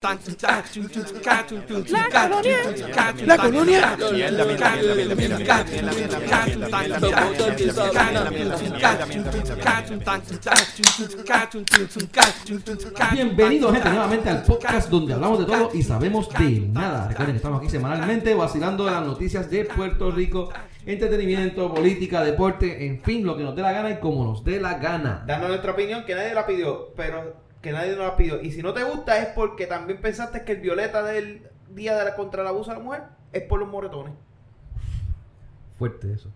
La 0.00 0.16
colonia. 3.36 3.96
Bienvenidos 13.10 13.72
gente 13.72 13.88
nuevamente 13.88 14.30
al 14.30 14.44
podcast 14.44 14.88
donde 14.88 15.14
hablamos 15.14 15.40
de 15.40 15.46
todo 15.46 15.70
y 15.74 15.82
sabemos 15.82 16.28
de 16.28 16.60
nada. 16.60 17.08
Recuerden 17.08 17.34
que 17.34 17.38
estamos 17.38 17.60
aquí 17.60 17.68
semanalmente 17.68 18.34
vacilando 18.34 18.84
las 18.84 19.04
noticias 19.04 19.50
de 19.50 19.64
Puerto 19.64 20.12
Rico, 20.12 20.52
entretenimiento, 20.86 21.74
política, 21.74 22.22
deporte, 22.22 22.86
en 22.86 23.02
fin, 23.02 23.26
lo 23.26 23.36
que 23.36 23.42
nos 23.42 23.56
dé 23.56 23.62
la 23.62 23.72
gana 23.72 23.90
y 23.90 23.98
como 23.98 24.24
nos 24.24 24.44
dé 24.44 24.60
la 24.60 24.74
gana. 24.74 25.24
Dando 25.26 25.48
nuestra 25.48 25.72
opinión 25.72 26.04
que 26.04 26.14
nadie 26.14 26.34
la 26.34 26.46
pidió, 26.46 26.92
pero 26.94 27.47
que 27.62 27.72
nadie 27.72 27.96
nos 27.96 28.06
la 28.06 28.16
pidió. 28.16 28.40
Y 28.40 28.52
si 28.52 28.62
no 28.62 28.72
te 28.72 28.84
gusta 28.84 29.18
es 29.18 29.28
porque 29.28 29.66
también 29.66 30.00
pensaste 30.00 30.44
que 30.44 30.52
el 30.52 30.60
violeta 30.60 31.02
del 31.02 31.42
día 31.74 31.96
de 31.96 32.04
la, 32.04 32.14
contra 32.14 32.42
el 32.42 32.48
abuso 32.48 32.70
de 32.70 32.78
la 32.78 32.82
mujer 32.82 33.02
es 33.32 33.42
por 33.42 33.58
los 33.60 33.68
moretones. 33.68 34.14
Fuerte 35.78 36.12
eso. 36.12 36.30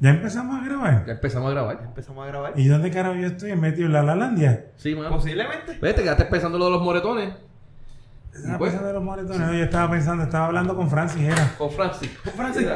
Ya 0.00 0.10
empezamos 0.10 0.60
a 0.60 0.64
grabar. 0.64 1.06
Ya 1.06 1.12
empezamos 1.12 1.48
a 1.48 1.50
grabar. 1.52 1.80
Empezamos 1.82 2.24
a 2.24 2.26
grabar. 2.26 2.52
¿Y 2.56 2.66
dónde 2.66 2.90
carajo 2.90 3.14
yo 3.14 3.26
estoy? 3.26 3.54
¿Metido 3.56 3.86
en 3.86 3.92
la 3.92 4.02
Lalandia? 4.02 4.66
Sí, 4.76 4.94
mano. 4.94 5.10
Posiblemente. 5.10 5.78
Vete, 5.80 6.02
quedaste 6.02 6.24
pensando 6.26 6.58
lo 6.58 6.66
de 6.66 6.70
los 6.72 6.82
moretones. 6.82 7.34
Estaba 8.34 8.58
pues. 8.58 8.72
pensando 8.72 8.88
en 8.88 8.94
los 8.96 9.04
moretones. 9.04 9.40
No, 9.40 9.54
yo 9.54 9.64
estaba 9.64 9.90
pensando, 9.90 10.24
estaba 10.24 10.46
hablando 10.46 10.76
con 10.76 10.90
Francis, 10.90 11.22
era. 11.22 11.54
Con 11.56 11.70
Francis. 11.70 12.10
Francis. 12.36 12.66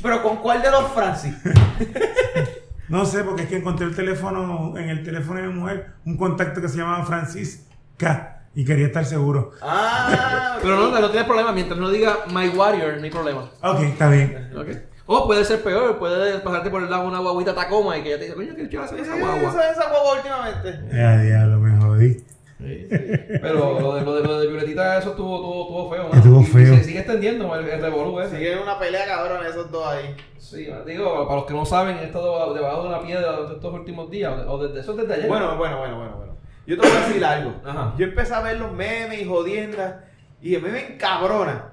Pero 0.00 0.22
¿con 0.22 0.36
cuál 0.36 0.62
de 0.62 0.70
los 0.70 0.92
Francis? 0.92 1.34
No 2.90 3.06
sé, 3.06 3.22
porque 3.22 3.42
es 3.42 3.48
que 3.48 3.56
encontré 3.56 3.86
el 3.86 3.94
teléfono, 3.94 4.76
en 4.76 4.88
el 4.88 5.04
teléfono 5.04 5.40
de 5.40 5.46
mi 5.46 5.54
mujer, 5.54 5.92
un 6.04 6.16
contacto 6.16 6.60
que 6.60 6.68
se 6.68 6.76
llamaba 6.76 7.04
Francisca. 7.04 8.36
Y 8.52 8.64
quería 8.64 8.86
estar 8.86 9.04
seguro. 9.04 9.52
Ah. 9.62 10.58
Pero 10.60 10.76
no, 10.76 11.00
no 11.00 11.10
tiene 11.10 11.24
problema. 11.24 11.52
Mientras 11.52 11.78
no 11.78 11.88
diga 11.88 12.24
My 12.32 12.48
Warrior, 12.48 12.96
no 12.96 13.04
hay 13.04 13.10
problema. 13.10 13.48
Ok, 13.62 13.80
está 13.82 14.10
bien. 14.10 14.50
Ok. 14.56 14.66
O 15.06 15.26
puede 15.26 15.44
ser 15.44 15.62
peor, 15.62 15.98
puede 15.98 16.40
pasarte 16.40 16.68
por 16.70 16.82
el 16.82 16.90
lado 16.90 17.06
una 17.06 17.20
guaguita 17.20 17.54
Tacoma 17.54 17.96
y 17.96 18.02
que 18.02 18.08
ella 18.10 18.18
te 18.18 18.24
dice, 18.24 18.36
coño, 18.36 18.54
¿qué 18.56 18.68
chaval 18.68 18.88
hace 18.88 19.00
esa 19.00 19.16
guagua? 19.16 19.50
Esa, 19.50 19.70
esa 19.70 19.90
guagua 19.90 20.14
últimamente. 20.14 20.80
Ya, 20.92 21.18
diablo, 21.18 21.60
me 21.60 21.80
jodí. 21.80 22.24
Sí, 22.62 22.86
sí. 22.90 22.96
Pero 23.40 23.80
lo 23.80 23.94
de, 23.94 24.02
lo 24.02 24.14
de, 24.16 24.22
lo 24.22 24.40
de 24.40 24.46
Violetita, 24.48 24.98
eso 24.98 25.10
estuvo, 25.10 25.36
estuvo, 25.36 25.62
estuvo 25.62 25.90
feo, 25.90 26.08
¿no? 26.12 26.14
Estuvo 26.18 26.40
Y- 26.40 26.44
y 26.44 26.46
feo. 26.46 26.76
se 26.76 26.84
sigue 26.84 26.98
extendiendo 27.00 27.54
el, 27.54 27.68
el 27.68 27.80
revolú 27.80 28.20
ese. 28.20 28.36
Sigue 28.36 28.56
una 28.62 28.78
pelea 28.78 29.06
cabrón 29.06 29.44
esos 29.46 29.70
dos 29.70 29.86
ahí. 29.86 30.14
Sí, 30.38 30.68
digo, 30.86 31.24
para 31.26 31.36
los 31.40 31.46
que 31.46 31.54
no 31.54 31.64
saben, 31.64 31.96
he 31.98 32.04
estado 32.04 32.52
debajo 32.54 32.82
de 32.82 32.88
una 32.88 33.00
piedra 33.00 33.32
durante 33.32 33.54
estos 33.54 33.72
últimos 33.74 34.10
días, 34.10 34.32
o 34.46 34.58
desde 34.62 34.80
eso 34.80 34.94
desde 34.94 35.14
ayer. 35.14 35.28
Bueno, 35.28 35.56
bueno, 35.56 35.78
bueno, 35.78 35.96
bueno, 35.96 36.16
bueno. 36.16 36.36
Yo 36.66 36.78
te 36.78 36.86
voy 36.86 36.96
a 36.96 37.00
decir 37.06 37.24
algo. 37.24 37.54
Ajá. 37.64 37.94
Yo 37.98 38.04
empecé 38.06 38.34
a 38.34 38.40
ver 38.42 38.58
los 38.58 38.72
memes 38.72 39.20
y 39.20 39.24
jodiendas 39.24 39.96
y 40.42 40.56
me 40.58 40.94
encabrona 40.94 41.72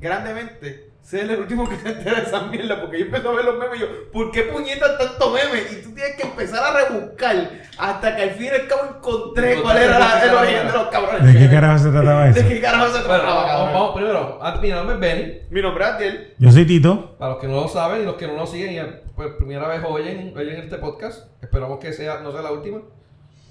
grandemente 0.00 0.90
ser 1.04 1.30
el 1.30 1.40
último 1.40 1.68
que 1.68 1.76
se 1.76 1.88
entera 1.90 2.20
de 2.20 2.26
esa 2.26 2.40
mierda 2.46 2.80
porque 2.80 2.98
yo 2.98 3.04
empecé 3.04 3.28
a 3.28 3.32
ver 3.32 3.44
los 3.44 3.58
memes 3.58 3.76
y 3.76 3.80
yo, 3.80 3.86
¿por 4.10 4.30
qué 4.30 4.42
puñetas 4.44 4.96
tanto 4.96 5.30
meme? 5.32 5.60
Y 5.70 5.82
tú 5.82 5.92
tienes 5.94 6.16
que 6.16 6.22
empezar 6.22 6.64
a 6.64 6.88
rebuscar 6.88 7.50
hasta 7.76 8.16
que 8.16 8.22
al 8.22 8.30
fin 8.30 8.46
y 8.46 8.48
al 8.48 8.66
cabo 8.66 8.82
encontré 8.96 9.60
cuál 9.60 9.76
era 9.76 9.98
la- 9.98 10.24
el 10.24 10.34
origen 10.34 10.66
de 10.66 10.72
los 10.72 10.86
cabrones. 10.88 11.32
¿De 11.34 11.38
qué 11.38 11.50
carajo 11.54 11.78
se 11.78 11.90
trataba 11.90 12.28
eso? 12.30 12.40
¿De 12.42 12.48
qué 12.48 12.60
carajo 12.60 12.86
se 12.86 12.92
Bueno, 12.92 13.06
trataba, 13.06 13.34
vamos, 13.34 13.50
cabrón? 13.50 13.72
vamos 13.74 13.94
primero. 13.94 14.38
Antes, 14.42 14.62
mi 14.62 14.68
nombre 14.70 14.94
es 14.94 15.00
Benny. 15.00 15.38
Mi 15.50 15.60
nombre 15.62 15.84
es 15.84 15.90
Adiel. 15.90 16.34
Yo 16.38 16.50
soy 16.50 16.64
Tito. 16.64 17.16
Para 17.18 17.32
los 17.32 17.40
que 17.40 17.48
no 17.48 17.54
lo 17.60 17.68
saben 17.68 18.00
y 18.02 18.04
los 18.06 18.14
que 18.14 18.26
no 18.26 18.34
lo 18.36 18.46
siguen, 18.46 18.72
y 18.72 19.10
por 19.14 19.36
primera 19.36 19.68
vez 19.68 19.82
oyen, 19.86 20.32
oyen 20.36 20.56
este 20.56 20.76
podcast, 20.78 21.28
esperamos 21.42 21.78
que 21.80 21.92
sea, 21.92 22.20
no 22.20 22.32
sea 22.32 22.40
la 22.40 22.50
última. 22.52 22.78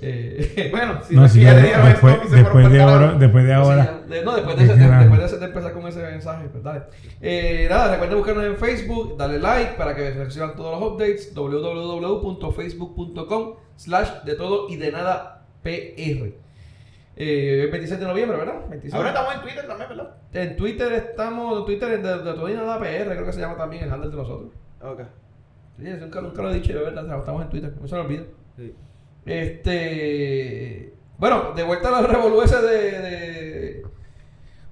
Eh, 0.05 0.67
Bueno, 0.71 0.99
si 1.07 1.15
No, 1.15 1.21
no, 1.21 1.27
si 1.29 1.39
si 1.39 1.45
ya 1.45 1.53
le 1.53 1.61
dieron 1.61 1.85
después, 1.85 2.13
esto 2.15 2.27
y 2.27 2.29
se 2.29 2.35
después, 2.37 2.69
de 2.71 2.81
ahora, 2.81 3.13
después 3.13 3.45
de 3.45 3.53
ahora. 3.53 4.01
Sí, 4.05 4.09
de- 4.13 4.23
no, 4.25 4.35
después 4.35 4.57
de, 4.57 4.63
ese- 4.65 4.75
de- 4.75 4.87
después 4.97 5.19
de, 5.19 5.25
ese- 5.25 5.37
de 5.39 5.45
empezar 5.45 5.73
con 5.73 5.87
ese 5.87 6.01
mensaje, 6.03 6.47
pues 6.51 6.63
dale. 6.63 6.81
Eh, 7.21 7.67
nada, 7.69 7.91
recuerden 7.91 8.17
buscarnos 8.17 8.43
en 8.45 8.57
Facebook, 8.57 9.17
darle 9.17 9.39
like 9.39 9.73
para 9.77 9.95
que 9.95 10.11
reciban 10.11 10.55
todos 10.55 10.79
los 10.79 10.91
updates. 10.91 11.33
www.facebook.com 11.33 13.55
slash 13.75 14.09
de 14.25 14.35
todo 14.35 14.69
y 14.69 14.75
de 14.77 14.91
nada 14.91 15.45
PR. 15.63 16.33
Eh, 17.15 17.69
26 17.71 17.99
de 17.99 18.07
noviembre, 18.07 18.37
¿verdad? 18.37 18.61
26. 18.69 18.93
Ahora 18.93 19.09
estamos 19.09 19.35
en 19.35 19.41
Twitter 19.41 19.67
también, 19.67 19.89
¿verdad? 19.89 20.09
En 20.33 20.55
Twitter 20.55 20.93
estamos, 20.93 21.59
en 21.59 21.65
Twitter 21.65 22.01
de, 22.01 22.17
de 22.17 22.33
todo 22.33 22.49
y 22.49 22.53
nada 22.53 22.79
PR, 22.79 23.05
creo 23.13 23.25
que 23.25 23.33
se 23.33 23.39
llama 23.39 23.55
también 23.55 23.83
el 23.83 23.91
handle 23.91 24.09
de 24.09 24.17
nosotros. 24.17 24.49
Ok. 24.81 25.01
Sí, 25.77 25.83
nunca, 25.99 26.21
nunca 26.21 26.41
lo 26.41 26.49
he 26.51 26.55
dicho, 26.55 26.73
de 26.73 26.79
verdad, 26.79 27.19
estamos 27.19 27.41
en 27.43 27.49
Twitter, 27.49 27.73
no 27.79 27.87
se 27.87 27.95
me 27.95 28.01
olvida. 28.01 28.23
Sí. 28.57 28.73
Este. 29.25 30.93
Bueno, 31.17 31.53
de 31.55 31.63
vuelta 31.63 31.89
a 31.89 32.01
la 32.01 32.07
revolución 32.07 32.61
de. 32.61 32.69
de- 32.69 33.83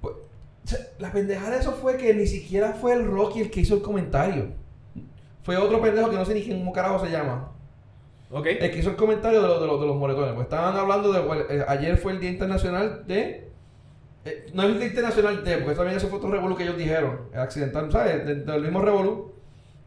pues, 0.01 0.15
la 0.99 1.11
pendejada 1.11 1.51
de 1.51 1.57
eso 1.59 1.71
fue 1.73 1.97
que 1.97 2.13
ni 2.13 2.27
siquiera 2.27 2.73
fue 2.73 2.93
el 2.93 3.05
Rocky 3.05 3.41
el 3.41 3.51
que 3.51 3.61
hizo 3.61 3.75
el 3.75 3.81
comentario. 3.81 4.47
Fue 5.43 5.57
otro 5.57 5.81
pendejo 5.81 6.09
que 6.09 6.15
no 6.17 6.25
sé 6.25 6.33
ni 6.33 6.43
quién 6.43 6.69
carajo 6.71 7.03
se 7.03 7.11
llama. 7.11 7.51
Ok. 8.29 8.45
El 8.47 8.71
que 8.71 8.79
hizo 8.79 8.91
el 8.91 8.95
comentario 8.95 9.41
de, 9.41 9.47
los 9.47 9.61
de, 9.61 9.67
los 9.67 9.81
de 9.81 9.87
los 9.87 9.95
moretones. 9.95 10.33
Pues 10.33 10.45
estaban 10.45 10.75
hablando 10.75 11.11
de. 11.11 11.55
eh, 11.57 11.65
ayer 11.67 11.97
fue 11.97 12.11
el 12.13 12.19
Día 12.19 12.29
Internacional 12.29 13.05
de. 13.07 13.49
eh, 14.25 14.45
no 14.53 14.63
es 14.63 14.69
el 14.69 14.79
Día 14.79 14.87
Internacional 14.87 15.43
de, 15.43 15.57
porque 15.57 15.75
también 15.75 15.97
eso 15.97 16.07
fue 16.07 16.17
otro 16.19 16.29
revolú 16.31 16.55
que 16.55 16.63
ellos 16.63 16.77
dijeron. 16.77 17.21
Accidental, 17.35 17.91
¿sabes? 17.91 18.25
Del 18.45 18.61
mismo 18.61 18.81
revolú. 18.81 19.31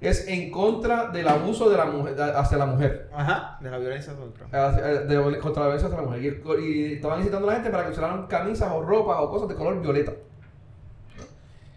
Es 0.04 0.28
en 0.28 0.50
contra 0.50 1.06
del 1.08 1.26
abuso 1.28 1.70
de 1.70 1.76
la 1.76 1.86
mujer, 1.86 2.20
hacia 2.20 2.58
la 2.58 2.66
mujer. 2.66 3.08
Ajá. 3.14 3.58
De 3.60 3.70
la 3.70 3.78
violencia 3.78 4.12
contra. 4.14 4.46
Eh, 4.52 4.98
de, 5.06 5.38
contra 5.38 5.62
la 5.62 5.68
violencia 5.68 5.88
hacia 5.88 6.00
la 6.00 6.06
mujer. 6.06 6.42
Y, 6.62 6.92
estaban 6.94 7.20
incitando 7.20 7.48
a 7.48 7.50
la 7.52 7.56
gente 7.56 7.70
para 7.70 7.84
que 7.86 7.92
usaran 7.92 8.26
camisas 8.26 8.70
o 8.72 8.82
ropas 8.82 9.16
o 9.20 9.30
cosas 9.30 9.48
de 9.48 9.54
color 9.54 9.80
violeta. 9.80 10.12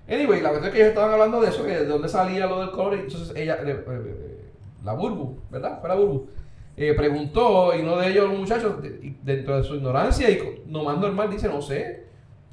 Anyway, 0.10 0.42
la 0.42 0.50
cuestión 0.50 0.66
es 0.70 0.72
que 0.72 0.78
ellos 0.80 0.90
estaban 0.90 1.12
hablando 1.12 1.42
de 1.42 1.50
eso, 1.50 1.64
que 1.66 1.72
de 1.72 1.86
dónde 1.86 2.08
salía 2.08 2.46
lo 2.48 2.60
del 2.62 2.72
color. 2.72 2.96
Y 2.96 3.00
entonces 3.02 3.36
ella, 3.36 3.58
eh, 3.64 3.84
eh, 3.88 4.46
la 4.84 4.94
Burbu, 4.94 5.38
¿verdad? 5.50 5.80
Fue 5.80 5.90
la 5.90 5.96
Burbu. 5.96 6.28
eh, 6.78 6.94
preguntó 6.94 7.74
y 7.76 7.82
uno 7.82 7.98
de 7.98 8.10
ellos, 8.10 8.30
los 8.30 8.38
muchachos, 8.40 8.82
de- 8.82 9.16
dentro 9.24 9.58
de 9.58 9.64
su 9.64 9.76
ignorancia 9.76 10.30
y 10.30 10.38
co- 10.38 10.54
no 10.68 10.84
más 10.84 10.98
normal, 11.00 11.30
dice, 11.32 11.48
no 11.50 11.60
sé, 11.62 12.06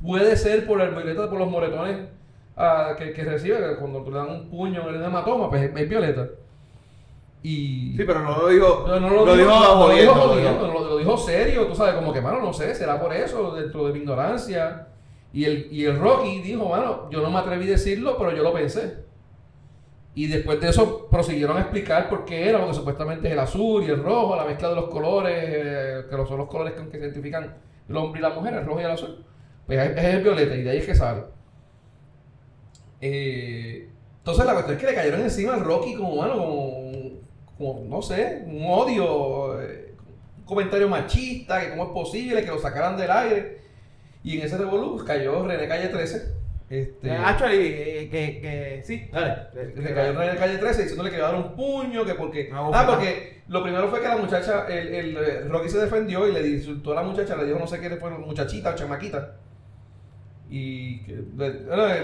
puede 0.02 0.34
ser 0.36 0.66
por 0.66 0.80
el 0.80 0.94
violeta, 0.94 1.28
por 1.28 1.38
los 1.38 1.50
moretones 1.50 2.08
ah, 2.56 2.94
que, 2.96 3.12
que 3.12 3.24
recibe, 3.24 3.76
cuando 3.76 4.02
te 4.02 4.10
dan 4.10 4.30
un 4.30 4.48
puño 4.48 4.88
en 4.88 4.96
el 4.96 5.04
hematoma, 5.04 5.48
pues 5.50 5.62
es, 5.62 5.76
es 5.76 5.88
violeta. 5.88 6.28
Y... 7.42 7.94
Sí, 7.96 8.04
pero 8.06 8.20
no 8.20 8.38
lo 8.38 8.48
dijo. 8.48 8.84
No, 8.88 9.00
no 9.00 9.10
lo, 9.10 9.26
lo 9.26 9.36
dijo, 9.36 9.50
dijo 9.50 9.60
no, 9.60 9.60
lo 9.60 9.76
jodiendo, 9.76 10.12
dijo 10.12 10.14
lo 10.14 10.28
jodiendo, 10.28 10.66
dijo. 10.66 10.80
lo, 10.80 10.88
lo 10.88 10.96
dijo 10.96 11.16
serio, 11.18 11.66
tú 11.66 11.74
sabes, 11.74 11.94
como 11.94 12.12
que, 12.12 12.20
mano, 12.20 12.40
no 12.40 12.52
sé, 12.52 12.74
será 12.74 12.98
por 12.98 13.12
eso, 13.12 13.54
dentro 13.54 13.86
de 13.86 13.92
mi 13.92 13.98
ignorancia. 13.98 14.88
Y 15.34 15.44
el, 15.44 15.68
y 15.70 15.84
el 15.84 15.98
Rocky 15.98 16.40
dijo, 16.40 16.68
mano, 16.68 17.10
yo 17.10 17.20
no 17.20 17.30
me 17.30 17.38
atreví 17.38 17.66
a 17.66 17.72
decirlo, 17.72 18.16
pero 18.16 18.34
yo 18.34 18.42
lo 18.42 18.52
pensé. 18.52 19.04
Y 20.14 20.28
después 20.28 20.60
de 20.60 20.68
eso 20.68 21.08
prosiguieron 21.10 21.56
a 21.56 21.62
explicar 21.62 22.08
por 22.08 22.24
qué 22.24 22.48
era, 22.48 22.60
porque 22.60 22.74
supuestamente 22.74 23.26
es 23.26 23.32
el 23.32 23.40
azul 23.40 23.82
y 23.82 23.88
el 23.88 24.02
rojo, 24.02 24.36
la 24.36 24.44
mezcla 24.44 24.68
de 24.68 24.76
los 24.76 24.86
colores, 24.86 25.34
eh, 25.36 26.04
que 26.08 26.16
son 26.16 26.38
los 26.38 26.48
colores 26.48 26.74
con 26.74 26.86
que 26.86 26.98
se 26.98 27.04
identifican 27.04 27.52
el 27.88 27.96
hombre 27.96 28.20
y 28.20 28.22
la 28.22 28.30
mujer, 28.30 28.54
el 28.54 28.64
rojo 28.64 28.80
y 28.80 28.84
el 28.84 28.90
azul. 28.92 29.24
Pues 29.66 29.78
es, 29.80 29.98
es 29.98 30.04
el 30.14 30.22
violeta 30.22 30.54
y 30.54 30.62
de 30.62 30.70
ahí 30.70 30.78
es 30.78 30.86
que 30.86 30.94
sale. 30.94 31.33
Eh, 33.06 33.86
entonces 34.16 34.46
la 34.46 34.54
cuestión 34.54 34.78
es 34.78 34.82
que 34.82 34.90
le 34.90 34.94
cayeron 34.96 35.20
encima 35.20 35.52
al 35.52 35.60
Rocky 35.60 35.94
como, 35.94 36.16
mano, 36.16 36.38
como, 36.38 37.20
como, 37.58 37.84
no 37.86 38.00
sé, 38.00 38.44
un 38.46 38.64
odio, 38.64 39.60
eh, 39.60 39.92
un 40.38 40.44
comentario 40.44 40.88
machista, 40.88 41.60
que 41.60 41.68
cómo 41.68 41.84
es 41.84 41.90
posible 41.90 42.42
que 42.42 42.50
lo 42.50 42.58
sacaran 42.58 42.96
del 42.96 43.10
aire. 43.10 43.58
Y 44.22 44.38
en 44.38 44.46
ese 44.46 44.56
revolú 44.56 45.04
cayó 45.04 45.46
René 45.46 45.68
Calle 45.68 45.88
13. 45.88 46.32
Este, 46.70 47.10
Actually, 47.10 47.58
eh, 47.58 48.08
que, 48.10 48.40
que 48.40 48.82
sí, 48.86 49.06
dale. 49.12 49.48
le 49.76 49.94
cayó 49.94 50.18
René 50.18 50.38
Calle 50.38 50.56
13 50.56 50.82
diciéndole 50.84 51.10
que 51.10 51.18
iba 51.18 51.28
a 51.28 51.32
dar 51.32 51.40
un 51.42 51.54
puño, 51.54 52.06
que 52.06 52.14
porque... 52.14 52.48
Ah, 52.54 52.86
porque 52.88 53.42
lo 53.48 53.62
primero 53.62 53.88
fue 53.88 54.00
que 54.00 54.08
la 54.08 54.16
muchacha, 54.16 54.66
el, 54.68 54.94
el, 54.94 55.16
eh, 55.18 55.40
Rocky 55.50 55.68
se 55.68 55.76
defendió 55.78 56.26
y 56.26 56.32
le 56.32 56.48
insultó 56.48 56.92
a 56.92 56.94
la 56.94 57.02
muchacha, 57.02 57.36
le 57.36 57.44
dijo 57.44 57.58
no 57.58 57.66
sé 57.66 57.80
qué, 57.80 57.90
fue 57.96 58.08
muchachita 58.12 58.70
o 58.70 58.74
chamaquita. 58.74 59.36
Y 60.56 61.00
que, 61.00 61.14
le, 61.36 61.50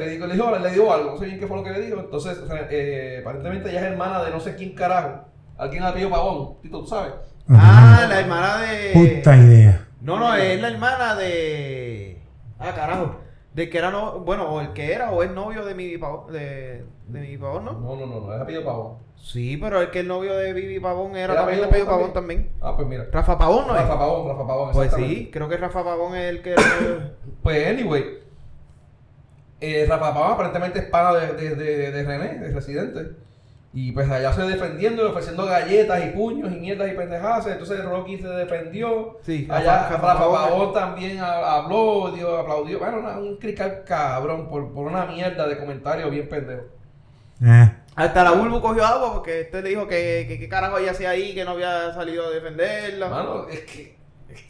le, 0.00 0.08
dijo, 0.10 0.26
le, 0.26 0.34
dijo, 0.34 0.58
le 0.58 0.70
dijo 0.72 0.92
algo, 0.92 1.12
no 1.12 1.16
sé 1.16 1.26
bien 1.26 1.38
qué 1.38 1.46
fue 1.46 1.58
lo 1.58 1.62
que 1.62 1.70
le 1.70 1.82
dijo. 1.82 2.00
Entonces, 2.00 2.36
eh, 2.68 3.18
aparentemente 3.20 3.70
ella 3.70 3.78
es 3.78 3.86
hermana 3.92 4.24
de 4.24 4.32
no 4.32 4.40
sé 4.40 4.56
quién 4.56 4.74
carajo. 4.74 5.20
Alguien 5.56 5.84
apellido 5.84 6.10
Pavón, 6.10 6.60
Tito, 6.60 6.80
¿tú 6.80 6.86
sabes? 6.88 7.12
Ah, 7.48 8.06
la 8.08 8.18
hermana 8.18 8.60
de. 8.62 8.90
Puta 8.92 9.36
idea. 9.36 9.86
No, 10.00 10.18
no, 10.18 10.34
es 10.34 10.60
la 10.60 10.66
hermana 10.66 11.14
de. 11.14 12.20
Ah, 12.58 12.72
carajo. 12.74 13.20
De 13.54 13.70
que 13.70 13.78
era 13.78 13.92
no. 13.92 14.18
Bueno, 14.18 14.50
o 14.52 14.60
el 14.60 14.72
que 14.72 14.94
era, 14.94 15.12
o 15.12 15.22
es 15.22 15.30
novio 15.30 15.64
de 15.64 15.76
mi 15.76 15.96
pavón. 15.96 16.32
De, 16.32 16.84
de 17.06 17.20
mi 17.20 17.38
pavón, 17.38 17.66
¿no? 17.66 17.72
No, 17.74 17.94
no, 17.94 18.06
no, 18.06 18.20
no, 18.20 18.34
es 18.34 18.40
apellido 18.40 18.64
Pavón. 18.64 18.98
Sí, 19.14 19.58
pero 19.58 19.80
el 19.80 19.90
que 19.90 20.00
el 20.00 20.08
novio 20.08 20.34
de 20.34 20.52
Vivi 20.54 20.80
Pavón 20.80 21.14
era, 21.14 21.34
¿Era 21.34 21.42
también 21.42 21.64
apellido 21.64 21.86
Pavón 21.86 22.12
también. 22.12 22.50
Ah, 22.60 22.74
pues 22.74 22.88
mira. 22.88 23.06
Rafa 23.12 23.38
Pavón, 23.38 23.66
¿no 23.68 23.76
es? 23.76 23.82
Rafa 23.82 23.98
Pavón, 23.98 24.28
Rafa 24.28 24.46
Pavón. 24.46 24.72
Pues 24.72 24.92
sí, 24.94 25.30
creo 25.32 25.48
que 25.48 25.56
Rafa 25.56 25.84
Pavón 25.84 26.16
es 26.16 26.30
el 26.30 26.42
que 26.42 26.52
era. 26.52 26.62
Pues, 27.42 27.66
anyway, 27.66 28.19
eh, 29.60 29.86
Rafa 29.88 30.12
Pavón 30.14 30.32
aparentemente 30.32 30.78
es 30.80 30.84
pana 30.86 31.14
de, 31.14 31.32
de, 31.34 31.54
de, 31.54 31.90
de 31.92 32.02
René, 32.04 32.38
de 32.38 32.52
Residente. 32.52 33.10
Y 33.72 33.92
pues 33.92 34.10
allá 34.10 34.32
se 34.32 34.42
defendiendo, 34.42 35.08
ofreciendo 35.08 35.46
galletas 35.46 36.04
y 36.04 36.08
puños 36.08 36.50
y 36.50 36.56
mierdas 36.56 36.90
y 36.90 36.96
pendejadas. 36.96 37.46
Entonces 37.46 37.84
Rocky 37.84 38.18
se 38.18 38.26
defendió. 38.26 39.18
Sí, 39.24 39.46
allá 39.48 39.88
Rafa- 39.88 40.72
también 40.72 41.20
ha- 41.20 41.56
habló, 41.58 42.10
dio, 42.12 42.36
aplaudió. 42.36 42.80
Bueno, 42.80 42.98
una- 42.98 43.18
un 43.18 43.36
crical 43.36 43.82
cabrón 43.86 44.48
por, 44.48 44.72
por 44.72 44.86
una 44.88 45.06
mierda 45.06 45.46
de 45.46 45.56
comentario 45.56 46.10
bien 46.10 46.28
pendejo. 46.28 46.64
Eh. 47.44 47.70
Hasta 47.94 48.24
la 48.24 48.32
Bulbu 48.32 48.60
cogió 48.60 48.84
agua 48.84 49.12
porque 49.14 49.42
este 49.42 49.62
le 49.62 49.68
dijo 49.70 49.86
que 49.86 50.24
que 50.26 50.38
qué 50.38 50.48
carajo 50.48 50.78
ella 50.78 50.90
hacía 50.90 51.10
ahí, 51.10 51.34
que 51.34 51.44
no 51.44 51.52
había 51.52 51.92
salido 51.94 52.26
a 52.26 52.30
defenderla. 52.30 53.08
Mano, 53.08 53.46
es 53.48 53.60
que, 53.60 53.94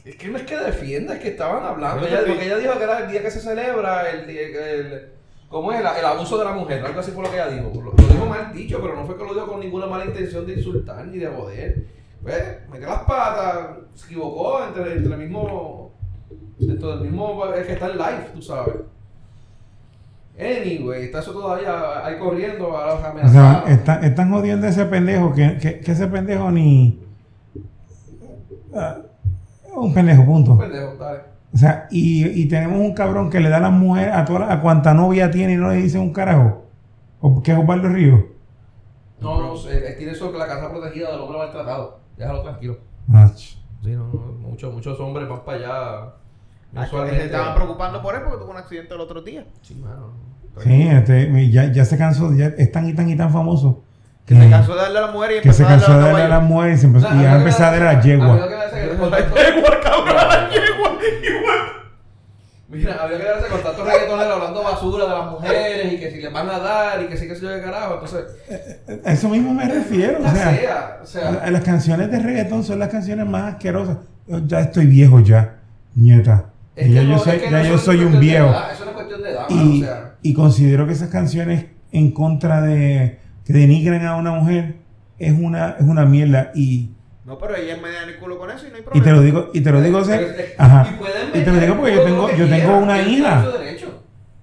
es 0.04 0.16
que 0.16 0.28
no 0.28 0.36
es 0.38 0.44
que 0.44 0.56
defienda, 0.56 1.14
es 1.14 1.20
que 1.20 1.28
estaban 1.28 1.64
hablando. 1.64 2.06
Ella- 2.06 2.22
porque 2.26 2.46
ella 2.46 2.58
dijo 2.58 2.76
que 2.78 2.84
era 2.84 2.98
el 3.00 3.10
día 3.10 3.22
que 3.22 3.30
se 3.30 3.40
celebra, 3.40 4.10
el, 4.10 4.26
día- 4.26 4.42
el, 4.42 5.08
¿cómo 5.48 5.72
es? 5.72 5.80
El, 5.80 5.86
el 5.86 6.04
abuso 6.04 6.38
de 6.38 6.44
la 6.44 6.52
mujer, 6.52 6.84
algo 6.84 7.00
así 7.00 7.10
fue 7.12 7.22
lo 7.24 7.30
que 7.30 7.36
ella 7.36 7.48
dijo. 7.50 7.70
Lo, 7.74 7.92
lo 7.92 8.08
dijo 8.12 8.26
mal 8.26 8.52
dicho, 8.52 8.78
pero 8.80 8.94
no 8.96 9.06
fue 9.06 9.16
que 9.16 9.24
lo 9.24 9.34
dijo 9.34 9.46
con 9.46 9.60
ninguna 9.60 9.86
mala 9.86 10.04
intención 10.06 10.46
de 10.46 10.54
insultar 10.54 11.06
ni 11.06 11.18
de 11.18 11.26
joder. 11.28 11.84
Pues, 12.22 12.42
metió 12.70 12.86
las 12.88 13.02
patas, 13.04 13.68
se 13.94 14.06
equivocó 14.06 14.62
entre, 14.64 14.92
entre 14.96 15.12
el 15.14 15.18
mismo, 15.20 15.92
dentro 16.58 16.90
del 16.96 17.00
mismo, 17.00 17.44
el 17.46 17.64
que 17.66 17.72
está 17.72 17.86
en 17.86 17.96
live, 17.96 18.26
tú 18.34 18.42
sabes. 18.42 18.74
Anyway, 20.38 21.04
está 21.04 21.20
eso 21.20 21.32
todavía 21.32 22.04
ahí 22.06 22.18
corriendo, 22.18 22.66
ahora 22.74 22.94
O 22.94 23.00
sea, 23.00 23.10
amenazado. 23.10 23.66
está- 23.68 24.00
están 24.00 24.30
jodiendo 24.30 24.66
a 24.66 24.70
ese 24.70 24.84
pendejo 24.86 25.34
que, 25.34 25.58
que, 25.58 25.80
que 25.80 25.92
ese 25.92 26.06
pendejo 26.06 26.50
ni. 26.50 26.98
Ah, 29.80 29.84
un 29.84 29.94
pendejo, 29.94 30.24
punto. 30.24 30.58
Pendejo, 30.58 30.94
dale. 30.98 31.20
O 31.52 31.56
sea, 31.56 31.88
y, 31.90 32.26
y 32.26 32.46
tenemos 32.46 32.78
un 32.78 32.94
cabrón 32.94 33.28
que 33.30 33.40
le 33.40 33.48
da 33.48 33.56
a 33.56 33.60
la 33.60 33.70
mujer 33.70 34.10
a 34.10 34.24
toda 34.24 34.40
la- 34.40 34.52
a 34.52 34.60
cuanta 34.60 34.94
novia 34.94 35.30
tiene 35.30 35.54
y 35.54 35.56
no 35.56 35.68
le 35.70 35.76
dice 35.76 35.98
un 35.98 36.12
carajo. 36.12 36.66
¿O 37.20 37.42
qué 37.42 37.52
es 37.52 37.58
Osvaldo 37.58 37.88
Ríos? 37.88 38.20
No, 39.20 39.40
no, 39.42 39.68
él 39.70 39.94
tiene 39.98 40.12
eso 40.12 40.32
que 40.32 40.38
la 40.38 40.46
casa 40.46 40.70
protegida 40.70 41.10
del 41.10 41.20
hombre 41.20 41.38
maltratado. 41.38 41.98
Déjalo 42.16 42.42
tranquilo. 42.42 42.78
Ah, 43.12 43.28
ch- 43.34 43.56
Sí, 43.82 43.90
no, 43.92 44.06
no, 44.12 44.48
muchos, 44.48 44.72
muchos 44.74 45.00
hombres 45.00 45.28
van 45.28 45.42
para 45.44 45.58
allá. 45.58 46.12
Ah, 46.76 46.86
que 46.88 47.10
se 47.16 47.24
estaban 47.24 47.54
preocupando 47.54 48.00
por 48.02 48.14
él 48.14 48.20
porque 48.22 48.38
tuvo 48.42 48.50
un 48.52 48.56
accidente 48.58 48.94
el 48.94 49.00
otro 49.00 49.22
día. 49.22 49.44
Sí, 49.62 49.74
mano. 49.74 50.12
Sí, 50.62 50.82
este, 50.88 51.50
ya, 51.50 51.72
ya 51.72 51.84
se 51.84 51.96
cansó, 51.96 52.32
ya 52.34 52.46
es 52.58 52.70
tan 52.72 52.88
y 52.88 52.94
tan 52.94 53.08
y 53.08 53.16
tan 53.16 53.30
famoso. 53.32 53.82
Que 54.26 54.34
se 54.36 54.48
cansó 54.50 54.74
de 54.74 54.82
darle 54.82 54.98
a 54.98 55.02
la 55.02 55.12
mujer 55.12 55.30
y 55.32 55.40
que 55.40 55.52
se 55.52 55.62
empezó 55.62 55.64
a 55.64 55.68
cansó 55.68 55.92
de 55.92 55.98
darle 55.98 56.20
darle 56.20 56.34
a 56.34 56.38
la 56.38 56.44
mujer 56.44 56.72
y, 56.72 56.76
se 56.78 56.86
empezó, 56.86 57.06
y 57.14 57.22
ya 57.22 57.36
empezó 57.38 57.62
a 57.64 57.70
darle 57.70 57.88
a 57.88 57.92
la 57.94 58.00
yegua. 58.02 58.26
Había 58.72 58.82
que 58.82 58.88
darse 58.88 58.92
el 58.94 58.98
contacto- 58.98 59.36
Yegua, 59.36 59.80
cabrón, 59.82 60.14
la 60.16 60.50
yegua, 60.50 60.98
igual. 61.22 61.58
Mira, 62.68 62.94
había 63.02 63.18
que 63.18 63.24
darse 63.24 63.48
con 63.48 63.62
tantos 63.62 63.84
reggaetoneros 63.84 64.32
hablando 64.32 64.62
basura 64.62 65.04
de 65.04 65.10
las 65.10 65.30
mujeres 65.32 65.92
y 65.92 65.98
que 65.98 66.10
si 66.12 66.18
les 66.22 66.32
van 66.32 66.48
a 66.48 66.58
dar 66.60 67.02
y 67.02 67.06
que 67.08 67.16
sí 67.16 67.26
que 67.26 67.34
se 67.34 67.42
yo 67.42 67.48
de 67.50 67.60
carajo. 67.60 67.94
Entonces, 67.94 68.24
A 69.04 69.12
eso 69.12 69.28
mismo 69.28 69.52
me 69.52 69.66
refiero. 69.68 70.18
O 70.20 70.22
sea, 70.22 70.32
sea, 70.56 70.98
o 71.02 71.06
sea, 71.06 71.30
la- 71.32 71.50
las 71.50 71.62
canciones 71.64 72.10
de 72.12 72.18
reggaetón 72.20 72.62
son 72.62 72.78
las 72.78 72.88
canciones 72.88 73.26
más 73.26 73.54
asquerosas. 73.54 73.98
Yo 74.28 74.38
ya 74.46 74.60
estoy 74.60 74.86
viejo 74.86 75.18
ya, 75.18 75.56
nieta. 75.96 76.46
es 76.76 76.92
ya 76.92 77.02
yo 77.02 77.18
soy, 77.18 77.32
es 77.36 77.42
que 77.42 77.50
ya 77.50 77.58
no 77.62 77.68
yo 77.68 77.74
es 77.74 77.80
soy 77.80 78.04
un 78.04 78.20
viejo. 78.20 78.46
edad, 78.50 78.72
es 78.72 78.78
cuestión 78.78 79.22
de 79.24 79.30
edad, 79.30 79.48
mano, 79.50 79.62
Y, 79.64 79.82
o 79.82 79.86
sea. 79.86 80.14
y 80.22 80.34
considero 80.34 80.86
que 80.86 80.92
esas 80.92 81.08
canciones 81.08 81.66
en 81.90 82.12
contra 82.12 82.60
de 82.62 83.18
que 83.44 83.52
denigran 83.52 84.06
a 84.06 84.14
una 84.14 84.30
mujer 84.30 84.76
es 85.18 85.32
una, 85.36 85.70
es 85.80 85.82
una 85.86 86.04
mierda. 86.06 86.52
Y, 86.54 86.92
No, 87.30 87.38
pero 87.38 87.54
ella 87.54 87.76
es 87.76 87.80
media 87.80 88.02
en 88.02 88.08
el 88.08 88.16
culo 88.18 88.38
con 88.40 88.50
eso 88.50 88.66
y 88.66 88.70
no 88.70 88.74
hay 88.74 88.80
y 88.80 88.84
problema. 88.84 89.04
te 89.04 89.12
lo 89.12 89.20
digo, 89.22 89.50
y 89.54 89.60
te 89.60 89.70
lo 89.70 89.80
digo, 89.80 89.98
o 89.98 90.04
sea, 90.04 90.20
ajá. 90.58 90.88
y 91.32 91.38
Y 91.38 91.42
te 91.44 91.52
lo 91.52 91.60
digo 91.60 91.76
porque 91.76 91.94
yo 91.94 92.02
tengo, 92.02 92.30
yo 92.32 92.48
tengo 92.48 92.76
una 92.78 93.00
hija. 93.02 93.44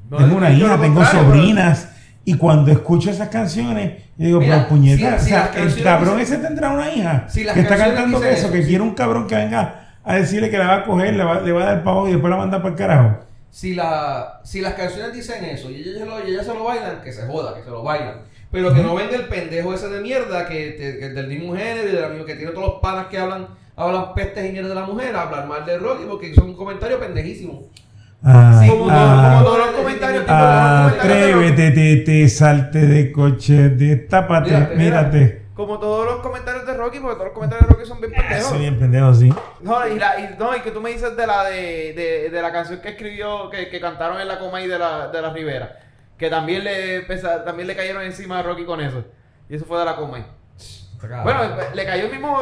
No, 0.10 0.18
tengo 0.18 0.38
una 0.38 0.52
hija, 0.52 0.80
tengo 0.80 1.04
sobrinas. 1.06 1.90
Y 2.24 2.36
cuando 2.36 2.72
escucho 2.72 3.10
esas 3.12 3.28
canciones, 3.28 4.04
yo 4.18 4.26
digo, 4.26 4.40
Mira, 4.40 4.56
pero 4.56 4.70
puñeta, 4.70 5.20
si- 5.20 5.26
si 5.28 5.34
o 5.34 5.36
sea, 5.36 5.52
el 5.54 5.84
cabrón 5.84 6.20
ese 6.22 6.38
tendrá 6.38 6.70
una 6.72 6.90
hija 6.94 7.26
Si 7.28 7.44
que 7.46 7.60
está 7.60 7.76
cantando 7.76 8.18
eso, 8.20 8.28
eso, 8.28 8.52
que 8.54 8.62
sí. 8.62 8.70
quiere 8.70 8.84
un 8.84 8.96
cabrón 8.96 9.28
que 9.28 9.36
venga 9.36 9.98
a 10.04 10.16
decirle 10.16 10.50
que 10.50 10.58
la 10.58 10.68
va 10.68 10.76
a 10.78 10.84
coger, 10.86 11.14
le 11.14 11.26
va, 11.26 11.42
le 11.42 11.52
va 11.52 11.64
a 11.64 11.66
dar 11.66 11.84
pavo 11.84 12.08
y 12.08 12.12
después 12.14 12.32
la 12.32 12.38
manda 12.38 12.58
para 12.60 12.70
el 12.70 12.76
carajo. 12.78 13.20
si, 13.52 13.76
la, 13.76 14.40
si 14.46 14.62
las 14.62 14.76
canciones 14.76 15.14
dicen 15.14 15.44
eso 15.44 15.70
y 15.70 15.76
ellas, 15.82 15.98
se 16.00 16.06
lo, 16.06 16.26
y 16.26 16.32
ellas 16.32 16.46
se 16.46 16.54
lo 16.54 16.64
bailan, 16.64 17.02
que 17.02 17.12
se 17.12 17.26
joda, 17.28 17.54
que 17.54 17.64
se 17.64 17.70
lo 17.70 17.84
bailan. 17.84 18.22
Pero 18.52 18.74
que 18.74 18.82
no 18.82 18.96
venga 18.96 19.16
el 19.16 19.26
pendejo 19.26 19.74
ese 19.74 19.90
de 19.90 20.00
mierda 20.02 20.48
que, 20.48 20.72
te- 20.72 21.00
que 21.00 21.10
del 21.10 21.28
mismo 21.28 21.56
género 21.56 21.90
y 21.90 21.92
del 21.92 22.04
amigo 22.06 22.26
que 22.26 22.36
tiene 22.36 22.52
todos 22.54 22.68
los 22.68 22.80
panas 22.80 23.08
que 23.08 23.18
hablan, 23.18 23.48
hablan 23.76 24.14
pestes 24.14 24.46
y 24.50 24.52
mierda 24.54 24.70
de 24.70 24.76
la 24.76 24.86
mujer, 24.86 25.16
a 25.16 25.24
hablar 25.24 25.46
mal 25.48 25.66
de 25.66 25.78
Rocky 25.78 26.06
porque 26.08 26.34
son 26.34 26.46
un 26.50 26.56
comentario 26.56 27.00
pendejísimo. 27.00 27.64
Ah, 28.24 28.60
Sí, 28.64 28.70
como, 28.70 28.88
ah, 28.90 29.34
como 29.40 29.46
todos 29.46 29.58
los 29.68 29.76
comentarios. 29.76 30.24
tipo, 30.24 30.34
todos 30.34 30.50
los 30.84 30.94
comentarios 30.94 31.28
de 31.28 31.34
Rocky. 31.34 31.44
Atrévete, 31.44 31.72
te, 31.72 31.96
te, 31.98 32.30
salte 32.30 32.80
de 32.80 33.12
coche, 33.12 33.54
destápate, 33.70 34.50
Mírate, 34.50 34.76
mírate. 34.76 35.42
Como 35.54 35.80
todos 35.80 36.06
los 36.06 36.18
comentarios 36.18 36.66
de 36.66 36.74
Rocky, 36.74 37.00
porque 37.00 37.16
todos 37.16 37.26
los 37.28 37.34
comentarios 37.34 37.68
de 37.68 37.74
Rocky 37.76 37.88
son 37.88 38.00
bien 38.00 38.14
pendejos. 38.14 38.46
Soy 38.50 38.60
bien 38.60 38.80
pendejo, 38.80 39.14
sí. 39.14 39.34
No, 39.62 39.88
y, 39.88 40.00
la, 40.00 40.20
y, 40.20 40.36
no, 40.40 40.56
y 40.56 40.62
que 40.62 40.72
tú 40.72 40.80
me 40.82 40.92
dices 40.92 41.16
de 41.18 41.28
la 41.28 41.44
de, 41.46 41.94
de, 41.94 42.30
de 42.32 42.42
la 42.42 42.52
canción 42.52 42.80
que 42.80 42.90
escribió, 42.90 43.50
que, 43.50 43.68
que 43.70 43.80
cantaron 43.80 44.20
en 44.22 44.28
la 44.28 44.40
coma 44.40 44.62
y 44.62 44.68
de 44.68 44.80
la, 44.80 45.10
de 45.10 45.22
la 45.22 45.32
Rivera. 45.34 45.80
Que 46.18 46.30
también 46.30 46.64
le 46.64 47.02
pesa- 47.04 47.44
también 47.44 47.68
le 47.68 47.76
cayeron 47.76 48.02
encima 48.04 48.40
a 48.40 48.44
Rocky 48.44 48.66
con 48.66 48.82
eso. 48.82 49.04
Y 49.50 49.56
eso 49.56 49.66
fue 49.66 49.78
de 49.80 49.86
la 49.86 49.96
coma. 49.96 50.26
Bueno, 51.24 51.42
le 51.76 51.86
cayó 51.86 52.06
el 52.06 52.12
mismo 52.12 52.40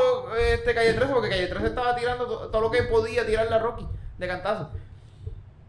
este 0.54 0.74
Calle 0.74 0.94
13 0.94 1.12
porque 1.14 1.30
Calle 1.30 1.48
13 1.48 1.68
estaba 1.68 1.94
tirando 1.96 2.26
to- 2.26 2.48
todo 2.48 2.62
lo 2.62 2.72
que 2.72 2.84
podía 2.84 3.26
tirarle 3.26 3.54
a 3.54 3.60
Rocky 3.60 3.86
de 4.18 4.28
cantazo. 4.28 4.72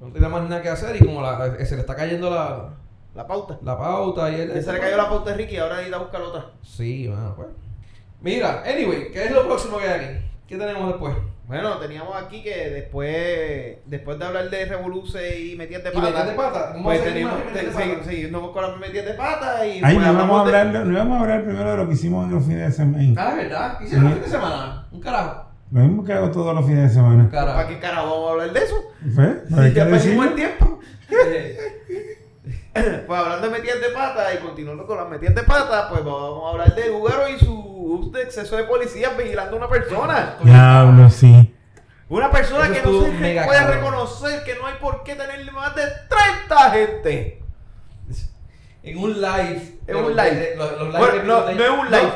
no 0.01 0.13
tiene 0.13 0.29
más 0.29 0.43
nada 0.49 0.61
que 0.63 0.69
hacer 0.69 0.95
y 0.95 1.01
como 1.05 1.21
la- 1.23 1.57
eh, 1.59 1.67
se 1.67 1.75
le 1.75 1.81
está 1.81 1.97
cayendo 1.97 2.31
la, 2.31 2.69
La 3.15 3.27
pauta. 3.27 3.59
la 3.63 3.77
pauta 3.79 4.31
y 4.31 4.41
él... 4.43 4.53
Ya 4.55 4.63
se 4.63 4.73
le 4.75 4.79
cayó 4.79 4.97
la 4.97 5.09
pauta 5.09 5.31
de 5.31 5.37
Ricky 5.39 5.55
y 5.55 5.59
ahora 5.59 5.77
necesita 5.77 5.99
buscar 5.99 6.21
otra. 6.23 6.47
Sí, 6.63 7.09
bueno, 7.09 7.33
pues. 7.35 7.49
Mira, 8.21 8.63
anyway, 8.67 9.11
¿qué 9.11 9.25
es 9.25 9.31
lo 9.33 9.47
próximo 9.47 9.79
que 9.79 9.89
hay 9.89 10.05
aquí? 10.05 10.27
¿Qué 10.49 10.57
tenemos 10.57 10.89
después? 10.89 11.15
Bueno, 11.49 11.77
teníamos 11.79 12.15
aquí 12.17 12.43
que 12.43 12.71
después 12.71 13.79
después 13.87 14.19
de 14.19 14.25
hablar 14.25 14.49
de 14.51 14.65
Revoluce 14.67 15.41
y 15.41 15.57
metidas 15.57 15.83
de 15.85 15.91
¿Y 15.91 15.93
pata. 15.93 16.07
metías 16.07 16.27
de 16.27 16.33
pata? 16.35 16.73
¿Cómo 16.73 16.85
Pues 16.85 16.99
va 16.99 17.03
a 17.03 17.05
ser 17.05 17.13
teníamos, 17.15 17.39
más 17.39 17.47
te- 17.47 17.53
metidas 17.53 17.77
de 17.77 17.83
sí, 17.83 17.89
pata? 17.97 18.11
sí, 18.11 18.29
nos 18.31 18.51
con 18.51 18.63
las 18.63 18.77
metidas 18.79 19.07
de 19.07 19.15
pata 19.15 19.67
y 19.67 19.71
Ay, 19.73 19.81
pues 19.81 19.95
no 19.95 20.13
íbamos, 20.13 20.41
a 20.41 20.51
de- 20.51 20.57
hablar, 20.59 20.87
no 20.87 20.93
íbamos 20.93 21.17
a 21.17 21.21
hablar 21.23 21.45
primero 21.45 21.71
de 21.73 21.77
lo 21.77 21.89
que 21.89 21.95
hicimos 21.95 22.27
en 22.27 22.35
los 22.35 22.45
fines 22.45 22.67
de 22.69 22.73
semana. 22.73 23.15
Ah, 23.17 23.31
es 23.31 23.37
verdad. 23.37 23.79
¿Qué 23.79 23.85
hicieron 23.85 24.07
el 24.07 24.13
Sí. 24.13 24.21
fin 24.21 24.25
de 24.25 24.37
semana? 24.39 24.87
Un 24.93 25.01
carajo. 25.01 25.47
Lo 25.73 25.81
mismo 25.81 26.05
que 26.05 26.13
hago 26.13 26.31
todos 26.31 26.55
los 26.55 26.65
fines 26.65 26.83
de 26.89 26.95
semana. 26.95 27.29
Carajo. 27.31 27.57
¿Para 27.57 27.69
qué 27.69 27.79
carajo 27.81 28.11
vamos 28.11 28.29
a 28.29 28.33
hablar 28.33 28.53
de 28.53 28.61
eso? 28.65 28.77
¿Fue? 29.15 29.43
¿No 29.49 29.61
hay 29.61 29.69
Si 29.69 29.75
que 29.75 29.81
ya 29.81 29.87
perdimos 29.89 30.27
el 30.27 30.35
tiempo. 30.35 30.81
Pues 33.07 33.19
hablando 33.21 33.47
de 33.47 33.53
metidas 33.59 33.81
de 33.81 33.89
pata 33.89 34.35
y 34.35 34.39
continuando 34.39 34.87
con 34.87 34.99
las 34.99 35.09
metidas 35.09 35.35
de 35.35 35.43
pata, 35.45 35.89
pues 35.89 36.05
vamos 36.05 36.45
a 36.45 36.51
hablar 36.51 36.75
de 36.75 36.89
Lugaro 36.89 37.27
y 37.29 37.39
su 37.39 37.76
uso 37.97 38.11
de 38.11 38.23
exceso 38.23 38.57
de 38.57 38.65
policías 38.65 39.17
vigilando 39.17 39.57
a 39.57 39.59
una 39.59 39.69
persona. 39.69 40.37
Diablo, 40.43 41.11
sí. 41.11 41.53
Una 42.09 42.31
persona 42.31 42.65
Eso 42.67 42.73
que 42.75 42.83
no 42.83 43.03
se 43.03 43.11
puede 43.11 43.35
cabrón. 43.35 43.67
reconocer 43.75 44.45
que 44.45 44.55
no 44.55 44.67
hay 44.67 44.75
por 44.81 45.03
qué 45.03 45.15
tenerle 45.17 45.51
más 45.51 45.75
de 45.75 45.83
30 46.09 46.71
gente. 46.71 47.43
en 48.83 48.99
un 48.99 49.21
live. 49.21 49.79
En 49.89 49.97
un 49.97 50.15
live. 50.17 50.35
de- 50.35 50.57
los, 50.57 50.73
los 50.79 50.89
live 50.89 50.99
Bueno, 50.99 51.23
no, 51.25 51.41
no 51.53 51.65
es 51.65 51.71
un 51.71 51.91
live, 51.91 52.13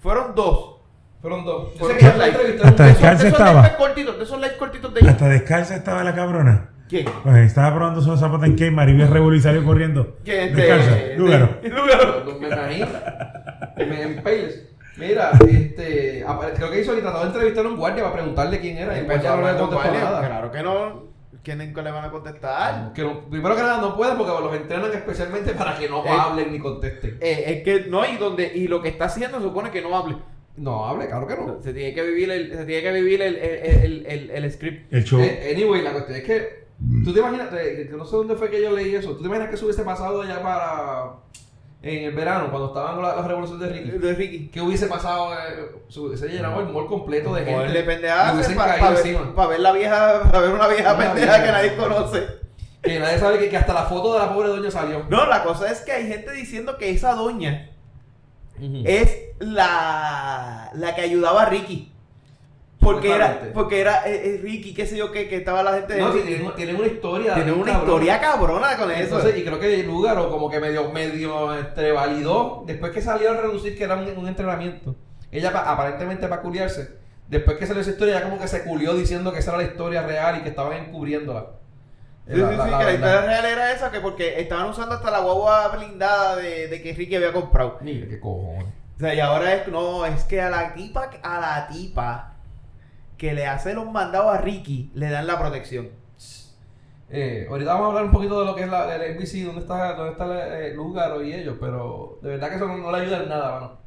fueron 0.00 0.34
dos. 0.34 0.76
fueron 1.20 1.44
dos. 1.44 1.72
Yo 1.74 1.78
Fueron 1.80 1.98
sé 2.00 2.06
que 2.06 2.12
live. 2.14 2.26
entrevistaron 2.28 2.68
Hasta 2.70 2.84
descalza 2.86 3.22
de 3.22 3.28
esos 3.28 3.40
estaba. 3.40 3.76
cortitos, 3.76 4.16
de 4.18 4.24
esos 4.24 4.36
lives 4.40 4.56
cortitos 4.56 4.94
de 4.94 5.00
ella. 5.00 5.10
Hasta 5.10 5.28
descalza 5.28 5.76
estaba 5.76 6.04
la 6.04 6.14
cabrona. 6.14 6.70
¿Quién? 6.88 7.06
Pues 7.22 7.36
estaba 7.46 7.74
probando 7.74 8.00
sus 8.02 8.18
zapatos 8.20 8.46
en 8.46 8.56
Kmart 8.56 8.90
y 8.90 8.92
vio 8.94 9.06
Revol 9.08 9.36
y 9.36 9.40
salió 9.40 9.64
corriendo. 9.64 10.16
¿Quién? 10.24 10.54
Descalza, 10.54 10.90
De- 10.94 11.16
Lúgaro. 11.18 11.58
Lúgaro. 11.62 12.24
No 12.24 12.38
me 12.38 12.48
imagino. 12.48 12.86
Empales. 13.76 14.68
Mira, 14.96 15.32
este, 15.48 16.24
creo 16.56 16.70
que 16.70 16.80
hizo 16.80 16.96
y 16.96 17.00
trató 17.00 17.20
de 17.20 17.26
entrevistar 17.26 17.66
a 17.66 17.68
un 17.68 17.76
guardia 17.76 18.04
para 18.04 18.14
preguntarle 18.16 18.60
quién 18.60 18.78
era. 18.78 18.94
Y 18.96 19.00
el 19.00 19.04
guardia 19.06 19.36
no 19.36 19.52
le 19.52 19.58
contestó 19.58 19.92
nada. 19.92 20.26
Claro 20.26 20.50
que 20.50 20.62
no. 20.62 21.14
¿Quién 21.42 21.58
le 21.58 21.72
van 21.90 22.04
a 22.06 22.10
contestar? 22.10 22.92
Que 22.94 23.02
no- 23.02 23.28
primero 23.28 23.54
que 23.54 23.60
nada 23.60 23.78
no 23.78 23.94
pueden 23.96 24.16
porque 24.16 24.32
los 24.32 24.54
entrenan 24.54 24.90
especialmente 24.92 25.52
para 25.52 25.76
que 25.76 25.88
no 25.90 26.02
Eh. 26.02 26.08
hablen 26.08 26.50
ni 26.52 26.58
contesten. 26.58 27.18
Eh, 27.20 27.44
es 27.48 27.62
que 27.64 27.90
no, 27.90 28.06
y 28.08 28.16
donde 28.16 28.50
y 28.54 28.66
lo 28.66 28.80
que 28.80 28.88
está 28.88 29.04
haciendo 29.06 29.36
se 29.38 29.44
supone 29.44 29.70
que 29.70 29.82
no 29.82 29.94
hable. 29.94 30.16
No 30.56 30.86
hable, 30.86 31.06
claro 31.06 31.26
que 31.26 31.34
no. 31.36 31.60
Se 31.62 31.74
tiene 31.74 31.92
que 31.92 32.02
vivir 32.02 32.30
el, 32.30 32.50
se 32.56 32.64
tiene 32.64 32.82
que 32.82 32.92
vivir 32.92 33.20
el, 33.20 33.36
el, 33.36 34.06
el, 34.06 34.06
el, 34.06 34.30
el 34.30 34.52
script. 34.52 34.90
El 34.90 35.04
show. 35.04 35.20
Eh, 35.20 35.52
anyway, 35.54 35.82
la 35.82 35.92
cuestión 35.92 36.16
es 36.16 36.24
que 36.24 36.64
tú 37.04 37.12
te 37.12 37.18
imaginas, 37.20 37.50
te- 37.50 37.88
que 37.88 37.94
no 37.94 38.06
sé 38.06 38.16
dónde 38.16 38.36
fue 38.36 38.48
que 38.48 38.62
yo 38.62 38.70
leí 38.70 38.94
eso. 38.94 39.10
¿Tú 39.10 39.18
te 39.20 39.26
imaginas 39.26 39.50
que 39.50 39.56
eso 39.56 39.66
hubiese 39.66 39.82
pasado 39.82 40.22
allá 40.22 40.40
para 40.42 41.10
en 41.86 42.04
el 42.04 42.14
verano 42.14 42.50
cuando 42.50 42.68
estaban 42.68 43.00
las, 43.02 43.16
las 43.16 43.26
revoluciones 43.26 43.68
de 43.68 43.74
Ricky? 43.74 43.90
De 43.98 44.14
Ricky. 44.14 44.48
¿Qué 44.48 44.60
hubiese 44.60 44.86
pasado? 44.86 45.32
eh, 45.34 46.16
se 46.16 46.28
llenado 46.28 46.60
el 46.60 46.68
mall 46.68 46.86
completo 46.86 47.34
de 47.34 47.44
gente. 47.44 47.68
De 47.72 47.82
pendejadas 47.82 48.48
para 48.54 48.72
caído 48.72 48.88
ver, 48.90 48.98
encima. 48.98 49.34
pa 49.34 49.46
ver 49.46 49.60
la 49.60 49.72
vieja, 49.72 50.22
para 50.24 50.40
ver 50.40 50.50
una 50.50 50.68
vieja 50.68 50.94
Una 50.94 51.04
pendeja 51.04 51.26
vieja. 51.38 51.44
que 51.44 51.52
nadie 51.52 51.76
conoce. 51.76 52.26
Que 52.82 52.98
nadie 52.98 53.18
sabe 53.18 53.38
que, 53.38 53.48
que 53.48 53.56
hasta 53.56 53.72
la 53.74 53.84
foto 53.84 54.12
de 54.14 54.18
la 54.18 54.32
pobre 54.34 54.48
doña 54.48 54.70
salió. 54.70 55.04
No, 55.08 55.26
la 55.26 55.42
cosa 55.42 55.70
es 55.70 55.80
que 55.82 55.92
hay 55.92 56.06
gente 56.06 56.32
diciendo 56.32 56.76
que 56.78 56.90
esa 56.90 57.14
doña 57.14 57.70
Ujú. 58.58 58.82
es 58.84 59.10
la, 59.38 60.70
la 60.74 60.94
que 60.94 61.00
ayudaba 61.02 61.42
a 61.42 61.46
Ricky. 61.46 61.92
Porque 62.84 63.14
era, 63.14 63.40
porque 63.52 63.80
era 63.80 64.08
eh, 64.08 64.34
eh, 64.36 64.40
Ricky, 64.42 64.74
qué 64.74 64.86
sé 64.86 64.96
yo, 64.96 65.10
que, 65.10 65.28
que 65.28 65.36
estaba 65.36 65.62
la 65.62 65.72
gente 65.74 65.94
de 65.94 66.00
No, 66.00 66.12
sí, 66.12 66.20
tienen, 66.26 66.54
tienen 66.54 66.76
una 66.76 66.86
historia. 66.86 67.34
Tiene 67.34 67.50
bien 67.50 67.62
una 67.62 67.72
cabrona. 67.72 67.92
historia 67.92 68.20
cabrona 68.20 68.76
con 68.76 68.90
eso. 68.90 69.02
Entonces, 69.02 69.36
y 69.38 69.44
creo 69.44 69.58
que 69.58 69.82
Lugaro 69.82 70.30
como 70.30 70.48
que 70.50 70.60
medio, 70.60 70.90
medio 70.92 71.54
este, 71.54 71.90
validó, 71.92 72.62
después 72.66 72.92
que 72.92 73.00
salió 73.02 73.30
a 73.32 73.34
reducir 73.34 73.76
que 73.76 73.84
era 73.84 73.96
un, 73.96 74.06
un 74.16 74.28
entrenamiento, 74.28 74.94
ella 75.32 75.52
pa- 75.52 75.70
aparentemente 75.70 76.28
para 76.28 76.42
culiarse, 76.42 76.96
después 77.28 77.56
que 77.56 77.66
salió 77.66 77.82
esa 77.82 77.90
historia, 77.90 78.16
ella 78.18 78.24
como 78.28 78.38
que 78.40 78.46
se 78.48 78.62
culió 78.64 78.94
diciendo 78.94 79.32
que 79.32 79.38
esa 79.40 79.50
era 79.52 79.58
la 79.62 79.68
historia 79.68 80.02
real 80.06 80.38
y 80.38 80.42
que 80.42 80.50
estaban 80.50 80.72
encubriéndola. 80.74 81.46
Sí, 82.26 82.34
sí, 82.34 82.40
La- 82.40 82.50
sí, 82.64 82.70
la- 82.70 82.78
que 82.78 82.84
la 82.84 82.92
historia 82.94 83.20
real 83.22 83.44
era 83.46 83.72
esa, 83.72 83.90
que 83.90 84.00
porque 84.00 84.40
estaban 84.40 84.66
usando 84.68 84.94
hasta 84.94 85.10
la 85.10 85.18
guagua 85.20 85.68
blindada 85.76 86.36
de, 86.36 86.68
de 86.68 86.82
que 86.82 86.92
Ricky 86.94 87.16
había 87.16 87.32
comprado. 87.32 87.78
Mira, 87.80 88.06
qué 88.08 88.18
cojones. 88.20 88.66
O 88.96 89.00
sea, 89.00 89.12
y 89.12 89.18
ahora 89.20 89.52
es, 89.54 89.66
no, 89.68 90.06
es 90.06 90.22
que 90.24 90.40
a 90.40 90.48
la 90.48 90.72
tipa, 90.72 91.10
a 91.22 91.40
la 91.40 91.66
tipa 91.68 92.33
que 93.24 93.32
le 93.32 93.46
hace 93.46 93.72
los 93.72 93.90
mandados 93.90 94.34
a 94.34 94.38
Ricky, 94.38 94.90
le 94.94 95.08
dan 95.08 95.26
la 95.26 95.38
protección. 95.38 95.88
Eh, 97.08 97.46
ahorita 97.48 97.72
vamos 97.72 97.86
a 97.86 97.88
hablar 97.90 98.04
un 98.04 98.10
poquito 98.10 98.40
de 98.40 98.46
lo 98.46 98.54
que 98.54 98.62
es 98.64 98.68
la, 98.68 98.94
el 98.96 99.16
NBC, 99.16 99.44
dónde 99.44 99.60
está, 99.62 99.94
dónde 99.94 100.12
está 100.12 100.58
eh, 100.58 100.74
Lugaro 100.74 101.22
y 101.22 101.32
ellos, 101.32 101.56
pero 101.60 102.18
de 102.22 102.30
verdad 102.30 102.48
que 102.50 102.56
eso 102.56 102.66
no, 102.66 102.76
no 102.78 102.92
le 102.92 102.98
ayuda 103.02 103.22
en 103.22 103.28
nada, 103.28 103.52
mano. 103.52 103.78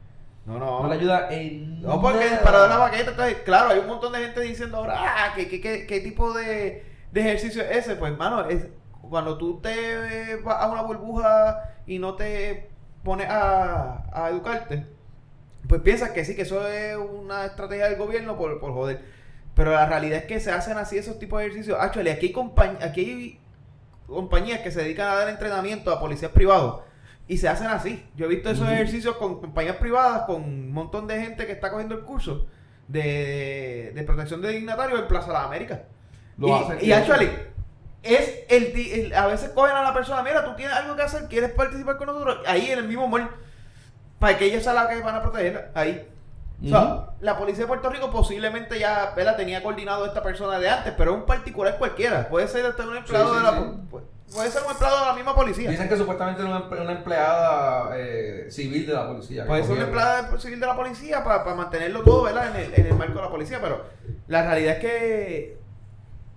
No, 0.45 0.57
No, 0.59 0.83
no. 0.83 0.87
le 0.87 0.95
ayuda 0.95 1.27
en 1.31 1.81
No, 1.81 2.01
porque 2.01 2.25
nada. 2.25 2.41
para 2.43 2.59
dar 2.59 2.69
la 2.69 2.77
baqueta, 2.77 3.11
entonces, 3.11 3.37
claro, 3.43 3.69
hay 3.69 3.79
un 3.79 3.87
montón 3.87 4.13
de 4.13 4.19
gente 4.19 4.41
diciendo 4.41 4.77
ahora, 4.77 4.95
ah, 4.97 5.33
¿qué, 5.35 5.47
qué, 5.47 5.61
qué, 5.61 5.85
qué 5.85 5.99
tipo 5.99 6.33
de, 6.33 6.85
de 7.11 7.21
ejercicio 7.21 7.61
es 7.63 7.77
ese? 7.77 7.95
Pues, 7.97 8.11
hermano, 8.13 8.47
es 8.47 8.67
cuando 9.09 9.37
tú 9.37 9.59
te 9.61 9.71
eh, 10.33 10.37
vas 10.43 10.61
a 10.63 10.69
una 10.69 10.81
burbuja 10.83 11.59
y 11.85 11.99
no 11.99 12.15
te 12.15 12.69
pones 13.03 13.27
a, 13.29 14.05
a 14.13 14.29
educarte, 14.29 14.85
pues 15.67 15.81
piensas 15.81 16.11
que 16.11 16.23
sí, 16.25 16.35
que 16.35 16.43
eso 16.43 16.67
es 16.67 16.95
una 16.97 17.45
estrategia 17.45 17.89
del 17.89 17.97
gobierno 17.97 18.37
por, 18.37 18.59
por 18.59 18.73
joder. 18.73 19.16
Pero 19.57 19.71
la 19.71 19.85
realidad 19.87 20.19
es 20.19 20.25
que 20.25 20.39
se 20.39 20.51
hacen 20.51 20.77
así 20.77 20.97
esos 20.97 21.19
tipos 21.19 21.39
de 21.39 21.47
ejercicios. 21.47 21.77
Actually, 21.81 22.11
aquí 22.11 22.27
hay, 22.27 22.33
compañ- 22.33 22.77
aquí 22.81 23.01
hay 23.01 23.39
compañías 24.07 24.61
que 24.61 24.71
se 24.71 24.81
dedican 24.83 25.09
a 25.09 25.15
dar 25.15 25.27
entrenamiento 25.29 25.91
a 25.91 25.99
policías 25.99 26.31
privados 26.31 26.81
y 27.27 27.37
se 27.39 27.49
hacen 27.49 27.67
así. 27.67 28.05
Yo 28.15 28.27
he 28.27 28.29
visto 28.29 28.49
esos 28.49 28.69
ejercicios 28.69 29.17
con 29.17 29.41
compañías 29.41 29.75
privadas, 29.77 30.21
con 30.27 30.43
un 30.43 30.71
montón 30.71 31.07
de 31.07 31.19
gente 31.21 31.45
que 31.45 31.51
está 31.51 31.71
cogiendo 31.71 31.95
el 31.95 32.01
curso 32.05 32.45
de, 32.87 33.91
de 33.93 34.03
protección 34.03 34.41
de 34.41 34.49
dignatarios 34.53 34.99
en 35.01 35.07
Plaza 35.07 35.27
de 35.27 35.33
las 35.33 35.43
Américas. 35.45 35.79
Lo 36.37 36.47
y, 36.47 36.51
hacen. 36.51 36.77
y 36.81 36.91
actually, 36.93 37.29
es 38.03 38.43
el, 38.49 38.63
el- 38.75 39.13
a 39.15 39.25
veces 39.27 39.49
cogen 39.49 39.75
a 39.75 39.81
la 39.81 39.93
persona, 39.93 40.21
mira, 40.23 40.45
tú 40.45 40.55
tienes 40.55 40.75
algo 40.75 40.95
que 40.95 41.01
hacer, 41.01 41.27
quieres 41.27 41.51
participar 41.51 41.97
con 41.97 42.07
nosotros, 42.07 42.39
ahí 42.45 42.69
en 42.71 42.79
el 42.79 42.87
mismo 42.87 43.07
mall, 43.07 43.27
para 44.19 44.37
que 44.37 44.45
ella 44.45 44.61
sea 44.61 44.73
la 44.73 44.87
que 44.87 45.01
van 45.01 45.15
a 45.15 45.21
proteger, 45.21 45.71
ahí. 45.73 46.07
O 46.65 46.67
sea, 46.67 46.79
Ujú. 46.81 47.03
la 47.21 47.37
policía 47.37 47.65
de 47.65 47.67
Puerto 47.67 47.89
Rico 47.89 48.09
posiblemente 48.09 48.79
ya 48.79 49.13
tenía 49.37 49.61
coordinado 49.61 50.03
a 50.05 50.07
esta 50.07 50.23
persona 50.23 50.57
de 50.57 50.67
antes, 50.69 50.93
pero 50.97 51.11
es 51.11 51.17
un 51.17 51.25
particular 51.25 51.77
cualquiera. 51.77 52.27
Puede 52.29 52.47
ser 52.47 52.65
hasta 52.65 52.83
un 52.83 52.97
empleado 52.97 53.27
Sí, 53.27 53.31
sí, 53.33 53.37
de 53.37 53.43
la 53.43 53.57
sí. 53.59 54.35
puede 54.35 54.51
ser 54.51 54.63
un 54.63 54.71
empleado 54.71 54.99
de 55.01 55.05
la 55.05 55.13
misma 55.13 55.35
policía. 55.35 55.69
Dicen 55.69 55.87
que 55.87 55.95
supuestamente 55.97 56.41
era 56.41 56.49
una, 56.49 56.65
una 56.81 56.91
empleada 56.93 57.89
eh, 57.95 58.47
civil 58.49 58.87
de 58.87 58.93
la 58.93 59.07
policía. 59.07 59.45
Puede 59.45 59.61
ser 59.61 59.71
un 59.71 59.77
cogieron. 59.77 59.99
empleado 60.03 60.31
de- 60.33 60.39
civil 60.41 60.59
de 60.59 60.65
la 60.65 60.75
policía 60.75 61.23
para 61.23 61.43
mantenerlo 61.55 62.01
todo 62.01 62.23
¿verdad? 62.23 62.55
En, 62.55 62.65
el, 62.65 62.73
en 62.79 62.85
el 62.87 62.93
marco 62.95 63.13
de 63.13 63.21
la 63.21 63.29
policía, 63.29 63.59
pero 63.61 63.83
la 64.27 64.41
realidad 64.43 64.73
es 64.77 64.79
que 64.79 65.57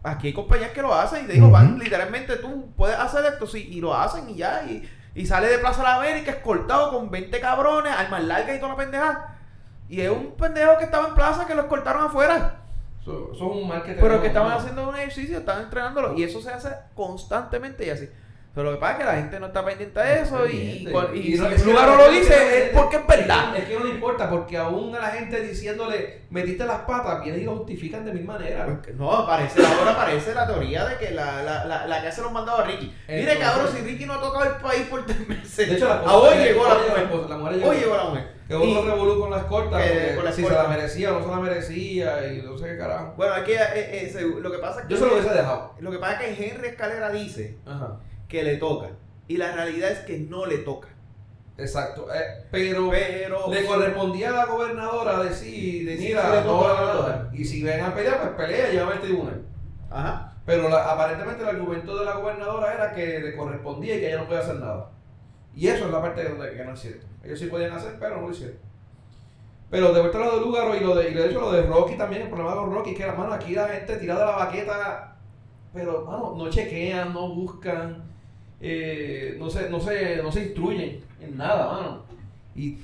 aquí 0.02 0.26
hay 0.28 0.32
compañías 0.34 0.70
que 0.72 0.82
lo 0.82 0.94
hacen 0.94 1.24
y 1.24 1.28
te 1.28 1.32
digo, 1.34 1.50
van 1.50 1.78
literalmente 1.78 2.36
tú 2.36 2.70
puedes 2.76 2.98
hacer 2.98 3.24
esto, 3.24 3.46
sí, 3.46 3.68
y 3.70 3.80
lo 3.80 3.94
hacen 3.96 4.28
y 4.28 4.36
ya, 4.36 4.64
y, 4.64 4.86
y 5.14 5.24
sale 5.26 5.48
de 5.48 5.58
Plaza 5.58 5.78
de 5.78 5.88
la 5.88 5.94
América 5.96 6.30
escoltado 6.30 6.90
con 6.90 7.10
20 7.10 7.40
cabrones, 7.40 7.92
armas 7.92 8.22
largas 8.24 8.54
y 8.56 8.60
toda 8.60 8.72
la 8.72 8.76
pendeja. 8.76 9.36
Y 9.90 10.00
es 10.00 10.10
un 10.10 10.32
pendejo 10.36 10.78
que 10.78 10.84
estaba 10.84 11.08
en 11.08 11.14
plaza 11.14 11.46
que 11.46 11.54
lo 11.54 11.62
escoltaron 11.62 12.04
afuera. 12.04 12.56
Eso, 13.02 13.30
eso 13.34 13.44
es 13.50 13.56
un 13.62 13.68
mal 13.68 13.82
que 13.82 13.92
Pero 13.94 14.20
que 14.20 14.28
estaban 14.28 14.50
¿no? 14.50 14.56
haciendo 14.56 14.88
un 14.88 14.94
ejercicio, 14.96 15.38
estaban 15.38 15.64
entrenándolo. 15.64 16.14
Y 16.16 16.22
eso 16.22 16.40
se 16.40 16.50
hace 16.50 16.68
constantemente 16.94 17.84
y 17.86 17.90
así. 17.90 18.08
Pero 18.52 18.66
lo 18.70 18.72
que 18.76 18.80
pasa 18.80 18.92
es 18.94 18.98
que 18.98 19.04
la 19.04 19.14
gente 19.14 19.38
no 19.40 19.46
está 19.46 19.64
pendiente 19.64 20.00
de 20.00 20.22
eso 20.22 20.44
y, 20.48 20.56
y 20.56 20.88
Y 20.88 21.38
no- 21.38 21.48
si 21.48 21.54
que 21.56 21.64
Lugaro 21.70 21.96
la 21.96 22.06
lo 22.06 22.10
dice 22.10 22.64
es 22.64 22.70
porque 22.76 22.96
es 22.96 23.06
verdad. 23.06 23.56
Es 23.56 23.64
que 23.64 23.78
no 23.78 23.84
le 23.84 23.90
importa, 23.90 24.28
porque 24.28 24.56
aún 24.58 24.92
a 24.94 24.98
la 24.98 25.06
gente 25.10 25.40
diciéndole, 25.40 26.22
metiste 26.30 26.64
las 26.66 26.80
patas, 26.80 27.22
vienen 27.22 27.42
y 27.42 27.44
lo 27.44 27.56
justifican 27.58 28.04
de 28.04 28.12
mil 28.12 28.24
maneras. 28.24 28.68
Pues 28.84 28.96
No, 28.96 29.24
parece, 29.24 29.64
ahora 29.64 29.96
parece 29.96 30.34
la 30.34 30.46
teoría 30.48 30.84
de 30.84 30.96
que 30.98 31.12
la, 31.12 31.42
la, 31.44 31.64
la, 31.64 31.86
la 31.86 32.02
que 32.02 32.08
hace 32.08 32.22
los 32.22 32.32
mandados 32.32 32.60
a 32.60 32.64
Ricky. 32.64 32.92
Mire, 33.08 33.38
cabrón, 33.38 33.68
si 33.72 33.82
Ricky 33.82 34.04
no 34.06 34.14
ha 34.14 34.20
tocado 34.20 34.44
el 34.44 34.56
país 34.60 34.82
por 34.90 35.06
tres 35.06 35.28
meses. 35.28 35.68
De 35.68 35.74
hecho, 35.76 35.86
la 35.88 36.00
a 36.00 36.12
hoy 36.14 36.34
la- 36.36 36.44
llegó 36.44 36.64
la 36.66 36.74
hoy 36.74 36.88
mujer. 36.88 37.02
esposa, 37.04 37.28
la 37.28 37.36
mujer 37.36 37.54
llegó. 37.54 37.70
Hoy 37.70 37.76
llegó 37.76 37.96
la 37.96 38.04
mujer. 38.04 38.39
Que 38.50 38.56
otro 38.56 38.82
revolú 38.84 39.20
con 39.20 39.30
la 39.30 39.38
escolta, 39.38 39.78
que- 39.80 40.16
con 40.16 40.24
la 40.24 40.32
si 40.32 40.42
se 40.44 40.50
la 40.52 40.64
merecía 40.66 41.12
o 41.14 41.20
no 41.20 41.24
se 41.24 41.30
la 41.30 41.36
merecía, 41.36 42.32
y 42.32 42.42
no 42.42 42.58
sé 42.58 42.66
qué 42.70 42.78
carajo. 42.78 43.14
Bueno, 43.16 43.34
aquí 43.34 43.52
eh, 43.52 44.10
eh, 44.12 44.30
lo 44.40 44.50
que 44.50 44.58
pasa 44.58 44.80
es 44.80 44.86
que 44.86 44.92
Yo 44.94 44.98
se 44.98 45.06
lo 45.06 45.12
hubiese 45.12 45.30
dejado. 45.32 45.74
lo 45.78 45.90
que 45.92 45.98
pasa 45.98 46.24
es 46.26 46.36
que 46.36 46.48
Henry 46.48 46.68
Escalera 46.68 47.10
dice 47.10 47.58
Ajá. 47.64 48.00
que 48.28 48.42
le 48.42 48.56
toca. 48.56 48.88
Y 49.28 49.36
la 49.36 49.52
realidad 49.52 49.90
es 49.92 50.00
que 50.00 50.18
no 50.18 50.46
le 50.46 50.58
toca. 50.58 50.88
Exacto. 51.58 52.08
Eh, 52.12 52.46
pero, 52.50 52.90
Pero 52.90 53.50
le 53.52 53.64
correspondía 53.66 54.30
a 54.30 54.32
la 54.32 54.44
gobernadora 54.46 55.22
decir, 55.22 55.86
de 55.86 55.96
Sí, 55.98 56.08
mira, 56.08 56.22
sí 56.22 56.28
le 56.32 56.40
no 56.40 56.46
toca, 56.46 56.72
va 56.72 56.80
a 56.80 56.94
nada. 56.94 57.30
Y 57.32 57.44
si 57.44 57.62
ven 57.62 57.80
a 57.82 57.94
pelear, 57.94 58.18
pues 58.20 58.30
pelea 58.48 58.68
y 58.68 58.72
llévame 58.72 58.92
al 58.94 59.00
tribunal. 59.00 59.42
Ajá. 59.90 60.32
Pero 60.44 60.68
la- 60.68 60.90
aparentemente 60.90 61.42
el 61.44 61.48
argumento 61.50 61.96
de 61.98 62.04
la 62.04 62.14
gobernadora 62.14 62.74
era 62.74 62.92
que 62.94 63.20
le 63.20 63.36
correspondía 63.36 63.94
y 63.94 64.00
que 64.00 64.08
ella 64.08 64.18
no 64.18 64.26
podía 64.26 64.40
hacer 64.40 64.56
nada. 64.56 64.90
Y 65.60 65.66
eso 65.68 65.84
es 65.86 65.90
la 65.92 66.00
parte 66.00 66.26
donde 66.26 66.54
que 66.54 66.64
no 66.64 66.72
es 66.72 66.80
cierto. 66.80 67.06
Ellos 67.22 67.38
sí 67.38 67.46
podían 67.46 67.72
hacer, 67.72 67.96
pero 68.00 68.16
no 68.16 68.22
lo 68.28 68.32
hicieron. 68.32 68.56
Pero 69.68 69.92
de 69.92 70.00
vuelta 70.00 70.18
a 70.18 70.24
lo 70.24 70.34
de 70.36 70.40
Lugaro 70.40 70.74
y 70.74 70.80
lo 70.80 70.94
de, 70.94 71.10
y 71.10 71.14
de 71.14 71.26
hecho 71.28 71.40
lo 71.40 71.52
de 71.52 71.62
Rocky 71.62 71.96
también, 71.96 72.22
el 72.22 72.28
problema 72.28 72.54
con 72.56 72.72
Rocky 72.72 72.90
es 72.92 72.96
que, 72.96 73.06
mano, 73.12 73.32
aquí 73.32 73.52
la 73.52 73.68
gente 73.68 73.96
tira 73.96 74.14
de 74.18 74.24
la 74.24 74.30
baqueta, 74.36 75.16
pero, 75.74 76.04
mano, 76.06 76.34
no 76.36 76.48
chequean, 76.50 77.12
no 77.12 77.28
buscan, 77.34 78.02
eh, 78.60 79.36
no, 79.38 79.48
se, 79.50 79.68
no, 79.70 79.78
se, 79.78 80.22
no 80.22 80.32
se 80.32 80.44
instruyen 80.44 81.04
en 81.20 81.36
nada, 81.36 81.72
mano. 81.72 82.02
Y 82.56 82.78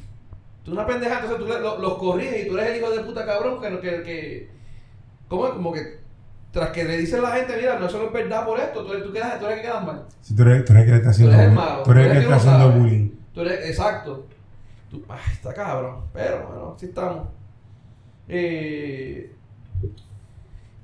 tú 0.63 0.73
una 0.73 0.87
pendeja, 0.87 1.15
entonces 1.21 1.39
tú 1.39 1.47
le- 1.47 1.61
lo- 1.61 1.79
los 1.79 1.95
corriges 1.95 2.45
y 2.45 2.49
tú 2.49 2.57
eres 2.59 2.71
el 2.73 2.77
hijo 2.83 2.91
de 2.91 3.01
puta 3.01 3.25
cabrón 3.27 3.61
que, 3.61 3.81
que, 3.81 4.03
que 4.03 4.51
¿cómo 5.29 5.47
es? 5.49 5.53
Como 5.55 5.73
que 5.73 5.99
tras 6.57 6.71
que 6.71 6.85
le 6.85 6.97
dicen 6.97 7.19
a 7.19 7.29
la 7.29 7.37
gente, 7.37 7.55
mira, 7.57 7.79
no 7.79 7.85
eso 7.87 7.99
no 7.99 8.07
es 8.07 8.13
verdad 8.13 8.47
por 8.47 8.59
esto, 8.59 8.83
tú, 8.85 8.93
eres- 8.95 9.05
tú, 9.05 9.13
quedas, 9.13 9.39
tú 9.39 9.45
eres 9.45 9.59
el 9.59 9.63
que 9.63 9.69
quedas 9.69 9.85
mal. 9.85 10.05
Si 10.23 10.35
tú 10.35 10.43
eres, 10.43 10.65
tú 10.65 10.73
eres 10.73 10.85
que 10.87 10.91
le 10.93 10.97
está 10.97 11.11
haciendo 11.11 11.33
Tú 11.35 11.39
eres 11.39 11.49
el 11.51 11.55
bullying. 11.55 11.69
malo, 11.69 11.83
Tú 11.83 11.91
eres 11.93 12.03
tú 12.05 12.09
que 12.09 12.17
eres 12.17 12.23
está 12.23 12.29
que 12.35 12.41
haciendo 12.41 12.67
sabe. 12.69 12.81
bullying. 12.81 13.11
Tú 13.35 13.41
eres, 13.43 13.67
exacto. 13.71 14.27
Tú, 14.91 15.05
ay, 15.09 15.19
está 15.33 15.53
cabrón. 15.53 15.97
Pero 16.15 16.47
bueno, 16.49 16.73
así 16.77 16.87
estamos. 16.87 17.29
Eh, 18.29 19.33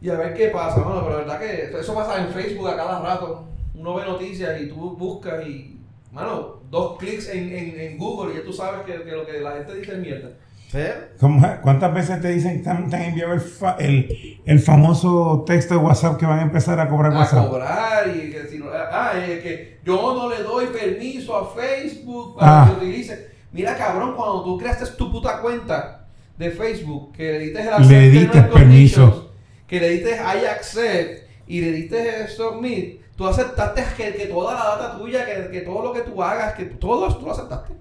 y 0.00 0.08
a 0.10 0.14
ver 0.14 0.34
qué 0.34 0.48
pasa, 0.48 0.80
mano. 0.80 1.02
Pero 1.04 1.10
la 1.24 1.36
verdad 1.36 1.40
que 1.40 1.78
eso 1.80 1.94
pasa 1.94 2.20
en 2.20 2.28
Facebook 2.32 2.68
a 2.68 2.76
cada 2.76 3.00
rato. 3.00 3.44
Uno 3.74 3.94
ve 3.94 4.04
noticias 4.04 4.60
y 4.60 4.68
tú 4.68 4.96
buscas 4.96 5.46
y, 5.46 5.80
mano, 6.10 6.60
dos 6.70 6.98
clics 6.98 7.28
en, 7.30 7.50
en, 7.56 7.80
en 7.80 7.98
Google 7.98 8.34
y 8.34 8.38
ya 8.38 8.44
tú 8.44 8.52
sabes 8.52 8.82
que, 8.82 9.02
que 9.02 9.12
lo 9.12 9.24
que 9.24 9.40
la 9.40 9.52
gente 9.52 9.74
dice 9.76 9.92
es 9.92 9.98
mierda. 9.98 10.28
Pero, 10.72 10.94
¿Cómo- 11.20 11.46
¿Cuántas 11.60 11.92
veces 11.92 12.20
te 12.22 12.28
dicen 12.28 12.56
que 12.58 12.64
te 12.64 12.70
han, 12.70 12.92
enviado 12.94 13.34
el, 13.34 13.40
fa- 13.42 13.76
el, 13.78 14.40
el 14.46 14.58
famoso 14.58 15.44
texto 15.46 15.74
de 15.74 15.80
WhatsApp 15.80 16.16
que 16.18 16.24
van 16.24 16.38
a 16.38 16.42
empezar 16.42 16.80
a 16.80 16.88
cobrar 16.88 17.12
A 17.12 17.18
WhatsApp? 17.18 17.48
cobrar 17.48 18.08
y 18.08 18.30
que 18.30 18.46
si 18.48 18.58
no, 18.58 18.66
ah, 18.72 19.12
es 19.16 19.42
que 19.42 19.80
yo 19.84 19.96
no 20.14 20.30
le 20.30 20.42
doy 20.42 20.66
permiso 20.68 21.36
a 21.36 21.54
Facebook 21.54 22.38
para 22.38 22.62
Ah. 22.62 22.66
que 22.70 22.86
utilice. 22.86 23.30
Mira, 23.52 23.76
cabrón, 23.76 24.14
cuando 24.16 24.42
tú 24.44 24.56
creaste 24.56 24.86
tu 24.96 25.12
puta 25.12 25.42
cuenta 25.42 26.06
de 26.38 26.50
Facebook, 26.50 27.12
que 27.12 27.32
le 27.32 27.38
diste 27.40 27.60
el 27.60 27.68
accept 27.68 27.90
Le 27.90 28.10
diste 28.10 28.42
permiso. 28.42 29.32
que 29.66 29.78
le 29.78 29.88
diste 29.90 30.10
I 30.16 30.46
accept 30.46 31.28
y 31.46 31.60
le 31.60 31.72
diste 31.72 32.28
submit, 32.28 33.02
tú 33.14 33.26
aceptaste 33.26 33.84
que, 33.94 34.14
que 34.14 34.26
toda 34.26 34.54
la 34.54 34.64
data 34.76 34.96
tuya, 34.98 35.26
que, 35.26 35.50
que 35.50 35.60
todo 35.60 35.82
lo 35.84 35.92
que 35.92 36.00
tú 36.00 36.22
hagas, 36.22 36.54
que 36.54 36.64
todo 36.64 37.14
tú 37.14 37.26
lo 37.26 37.32
aceptaste. 37.32 37.74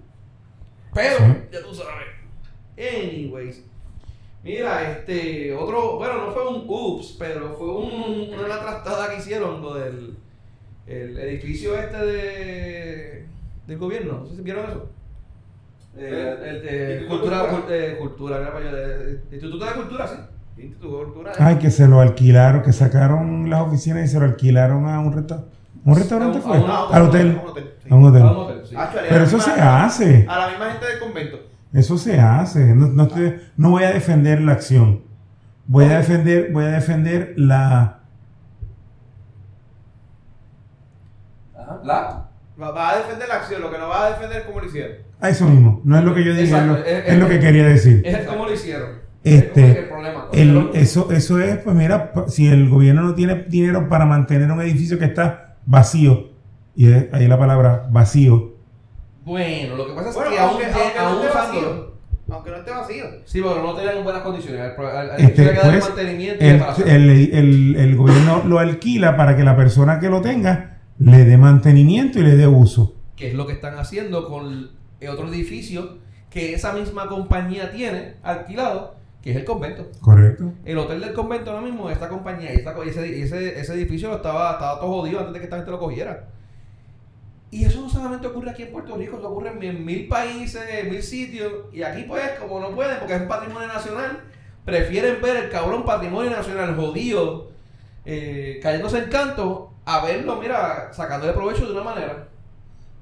Pero, 0.94 1.18
Sí. 1.20 1.24
ya 1.54 1.62
tú 1.62 1.74
sabes. 1.74 2.20
Anyways. 2.78 3.64
Mira, 4.44 4.92
este, 4.92 5.54
otro, 5.56 5.98
bueno, 5.98 6.26
no 6.26 6.32
fue 6.32 6.48
un 6.48 6.64
ups, 6.68 7.16
pero 7.20 7.54
fue 7.56 7.68
un- 7.70 8.34
una 8.34 8.60
trastada 8.60 9.10
que 9.10 9.18
hicieron 9.18 9.62
lo 9.62 9.76
del 9.76 10.18
el 10.88 11.18
edificio 11.20 11.78
este 11.78 11.98
de 12.06 13.26
del 13.68 13.78
gobierno. 13.78 14.20
No 14.22 14.26
sé 14.26 14.36
si 14.36 14.42
vieron 14.42 14.66
eso. 14.70 14.90
Eh, 15.96 16.36
el, 16.44 16.62
de 16.64 16.92
Instituto 17.02 17.10
cultura, 17.10 17.40
Cultura. 18.00 18.40
de- 18.60 18.72
de- 18.72 19.22
Instituto 19.32 19.66
de 19.66 19.72
Cultura, 19.74 20.08
sí. 20.08 20.16
Ay, 21.40 21.58
que 21.58 21.70
se 21.72 21.88
lo 21.88 22.02
alquilaron, 22.02 22.62
que 22.64 22.72
sacaron 22.74 23.50
las 23.50 23.62
oficinas 23.62 24.06
y 24.06 24.08
se 24.08 24.20
lo 24.20 24.26
alquilaron 24.26 24.88
a 24.88 25.00
un 25.00 25.14
restaurante. 25.14 25.52
¿Un 25.84 25.96
restaurante 25.96 26.38
A 26.38 26.42
un- 26.42 26.48
fue? 26.48 26.58
a 26.58 26.62
un- 26.62 26.70
Ah, 26.70 26.88
Al 26.92 27.02
hotel. 27.04 27.38
a 27.38 27.42
un 27.44 27.48
hotel, 27.50 27.72
sí. 27.84 27.90
A 27.90 27.96
un 27.96 28.04
hotel. 28.06 28.22
A 28.22 28.32
un 28.32 28.38
hotel, 28.38 28.62
sí. 28.66 28.76
Chale, 28.76 29.00
a 29.00 29.10
Pero 29.10 29.24
eso 29.24 29.38
misma- 29.38 29.54
se 29.56 29.62
hace. 29.62 30.26
A 30.30 30.38
la 30.40 30.48
misma 30.50 30.72
gente 30.72 30.86
del 30.88 31.00
convento. 31.00 31.40
Eso 31.74 31.98
se 31.98 32.20
hace. 32.20 32.76
No, 32.76 32.88
no, 32.88 33.08
te- 33.08 33.40
no 33.58 33.70
voy 33.72 33.84
a 33.84 33.92
defender 33.92 34.42
la 34.42 34.54
acción. 34.54 35.02
Voy 35.68 35.86
a 35.86 35.98
defender, 36.00 36.52
voy 36.52 36.66
a 36.66 36.70
defender 36.70 37.34
la. 37.38 38.00
Ajá. 41.58 41.80
La. 41.84 42.28
Va, 42.62 42.72
va 42.72 42.90
a 42.92 42.98
defender 42.98 43.28
la 43.28 43.36
acción, 43.36 43.62
lo 43.62 43.72
que 43.72 43.78
no 43.78 43.88
va 43.88 44.06
a 44.06 44.10
defender 44.12 44.40
es 44.42 44.46
cómo 44.46 44.60
lo 44.60 44.66
hicieron. 44.68 44.98
a 45.22 45.30
eso 45.30 45.46
mismo. 45.48 45.82
No 45.84 45.98
es 46.00 46.04
lo 46.04 46.14
que 46.16 46.24
yo 46.24 46.32
dije, 46.32 46.44
es 46.46 46.50
Exacto, 46.50 46.74
lo, 46.74 46.80
es- 46.84 47.08
es 47.08 47.18
lo 47.20 47.26
es- 47.26 47.32
que 47.32 47.40
quería 47.40 47.66
decir. 47.68 48.02
Es 48.04 48.18
el 48.20 48.26
cómo 48.26 48.46
lo 48.46 48.54
hicieron. 48.54 48.90
Este- 49.24 49.72
Es 49.72 49.78
el 49.78 49.86
problema. 49.88 50.26
El- 50.34 50.70
eso, 50.74 51.12
eso 51.12 51.40
es, 51.40 51.58
pues 51.60 51.76
mira, 51.76 52.12
si 52.28 52.48
el 52.48 52.68
gobierno 52.70 53.04
no 53.04 53.14
tiene 53.14 53.46
dinero 53.48 53.88
para 53.88 54.06
mantener 54.08 54.52
un 54.52 54.60
edificio 54.62 54.98
que 54.98 55.06
está 55.06 55.58
vacío, 55.66 56.32
y 56.76 56.92
es- 56.92 57.14
ahí 57.14 57.28
la 57.28 57.38
palabra 57.38 57.88
vacío, 57.92 58.51
Bueno, 59.32 59.76
lo 59.78 59.88
que 59.88 59.94
pasa 59.94 60.10
es 60.10 60.16
Bueno, 60.16 60.32
que 60.32 60.40
aún, 60.40 60.50
aunque, 60.52 60.66
aunque 60.66 60.98
no 61.00 61.06
aún 61.08 61.16
esté 61.26 61.30
usándolo- 61.30 61.70
vacío. 61.70 61.92
Aunque 62.32 62.50
no 62.50 62.56
esté 62.58 62.72
vacío. 62.72 63.06
Sí, 63.26 63.42
pero 63.42 63.64
no 63.64 63.74
tenían 63.76 64.04
buenas 64.04 64.22
condiciones. 64.24 64.62
Al, 64.78 64.86
al, 64.86 65.10
al 65.12 65.22
este, 65.22 65.46
pues, 65.62 65.80
mantenimiento 65.90 66.44
y 66.44 66.48
el, 66.48 67.10
el- 67.10 67.34
el- 67.34 67.76
el 67.78 67.96
gobierno 67.96 68.44
lo 68.46 68.60
alquila 68.60 69.16
para 69.16 69.36
que 69.38 69.44
la 69.44 69.56
persona 69.56 70.00
que 70.00 70.10
lo 70.10 70.22
tenga 70.22 70.80
le 71.00 71.24
dé 71.26 71.38
mantenimiento 71.38 72.20
y 72.20 72.24
le 72.24 72.36
dé 72.36 72.46
uso. 72.48 72.96
que 73.16 73.28
es 73.30 73.34
lo 73.36 73.46
que 73.48 73.54
están 73.54 73.78
haciendo 73.78 74.28
con 74.28 74.70
el 75.00 75.10
otro 75.10 75.28
edificio 75.30 75.98
que 76.30 76.54
esa 76.54 76.74
misma 76.74 77.08
compañía 77.08 77.72
tiene 77.72 78.16
alquilado, 78.24 78.96
que 79.22 79.32
es 79.32 79.38
el 79.38 79.46
convento. 79.46 79.88
¿Correcto? 80.02 80.52
El 80.66 80.78
hotel 80.78 81.00
del 81.02 81.14
convento 81.14 81.52
ahora 81.52 81.62
mismo, 81.64 81.90
esta 81.90 82.10
compañía, 82.10 82.52
y 82.54 82.58
esta 82.58 82.74
ese, 82.84 83.22
ese, 83.22 83.60
ese 83.60 83.74
edificio 83.76 84.16
estaba, 84.16 84.54
estaba 84.54 84.80
todo 84.80 84.90
jodido 85.02 85.20
antes 85.20 85.34
de 85.34 85.40
que 85.40 85.46
esta 85.46 85.58
gente 85.58 85.70
lo 85.72 85.80
cogiera. 85.80 86.30
Y 87.52 87.66
eso 87.66 87.82
no 87.82 87.90
solamente 87.90 88.28
ocurre 88.28 88.50
aquí 88.52 88.64
en 88.64 88.72
Puerto 88.72 88.96
Rico, 88.98 89.18
eso 89.18 89.30
ocurre 89.30 89.50
en 89.52 89.60
mil, 89.60 89.80
mil 89.80 90.08
países, 90.08 90.62
en 90.72 90.90
mil 90.90 91.04
sitios. 91.04 91.52
Y 91.74 91.84
aquí, 91.84 92.04
pues, 92.04 92.24
como 92.40 92.60
no 92.62 92.70
pueden, 92.72 92.98
porque 93.00 93.16
es 93.16 93.22
un 93.22 93.28
patrimonio 93.28 93.68
nacional, 93.68 94.20
prefieren 94.64 95.22
ver 95.22 95.36
el 95.38 95.50
cabrón 95.50 95.84
patrimonio 95.84 96.32
nacional 96.32 96.76
jodido, 96.78 97.52
eh, 98.06 98.60
cayéndose 98.64 99.00
en 99.00 99.10
canto, 99.10 99.74
a 99.86 100.04
verlo, 100.06 100.38
mira, 100.40 100.94
sacándole 100.94 101.34
provecho 101.34 101.66
de 101.66 101.74
una 101.74 101.84
manera. 101.84 102.28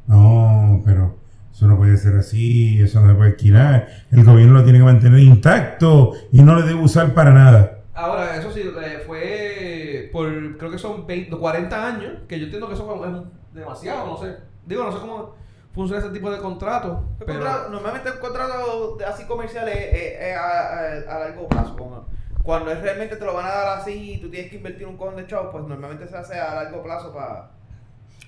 No, 0.08 0.82
pero 0.84 1.16
eso 1.54 1.68
no 1.68 1.78
puede 1.78 1.98
ser 1.98 2.16
así, 2.16 2.82
eso 2.82 3.02
no 3.02 3.10
se 3.10 3.16
puede 3.16 3.30
alquilar. 3.32 3.88
El 4.12 4.24
gobierno 4.24 4.54
lo 4.56 4.64
tiene 4.64 4.80
que 4.80 4.86
mantener 4.86 5.20
intacto 5.20 6.14
y 6.32 6.42
no 6.42 6.56
lo 6.56 6.64
debe 6.64 6.80
usar 6.80 7.14
para 7.14 7.32
nada. 7.32 7.82
Ahora, 7.94 8.36
eso 8.38 8.52
sí, 8.52 8.62
eh, 8.62 9.04
fue 9.06 10.10
por, 10.12 10.58
creo 10.58 10.72
que 10.72 10.80
son 10.80 11.06
20, 11.06 11.36
40 11.38 11.86
años, 11.86 12.14
que 12.28 12.40
yo 12.40 12.46
entiendo 12.46 12.68
que 12.68 12.74
eso 12.74 12.86
fue- 12.86 13.08
es 13.08 13.14
demasiado, 13.54 14.06
no 14.08 14.18
sé. 14.18 14.38
Digo, 14.66 14.84
no 14.84 14.92
sé 14.92 15.00
cómo 15.00 15.36
funciona 15.74 16.02
ese 16.04 16.12
tipo 16.14 16.30
de 16.32 16.40
contrato. 16.40 17.04
El 17.20 17.26
Pero, 17.26 17.40
contrato- 17.40 17.70
normalmente 17.70 18.10
el 18.10 18.20
contrato 18.20 18.98
así 19.08 19.26
comercial 19.26 19.68
es, 19.70 19.78
es- 19.94 20.20
es 20.22 20.36
a, 20.38 20.70
a- 20.70 21.16
a 21.16 21.20
largo 21.20 21.48
plazo. 21.48 22.06
Cuando 22.44 22.72
es 22.72 22.82
realmente 22.82 23.16
te 23.18 23.26
lo 23.26 23.34
van 23.34 23.46
a 23.46 23.50
dar 23.50 23.80
así 23.80 24.14
y 24.14 24.18
tú 24.22 24.30
tienes 24.30 24.50
que 24.50 24.58
invertir 24.58 24.88
un 24.88 24.98
cojón 24.98 25.16
de 25.18 25.28
chavos, 25.28 25.50
pues 25.52 25.64
normalmente 25.66 26.08
se 26.08 26.18
hace 26.18 26.40
a 26.40 26.56
largo 26.56 26.82
plazo 26.82 27.14
para 27.14 27.52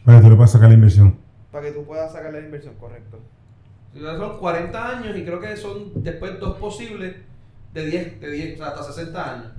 Para 0.05 0.17
que 0.17 0.23
tú 0.23 0.29
le 0.29 0.35
puedas 0.35 0.51
sacar 0.51 0.69
la 0.69 0.75
inversión. 0.75 1.17
que 1.51 1.71
tú 1.71 1.85
puedas 1.85 2.11
sacar 2.11 2.31
la 2.31 2.39
inversión, 2.39 2.75
correcto. 2.75 3.19
son 3.93 4.37
40 4.39 4.89
años 4.89 5.17
y 5.17 5.25
creo 5.25 5.39
que 5.39 5.55
son 5.57 6.03
después 6.03 6.39
dos 6.39 6.57
posibles 6.57 7.15
de 7.73 7.85
10, 7.85 8.19
de 8.21 8.31
10 8.31 8.53
o 8.55 8.57
sea, 8.63 8.67
hasta 8.73 8.83
60 8.83 9.33
años. 9.33 9.51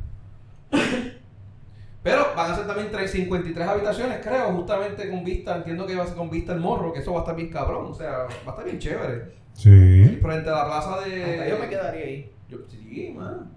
Van 2.37 2.51
a 2.51 2.55
ser 2.55 2.67
también 2.67 2.89
tres- 2.91 3.11
53 3.12 3.69
habitaciones, 3.69 4.19
creo, 4.23 4.53
justamente 4.53 5.11
con 5.11 5.25
vista, 5.25 5.57
entiendo 5.57 5.87
que 5.87 5.95
va 5.97 6.05
a 6.05 6.07
ser 6.07 6.17
con 6.17 6.31
vista 6.31 6.53
al 6.53 6.61
morro, 6.61 6.93
que 6.93 7.01
eso 7.01 7.12
va 7.12 7.19
a 7.21 7.23
estar 7.23 7.37
bien 7.37 7.49
cabrón, 7.51 7.87
o 7.91 7.95
sea, 7.95 8.11
va 8.11 8.27
a 8.47 8.51
estar 8.51 8.65
bien 8.65 8.79
chévere. 8.79 9.33
Sí. 9.55 10.19
Frente 10.23 10.49
a 10.49 10.53
la 10.53 10.65
plaza 10.67 11.01
de... 11.01 11.25
Hasta 11.25 11.49
yo 11.49 11.59
me 11.59 11.69
quedaría 11.69 12.05
ahí. 12.05 12.31
Yo, 12.49 12.59
sí, 12.69 13.15
man. 13.17 13.51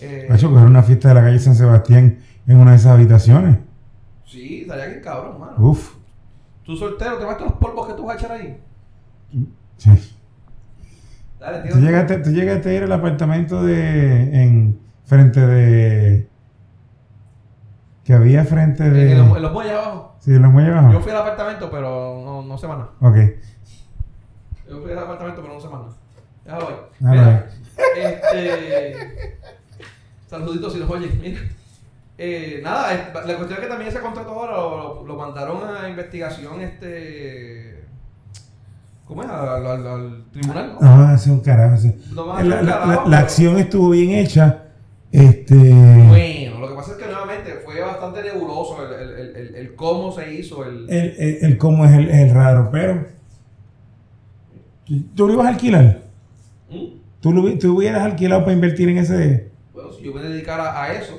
Eh, 0.00 0.28
Ha 0.30 0.34
hecho 0.36 0.50
coger 0.50 0.66
una 0.66 0.82
fiesta 0.82 1.08
de 1.08 1.14
la 1.14 1.22
calle 1.22 1.38
San 1.38 1.54
Sebastián 1.56 2.18
en 2.46 2.56
una 2.56 2.70
de 2.72 2.76
esas 2.76 2.92
habitaciones. 2.92 3.58
sí, 4.26 4.62
estaría 4.62 4.86
bien 4.86 5.00
cabrón, 5.00 5.40
mano. 5.40 5.54
Uf. 5.58 5.94
Tú 6.64 6.76
soltero, 6.76 7.16
te 7.18 7.24
vas 7.24 7.36
todos 7.38 7.50
los 7.52 7.60
polvos 7.60 7.88
que 7.88 7.94
tú 7.94 8.04
vas 8.04 8.16
a 8.16 8.18
echar 8.18 8.32
ahí. 8.32 8.60
Sí. 9.78 9.90
Dale, 11.40 11.68
¿Tú 11.70 11.78
tío. 11.78 11.86
llegaste, 11.86 12.18
tú 12.18 12.30
llegaste 12.30 12.68
a 12.70 12.72
ir 12.74 12.82
al 12.82 12.92
apartamento 12.92 13.62
de. 13.62 14.42
en. 14.42 14.78
frente 15.04 15.40
de. 15.40 16.28
Que 18.08 18.14
había 18.14 18.42
frente 18.42 18.84
En, 18.84 18.94
de. 18.94 19.12
en 19.12 19.18
los, 19.28 19.38
los 19.38 19.52
muelles 19.52 19.74
abajo. 19.74 20.16
Sí, 20.20 20.30
en 20.30 20.40
los 20.40 20.50
muelles 20.50 20.70
abajo. 20.72 20.92
Yo 20.94 21.00
fui 21.00 21.10
al 21.12 21.18
apartamento, 21.18 21.70
pero 21.70 22.22
no, 22.24 22.42
no 22.42 22.56
nada. 22.78 22.88
Ok. 23.02 23.16
Yo 24.66 24.80
fui 24.80 24.92
al 24.92 24.98
apartamento, 25.00 25.42
pero 25.42 25.52
no 25.52 25.60
nada. 25.60 25.88
Déjalo 26.42 26.68
ahí. 26.68 26.74
Mira, 27.00 27.46
este. 27.98 29.38
Saluditos 30.26 30.72
si 30.72 30.78
nos 30.80 30.88
oyes. 30.90 31.14
Mira. 31.20 31.38
Eh, 32.16 32.60
nada, 32.64 32.92
la 33.12 33.36
cuestión 33.36 33.52
es 33.52 33.58
que 33.58 33.66
también 33.66 33.90
ese 33.90 34.00
contrato 34.00 34.30
ahora 34.30 34.52
lo, 34.52 34.78
lo- 34.78 35.06
lo 35.06 35.16
mandaron 35.16 35.58
a 35.76 35.86
investigación, 35.86 36.62
este. 36.62 37.84
¿Cómo 39.04 39.22
es? 39.22 39.28
Al, 39.28 39.66
al- 39.66 39.86
al 39.86 40.24
tribunal. 40.32 40.76
¿no? 40.80 40.96
No, 40.96 41.08
hace 41.08 41.30
un 41.30 41.40
carajo. 41.40 41.76
sí. 41.76 41.94
A 42.34 42.42
La, 42.42 42.62
la- 42.62 42.86
la- 42.86 43.04
la 43.06 43.18
acción 43.18 43.58
estuvo 43.58 43.90
bien 43.90 44.12
hecha. 44.12 44.62
Este. 45.12 45.54
Bueno, 45.54 46.57
pasa 46.78 46.92
es 46.92 46.98
que 46.98 47.06
nuevamente 47.06 47.52
fue 47.64 47.80
bastante 47.80 48.22
nebuloso 48.22 48.76
el, 48.86 48.92
el, 49.10 49.36
el, 49.36 49.54
el- 49.54 49.74
cómo 49.74 50.12
se 50.12 50.32
hizo 50.34 50.64
el. 50.64 50.88
El, 50.88 51.14
el- 51.18 51.38
el 51.42 51.58
cómo 51.58 51.84
es 51.84 51.92
el, 51.92 52.08
el 52.08 52.30
raro, 52.34 52.68
pero. 52.72 53.04
¿Tú 55.14 55.26
lo 55.26 55.34
ibas 55.34 55.46
a 55.46 55.50
alquilar? 55.50 56.02
¿Mm? 56.70 56.98
¿Tú, 57.20 57.32
lo, 57.32 57.58
tú 57.58 57.76
hubieras 57.76 58.02
alquilado 58.02 58.42
para 58.42 58.54
invertir 58.54 58.88
en 58.88 58.98
ese. 58.98 59.50
Bueno, 59.74 59.92
si 59.92 60.02
yo 60.04 60.12
me 60.14 60.22
dedicara 60.22 60.82
a 60.82 60.92
eso, 60.94 61.14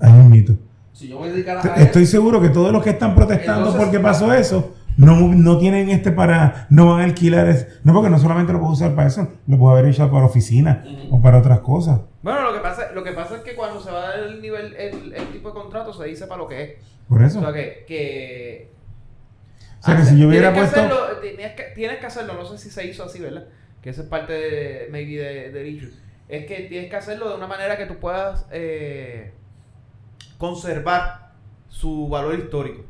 Ahí 0.00 0.12
mismito. 0.12 0.54
si 0.92 1.08
yo 1.08 1.18
me 1.18 1.30
dedicara 1.30 1.60
a 1.62 1.76
Estoy 1.82 2.02
eso. 2.02 2.12
seguro 2.12 2.40
que 2.40 2.48
todos 2.50 2.72
los 2.72 2.82
que 2.82 2.90
están 2.90 3.14
protestando 3.14 3.60
Entonces- 3.68 3.82
porque 3.82 4.00
pasó 4.00 4.32
eso, 4.32 4.74
no, 4.96 5.16
no 5.34 5.58
tienen 5.58 5.88
este 5.90 6.12
para, 6.12 6.66
no 6.70 6.86
van 6.90 7.00
a 7.00 7.04
alquilar, 7.04 7.48
es- 7.48 7.66
no 7.84 7.92
porque 7.94 8.10
no 8.10 8.18
solamente 8.18 8.52
lo 8.52 8.60
puedo 8.60 8.72
usar 8.72 8.94
para 8.94 9.08
eso, 9.08 9.28
lo 9.46 9.58
puedo 9.58 9.72
haber 9.76 9.86
usado 9.90 10.10
para 10.10 10.26
oficina 10.26 10.84
Ujú. 11.06 11.16
o 11.16 11.22
para 11.22 11.38
otras 11.38 11.60
cosas. 11.60 12.00
Bueno, 12.24 12.40
lo 12.42 12.54
que 12.54 12.60
pasa, 12.60 12.90
lo 12.92 13.04
que 13.04 13.12
pasa 13.12 13.36
es 13.36 13.42
que 13.42 13.54
cuando 13.54 13.80
se 13.80 13.90
va 13.90 14.04
a 14.04 14.08
dar 14.08 14.18
el 14.20 14.40
nivel, 14.42 14.74
el, 14.76 15.12
el 15.12 15.26
tipo 15.28 15.50
de 15.50 15.54
contrato 15.60 15.92
se 15.92 16.06
dice 16.06 16.26
para 16.26 16.38
lo 16.42 16.48
que 16.48 16.62
es. 16.62 16.70
Por 17.08 17.22
eso. 17.22 17.38
O 17.38 17.42
sea 17.42 17.52
que, 17.52 17.84
que 17.86 18.70
O 19.80 19.84
sea, 19.84 19.96
que 19.96 20.02
si 20.04 20.18
yo 20.18 20.28
hubiera 20.28 20.52
tienes 20.52 20.70
que 20.72 20.80
puesto- 20.80 20.96
hacerlo, 20.96 21.20
tienes, 21.20 21.52
que, 21.54 21.62
tienes 21.74 21.98
que 21.98 22.06
hacerlo, 22.06 22.32
no 22.34 22.46
sé 22.46 22.56
si 22.58 22.70
se 22.70 22.86
hizo 22.86 23.04
así, 23.04 23.20
¿verdad? 23.20 23.46
Que 23.82 23.90
esa 23.90 24.00
es 24.02 24.08
parte 24.08 24.32
de, 24.32 24.88
maybe 24.90 25.22
de, 25.22 25.50
del 25.52 25.66
issue. 25.66 25.92
Es 26.26 26.46
que 26.46 26.60
tienes 26.62 26.88
que 26.88 26.96
hacerlo 26.96 27.28
de 27.28 27.34
una 27.36 27.46
manera 27.46 27.76
que 27.76 27.84
tú 27.84 27.96
puedas 27.98 28.46
eh, 28.50 29.32
conservar 30.38 31.32
su 31.68 32.08
valor 32.08 32.34
histórico. 32.38 32.84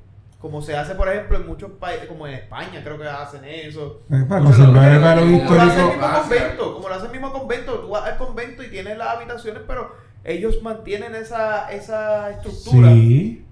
Como 0.44 0.60
se 0.60 0.76
hace, 0.76 0.94
por 0.94 1.08
ejemplo, 1.08 1.38
en 1.38 1.46
muchos 1.46 1.70
países, 1.80 2.04
como 2.06 2.26
en 2.26 2.34
España, 2.34 2.82
creo 2.84 2.98
que 2.98 3.08
hacen 3.08 3.42
eso. 3.46 4.02
Es 4.10 4.24
para 4.24 4.42
Mucho 4.42 4.58
conservar 4.58 4.92
el 4.92 5.00
valor 5.00 5.24
como 5.24 5.38
Como 5.38 5.54
lo 5.54 5.60
hace 5.62 5.80
el 5.80 5.86
histórico. 5.88 5.96
mismo 5.96 6.20
convento, 6.20 6.74
como 6.74 6.88
lo 6.90 6.94
hace 6.94 7.06
el 7.06 7.12
mismo 7.12 7.32
convento, 7.32 7.72
tú 7.80 7.88
vas 7.88 8.04
al 8.04 8.18
convento 8.18 8.62
y 8.62 8.68
tienes 8.68 8.98
las 8.98 9.08
habitaciones, 9.16 9.62
pero 9.66 9.94
ellos 10.22 10.62
mantienen 10.62 11.14
esa, 11.14 11.72
esa 11.72 12.30
estructura 12.30 12.88
Sí. 12.90 13.46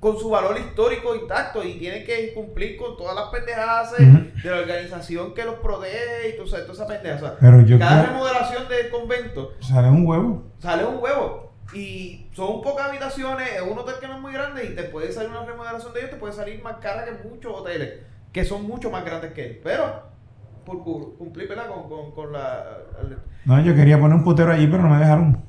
con 0.00 0.18
su 0.18 0.28
valor 0.28 0.58
histórico 0.58 1.14
intacto 1.14 1.62
y 1.62 1.78
tienen 1.78 2.04
que 2.04 2.34
cumplir 2.34 2.76
con 2.78 2.96
todas 2.96 3.14
las 3.14 3.26
pendejadas 3.28 3.92
de 3.96 4.50
la 4.50 4.56
organización 4.56 5.34
que 5.34 5.44
los 5.44 5.54
protege 5.60 6.30
y 6.30 6.36
tú 6.36 6.48
sabes, 6.48 6.66
toda 6.66 6.74
esa 6.84 6.88
pendeja. 6.88 7.14
O 7.14 7.20
sea, 7.20 7.36
Pero 7.40 7.60
yo 7.60 7.78
cada 7.78 8.02
creo- 8.02 8.12
remodelación 8.12 8.68
del 8.68 8.90
convento 8.90 9.52
Sale 9.60 9.88
un 9.88 10.04
huevo. 10.04 10.42
sale 10.58 10.84
un 10.84 10.96
huevo 11.00 11.53
y 11.74 12.28
son 12.32 12.62
pocas 12.62 12.88
habitaciones, 12.88 13.48
es 13.56 13.62
un 13.62 13.76
hotel 13.78 13.94
que 14.00 14.06
no 14.08 14.14
es 14.16 14.20
muy 14.20 14.32
grande 14.32 14.64
y 14.64 14.74
te 14.74 14.84
puede 14.84 15.10
salir 15.12 15.30
una 15.30 15.44
remodelación 15.44 15.92
de 15.92 16.00
ellos, 16.00 16.10
te 16.12 16.16
puede 16.16 16.32
salir 16.32 16.62
más 16.62 16.76
cara 16.76 17.04
que 17.04 17.28
muchos 17.28 17.52
hoteles 17.52 18.00
que 18.32 18.44
son 18.44 18.64
mucho 18.66 18.90
más 18.90 19.04
grandes 19.04 19.32
que 19.32 19.46
él. 19.46 19.60
Pero 19.62 20.02
por 20.64 20.82
cu- 20.82 21.16
cumplir 21.18 21.48
¿verdad? 21.48 21.68
Con, 21.68 21.88
con, 21.88 22.12
con 22.12 22.32
la... 22.32 22.64
No, 23.44 23.60
yo 23.62 23.74
quería 23.74 23.98
poner 24.00 24.16
un 24.16 24.24
putero 24.24 24.50
allí, 24.52 24.66
pero 24.66 24.82
no 24.82 24.88
me 24.88 24.98
dejaron. 24.98 25.42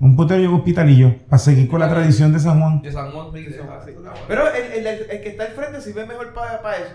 Un 0.00 0.14
putero 0.14 0.40
y 0.40 0.46
un 0.46 0.54
hospitalillo, 0.54 1.16
para 1.28 1.38
seguir 1.38 1.68
con 1.68 1.80
la 1.80 1.88
tradición 1.88 2.32
de 2.32 2.38
San 2.38 2.60
Juan. 2.60 2.82
De 2.82 2.92
San 2.92 3.10
Juan, 3.10 3.32
sí, 3.32 3.46
ah, 3.60 3.78
así. 3.80 3.90
está 3.90 4.00
bueno. 4.10 4.24
Pero 4.28 4.48
el, 4.54 4.72
el- 4.72 4.86
el- 5.10 5.20
que 5.20 5.28
está 5.30 5.44
al 5.44 5.50
frente 5.52 5.80
sirve 5.80 6.06
mejor 6.06 6.32
para 6.32 6.76
eso. 6.76 6.94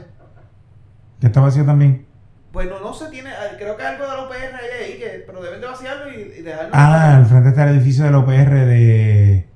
Que 1.20 1.28
está 1.28 1.42
vacío 1.42 1.66
también. 1.66 2.06
Bueno, 2.54 2.80
no 2.80 2.94
se 2.94 3.10
tiene, 3.10 3.32
ah, 3.32 3.56
creo 3.58 3.76
que 3.76 3.84
algo 3.84 4.04
de 4.04 4.10
la 4.16 4.24
OPR 4.24 4.36
hay 4.56 4.84
ahí, 4.84 5.00
que, 5.00 5.24
pero 5.26 5.42
deben 5.42 5.60
de 5.60 5.68
vaciarlo 5.68 6.10
y, 6.14 6.16
y 6.22 6.42
dejarlo. 6.44 6.70
Ah, 6.72 7.18
al 7.18 7.26
frente 7.26 7.50
está 7.50 7.64
el 7.68 7.76
edificio 7.78 8.06
de 8.06 8.12
la 8.12 8.20
OPR 8.20 8.66
de, 8.68 9.50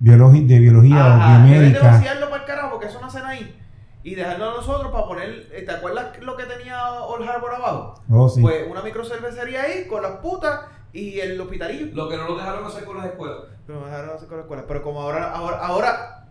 biologi- 0.00 0.46
de 0.46 0.58
biología 0.60 1.14
Ajá, 1.14 1.14
o 1.14 1.18
deben 1.30 1.44
de 1.44 1.50
biomédica. 1.58 1.82
vaciarlo 1.90 2.30
para 2.30 2.42
el 2.42 2.46
carajo 2.48 2.70
porque 2.70 2.86
eso 2.86 3.00
no 3.00 3.08
hacen 3.08 3.24
ahí. 3.24 3.58
Y 4.04 4.14
dejarlo 4.14 4.50
a 4.50 4.54
nosotros 4.54 4.90
para 4.92 5.04
poner, 5.06 5.48
eh, 5.52 5.62
¿te 5.66 5.70
acuerdas 5.72 6.16
lo 6.22 6.36
que 6.36 6.44
tenía 6.44 6.92
Old 7.02 7.28
Harbor 7.28 7.54
abajo? 7.54 7.94
Oh, 8.10 8.28
sí. 8.28 8.40
Pues 8.40 8.68
una 8.70 8.82
microcervecería 8.82 9.62
ahí 9.62 9.86
con 9.88 10.02
las 10.02 10.12
putas 10.18 10.60
y 10.92 11.18
el 11.20 11.40
hospitalillo. 11.40 11.86
Lo 11.94 12.08
que 12.08 12.16
no 12.16 12.28
nos 12.28 12.38
dejaron 12.38 12.64
hacer 12.64 12.84
con 12.84 12.96
las 12.98 13.06
escuelas. 13.06 13.38
Pero 13.66 13.84
dejaron 13.84 14.10
hacer 14.10 14.28
con 14.28 14.36
la 14.38 14.42
escuela. 14.42 14.64
Pero 14.68 14.82
como 14.82 15.02
ahora, 15.02 15.32
ahora, 15.32 15.56
ahora, 15.58 16.24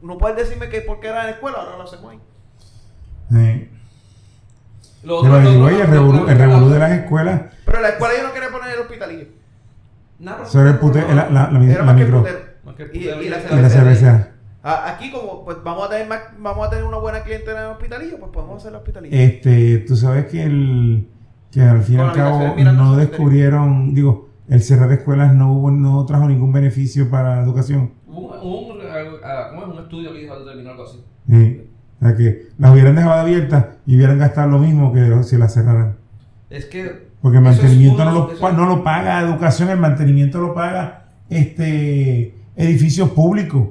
no 0.00 0.16
puedes 0.18 0.36
decirme 0.36 0.68
que 0.68 0.80
porque 0.80 1.08
era 1.08 1.20
en 1.22 1.26
la 1.26 1.32
escuela, 1.32 1.58
ahora 1.58 1.76
lo 1.76 1.82
hacemos 1.84 2.12
ahí. 2.12 2.20
Sí. 3.30 3.63
Lo 5.04 5.22
Pero 5.22 5.34
otro- 5.36 5.68
el 5.68 5.86
revolú, 5.88 6.26
el 6.28 6.70
de 6.70 6.78
las 6.78 6.92
escuelas, 6.92 7.42
Pero 7.64 7.80
la 7.80 7.88
escuela 7.90 8.14
yo 8.16 8.26
no 8.28 8.32
quería 8.32 8.48
poner 8.50 8.74
el 8.74 8.80
hospitalillo. 8.80 9.24
Pero- 10.18 10.46
sobre 10.46 10.70
el 10.70 10.80
pute- 10.80 11.06
la, 11.08 11.28
la, 11.28 11.50
la, 11.50 11.50
la 11.58 11.64
Era 11.72 11.82
más 11.82 11.94
que 11.96 12.00
el 12.02 12.06
micro 12.06 12.20
putero. 12.22 12.38
Más 12.64 12.74
que 12.76 12.82
el 12.84 12.88
Y- 12.88 12.98
putero 13.00 13.22
y 13.22 13.26
y 13.26 13.28
la 13.28 13.36
el- 13.38 13.58
y 13.58 13.62
la 13.62 13.68
cerveza. 13.70 14.28
Aquí 14.62 15.10
como 15.12 15.44
pues 15.44 15.58
vamos 15.62 15.86
a 15.86 15.90
tener 15.90 16.08
más, 16.08 16.20
vamos 16.38 16.66
a 16.66 16.70
tener 16.70 16.84
una 16.86 16.96
buena 16.96 17.22
clientela 17.22 17.58
en 17.60 17.66
el 17.66 17.72
hospitalillo, 17.72 18.18
pues 18.18 18.30
podemos 18.32 18.56
hacer 18.56 18.70
el 18.70 18.76
hospitalillo. 18.76 19.14
Este, 19.14 19.78
tú 19.86 19.94
sabes 19.96 20.26
que 20.26 20.42
el 20.42 21.08
que 21.50 21.60
al 21.60 21.82
fin 21.82 21.98
y 21.98 22.00
al 22.00 22.12
cabo 22.12 22.54
no 22.56 22.96
descubrieron, 22.96 23.94
digo, 23.94 24.30
el 24.48 24.62
cerrar 24.62 24.90
escuelas 24.92 25.34
no 25.34 25.52
hubo, 25.52 25.70
no 25.70 26.04
trajo 26.06 26.26
ningún 26.26 26.52
beneficio 26.52 27.10
para 27.10 27.36
la 27.36 27.42
educación. 27.42 27.92
Hubo 28.06 28.32
un, 28.42 28.72
un, 28.72 28.78
¿cómo 29.50 29.62
es? 29.62 29.68
un 29.78 29.82
estudio 29.82 30.12
que 30.12 30.18
dijo 30.20 30.38
determinó 30.40 30.70
algo 30.70 30.84
así. 30.84 31.04
Sí. 31.28 31.70
O 32.00 32.06
sea 32.06 32.16
que 32.16 32.48
las 32.58 32.72
hubieran 32.72 32.94
dejado 32.96 33.20
abiertas 33.20 33.66
y 33.86 33.96
hubieran 33.96 34.18
gastado 34.18 34.50
lo 34.50 34.58
mismo 34.58 34.92
que 34.92 35.22
si 35.22 35.36
las 35.38 35.54
cerraran. 35.54 35.96
Es 36.50 36.66
que. 36.66 37.08
Porque 37.22 37.38
el 37.38 37.46
es 37.46 37.52
mantenimiento 37.56 38.02
uno- 38.02 38.10
no, 38.12 38.18
lo, 38.26 38.32
eso- 38.32 38.40
pa- 38.40 38.52
no 38.52 38.66
lo 38.66 38.84
paga 38.84 39.20
educación, 39.20 39.70
el 39.70 39.78
mantenimiento 39.78 40.40
lo 40.40 40.52
paga 40.54 41.04
este 41.30 42.34
edificios 42.56 43.10
públicos. 43.10 43.68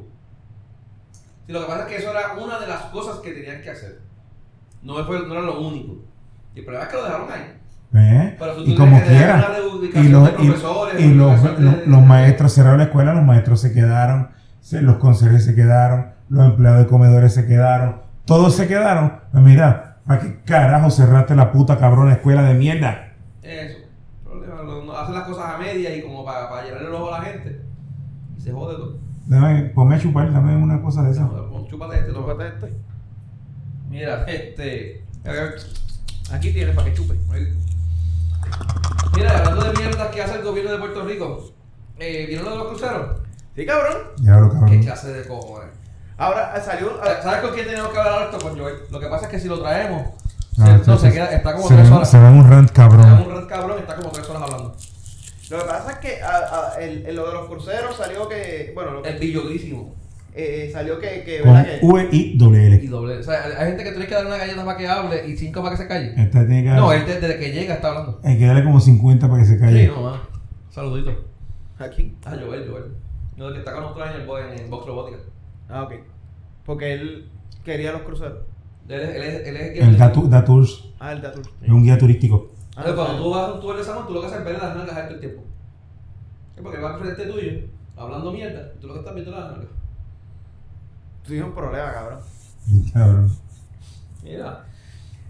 Sí, 1.46 1.52
lo 1.54 1.62
que 1.62 1.66
pasa 1.68 1.82
es 1.84 1.88
que 1.88 1.96
eso 1.98 2.10
era 2.12 2.34
una 2.44 2.60
de 2.60 2.68
las 2.68 2.82
cosas 2.86 3.20
que 3.20 3.32
tenían 3.32 3.62
que 3.62 3.70
hacer. 3.70 4.00
No, 4.82 5.04
fue, 5.06 5.20
no 5.28 5.34
era 5.34 5.42
lo 5.42 5.62
único. 5.62 5.98
Y 6.56 6.60
el 6.60 6.66
problema 6.66 6.86
es 6.86 6.92
que 6.92 6.98
lo 6.98 7.04
dejaron 7.06 7.32
ahí. 7.32 7.54
¿eh? 7.96 8.36
Pero 8.40 8.64
Y 8.66 8.76
como 8.76 9.02
quiera. 9.04 9.48
Y 9.94 10.08
los, 10.10 10.30
y- 11.00 11.14
los, 11.14 11.88
los- 11.88 12.02
maestros 12.04 12.54
cerraron 12.54 12.80
la 12.80 12.86
escuela, 12.86 13.14
los 13.14 13.24
maestros 13.24 13.62
se 13.62 13.72
quedaron, 13.74 14.30
se- 14.62 14.82
los 14.82 14.98
conserjes 14.98 15.46
se 15.46 15.54
quedaron, 15.56 16.08
los 16.30 16.46
empleados 16.48 16.80
de 16.80 16.88
comedores 16.88 17.34
se 17.34 17.46
quedaron, 17.46 18.02
todos 18.26 18.56
se 18.56 18.68
quedaron. 18.68 19.20
Pues 19.32 19.44
mira, 19.44 19.98
¿para 20.08 20.20
qué 20.22 20.42
carajo 20.44 20.90
cerraste 20.90 21.36
la 21.36 21.52
puta 21.52 21.78
cabrona 21.78 22.14
escuela 22.14 22.44
de 22.44 22.54
mierda? 22.54 23.14
Eso. 23.42 23.80
Problema, 24.24 25.02
hacen 25.02 25.16
las 25.16 25.24
cosas 25.28 25.56
a 25.56 25.58
medias 25.58 25.98
y 25.98 26.02
como 26.02 26.24
para, 26.26 26.50
para 26.50 26.64
llenarle 26.64 26.88
el 26.88 26.94
ojo 26.96 27.14
a 27.14 27.20
la 27.20 27.26
gente. 27.26 27.62
Y 28.38 28.42
se 28.42 28.52
jode 28.52 28.76
todo. 28.76 28.98
Dame, 29.26 29.64
ponme 29.70 29.96
a 29.96 30.00
chupar, 30.00 30.32
dame 30.34 30.56
una 30.56 30.82
cosa 30.82 31.04
de 31.04 31.12
esa. 31.12 31.24
No, 31.24 31.66
Chúpate 31.68 32.00
este. 32.00 32.12
Tócate 32.14 32.48
este. 32.48 32.74
Mira, 33.90 34.24
este. 34.26 35.04
Aquí 36.32 36.52
tienes 36.52 36.76
para 36.76 36.90
que 36.90 36.94
chupe. 36.96 37.16
Mira, 39.16 39.38
hablando 39.38 39.64
de 39.72 39.80
mierdas 39.80 40.08
que 40.10 40.22
hace 40.22 40.36
el 40.38 40.44
gobierno 40.44 40.72
de 40.72 40.78
Puerto 40.80 41.06
Rico. 41.06 41.52
Eh, 42.00 42.26
¿Vieron 42.28 42.46
lo 42.46 42.52
de 42.52 42.58
los 42.58 42.68
cruceros? 42.70 43.22
Sí, 43.56 43.66
cabrón. 43.66 43.98
Ya 44.18 44.38
lo 44.40 44.50
¿Qué 44.50 44.56
cabrón. 44.60 44.82
clase 44.82 45.14
de 45.14 45.28
cojones? 45.28 45.70
Ahora 46.17 46.54
ah, 46.56 46.60
salió. 46.62 46.99
¿Sabes 47.21 47.41
con 47.41 47.54
quién 47.54 47.65
tenemos 47.67 47.91
que 47.91 47.97
hablar 47.99 48.30
esto? 48.32 48.38
Con 48.47 48.58
Joel. 48.60 48.76
Lo 48.91 48.99
que 48.99 49.08
pasa 49.08 49.26
es 49.26 49.32
que 49.32 49.39
si 49.39 49.47
lo 49.47 49.60
traemos, 49.62 50.08
Ah, 50.60 50.78
se, 50.84 50.91
no, 50.91 50.97
se 50.99 51.12
queda, 51.12 51.26
está 51.34 51.56
como 51.56 51.67
se 51.67 51.73
tres 51.73 51.89
ve- 51.89 51.95
horas. 51.95 52.12
Se 52.12 52.19
ve 52.19 52.28
un 52.30 52.47
rant 52.47 52.69
Se 52.69 52.73
da 52.82 52.88
cabrón. 52.89 53.23
un 53.28 53.36
red 53.41 53.47
cabrón 53.47 53.78
y 53.80 53.82
está 53.82 53.95
como 53.95 54.10
tres 54.12 54.30
horas 54.30 54.43
hablando. 54.43 54.76
Lo 55.49 55.58
que 55.60 55.65
pasa 55.65 55.91
es 55.93 55.97
que 55.97 56.19
ah, 56.23 56.73
el, 56.80 57.06
el- 57.08 57.15
lo 57.15 57.28
de 57.28 57.34
los 57.34 57.47
cruceros 57.47 57.95
salió 57.97 58.30
que. 58.30 58.71
Bueno, 58.76 58.91
lo 58.91 59.02
que, 59.02 59.10
Es 59.10 59.19
billudísimo. 59.19 59.95
eh, 60.36 60.69
salió 60.71 60.99
que. 60.99 61.23
que 61.23 61.41
Con 61.41 61.54
¿verdad 61.54 61.65
que? 61.80 61.86
V 61.86 62.08
I 62.12 62.38
doble 62.38 62.60
Y 62.63 62.65
L. 62.67 62.88
doble. 62.88 63.17
O 63.17 63.23
sea, 63.23 63.45
hay 63.58 63.67
gente 63.69 63.84
que 63.84 63.89
tienes 63.89 64.08
que 64.08 64.13
darle 64.13 64.30
una 64.30 64.38
galleta 64.38 64.63
para 64.63 64.78
que 64.78 64.88
hable 64.88 65.28
y 65.28 65.36
cinco 65.38 65.63
para 65.63 65.76
que 65.76 65.82
se 65.82 65.88
calle. 65.88 66.13
Esta 66.15 66.45
tiene 66.45 66.63
que 66.63 66.69
No, 66.69 66.93
él 66.93 67.04
desde 67.06 67.19
desde 67.21 67.39
que 67.39 67.52
llega 67.52 67.73
está 67.73 67.88
hablando. 67.89 68.19
hay 68.23 68.38
que 68.38 68.45
darle 68.45 68.63
como 68.63 68.80
50 68.80 69.28
para 69.28 69.41
que 69.41 69.47
se 69.47 69.56
Sí, 69.56 69.60
calle. 69.60 69.88
no, 69.88 70.02
más. 70.04 70.19
Saludito. 70.69 71.12
Aquí. 71.80 72.15
Ah, 72.26 72.36
Joel, 72.39 72.69
Joel. 72.69 72.84
No, 73.38 73.47
el 73.47 73.54
que 73.54 73.60
está 73.60 73.73
con 73.73 73.82
nosotros 73.82 74.08
en 74.08 74.21
el 74.21 74.60
en, 74.62 74.69
Box 74.69 74.86
Robótica. 74.86 75.17
Ah, 75.69 75.84
ok. 75.84 75.93
Porque 76.65 76.93
él 76.93 77.30
quería 77.63 77.91
los 77.91 78.02
cruceros. 78.04 78.39
Él 78.88 78.99
es, 79.02 79.15
él 79.15 79.23
es, 79.23 79.47
él 79.47 79.58
es 79.58 79.80
El 79.82 79.97
Datu- 79.97 80.28
Datours 80.28 80.89
Ah, 80.99 81.13
el 81.13 81.21
de 81.21 81.28
Atul. 81.28 81.43
es 81.62 81.69
un 81.69 81.84
guía 81.84 81.97
turístico. 81.97 82.52
Ah, 82.76 82.84
Entonces, 82.86 82.95
cuando 82.95 83.23
tú 83.23 83.30
vas 83.32 83.49
a 83.49 83.54
un 83.54 83.62
tour 83.62 83.76
de 83.76 83.82
examen, 83.82 84.06
tú 84.08 84.13
lo 84.13 84.21
que 84.21 84.28
haces 84.28 84.39
es 84.39 84.45
ver 84.45 84.58
las 84.62 84.76
nalgas 84.76 84.95
todo 85.06 85.13
el 85.15 85.19
tiempo. 85.19 85.43
Es 86.56 86.62
porque 86.63 86.80
va 86.80 86.93
al 86.95 86.99
frente 86.99 87.26
tuyo, 87.26 87.52
hablando 87.95 88.32
mierda, 88.32 88.71
y 88.76 88.80
tú 88.80 88.88
lo 88.88 88.93
que 88.93 88.99
estás 88.99 89.13
viendo 89.15 89.32
es 89.32 89.38
las 89.38 89.52
nalgas. 89.52 89.69
Tú 91.23 91.28
tienes 91.30 91.45
un 91.45 91.54
problema, 91.56 91.91
cabrón. 91.93 92.19
Cabrón. 92.93 93.32
Mira. 94.23 94.65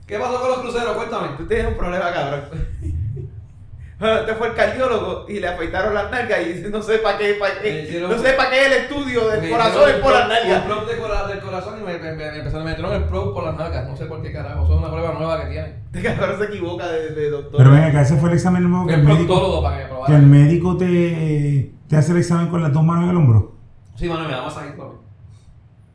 ¿Qué 0.08 0.20
pasó 0.20 0.40
con 0.40 0.50
los 0.50 0.60
cruceros? 0.60 0.96
Cuéntame. 0.96 1.28
Tú 1.38 1.48
tienes 1.48 1.68
un 1.68 1.78
problema, 1.78 2.12
cabrón. 2.12 2.44
Este 4.04 4.34
fue 4.36 4.48
el 4.48 4.54
cardiólogo 4.54 5.26
y 5.30 5.40
le 5.40 5.48
afeitaron 5.48 5.94
las 5.94 6.12
nalgas 6.12 6.40
y 6.42 6.54
dice, 6.54 6.70
no 6.70 6.82
sé 6.82 6.98
para 7.00 7.18
qué, 7.18 7.36
para 7.36 7.54
Me 7.56 7.62
qué. 7.62 7.82
hicieron- 7.84 8.12
No 8.12 8.18
sé 8.18 8.34
para 8.34 8.50
qué 8.50 8.66
el 8.66 8.74
estudio 8.74 9.30
del 9.30 9.42
Me 9.42 9.50
corazón 9.50 9.90
es 9.90 9.96
por 9.96 10.12
las 10.14 10.28
nalgas. 10.28 10.62
probe 10.64 10.94
de 10.94 11.00
cora- 11.02 11.28
del 11.28 11.40
corazón 11.40 11.80
y 11.80 11.84
me, 11.86 11.98
me, 12.00 12.12
me 12.14 12.38
empezaron 12.38 12.68
a 12.68 12.72
meter 12.72 12.86
el 12.86 13.04
probe 13.06 13.34
por 13.34 13.44
las 13.46 13.56
nalgas. 13.58 13.88
No 13.88 13.96
sé 13.96 14.06
por 14.06 14.22
qué 14.22 14.32
carajo. 14.34 14.64
Eso 14.66 14.74
es 14.74 14.80
una 14.80 14.92
prueba 14.92 15.14
nueva 15.14 15.42
que 15.44 15.50
tienen. 15.52 15.84
Este 15.94 16.16
cabrón 16.16 16.38
se 16.40 16.46
equivoca 16.46 16.88
de, 16.88 17.10
de 17.12 17.30
doctor. 17.30 17.58
Pero 17.58 17.72
ven 17.72 17.84
acá, 17.84 18.02
ese 18.02 18.18
fue 18.18 18.30
el 18.30 18.36
examen 18.36 18.70
nuevo 18.70 18.88
que 18.88 18.94
El 18.96 19.00
el 19.02 19.06
médico, 19.06 19.26
proctólogo 19.36 19.64
para 19.64 19.76
que 19.78 19.84
me 19.84 19.88
que 19.90 19.94
el 19.94 19.98
probara. 19.98 20.18
médico 20.20 20.78
te, 20.78 21.72
te 21.88 21.96
hace 21.98 22.12
el 22.12 22.18
examen 22.18 22.48
con 22.48 22.62
las 22.64 22.74
dos 22.74 22.84
manos 22.84 23.04
en 23.06 23.10
el 23.12 23.18
hombro. 23.18 23.54
Sí, 23.96 24.10
mano, 24.10 24.26
me 24.28 24.32
da 24.32 24.42
mí. 24.42 24.50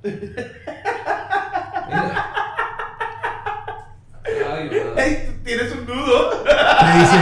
Mira. 1.88 2.26
Ay, 4.24 4.70
madre. 4.70 5.27
Tienes 5.48 5.72
un 5.72 5.86
nudo. 5.86 6.30
Te 6.44 6.98
dice, 6.98 7.16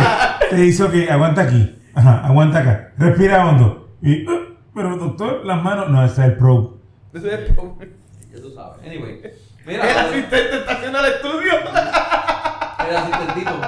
te 0.51 0.57
dice, 0.57 0.83
ok, 0.83 0.95
aguanta 1.13 1.43
aquí. 1.43 1.79
Ajá, 1.95 2.27
aguanta 2.27 2.59
acá. 2.59 2.93
Respira 2.99 3.47
hondo. 3.47 3.89
Y, 4.03 4.27
uh, 4.29 4.57
pero 4.75 4.97
doctor, 4.97 5.45
las 5.45 5.63
manos. 5.63 5.89
No, 5.91 6.05
ese 6.05 6.15
es 6.23 6.29
el 6.31 6.37
probe. 6.37 6.71
Ese 7.15 7.29
es 7.29 7.35
el 7.35 7.47
Ya 7.55 8.43
tú 8.43 8.51
sabes. 8.53 8.85
Anyway. 8.85 9.21
el 9.23 9.33
Mira, 9.65 9.85
asistente 10.01 10.57
está 10.59 10.73
haciendo 10.73 10.99
el 10.99 11.07
estudio. 11.07 11.53
el 12.91 12.97
asistentito. 12.97 13.61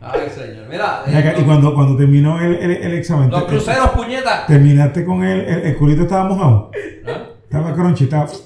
Ay, 0.00 0.30
señor. 0.30 0.66
Mira. 0.68 0.98
Acá, 1.02 1.30
eh, 1.30 1.36
y 1.38 1.44
cuando, 1.44 1.74
cuando 1.76 1.96
terminó 1.96 2.40
el, 2.40 2.56
el, 2.56 2.70
el 2.72 2.94
examen, 2.94 3.30
Los 3.30 3.42
te- 3.46 3.52
cruceros, 3.52 3.90
puñeta. 3.90 4.46
terminaste 4.46 5.04
con 5.04 5.22
el, 5.22 5.40
el, 5.42 5.60
el 5.66 5.76
culito 5.76 6.02
estaba 6.02 6.24
mojado. 6.24 6.72
¿Ah? 7.06 7.22
Estaba 7.44 7.72
crunchy, 7.72 8.02
estaba. 8.04 8.26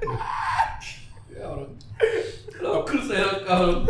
Cabrón. 0.00 0.18
Los 2.92 3.04
cruceros, 3.04 3.42
cabrón. 3.46 3.86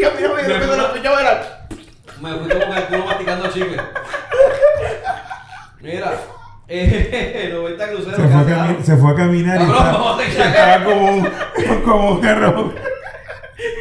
Yo 0.00 0.10
Me 0.14 0.20
no 0.20 0.34
fue- 0.34 0.76
lo 0.76 0.86
escuchaba, 0.86 1.20
era. 1.20 1.66
Me 2.20 2.30
fui 2.34 2.48
como 2.48 2.66
con 2.66 2.76
el 2.76 2.84
culo 2.84 3.04
masticando 3.06 3.48
chicle. 3.52 3.82
Mira. 5.80 6.12
Eh, 6.72 7.50
90 7.52 7.88
cruceros. 7.88 8.14
Se 8.16 8.28
fue, 8.28 8.52
a 8.54 8.76
se 8.84 8.96
fue 8.96 9.10
a 9.10 9.14
caminar 9.16 9.56
y 9.56 9.58
Cabrón, 9.66 9.76
estaba, 9.76 9.92
vamos 9.98 10.20
a 10.20 10.24
estaba 10.24 10.84
como 10.84 11.10
un, 11.10 11.28
como 11.82 12.10
un 12.12 12.20
carro. 12.20 12.72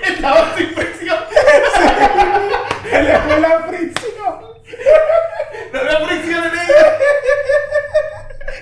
Estaba 0.08 0.56
sin 0.58 0.74
presión. 0.74 1.18
Se 2.90 3.04
le 3.04 3.20
fue 3.20 3.40
la 3.42 3.60
fricción. 3.68 4.36
No 5.72 5.80
había 5.80 6.08
fricción 6.08 6.44
en 6.46 6.52
ella. 6.52 6.98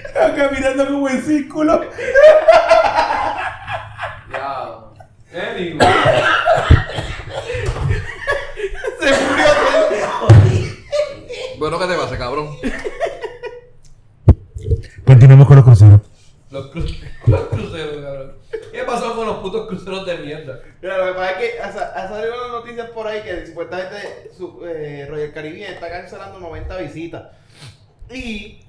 Estaba 0.08 0.36
caminando 0.36 0.88
como 0.88 1.08
en 1.08 1.21
círculo. 1.21 1.86
Ya. 4.31 4.79
Anyway. 5.33 5.77
Se 8.99 9.11
murió. 9.11 9.45
Bueno, 11.59 11.79
¿qué 11.79 11.85
te 11.87 11.95
pasa, 11.95 12.17
cabrón? 12.17 12.55
Continuamos 15.05 15.47
con 15.47 15.55
los 15.57 15.65
cruceros. 15.65 16.01
Los, 16.51 16.71
cru- 16.71 17.09
los 17.27 17.41
cruceros, 17.47 18.03
cabrón. 18.03 18.33
¿Qué 18.71 18.83
pasó 18.83 19.15
con 19.15 19.27
los 19.27 19.37
putos 19.37 19.67
cruceros 19.67 20.05
de 20.05 20.17
mierda? 20.19 20.59
Mira, 20.81 20.97
lo 20.97 21.05
que 21.07 21.13
pasa 21.13 21.31
es 21.31 21.37
que 21.37 21.59
ha, 21.61 21.71
sa- 21.71 21.91
ha 21.95 22.07
salido 22.07 22.35
las 22.41 22.51
noticias 22.51 22.89
por 22.91 23.07
ahí 23.07 23.21
que 23.21 23.47
supuestamente 23.47 24.31
su, 24.37 24.65
eh, 24.65 25.07
Royal 25.09 25.33
Caribbean 25.33 25.73
está 25.73 25.89
cancelando 25.89 26.39
90 26.39 26.77
visitas. 26.77 27.23
Y 28.11 28.59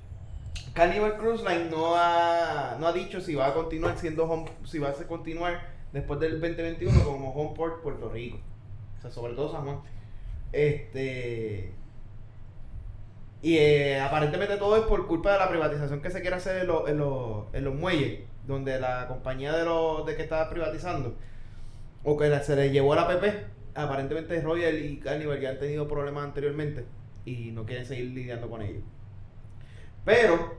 Carnival 0.78 1.16
Cruise 1.18 1.42
Line 1.42 1.70
no 1.70 1.94
ha, 1.96 2.76
no 2.78 2.86
ha 2.86 2.92
dicho 2.92 3.20
si 3.20 3.34
va 3.34 3.48
a 3.48 3.54
continuar 3.54 3.98
siendo 3.98 4.24
home, 4.30 4.46
si 4.64 4.78
va 4.78 4.90
a 4.90 4.92
continuar 4.94 5.60
después 5.92 6.20
del 6.20 6.40
2021 6.40 7.02
como 7.04 7.30
home 7.32 7.56
port 7.56 7.82
Puerto 7.82 8.08
Rico. 8.08 8.38
O 8.98 9.00
sea, 9.02 9.10
sobre 9.10 9.34
todo 9.34 9.50
San 9.50 9.64
Juan. 9.64 9.80
Este. 10.52 11.72
Y 13.42 13.56
eh, 13.58 14.00
aparentemente 14.00 14.56
todo 14.56 14.76
es 14.76 14.82
por 14.84 15.06
culpa 15.06 15.32
de 15.32 15.38
la 15.38 15.48
privatización 15.48 16.00
que 16.00 16.10
se 16.10 16.20
quiere 16.20 16.36
hacer 16.36 16.62
en, 16.62 16.66
los- 16.68 16.88
en 17.52 17.64
los- 17.64 17.74
muelles, 17.74 18.20
donde 18.46 18.80
la 18.80 19.06
compañía 19.08 19.52
de, 19.56 19.64
los, 19.64 20.06
de 20.06 20.16
que 20.16 20.22
estaba 20.22 20.48
privatizando, 20.50 21.14
o 22.04 22.16
que 22.16 22.36
se 22.40 22.56
le 22.56 22.70
llevó 22.70 22.92
a 22.94 22.96
la 22.96 23.08
PP, 23.08 23.44
aparentemente 23.74 24.40
Royal 24.42 24.76
y 24.78 24.98
Carnival 24.98 25.40
ya 25.40 25.50
han 25.50 25.58
tenido 25.58 25.86
problemas 25.88 26.24
anteriormente 26.24 26.84
y 27.24 27.50
no 27.52 27.64
quieren 27.66 27.84
seguir 27.86 28.06
lidiando 28.12 28.48
con 28.50 28.62
ellos. 28.62 28.82
Pero 30.04 30.57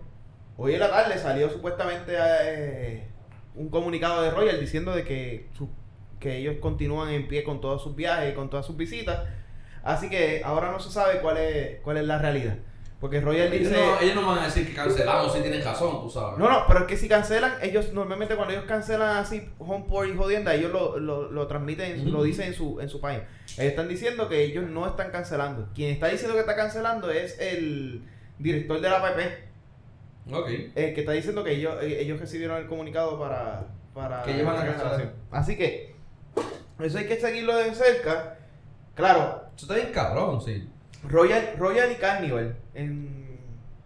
hoy 0.59 0.73
en 0.73 0.79
la 0.79 0.89
tarde 0.89 1.17
salió 1.17 1.49
supuestamente 1.49 2.13
eh, 2.17 3.07
un 3.55 3.69
comunicado 3.69 4.21
de 4.21 4.31
Royal 4.31 4.59
diciendo 4.59 4.93
de 4.95 5.03
que, 5.03 5.47
su- 5.57 5.69
que 6.19 6.37
ellos 6.37 6.55
continúan 6.59 7.09
en 7.09 7.27
pie 7.27 7.43
con 7.43 7.61
todos 7.61 7.81
sus 7.83 7.95
viajes 7.95 8.31
y 8.31 8.35
con 8.35 8.49
todas 8.49 8.65
sus 8.65 8.77
visitas. 8.77 9.21
Así 9.83 10.09
que 10.09 10.41
ahora 10.43 10.71
no 10.71 10.79
se 10.79 10.91
sabe 10.91 11.19
cuál 11.21 11.37
es, 11.37 11.79
cuál 11.81 11.97
es 11.97 12.03
la 12.05 12.17
realidad. 12.19 12.57
Porque 12.99 13.21
Royal 13.21 13.47
Ellos 13.53 13.69
dice... 13.69 13.81
no, 13.81 13.99
ellos 14.01 14.15
no 14.15 14.27
van 14.27 14.39
a 14.39 14.45
decir 14.45 14.67
que 14.67 14.73
cancelamos 14.73 15.31
si 15.33 15.39
tienen 15.39 15.63
razón, 15.63 16.01
tú 16.01 16.09
sabes. 16.09 16.37
No, 16.37 16.49
no, 16.49 16.65
pero 16.67 16.81
es 16.81 16.85
que 16.85 16.97
si 16.97 17.07
cancelan, 17.07 17.53
ellos 17.61 17.93
normalmente 17.93 18.35
cuando 18.35 18.53
ellos 18.53 18.65
cancelan 18.65 19.15
así 19.15 19.49
Homeport 19.57 20.09
y 20.09 20.17
jodienda, 20.17 20.53
ellos 20.53 20.69
lo, 20.73 20.99
lo, 20.99 21.31
lo 21.31 21.47
transmiten, 21.47 22.11
lo 22.11 22.23
dicen 22.23 22.47
en 22.47 22.53
su, 22.53 22.81
en 22.81 22.89
su 22.89 22.99
página. 22.99 23.23
Ellos 23.53 23.69
están 23.69 23.87
diciendo 23.87 24.27
que 24.27 24.43
ellos 24.43 24.65
no 24.69 24.85
están 24.85 25.11
cancelando. 25.11 25.69
Quien 25.73 25.91
está 25.91 26.07
diciendo 26.09 26.33
que 26.33 26.41
está 26.41 26.57
cancelando 26.57 27.09
es 27.09 27.39
el 27.39 28.03
director 28.37 28.81
de 28.81 28.89
la 28.89 29.01
PP, 29.01 29.48
Ok. 30.33 30.47
eh, 30.49 30.93
que 30.93 30.99
está 31.01 31.11
diciendo 31.13 31.43
que 31.43 31.51
ellos, 31.51 31.75
eh, 31.81 32.01
ellos 32.01 32.19
recibieron 32.19 32.57
el 32.57 32.67
comunicado 32.67 33.19
para, 33.19 33.65
para 33.93 34.23
Que 34.23 34.31
ellos 34.33 34.45
van 34.45 34.57
a 34.57 34.65
la 34.65 34.71
cancelación. 34.71 35.11
Así 35.31 35.57
que 35.57 35.95
Eso 36.79 36.97
hay 36.97 37.05
que 37.07 37.19
seguirlo 37.19 37.55
de 37.57 37.73
cerca. 37.75 38.37
Claro, 38.95 39.43
Eso 39.55 39.65
está 39.65 39.75
bien 39.75 39.91
cabrón, 39.93 40.41
sí. 40.41 40.69
Royal, 41.07 41.53
Royal 41.57 41.91
y 41.91 41.95
Carnival 41.95 42.55
en 42.73 43.37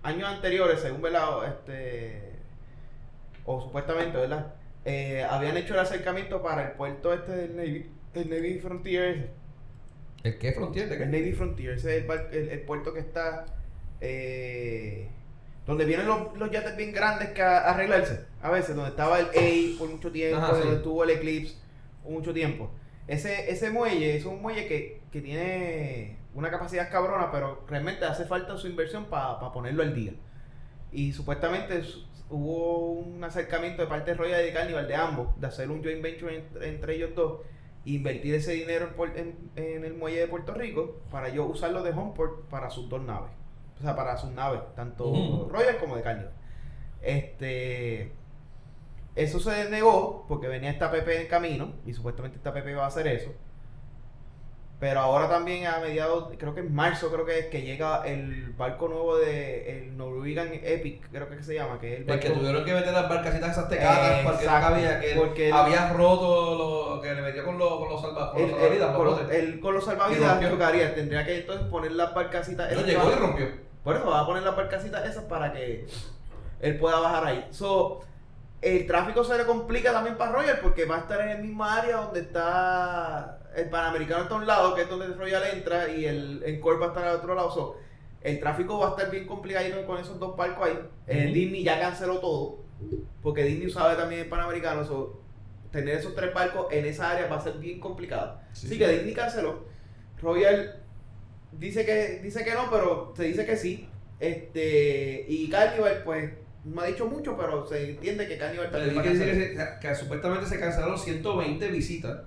años 0.04 0.28
anteriores, 0.30 0.80
según 0.82 1.02
¿verdad? 1.02 1.48
este 1.48 2.34
o 3.46 3.62
supuestamente, 3.62 4.18
¿verdad? 4.18 4.54
Eh, 4.86 5.26
habían 5.30 5.56
hecho 5.58 5.74
el 5.74 5.80
acercamiento 5.80 6.42
para 6.42 6.64
el 6.64 6.72
puerto 6.74 7.14
este 7.14 7.32
del 7.32 7.56
Navy, 7.56 7.90
el 8.16 8.30
Navy 8.30 8.60
Frontier. 8.60 9.30
¿El 10.24 10.38
qué 10.40 10.54
frontier? 10.54 10.88
¿De 10.90 10.96
el 10.96 11.00
qué? 11.02 11.06
Navy 11.06 11.34
Frontier, 11.34 11.74
ese 11.74 11.98
es 11.98 12.04
el, 12.06 12.12
el- 12.32 12.50
el 12.50 12.60
puerto 12.62 12.94
que 12.94 13.00
está 13.02 13.46
eh, 14.02 15.08
donde 15.66 15.86
vienen 15.86 16.08
los, 16.08 16.36
los 16.38 16.52
yates 16.52 16.76
bien 16.76 16.92
grandes 16.94 17.30
que 17.30 17.42
a- 17.42 17.70
arreglarse, 17.70 18.26
a 18.42 18.50
veces, 18.52 18.76
donde 18.76 18.92
estaba 18.92 19.20
el 19.20 19.28
A 19.28 19.80
por 19.80 19.90
mucho 19.90 20.12
tiempo, 20.12 20.38
Ajá, 20.38 20.56
sí. 20.56 20.62
donde 20.62 20.76
estuvo 20.78 21.04
el 21.04 21.10
Eclipse 21.12 21.56
mucho 22.04 22.34
tiempo. 22.34 22.70
Ese, 23.08 23.50
ese 23.52 23.70
muelle 23.70 24.16
es 24.18 24.26
un 24.26 24.42
muelle 24.42 24.68
que, 24.68 25.02
que 25.12 25.22
tiene 25.22 26.18
una 26.36 26.50
capacidad 26.52 26.90
cabrona, 26.92 27.32
pero 27.32 27.64
realmente 27.68 28.06
hace 28.06 28.26
falta 28.26 28.58
su 28.58 28.68
inversión 28.68 29.06
para 29.06 29.40
ponerlo 29.52 29.84
al 29.84 29.94
día. 29.94 30.14
Y 30.92 31.14
supuestamente 31.14 31.82
hubo 32.30 32.92
un 32.94 33.24
acercamiento 33.24 33.82
de 33.82 33.88
parte 33.88 34.12
de 34.12 34.18
Royal 34.18 34.42
y 34.42 34.46
de 34.46 34.54
Carnival 34.54 34.88
de 34.88 34.96
ambos, 34.96 35.40
de 35.40 35.48
hacer 35.48 35.70
un 35.70 35.84
joint 35.84 36.02
venture 36.02 36.36
entre, 36.36 36.70
entre 36.70 36.96
ellos 36.96 37.12
dos, 37.16 37.42
e 37.86 37.92
invertir 37.92 38.34
ese 38.36 38.54
dinero 38.54 38.90
en- 39.16 39.38
en 39.56 39.84
el 39.86 39.94
muelle 39.94 40.20
de 40.20 40.28
Puerto 40.28 40.54
Rico 40.54 41.02
para 41.12 41.30
yo 41.30 41.46
usarlo 41.46 41.84
de 41.84 41.92
Homeport 41.92 42.46
para 42.50 42.70
sus 42.70 42.90
dos 42.90 43.02
naves. 43.02 43.32
O 43.84 43.86
sea, 43.86 43.98
para 43.98 44.16
sus 44.16 44.32
naves, 44.32 44.62
tanto 44.78 45.08
Ujú. 45.10 45.50
Royal 45.50 45.76
como 45.78 45.98
de 45.98 46.04
Carnival. 46.04 46.32
Este. 47.02 48.14
Eso 49.14 49.42
se 49.42 49.70
negó 49.70 50.26
porque 50.30 50.48
venía 50.48 50.72
esta 50.72 50.90
PP 50.90 51.22
en 51.24 51.28
camino 51.28 51.74
y 51.86 51.94
supuestamente 51.94 52.38
esta 52.38 52.54
PP 52.54 52.76
va 52.76 52.86
a 52.86 52.88
hacer 52.88 53.08
eso. 53.08 53.32
Pero 54.80 55.02
ahora 55.02 55.30
también 55.30 55.68
a 55.68 55.80
mediados, 55.80 56.30
creo 56.38 56.56
que 56.56 56.62
en 56.62 56.74
marzo 56.74 57.12
creo 57.12 57.26
que 57.26 57.40
es 57.40 57.46
que 57.48 57.62
llega 57.62 58.06
el 58.08 58.54
barco 58.58 58.88
nuevo 58.88 59.18
de 59.18 59.78
el 59.80 59.96
Norwegian 59.98 60.50
Epic, 60.54 61.10
creo 61.12 61.30
que 61.30 61.42
se 61.44 61.54
llama, 61.56 61.78
que 61.80 61.94
es 61.94 62.00
el 62.02 62.10
El 62.10 62.20
que 62.20 62.28
barco 62.30 62.40
tuvieron 62.40 62.66
que 62.66 62.74
meter 62.74 62.92
las 62.94 63.08
barcacitas 63.10 63.52
esas 63.52 63.70
tecadas 63.70 64.26
porque 64.26 64.46
no 64.46 64.52
cabía, 64.52 65.00
que 65.00 65.14
porque 65.16 65.48
el- 65.50 65.54
había 65.54 65.94
roto 65.94 66.96
lo 66.96 67.02
que 67.02 67.14
le 67.14 67.22
metió 67.22 67.46
con, 67.46 67.58
los 67.60 67.70
con 67.80 67.90
los 67.90 68.02
salva- 68.02 68.32
con 68.32 68.42
el- 68.42 68.50
los 68.52 68.60
salvavidas. 68.60 69.30
el- 69.36 69.60
con 69.60 69.74
los 69.76 69.86
salvavidas 69.86 70.50
chocaría, 70.50 70.96
tendría 70.96 71.26
que 71.26 71.38
entonces 71.40 71.68
poner 71.68 71.92
las 71.92 72.14
barcasitas 72.16 72.72
Él 72.72 72.80
esas 72.80 72.90
llegó 72.90 73.12
y 73.12 73.16
rompió. 73.16 73.48
Por 73.84 73.96
eso 73.96 74.06
va 74.08 74.22
a 74.22 74.26
poner 74.26 74.44
las 74.44 74.56
barcasitas 74.56 75.06
esas 75.06 75.26
para 75.26 75.52
que 75.52 75.86
él 76.62 76.78
pueda 76.80 77.00
bajar 77.00 77.26
ahí. 77.26 77.48
So, 77.52 78.02
el 78.62 78.88
tráfico 78.88 79.24
se 79.24 79.38
le 79.38 79.46
complica 79.46 79.92
también 79.92 80.18
para 80.18 80.32
Royal 80.32 80.60
porque 80.62 80.86
va 80.86 80.98
a 80.98 81.00
estar 81.00 81.20
en 81.22 81.30
el 81.30 81.42
mismo 81.42 81.66
área 81.66 81.98
donde 81.98 82.22
está 82.22 83.40
el 83.56 83.70
Panamericano 83.70 84.24
está 84.24 84.36
a 84.36 84.38
un 84.38 84.48
lado, 84.48 84.76
que 84.76 84.82
es 84.82 84.90
donde 84.90 85.08
Royal 85.08 85.44
entra, 85.54 85.90
y 85.90 86.06
el 86.06 86.44
Encore 86.46 86.80
va 86.80 86.88
a 86.88 86.90
estar 86.90 87.08
al 87.08 87.16
otro 87.18 87.36
lado. 87.36 87.52
So, 87.52 87.78
el 88.22 88.40
tráfico 88.40 88.80
va 88.80 88.88
a 88.88 88.90
estar 88.92 89.12
bien 89.12 89.28
complicado 89.28 89.86
con 89.86 90.00
esos 90.00 90.20
dos 90.20 90.36
barcos 90.36 90.68
ahí. 90.68 90.80
Eh, 91.08 91.26
Ujú. 91.26 91.34
Disney 91.34 91.64
ya 91.64 91.80
canceló 91.80 92.20
todo, 92.20 92.60
porque 93.22 93.44
Disney 93.44 93.70
sabe 93.70 93.96
también 93.96 94.22
el 94.22 94.28
Panamericano. 94.28 94.84
So, 94.86 95.22
tener 95.72 95.98
esos 95.98 96.16
tres 96.16 96.34
barcos 96.34 96.68
en 96.72 96.86
esa 96.86 97.12
área 97.12 97.28
va 97.28 97.38
a 97.38 97.42
ser 97.42 97.54
bien 97.54 97.80
complicado. 97.80 98.40
Sí. 98.54 98.68
Así 98.68 98.78
que 98.78 98.88
Disney 98.88 99.14
canceló. 99.14 99.66
Royal 100.22 100.83
dice 101.60 101.86
que 101.86 102.20
dice 102.24 102.44
que 102.44 102.54
no, 102.54 102.70
pero 102.72 103.14
se 103.16 103.24
dice 103.24 103.46
que 103.46 103.56
sí. 103.58 103.88
Este 104.20 105.26
y 105.28 105.50
Carnival 105.50 106.02
pues 106.06 106.32
no 106.66 106.82
ha 106.82 106.86
dicho 106.88 107.08
mucho, 107.08 107.36
pero 107.38 107.66
se 107.68 107.92
entiende 107.92 108.28
que 108.28 108.38
Carnival 108.38 108.70
Pero 108.72 108.86
también 108.86 109.04
va 109.06 109.10
a 109.10 109.12
dice 109.14 109.26
que, 109.26 109.56
se- 109.58 109.80
que 109.82 109.96
supuestamente 109.96 110.46
se 110.48 110.60
cancelaron 110.60 110.98
120 110.98 111.68
visitas 111.72 112.22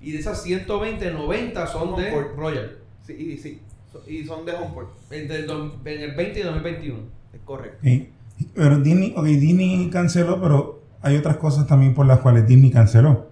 y 0.00 0.12
de 0.12 0.18
esas 0.18 0.42
120, 0.42 1.12
90 1.12 1.66
son 1.66 1.96
de. 2.00 2.10
Royal. 2.10 2.78
Sí, 3.06 3.12
y 3.12 3.36
sí. 3.38 3.60
Y 4.06 4.24
son 4.24 4.46
de 4.46 4.52
Homeport. 4.52 4.90
Entre 5.10 5.40
el 5.40 5.50
en 5.84 6.00
el 6.00 6.14
20 6.14 6.40
y 6.40 6.42
2021. 6.42 6.98
Es 7.34 7.40
correcto. 7.44 7.78
Sí. 7.82 8.08
Pero 8.54 8.78
Disney, 8.78 9.12
ok, 9.16 9.24
Disney 9.26 9.90
canceló, 9.90 10.40
pero 10.40 10.82
hay 11.02 11.16
otras 11.16 11.36
cosas 11.36 11.66
también 11.66 11.94
por 11.94 12.06
las 12.06 12.20
cuales 12.20 12.46
Disney 12.46 12.70
canceló. 12.70 13.30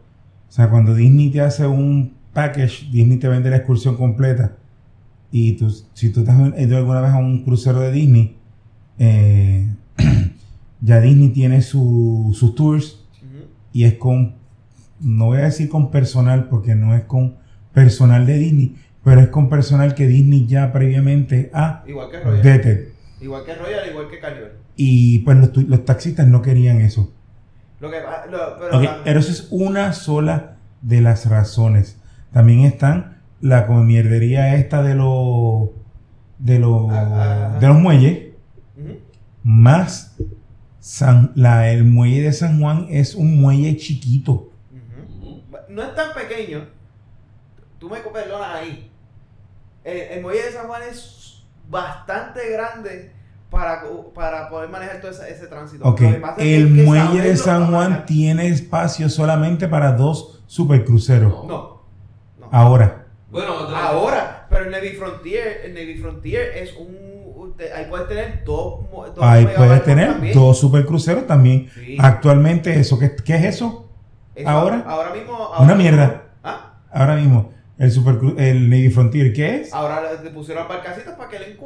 O 0.49 0.53
sea, 0.53 0.69
cuando 0.69 0.95
Disney 0.95 1.31
te 1.31 1.41
hace 1.41 1.67
un 1.67 2.15
package, 2.35 2.91
Disney 2.91 3.17
te 3.19 3.29
vende 3.29 3.49
la 3.51 3.57
excursión 3.57 3.97
completa. 3.97 4.57
Y 5.33 5.53
tú, 5.53 5.71
si 5.95 6.11
tú 6.11 6.25
te 6.25 6.31
has 6.31 6.59
ido 6.61 6.77
alguna 6.77 7.01
vez 7.01 7.11
a 7.13 7.19
un 7.19 7.45
crucero 7.45 7.81
de 7.81 7.93
Disney, 7.93 8.37
eh, 8.99 9.69
ya 10.81 11.01
Disney 11.01 11.29
tiene 11.31 11.63
su- 11.63 12.31
sus 12.35 12.55
tours 12.55 13.05
y 13.73 13.85
es 13.85 13.95
con, 13.95 14.35
no 15.01 15.27
voy 15.27 15.39
a 15.39 15.43
decir 15.43 15.69
con 15.69 15.91
personal 15.91 16.49
porque 16.49 16.75
no 16.75 16.95
es 16.97 17.05
con 17.05 17.37
personal 17.73 18.27
de 18.27 18.39
Disney, 18.39 18.77
pero 19.05 19.21
es 19.21 19.29
con 19.29 19.49
personal 19.49 19.95
que 19.95 20.07
Disney 20.09 20.47
ya 20.47 20.73
previamente 20.73 21.51
ha 21.55 21.85
Igual 21.87 22.11
que 22.11 22.21
Royal. 22.21 22.43
vetted. 22.43 22.89
Igual 23.21 23.45
que 23.45 23.55
Royal, 23.55 23.89
igual 23.91 24.09
que 24.11 24.19
Carnival. 24.19 24.53
Y 24.77 25.19
pues 25.21 25.37
los, 25.37 25.57
los 25.57 25.85
taxistas 25.85 26.27
no 26.27 26.43
querían 26.43 26.81
eso. 26.81 27.13
Lo 27.81 27.91
que 27.91 28.01
va- 28.01 28.27
lo- 28.27 28.59
pero 28.59 28.77
Ok, 28.79 28.83
la- 28.85 29.05
pero 29.05 29.21
eso 29.21 29.31
es 29.31 29.47
una 29.51 29.93
sola 29.93 30.57
de 30.83 31.01
las 31.01 31.27
razones. 31.27 31.99
También 32.33 32.61
están 32.61 33.19
la 33.41 33.67
como 33.67 33.83
mierdería 33.83 34.55
esta 34.57 34.83
de 34.83 34.95
los 34.95 35.71
de 36.39 36.59
los 36.59 36.91
Ah, 36.91 37.53
ah. 37.55 37.59
de 37.59 37.69
los 37.69 37.79
muelles 37.79 38.31
más 39.43 40.17
San, 40.81 41.33
la, 41.35 41.71
el 41.71 41.85
muelle 41.85 42.23
de 42.23 42.33
San 42.33 42.59
Juan 42.59 42.87
es 42.89 43.15
un 43.15 43.41
muelle 43.41 43.77
chiquito. 43.77 44.51
No 45.69 45.83
es 45.83 45.95
tan 45.95 46.15
pequeño. 46.15 46.67
Tú 47.79 47.91
me 47.91 47.99
perdonas 47.99 48.55
ahí. 48.55 48.91
El, 49.85 49.97
el 49.99 50.23
muelle 50.23 50.43
de 50.43 50.53
San 50.53 50.67
Juan 50.67 50.83
es 50.91 51.45
bastante 51.69 52.51
grande 52.51 53.13
para, 53.51 53.83
para 54.15 54.49
poder 54.49 54.71
manejar 54.71 55.01
todo 55.01 55.11
ese, 55.11 55.31
ese 55.31 55.47
tránsito. 55.49 55.85
Ok, 55.87 56.01
Lo 56.01 56.09
que 56.13 56.15
pasa 56.17 56.33
es 56.37 56.43
que 56.43 56.57
el 56.57 56.69
muelle 56.71 57.21
de 57.21 57.37
San 57.37 57.71
Juan 57.71 58.07
tiene 58.07 58.49
espacio 58.49 59.09
solamente 59.11 59.69
para 59.69 59.93
dos 59.93 60.43
supercruceros. 60.47 61.45
No. 61.47 61.83
no. 62.41 62.49
Ahora, 62.51 63.00
Bueno, 63.31 63.53
Ahora, 63.77 64.47
pero 64.51 64.65
el 64.65 64.71
Navy 64.71 64.91
Frontier, 64.91 65.63
el 65.65 65.75
Navy 65.75 65.95
Frontier 65.99 66.57
es 66.57 66.75
un. 66.77 67.11
usted- 67.37 67.73
ahí 67.73 67.87
puedes 67.89 68.09
tener 68.09 68.43
dos. 68.45 68.81
ahí 69.21 69.47
puedes 69.57 69.85
tener 69.85 70.09
también. 70.13 70.35
dos 70.35 70.59
supercruceros 70.59 71.27
también. 71.27 71.71
Sí. 71.75 71.97
Actualmente 71.99 72.79
eso, 72.79 72.99
¿qué, 72.99 73.15
qué 73.25 73.37
es 73.37 73.45
eso? 73.57 73.89
Eso, 74.35 74.49
ahora, 74.49 74.85
Ahora 74.87 75.13
mismo. 75.15 75.35
ahora 75.35 75.61
Una 75.63 75.75
mismo- 75.75 75.91
mierda. 75.97 76.23
¿Ah? 76.43 76.75
Ahora 76.93 77.17
mismo, 77.17 77.53
el, 77.79 77.91
supercru- 77.93 78.39
el 78.39 78.69
Navy 78.69 78.91
Frontier, 78.91 79.33
¿qué 79.33 79.57
es? 79.61 79.73
Ahora 79.73 80.03
le 80.23 80.31
pusieron 80.31 80.67
barcacitas 80.69 81.15
para 81.15 81.29
que 81.31 81.39
le 81.39 81.47
eh, 81.53 81.57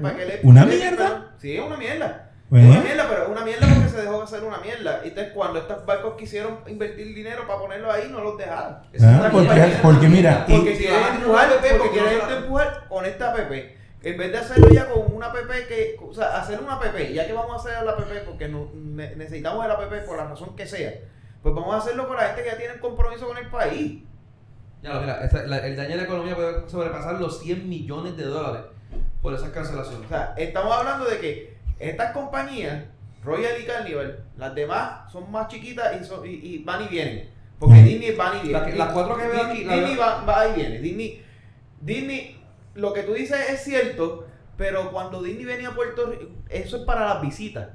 para 0.00 0.16
que 0.16 0.24
le 0.26 0.40
¿Una 0.44 0.64
le- 0.64 0.76
mierda? 0.76 1.34
Sí, 1.38 1.56
es 1.56 1.62
una 1.64 1.76
mierda. 1.76 2.30
Es 2.52 2.64
una 2.64 2.80
mierda, 2.80 3.06
pero 3.08 3.28
una 3.30 3.44
mierda 3.44 3.66
porque 3.74 3.88
se 3.88 4.02
dejó 4.02 4.18
de 4.18 4.22
hacer 4.24 4.44
una 4.44 4.58
mierda. 4.58 5.00
Y 5.04 5.08
entonces 5.08 5.32
cuando 5.34 5.58
estos 5.58 5.84
barcos 5.84 6.14
quisieron 6.16 6.58
invertir 6.68 7.12
dinero 7.14 7.46
para 7.46 7.58
ponerlo 7.58 7.90
ahí, 7.90 8.08
no 8.10 8.20
los 8.22 8.38
dejaron. 8.38 8.76
Ah, 9.02 9.28
porque- 9.32 9.48
mira, 9.48 10.46
Porque 10.48 10.76
Si 10.76 10.84
quieren 10.84 11.14
empujar, 11.16 11.48
PP, 11.48 11.60
porque 11.60 11.78
porque 11.78 11.98
quieren 11.98 12.18
no 12.18 12.30
la- 12.30 12.36
empujar 12.36 12.84
con 12.88 13.04
esta 13.04 13.32
PP. 13.34 13.76
En 14.02 14.16
vez 14.16 14.30
de 14.30 14.38
hacerlo 14.38 14.68
ya 14.70 14.88
con 14.88 15.12
una 15.12 15.32
PP 15.32 15.66
que, 15.66 15.96
o 16.00 16.14
sea, 16.14 16.36
hacer 16.38 16.60
una 16.60 16.78
PP, 16.78 17.12
ya 17.12 17.26
que 17.26 17.32
vamos 17.32 17.52
a 17.52 17.56
hacer 17.68 17.82
la 17.84 17.96
PP 17.96 18.20
porque 18.20 18.46
no, 18.46 18.68
necesitamos 18.74 19.64
el 19.64 19.70
APP 19.72 20.02
por 20.06 20.16
la 20.16 20.26
razón 20.26 20.54
que 20.54 20.66
sea, 20.66 20.92
pues 21.42 21.52
vamos 21.52 21.74
a 21.74 21.78
hacerlo 21.78 22.06
con 22.06 22.16
la 22.16 22.26
gente 22.26 22.44
que 22.44 22.50
ya 22.50 22.56
tiene 22.56 22.74
un 22.74 22.78
compromiso 22.80 23.26
con 23.26 23.36
el 23.38 23.48
país. 23.48 24.02
Ya 24.82 25.00
mira, 25.00 25.24
esta- 25.24 25.42
la- 25.46 25.58
el 25.66 25.74
daño 25.74 25.94
a 25.94 25.96
la 25.96 26.02
economía 26.04 26.36
puede 26.36 26.68
sobrepasar 26.70 27.14
los 27.14 27.40
100 27.40 27.68
millones 27.68 28.16
de 28.16 28.24
dólares 28.24 28.62
por 29.20 29.34
esas 29.34 29.50
cancelaciones. 29.50 30.06
O 30.06 30.08
sea, 30.08 30.34
estamos 30.36 30.72
hablando 30.72 31.06
de 31.06 31.18
que 31.18 31.55
estas 31.78 32.12
compañías, 32.12 32.84
Royal 33.22 33.60
y 33.60 33.64
Carnival, 33.64 34.24
las 34.36 34.54
demás 34.54 35.10
son 35.12 35.30
más 35.30 35.48
chiquitas 35.48 36.00
y, 36.00 36.04
son- 36.04 36.24
y, 36.26 36.30
y 36.34 36.58
van 36.64 36.84
y 36.84 36.88
vienen. 36.88 37.30
Porque. 37.58 37.82
Disney 37.82 38.14
va 38.14 38.34
y 38.36 38.48
viene. 38.48 38.52
La 38.60 38.84
las 38.84 38.92
cuatro 38.92 39.16
que 39.16 39.26
veo 39.28 39.42
aquí, 39.44 39.64
la 39.64 39.74
Disney 39.74 39.96
va, 39.96 40.24
va 40.24 40.48
y 40.48 40.52
viene. 40.54 40.78
Disney, 40.80 41.22
Disney, 41.80 42.40
lo 42.74 42.92
que 42.92 43.02
tú 43.02 43.14
dices 43.14 43.50
es 43.50 43.64
cierto, 43.64 44.26
pero 44.56 44.90
cuando 44.92 45.22
Disney 45.22 45.44
venía 45.44 45.68
a 45.70 45.74
Puerto 45.74 46.06
Rico, 46.06 46.26
eso 46.48 46.76
es 46.78 46.82
para 46.84 47.04
las 47.06 47.22
visitas. 47.22 47.68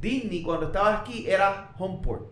Disney 0.00 0.42
cuando 0.42 0.66
estaba 0.66 1.00
aquí 1.00 1.28
era 1.28 1.72
Homeport. 1.78 2.26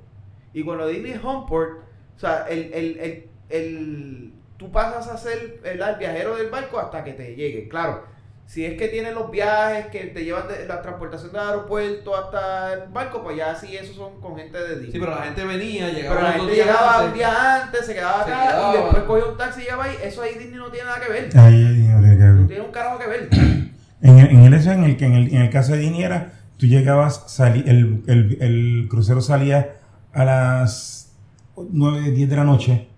Y 0.52 0.62
cuando 0.64 0.86
Disney 0.86 1.12
es 1.12 1.22
Homeport, 1.24 1.80
o 2.16 2.18
sea, 2.18 2.46
el, 2.48 2.72
el, 2.72 2.98
el, 2.98 3.28
el- 3.50 4.32
tú 4.56 4.72
pasas 4.72 5.06
a 5.08 5.18
ser 5.18 5.60
el, 5.64 5.80
el 5.82 5.96
viajero 5.98 6.34
del 6.36 6.48
barco 6.48 6.78
hasta 6.78 7.04
que 7.04 7.12
te 7.12 7.34
llegue. 7.36 7.68
Claro, 7.68 8.04
si 8.46 8.64
es 8.64 8.78
que 8.78 8.88
tienen 8.88 9.14
los 9.14 9.30
viajes 9.30 9.86
que 9.88 10.04
te 10.06 10.24
llevan 10.24 10.46
de 10.48 10.66
la 10.66 10.80
transportación 10.80 11.32
del 11.32 11.40
aeropuerto 11.42 12.16
hasta 12.16 12.72
el 12.74 12.88
barco, 12.92 13.22
pues 13.22 13.36
ya 13.36 13.54
sí, 13.56 13.76
esos 13.76 13.96
son 13.96 14.20
con 14.20 14.36
gente 14.36 14.56
de 14.56 14.74
Disney. 14.76 14.92
Sí, 14.92 14.98
pero 15.00 15.10
la 15.16 15.22
gente 15.24 15.44
venía, 15.44 15.90
llegaba 15.90 16.14
Pero 16.16 16.28
la 16.28 16.32
gente 16.34 16.54
llegaba 16.54 16.94
antes. 16.94 17.08
un 17.08 17.14
día 17.14 17.62
antes, 17.64 17.86
se 17.86 17.94
quedaba 17.94 18.24
Se 18.24 18.32
acá 18.32 18.42
quedaba. 18.46 18.70
y 18.74 18.76
después 18.78 19.02
cogía 19.02 19.24
un 19.26 19.36
taxi 19.36 19.60
y 19.60 19.64
llegaba 19.64 19.84
ahí. 19.84 19.96
Eso 20.02 20.22
ahí 20.22 20.34
Disney 20.38 20.58
no 20.58 20.70
tiene 20.70 20.84
nada 20.86 21.00
que 21.00 21.12
ver. 21.12 21.38
Ahí 21.38 21.62
no 21.90 22.00
tiene 22.00 22.16
que 22.16 22.22
ver. 22.22 22.32
No 22.32 22.46
tiene 22.46 22.62
un 22.64 22.72
carajo 22.72 22.98
que 22.98 23.06
ver. 23.06 23.28
En 24.02 24.18
el, 24.18 24.26
en 24.30 24.40
el, 24.44 24.54
eso 24.54 24.70
en 24.70 24.84
el, 24.84 24.96
que 24.98 25.06
en 25.06 25.14
el, 25.14 25.34
en 25.34 25.40
el 25.42 25.50
caso 25.50 25.72
de 25.72 25.78
Disney 25.78 26.02
era, 26.04 26.32
tú 26.58 26.66
llegabas, 26.66 27.24
salí, 27.28 27.64
el, 27.66 28.02
el, 28.06 28.36
el 28.42 28.86
crucero 28.90 29.22
salía 29.22 29.72
a 30.12 30.24
las 30.24 31.16
9, 31.56 32.10
10 32.10 32.28
de 32.30 32.36
la 32.36 32.44
noche 32.44 32.88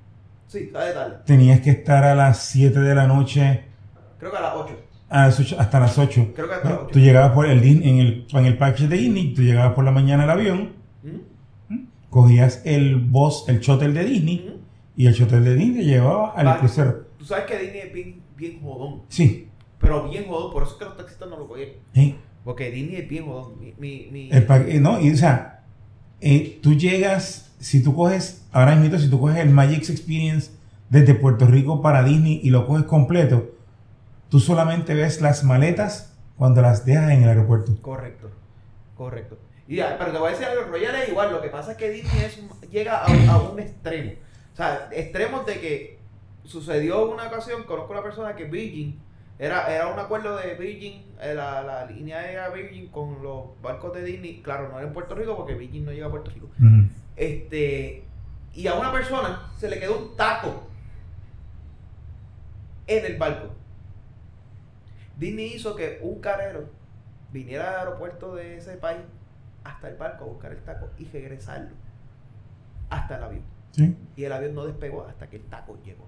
Sí, 0.48 0.68
sale 0.72 0.92
tarde. 0.92 1.16
tenías 1.24 1.60
que 1.60 1.70
estar 1.70 2.02
a 2.04 2.14
las 2.16 2.38
7 2.42 2.80
de 2.80 2.94
la 2.96 3.06
noche 3.06 3.64
Creo 4.18 4.32
que 4.32 4.36
a 4.36 4.40
las 4.40 4.54
8. 4.56 4.76
A 5.10 5.26
las 5.26 5.40
ocho- 5.40 5.56
hasta 5.58 5.80
las 5.80 5.96
8. 5.98 6.32
Creo 6.34 6.48
que 6.48 6.54
hasta 6.54 6.68
las 6.70 6.78
ocho. 6.80 6.90
Tú 6.92 6.98
llegabas 6.98 7.32
por 7.32 7.46
el 7.46 7.62
en 7.64 7.98
el, 7.98 8.26
en 8.30 8.44
el 8.46 8.58
parque 8.58 8.86
de 8.86 8.96
Disney, 8.96 9.34
tú 9.34 9.42
llegabas 9.42 9.74
por 9.74 9.84
la 9.84 9.90
mañana 9.90 10.24
al 10.24 10.30
avión, 10.30 10.72
¿Mm? 11.02 11.76
cogías 12.10 12.62
el 12.64 12.96
bus, 12.96 13.44
el 13.48 13.60
shuttle 13.60 13.92
de 13.92 14.04
Disney, 14.04 14.46
¿Mm? 14.48 15.00
y 15.00 15.06
el 15.06 15.14
shuttle 15.14 15.40
de 15.40 15.54
Disney 15.54 15.76
te 15.78 15.84
llevaba 15.84 16.32
al 16.32 16.46
Vale. 16.46 16.58
crucero. 16.60 17.06
Tú 17.18 17.24
sabes 17.24 17.44
que 17.46 17.58
Disney 17.58 17.80
es 17.80 17.92
bien, 17.92 18.22
bien 18.36 18.60
jodón. 18.62 19.02
Sí. 19.08 19.48
Pero 19.80 20.08
bien 20.08 20.24
jodón, 20.26 20.52
por 20.52 20.62
eso 20.64 20.72
es 20.72 20.78
que 20.78 20.84
los 20.86 20.96
taxistas 20.96 21.28
no 21.28 21.36
lo 21.38 21.46
cogieron. 21.48 21.74
Porque 22.44 22.70
Disney 22.70 22.96
es 23.02 23.08
bien 23.08 23.26
jodón. 23.26 23.52
Mi, 23.60 23.74
mi, 23.78 24.08
mi- 24.10 24.30
El 24.30 24.46
eh, 24.68 24.80
no, 24.80 25.00
y 25.00 25.10
o 25.10 25.16
sea, 25.16 25.64
eh, 26.20 26.58
tú 26.62 26.74
llegas, 26.74 27.54
si 27.58 27.82
tú 27.82 27.94
coges, 27.94 28.46
ahora 28.52 28.74
mismo, 28.76 28.98
si 28.98 29.08
tú 29.08 29.20
coges 29.20 29.38
el 29.38 29.50
Magic 29.50 29.88
Experience 29.88 30.50
desde 30.90 31.14
Puerto 31.14 31.46
Rico 31.46 31.82
para 31.82 32.02
Disney 32.02 32.40
y 32.42 32.50
lo 32.50 32.66
coges 32.66 32.84
completo, 32.84 33.50
tú 34.28 34.40
solamente 34.40 34.94
ves 34.94 35.20
las 35.20 35.44
maletas 35.44 36.14
cuando 36.36 36.62
las 36.62 36.84
dejas 36.84 37.10
en 37.10 37.22
el 37.22 37.28
aeropuerto. 37.28 37.76
Correcto, 37.82 38.30
correcto. 38.96 39.38
Y 39.66 39.76
ya, 39.76 39.96
pero 39.98 40.12
te 40.12 40.18
voy 40.18 40.28
a 40.28 40.30
decir 40.30 40.46
algo, 40.46 40.64
Royal 40.70 40.94
es 40.94 41.08
igual, 41.10 41.30
lo 41.32 41.42
que 41.42 41.48
pasa 41.48 41.72
es 41.72 41.76
que 41.76 41.90
Disney 41.90 42.24
es 42.24 42.38
un- 42.38 42.70
llega 42.70 42.98
a, 43.04 43.06
a 43.32 43.38
un 43.38 43.58
extremo. 43.58 44.12
O 44.54 44.56
sea, 44.56 44.88
extremos 44.92 45.44
de 45.46 45.60
que 45.60 45.98
sucedió 46.44 47.10
una 47.10 47.24
ocasión, 47.26 47.64
conozco 47.64 47.92
una 47.92 48.02
persona 48.02 48.34
que 48.34 48.44
Virgin, 48.44 48.98
era, 49.38 49.72
era 49.72 49.86
un 49.88 49.98
acuerdo 49.98 50.36
de 50.36 50.54
Virgin, 50.54 51.04
eh, 51.20 51.34
la, 51.34 51.62
la 51.62 51.84
línea 51.86 52.18
aérea 52.18 52.48
Virgin 52.48 52.88
con 52.88 53.22
los 53.22 53.60
barcos 53.62 53.94
de 53.94 54.02
Disney, 54.04 54.40
claro, 54.42 54.68
no 54.70 54.78
era 54.78 54.88
en 54.88 54.94
Puerto 54.94 55.14
Rico 55.14 55.36
porque 55.36 55.54
Virgin 55.54 55.84
no 55.84 55.92
llega 55.92 56.06
a 56.06 56.10
Puerto 56.10 56.30
Rico. 56.30 56.48
Este, 57.16 58.04
y 58.54 58.66
a 58.68 58.74
una 58.74 58.90
persona 58.90 59.52
se 59.58 59.68
le 59.68 59.78
quedó 59.78 59.98
un 59.98 60.16
taco 60.16 60.64
en 62.86 63.04
el 63.04 63.16
barco. 63.16 63.48
Disney 65.18 65.52
hizo 65.54 65.74
que 65.76 65.98
un 66.02 66.20
carero 66.20 66.64
viniera 67.32 67.72
al 67.72 67.78
aeropuerto 67.88 68.34
de 68.34 68.56
ese 68.56 68.72
país 68.76 69.00
hasta 69.64 69.88
el 69.88 69.96
barco 69.96 70.24
a 70.24 70.28
buscar 70.28 70.52
el 70.52 70.58
taco 70.62 70.88
y 70.98 71.04
regresarlo 71.06 71.70
hasta 72.90 73.16
el 73.18 73.22
avión. 73.24 73.42
Sí. 73.72 73.96
Y 74.16 74.24
el 74.24 74.32
avión 74.32 74.54
no 74.54 74.64
despegó 74.64 75.06
hasta 75.08 75.28
que 75.28 75.36
el 75.36 75.42
taco 75.42 75.76
llegó. 75.84 76.04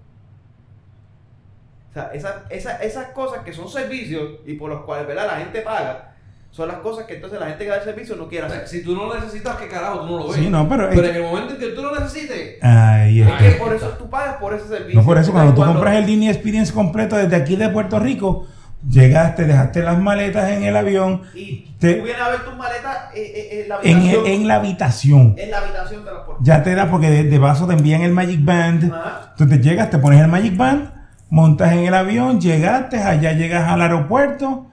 O 1.89 1.93
sea, 1.93 2.11
esa- 2.13 2.45
esa- 2.49 2.77
esas 2.77 3.07
cosas 3.07 3.43
que 3.43 3.51
son 3.53 3.67
servicios 3.67 4.39
y 4.45 4.53
por 4.53 4.69
los 4.69 4.83
cuales 4.83 5.05
¿verdad? 5.07 5.27
la 5.27 5.37
gente 5.39 5.61
paga, 5.61 6.15
son 6.49 6.67
las 6.69 6.77
cosas 6.77 7.05
que 7.05 7.15
entonces 7.15 7.39
la 7.39 7.47
gente 7.47 7.65
que 7.65 7.69
da 7.69 7.77
el 7.77 7.83
servicio 7.83 8.15
no 8.15 8.27
quiere 8.29 8.45
hacer. 8.47 8.67
si 8.67 8.83
tú 8.83 8.95
no 8.95 9.05
lo 9.07 9.15
necesitas, 9.15 9.57
¿qué 9.57 9.67
carajo? 9.67 10.01
Tú 10.01 10.05
no 10.07 10.17
lo 10.19 10.27
ves. 10.29 10.37
Sí, 10.37 10.49
no, 10.49 10.67
pero, 10.69 10.89
Pero 10.89 11.01
es- 11.03 11.09
en 11.09 11.15
el 11.17 11.23
momento 11.23 11.53
en 11.53 11.59
que 11.59 11.67
tú 11.67 11.81
lo 11.81 11.93
necesites, 11.99 12.63
Ahí 12.63 13.21
Es 13.21 13.31
que 13.41 13.51
por 13.59 13.73
eso 13.73 13.89
tú 13.97 14.09
pagas 14.09 14.35
por 14.37 14.53
ese 14.53 14.67
servicio. 14.67 14.99
No 14.99 15.05
por 15.05 15.17
eso, 15.17 15.31
cuando 15.33 15.51
tú 15.51 15.57
Cuando- 15.57 15.75
compras 15.75 15.97
el 15.97 16.05
Disney 16.05 16.29
Experience 16.29 16.73
completo 16.73 17.15
desde 17.17 17.35
aquí 17.35 17.55
de 17.57 17.69
Puerto 17.69 17.99
Rico, 17.99 18.47
llegaste, 18.89 19.45
dejaste 19.45 19.83
las 19.83 19.97
maletas 19.99 20.49
en 20.51 20.63
el 20.63 20.75
avión, 20.75 21.21
Y 21.35 21.67
te- 21.79 21.95
tú 21.95 22.03
vienes 22.03 22.21
a 22.21 22.29
ver 22.29 22.43
tus 22.45 22.55
maletas 22.57 22.97
eh, 23.15 23.31
eh, 23.35 23.61
en 23.61 23.67
la 23.69 23.75
habitación. 23.75 24.25
en 24.27 24.47
la 24.47 24.55
habitación. 24.55 25.35
en 25.37 25.51
la 25.51 25.57
habitación 25.59 26.05
de 26.05 26.11
la 26.11 26.25
puerta. 26.25 26.43
Ya 26.43 26.63
te 26.63 26.75
da 26.75 26.89
porque 26.89 27.09
de, 27.09 27.23
de 27.25 27.39
paso 27.39 27.67
te 27.67 27.73
envían 27.73 28.01
el 28.01 28.11
Magic 28.11 28.43
Band. 28.43 28.91
Ajá. 28.93 29.27
Entonces 29.31 29.61
llegas, 29.61 29.89
te 29.89 29.97
pones 29.99 30.19
el 30.21 30.27
Magic 30.27 30.57
Band, 30.57 30.89
montas 31.29 31.71
en 31.73 31.79
el 31.79 31.93
avión, 31.93 32.39
llegaste, 32.41 32.97
allá 32.97 33.33
llegas 33.33 33.69
al 33.69 33.81
aeropuerto, 33.81 34.67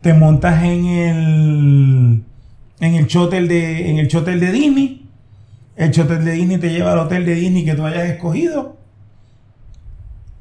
te 0.00 0.12
montas 0.14 0.62
en 0.62 0.86
el 0.86 2.24
en 2.80 2.94
el 2.96 3.16
hotel 3.16 3.48
de 3.48 3.88
en 3.90 3.98
el 3.98 4.14
hotel 4.16 4.40
de 4.40 4.52
Disney. 4.52 5.00
El 5.76 5.90
hotel 5.98 6.24
de 6.24 6.32
Disney 6.32 6.58
te 6.58 6.70
lleva 6.70 6.92
al 6.92 6.98
hotel 7.00 7.24
de 7.24 7.34
Disney 7.34 7.64
que 7.64 7.74
tú 7.74 7.84
hayas 7.86 8.04
escogido. 8.04 8.76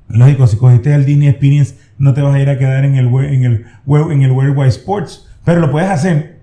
Lógico, 0.09 0.47
si 0.47 0.57
cogiste 0.57 0.93
el 0.93 1.05
Disney 1.05 1.27
Experience, 1.29 1.75
no 1.97 2.13
te 2.13 2.21
vas 2.21 2.35
a 2.35 2.39
ir 2.39 2.49
a 2.49 2.57
quedar 2.57 2.85
en 2.85 2.95
el 2.95 3.07
en 3.07 3.43
el 3.45 3.65
en 4.11 4.21
el 4.23 4.31
Worldwide 4.31 4.69
Sports, 4.69 5.27
pero 5.43 5.59
lo 5.59 5.71
puedes 5.71 5.89
hacer. 5.89 6.39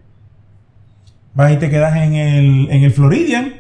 Vas 1.34 1.52
y 1.52 1.56
te 1.56 1.70
quedas 1.70 1.96
en 1.96 2.14
el 2.14 2.70
en 2.70 2.82
el 2.82 2.90
Floridian. 2.90 3.54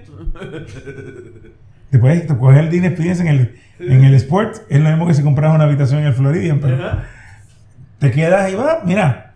Después 1.90 2.26
te 2.26 2.36
coges 2.36 2.58
el 2.58 2.70
Disney 2.70 2.88
Experience 2.90 3.22
en 3.22 3.28
el, 3.28 3.56
en 3.80 4.04
el 4.04 4.14
Sport. 4.14 4.58
Es 4.68 4.80
lo 4.80 4.88
mismo 4.88 5.06
que 5.06 5.14
si 5.14 5.22
compras 5.22 5.54
una 5.54 5.64
habitación 5.64 6.00
en 6.00 6.06
el 6.06 6.14
Floridian. 6.14 6.60
Pero 6.60 6.76
Ajá. 6.76 7.04
te 7.98 8.10
quedas 8.12 8.52
y 8.52 8.54
vas, 8.54 8.78
mira, 8.84 9.34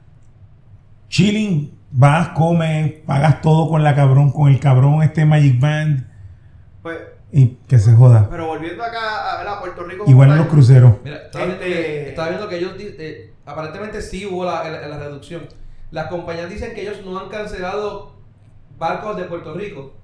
chilling, 1.08 1.72
vas, 1.90 2.28
comes, 2.28 2.92
pagas 3.06 3.40
todo 3.40 3.68
con 3.68 3.82
la 3.82 3.94
cabrón, 3.94 4.30
con 4.30 4.50
el 4.50 4.60
cabrón 4.60 5.02
este 5.02 5.24
Magic 5.24 5.58
Band 5.60 6.06
Pues, 6.82 6.98
y 7.36 7.56
que 7.66 7.78
se 7.80 7.92
joda. 7.94 8.28
pero 8.30 8.46
volviendo 8.46 8.82
acá 8.84 9.32
a, 9.34 9.38
¿verdad? 9.38 9.58
Puerto 9.60 9.82
Rico. 9.84 10.04
Igual 10.06 10.30
en 10.30 10.36
los 10.38 10.46
cruceros. 10.46 10.94
Mira, 11.02 11.16
estaba, 11.16 11.46
viendo, 11.46 11.64
Este- 11.64 11.74
que, 11.82 12.08
estaba 12.10 12.28
viendo 12.28 12.48
que 12.48 12.56
ellos, 12.58 12.72
eh, 12.78 13.32
aparentemente 13.44 14.00
sí 14.02 14.24
hubo 14.24 14.44
la, 14.44 14.68
la- 14.70 14.86
la 14.86 14.98
reducción. 14.98 15.42
Las 15.90 16.06
compañías 16.06 16.48
dicen 16.48 16.74
que 16.74 16.82
ellos 16.82 17.04
no 17.04 17.18
han 17.18 17.28
cancelado 17.28 18.14
barcos 18.78 19.16
de 19.16 19.24
Puerto 19.24 19.52
Rico, 19.54 19.94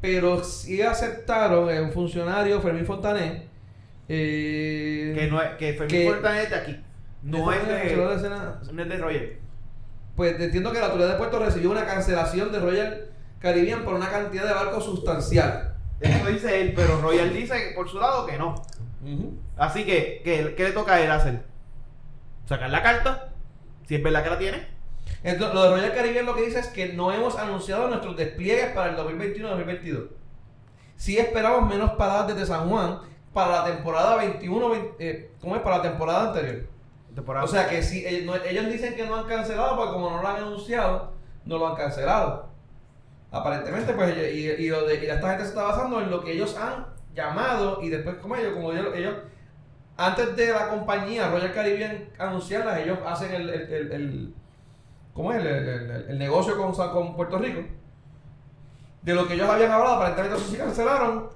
pero 0.00 0.42
sí 0.42 0.82
aceptaron 0.82 1.70
eh, 1.70 1.80
un 1.80 1.92
funcionario, 1.92 2.60
Fermín 2.60 2.86
Fontané, 2.86 3.48
eh, 4.08 5.12
Que, 5.16 5.28
no 5.30 5.40
es, 5.40 5.50
que 5.58 5.74
Fermín 5.74 5.88
que- 5.88 6.08
Fortanet 6.08 6.44
es 6.44 6.50
de 6.50 6.56
aquí. 6.56 6.80
No 7.22 7.52
es 7.52 7.66
de, 7.68 7.74
a- 8.28 8.60
no 8.72 8.82
es 8.82 8.88
de 8.88 8.96
Roger. 8.96 9.38
Pues 10.16 10.40
entiendo 10.40 10.72
que 10.72 10.80
la 10.80 10.86
autoridad 10.86 11.10
de 11.10 11.16
Puerto 11.18 11.38
recibió 11.38 11.70
una 11.70 11.86
cancelación 11.86 12.50
de 12.50 12.58
Royal 12.60 13.06
Caribbean 13.38 13.84
por 13.84 13.94
una 13.94 14.10
cantidad 14.10 14.44
de 14.46 14.52
barcos 14.54 14.84
sustancial. 14.84 15.69
Eso 16.00 16.26
dice 16.26 16.60
él, 16.60 16.72
pero 16.74 17.00
Royal 17.00 17.32
dice 17.32 17.68
que 17.68 17.74
por 17.74 17.88
su 17.88 17.98
lado 17.98 18.26
que 18.26 18.38
no. 18.38 18.54
Así 19.56 19.84
que, 19.84 20.20
¿qué, 20.24 20.54
qué 20.56 20.64
le 20.64 20.72
toca 20.72 20.94
a 20.94 21.00
él 21.00 21.10
hacer? 21.10 21.44
Sacar 22.46 22.70
la 22.70 22.82
carta, 22.82 23.32
si 23.86 23.94
es 23.96 24.02
verdad 24.02 24.22
que 24.24 24.30
la 24.30 24.38
tiene. 24.38 24.66
Entonces, 25.22 25.54
lo 25.54 25.62
de 25.64 25.70
Royal 25.70 25.94
Caribbean 25.94 26.26
lo 26.26 26.34
que 26.34 26.42
dice 26.46 26.60
es 26.60 26.68
que 26.68 26.92
no 26.94 27.12
hemos 27.12 27.36
anunciado 27.36 27.88
nuestros 27.88 28.16
despliegues 28.16 28.72
para 28.72 28.90
el 28.90 28.96
2021-2022. 28.96 30.08
Sí 30.96 31.18
esperamos 31.18 31.68
menos 31.68 31.92
paradas 31.92 32.28
desde 32.28 32.46
San 32.46 32.68
Juan 32.68 33.00
para 33.32 33.62
la 33.62 33.64
temporada 33.66 34.16
21, 34.16 34.68
20, 34.70 34.90
eh, 34.98 35.30
¿cómo 35.40 35.56
es? 35.56 35.62
Para 35.62 35.78
la 35.78 35.82
temporada 35.82 36.28
anterior. 36.28 36.66
Temporada. 37.14 37.44
O 37.44 37.48
sea 37.48 37.68
que 37.68 37.82
si 37.82 38.06
ellos, 38.06 38.24
no- 38.24 38.34
ellos 38.44 38.66
dicen 38.70 38.94
que 38.94 39.06
no 39.06 39.16
han 39.16 39.24
cancelado, 39.26 39.76
porque 39.76 39.92
como 39.92 40.10
no 40.10 40.22
lo 40.22 40.28
han 40.28 40.36
anunciado, 40.36 41.12
no 41.44 41.58
lo 41.58 41.68
han 41.68 41.76
cancelado. 41.76 42.49
Aparentemente, 43.32 43.92
pues, 43.92 44.16
y, 44.16 44.20
y, 44.64 44.68
lo 44.68 44.86
de, 44.86 44.96
y 44.96 45.06
esta 45.06 45.28
gente 45.28 45.44
se 45.44 45.50
está 45.50 45.62
basando 45.62 46.00
en 46.00 46.10
lo 46.10 46.22
que 46.24 46.32
ellos 46.32 46.56
han 46.56 46.86
llamado 47.14 47.80
y 47.82 47.88
después 47.88 48.16
como 48.16 48.34
ellos, 48.36 48.54
como 48.54 48.72
ellos, 48.72 48.88
ellos 48.94 49.14
antes 49.96 50.34
de 50.36 50.52
la 50.52 50.68
compañía 50.68 51.28
Royal 51.30 51.52
Caribbean 51.52 52.08
anunciarlas, 52.18 52.78
ellos 52.78 52.98
hacen 53.06 53.32
el, 53.34 53.50
el, 53.50 53.72
el- 53.72 53.92
el- 53.92 54.34
¿cómo 55.14 55.32
es? 55.32 55.38
El, 55.40 55.46
el- 55.46 55.68
el- 55.68 56.06
el 56.10 56.18
negocio 56.18 56.56
con, 56.56 56.72
con 56.74 57.14
Puerto 57.14 57.38
Rico. 57.38 57.60
De 59.02 59.14
lo 59.14 59.26
que 59.26 59.34
ellos 59.34 59.48
habían 59.48 59.70
hablado, 59.70 59.94
aparentemente 59.96 60.36
eso 60.36 60.48
sí 60.50 60.56
cancelaron, 60.56 61.28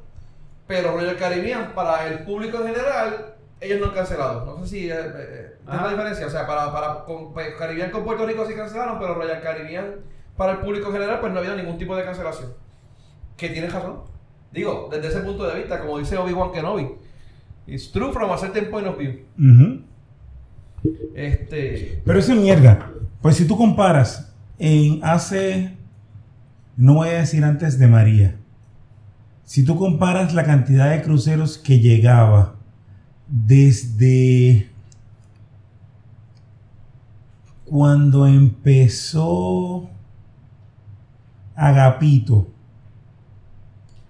pero 0.67 0.93
Royal 0.93 1.17
Caribbean 1.17 1.73
para 1.75 2.07
el 2.09 2.21
público 2.21 2.59
en 2.59 2.75
general, 2.75 3.35
ellos 3.61 3.81
no 3.81 3.87
han 3.87 3.93
cancelado. 3.95 4.45
No 4.45 4.59
sé 4.65 4.67
si 4.69 4.91
eh, 4.91 4.95
eh, 4.95 5.57
¿entiendes 5.61 5.67
Ah. 5.67 5.83
la 5.85 5.89
diferencia. 5.91 6.27
O 6.27 6.31
sea, 6.31 6.47
para, 6.47 6.73
para 6.73 7.05
con, 7.05 7.33
pues, 7.33 7.55
Caribbean 7.55 7.91
con 7.91 8.05
Puerto 8.05 8.27
Rico 8.27 8.45
sí 8.47 8.55
cancelaron, 8.55 8.99
pero 8.99 9.15
Royal 9.15 9.41
Caribbean 9.43 9.97
para 10.37 10.53
el 10.53 10.59
público 10.59 10.89
en 10.89 10.93
general, 10.95 11.21
pues 11.21 11.33
no 11.33 11.39
había 11.39 11.55
ningún 11.55 11.79
tipo 11.79 11.97
de 11.97 12.05
cancelación. 12.05 12.51
Que 13.37 13.49
tiene 13.49 13.69
razón. 13.69 14.01
Digo, 14.53 14.89
desde 14.91 15.09
ese 15.09 15.21
punto 15.21 15.47
de 15.47 15.57
vista, 15.57 15.81
como 15.81 15.99
dice 15.99 16.17
Obi-Wan 16.17 16.53
Kenobi, 16.53 16.89
it's 17.67 17.91
true 17.91 18.13
from 18.13 18.31
a 18.31 18.39
certain 18.39 18.71
point 18.71 18.87
of 18.87 18.97
view. 18.97 19.25
Este. 21.15 22.03
Pero 22.05 22.19
eso 22.19 22.33
es 22.33 22.39
mierda. 22.39 22.91
Pues 23.21 23.37
si 23.37 23.47
tú 23.47 23.57
comparas 23.57 24.33
en 24.59 25.01
hace, 25.05 25.77
no 26.77 26.95
voy 26.95 27.09
a 27.09 27.19
decir 27.19 27.45
antes 27.45 27.79
de 27.79 27.89
María, 27.89 28.37
si 29.45 29.65
tú 29.65 29.77
comparas 29.77 30.35
la 30.35 30.45
cantidad 30.45 30.91
de 30.91 31.03
cruceros 31.03 31.59
que 31.59 31.79
llegaba 31.79 32.57
desde 33.27 34.71
cuando 37.65 38.27
empezó 38.27 39.91
Agapito 41.57 42.47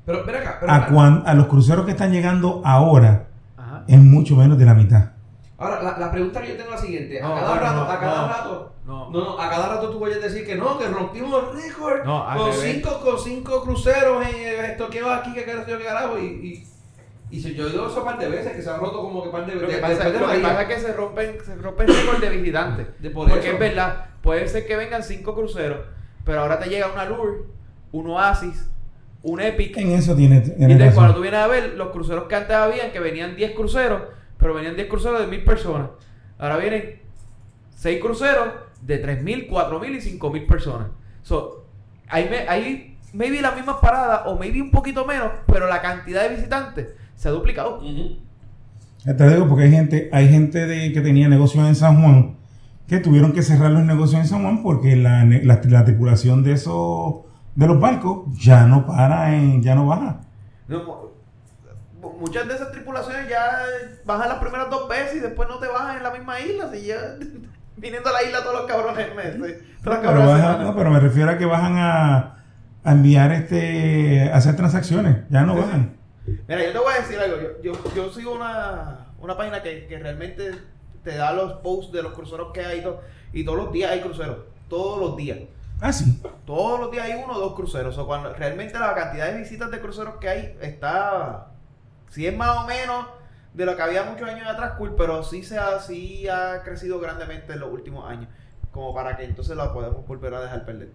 Pero, 0.06 0.24
ven 0.24 0.36
acá, 0.36 0.58
pero 0.60 0.72
a, 0.72 0.86
cuan- 0.86 1.22
a 1.26 1.34
los 1.34 1.46
cruceros 1.46 1.84
que 1.84 1.92
están 1.92 2.12
llegando 2.12 2.60
ahora, 2.64 3.26
Ajá. 3.56 3.84
es 3.88 3.98
mucho 3.98 4.36
menos 4.36 4.58
de 4.58 4.64
la 4.66 4.74
mitad. 4.74 5.10
Ahora, 5.56 5.82
la, 5.82 5.98
la 5.98 6.10
pregunta 6.10 6.40
que 6.42 6.48
yo 6.48 6.56
tengo 6.56 6.70
es 6.74 6.80
la 6.80 6.86
siguiente. 6.86 7.22
A 7.22 7.28
No, 7.28 7.34
cada 7.36 7.58
rato, 7.60 7.74
no, 7.76 7.82
a 7.90 8.00
cada 8.00 8.20
no, 8.22 8.28
rato. 8.28 8.72
no. 8.86 9.10
No, 9.10 9.20
no, 9.24 9.40
a 9.40 9.48
cada 9.48 9.68
rato 9.68 9.88
tú 9.90 9.98
puedes 9.98 10.20
decir 10.22 10.44
que 10.44 10.56
no, 10.56 10.78
que 10.78 10.88
rompimos 10.88 11.54
récord 11.54 12.02
con 12.04 12.52
cinco, 12.52 13.00
con 13.02 13.18
cinco 13.18 13.62
cruceros 13.62 14.26
en 14.26 14.64
esto 14.66 14.90
que 14.90 15.00
va 15.00 15.18
aquí, 15.18 15.32
que 15.32 15.44
carajo, 15.44 15.64
que 15.66 15.84
carajo, 15.84 16.18
y, 16.18 16.24
y, 16.26 16.66
y 17.36 17.40
si 17.40 17.54
yo 17.54 17.64
he 17.66 17.70
oído 17.70 17.88
eso 17.88 18.00
un 18.00 18.04
par 18.04 18.18
de 18.18 18.28
veces, 18.28 18.52
que 18.52 18.60
se 18.62 18.68
han 18.70 18.78
roto 18.80 19.00
como 19.00 19.22
que 19.22 19.28
un 19.28 19.32
par 19.32 19.46
de 19.46 19.54
Lo 19.54 19.60
veces. 19.62 19.76
que, 19.76 19.80
pasa, 19.80 20.10
de 20.10 20.20
lo 20.20 20.28
que 20.30 20.38
pasa 20.40 20.62
es 20.62 20.68
que 20.68 20.80
se 20.80 20.92
rompen, 20.92 21.36
se 21.42 21.54
rompen 21.56 21.86
récord 21.88 22.20
de 22.20 22.28
visitantes. 22.30 22.86
De 23.00 23.10
por 23.10 23.28
Porque 23.28 23.46
eso. 23.46 23.54
es 23.54 23.58
verdad, 23.60 24.06
puede 24.22 24.46
ser 24.48 24.66
que 24.66 24.76
vengan 24.76 25.02
cinco 25.02 25.34
cruceros, 25.34 25.78
pero 26.24 26.40
ahora 26.40 26.58
te 26.58 26.68
llega 26.68 26.90
una 26.92 27.04
Lure, 27.04 27.42
un 27.92 28.06
Oasis, 28.08 28.68
un 29.22 29.40
Epic. 29.40 29.76
En 29.76 29.92
eso 29.92 30.14
tiene, 30.14 30.36
Y 30.36 30.40
entonces 30.62 30.78
razón. 30.78 30.94
cuando 30.94 31.14
tú 31.16 31.20
vienes 31.22 31.40
a 31.40 31.46
ver, 31.46 31.74
los 31.76 31.88
cruceros 31.90 32.24
que 32.24 32.34
antes 32.34 32.54
habían, 32.56 32.90
que 32.92 33.00
venían 33.00 33.36
10 33.36 33.52
cruceros, 33.54 34.02
pero 34.38 34.54
venían 34.54 34.76
10 34.76 34.88
cruceros 34.88 35.20
de 35.20 35.26
1000 35.26 35.44
personas. 35.44 35.88
Ahora 36.38 36.56
vienen 36.58 37.00
6 37.76 38.00
cruceros 38.00 38.48
de 38.82 38.98
3000, 38.98 39.46
4000 39.46 39.94
y 39.96 40.00
5000 40.00 40.46
personas. 40.46 40.88
So, 41.22 41.64
hay, 42.08 42.28
me- 42.28 42.46
hay 42.48 42.98
maybe 43.12 43.40
las 43.40 43.54
mismas 43.56 43.76
paradas 43.80 44.22
o 44.26 44.36
maybe 44.36 44.60
un 44.60 44.70
poquito 44.70 45.04
menos, 45.06 45.30
pero 45.46 45.68
la 45.68 45.80
cantidad 45.80 46.22
de 46.28 46.34
visitantes 46.34 46.88
se 47.16 47.28
ha 47.28 47.30
duplicado. 47.32 47.80
Te 49.04 49.28
digo 49.28 49.48
porque 49.48 49.64
hay 49.64 49.70
gente, 49.70 50.08
hay 50.12 50.28
gente 50.28 50.66
de, 50.66 50.92
que 50.92 51.00
tenía 51.00 51.28
negocios 51.28 51.66
en 51.68 51.74
San 51.74 52.00
Juan 52.02 52.36
que 52.86 52.98
tuvieron 52.98 53.32
que 53.32 53.42
cerrar 53.42 53.70
los 53.70 53.82
negocios 53.82 54.20
en 54.20 54.26
San 54.26 54.42
Juan 54.42 54.62
porque 54.62 54.96
la, 54.96 55.24
la, 55.24 55.60
la 55.64 55.84
tripulación 55.84 56.42
de 56.44 56.52
esos 56.52 57.20
de 57.54 57.66
los 57.66 57.80
barcos 57.80 58.24
ya 58.38 58.66
no 58.66 58.86
para 58.86 59.34
en, 59.34 59.62
ya 59.62 59.74
no 59.74 59.86
baja. 59.86 60.20
No, 60.68 61.10
mu- 62.00 62.18
muchas 62.20 62.46
de 62.48 62.54
esas 62.54 62.72
tripulaciones 62.72 63.28
ya 63.28 63.58
bajan 64.04 64.28
las 64.28 64.38
primeras 64.38 64.68
dos 64.70 64.88
veces 64.88 65.16
y 65.16 65.20
después 65.20 65.48
no 65.48 65.58
te 65.58 65.66
bajan 65.68 65.96
en 65.98 66.02
la 66.02 66.10
misma 66.10 66.40
isla. 66.40 66.70
Si 66.72 66.86
ya 66.86 66.96
viniendo 67.76 68.08
a 68.10 68.12
la 68.12 68.22
isla 68.22 68.42
todos 68.42 68.54
los 68.60 68.66
cabrones 68.66 69.14
meses. 69.14 69.34
Todos 69.36 69.44
los 69.44 69.62
Pero, 69.82 70.02
cabrones 70.02 70.28
baja- 70.42 70.58
no, 70.62 70.76
pero 70.76 70.90
me 70.90 71.00
refiero 71.00 71.30
a 71.30 71.38
que 71.38 71.46
bajan 71.46 71.76
a, 71.78 72.44
a 72.84 72.92
enviar 72.92 73.32
este 73.32 74.30
a 74.32 74.36
hacer 74.36 74.56
transacciones, 74.56 75.18
ya 75.30 75.42
no 75.42 75.54
bajan. 75.56 75.96
Mira, 76.48 76.64
yo 76.64 76.72
te 76.72 76.78
voy 76.78 76.92
a 76.94 77.00
decir 77.02 77.18
algo. 77.18 77.36
Yo, 77.62 77.72
yo, 77.72 77.94
yo 77.94 78.10
sigo 78.12 78.34
una, 78.34 79.06
una 79.20 79.36
página 79.36 79.62
que, 79.62 79.86
que 79.86 79.98
realmente 79.98 80.52
te 81.04 81.16
da 81.16 81.32
los 81.32 81.54
posts 81.54 81.92
de 81.92 82.02
los 82.02 82.12
cruceros 82.12 82.52
que 82.52 82.64
hay 82.64 82.80
y, 82.80 82.82
todo, 82.82 83.00
y 83.32 83.44
todos 83.44 83.58
los 83.58 83.72
días 83.72 83.92
hay 83.92 84.00
cruceros. 84.00 84.38
Todos 84.68 84.98
los 84.98 85.16
días. 85.16 85.38
Ah, 85.80 85.92
sí. 85.92 86.20
Todos 86.46 86.80
los 86.80 86.90
días 86.90 87.04
hay 87.04 87.22
uno 87.22 87.34
o 87.34 87.38
dos 87.38 87.54
cruceros. 87.54 87.96
O 87.98 88.06
cuando 88.06 88.32
realmente 88.32 88.78
la 88.78 88.94
cantidad 88.94 89.30
de 89.30 89.38
visitas 89.38 89.70
de 89.70 89.80
cruceros 89.80 90.16
que 90.16 90.28
hay 90.28 90.58
está. 90.60 91.48
Si 92.08 92.26
es 92.26 92.36
más 92.36 92.56
o 92.64 92.66
menos 92.66 93.06
de 93.52 93.66
lo 93.66 93.76
que 93.76 93.82
había 93.82 94.04
muchos 94.04 94.28
años 94.28 94.46
atrás, 94.48 94.72
cool, 94.78 94.94
pero 94.96 95.22
sí, 95.22 95.42
se 95.42 95.58
ha, 95.58 95.78
sí 95.80 96.26
ha 96.28 96.62
crecido 96.62 96.98
grandemente 97.00 97.52
en 97.52 97.60
los 97.60 97.70
últimos 97.70 98.08
años. 98.08 98.28
Como 98.72 98.94
para 98.94 99.16
que 99.16 99.24
entonces 99.24 99.56
la 99.56 99.72
podamos 99.72 100.06
volver 100.06 100.34
a 100.34 100.40
dejar 100.40 100.64
perder. 100.64 100.90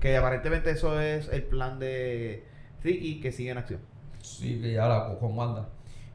Que 0.00 0.16
aparentemente 0.16 0.70
eso 0.70 1.00
es 1.00 1.28
el 1.28 1.44
plan 1.44 1.78
de 1.78 2.44
Ricky 2.82 3.20
que 3.20 3.32
sigue 3.32 3.50
en 3.50 3.58
acción. 3.58 3.80
Sí, 4.20 4.60
que 4.60 4.72
ya 4.72 4.88
la 4.88 5.18
con 5.18 5.36
Wanda. 5.36 5.68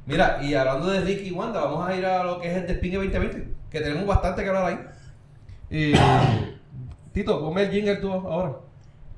Mira, 0.08 0.40
y 0.42 0.54
hablando 0.54 0.88
de 0.88 1.02
Ricky 1.02 1.28
y 1.28 1.32
Wanda, 1.32 1.60
vamos 1.60 1.88
a 1.88 1.94
ir 1.94 2.06
a 2.06 2.24
lo 2.24 2.40
que 2.40 2.50
es 2.50 2.56
el 2.56 2.66
Despingue 2.66 2.96
2020, 2.98 3.48
que 3.70 3.82
tenemos 3.82 4.08
bastante 4.08 4.42
que 4.42 4.48
hablar 4.48 4.66
ahí. 4.66 4.80
Eh, 5.70 5.94
Tito, 7.14 7.42
ponme 7.42 7.64
el 7.64 7.72
jingle 7.72 7.98
tú 7.98 8.14
ahora. 8.14 8.54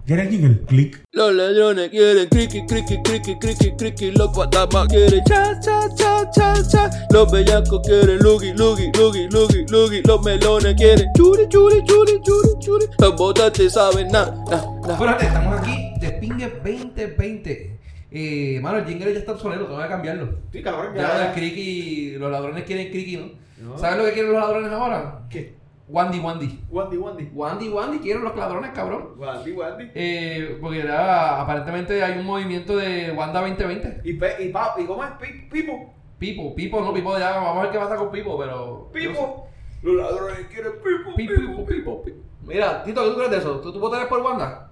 ¿Quieres 0.07 0.25
el 0.25 0.31
jingle? 0.31 0.65
Click. 0.65 1.03
Los 1.11 1.31
ladrones 1.35 1.89
quieren 1.89 2.27
criqui, 2.29 2.65
criqui, 2.65 2.99
criqui, 3.03 3.37
criqui, 3.37 3.71
criqui. 3.77 4.11
Los 4.11 4.35
fantasmas 4.35 4.87
quieren 4.87 5.23
cha, 5.25 5.59
cha, 5.59 5.87
cha, 5.95 6.31
cha, 6.31 6.67
cha. 6.67 6.89
Los 7.11 7.31
bellacos 7.31 7.81
quieren 7.85 8.17
lugi, 8.17 8.53
lugi, 8.53 8.89
lugi, 8.97 9.27
lugi, 9.29 9.65
lugi. 9.69 10.01
Los 10.01 10.23
melones 10.23 10.73
quieren 10.73 11.11
churi, 11.15 11.47
churi, 11.49 11.83
churi, 11.83 12.19
churi, 12.23 12.59
churi. 12.59 12.85
Los 12.97 13.15
botantes 13.15 13.73
saben 13.73 14.07
na, 14.07 14.25
na, 14.49 14.65
na. 14.87 14.93
Espérate, 14.93 15.25
estamos 15.27 15.59
aquí, 15.59 15.93
Despingue 15.99 16.47
2020. 16.63 17.78
Eh, 18.11 18.59
mano, 18.61 18.79
el 18.79 18.85
jingle 18.85 19.13
ya 19.13 19.19
está 19.19 19.33
obsoleto, 19.33 19.65
tengo 19.65 19.81
que 19.81 19.87
cambiarlo. 19.87 20.29
Sí, 20.51 20.61
cabrón, 20.63 20.95
Ya 20.95 21.27
el 21.27 21.33
Criqui, 21.33 22.15
los 22.17 22.31
ladrones 22.31 22.63
quieren 22.63 22.89
Criqui, 22.91 23.17
¿no? 23.17 23.69
No. 23.71 23.77
¿Sabes 23.77 23.97
lo 23.99 24.05
que 24.05 24.13
quieren 24.13 24.31
los 24.33 24.41
ladrones 24.41 24.71
ahora? 24.71 25.21
¿Qué? 25.29 25.57
Wandy 25.89 26.19
Wandy. 26.19 26.59
Wandy, 26.69 26.97
Wandy. 26.97 27.29
Wandy 27.33 27.69
Wandy 27.69 27.99
quieren 27.99 28.23
los 28.23 28.35
ladrones, 28.35 28.71
cabrón. 28.75 29.09
Wandy, 29.17 29.51
Wandy. 29.51 29.91
Eh, 29.95 30.57
porque 30.61 30.83
ya, 30.83 31.41
aparentemente 31.41 32.03
hay 32.03 32.19
un 32.19 32.25
movimiento 32.25 32.77
de 32.77 33.11
Wanda 33.11 33.41
2020. 33.41 34.01
¿Y, 34.03 34.13
pe, 34.13 34.35
y, 34.39 34.49
pa, 34.49 34.75
¿Y 34.77 34.85
cómo 34.85 35.03
es? 35.03 35.09
Pi- 35.19 35.47
Pipo. 35.51 35.93
Pipo, 36.19 36.53
Pipo, 36.55 36.81
no, 36.81 36.93
Pipo, 36.93 37.17
ya 37.17 37.31
vamos 37.31 37.57
a 37.57 37.61
ver 37.63 37.71
qué 37.71 37.79
pasa 37.79 37.95
con 37.95 38.11
Pipo, 38.11 38.37
pero. 38.37 38.89
Pipo. 38.93 39.47
Los 39.81 39.95
ladrones 39.95 40.45
quieren 40.53 40.73
Pipo. 40.73 41.15
Pipo, 41.15 41.33
Pipo, 41.35 41.65
Pipo, 41.65 42.03
Pipo. 42.03 42.17
Mira, 42.43 42.83
Tito, 42.83 43.03
¿qué 43.03 43.09
tú 43.09 43.15
crees 43.15 43.31
de 43.31 43.37
eso? 43.37 43.59
¿Tú, 43.59 43.71
tú 43.73 43.79
votarías 43.79 44.07
por 44.09 44.19
Wanda? 44.21 44.69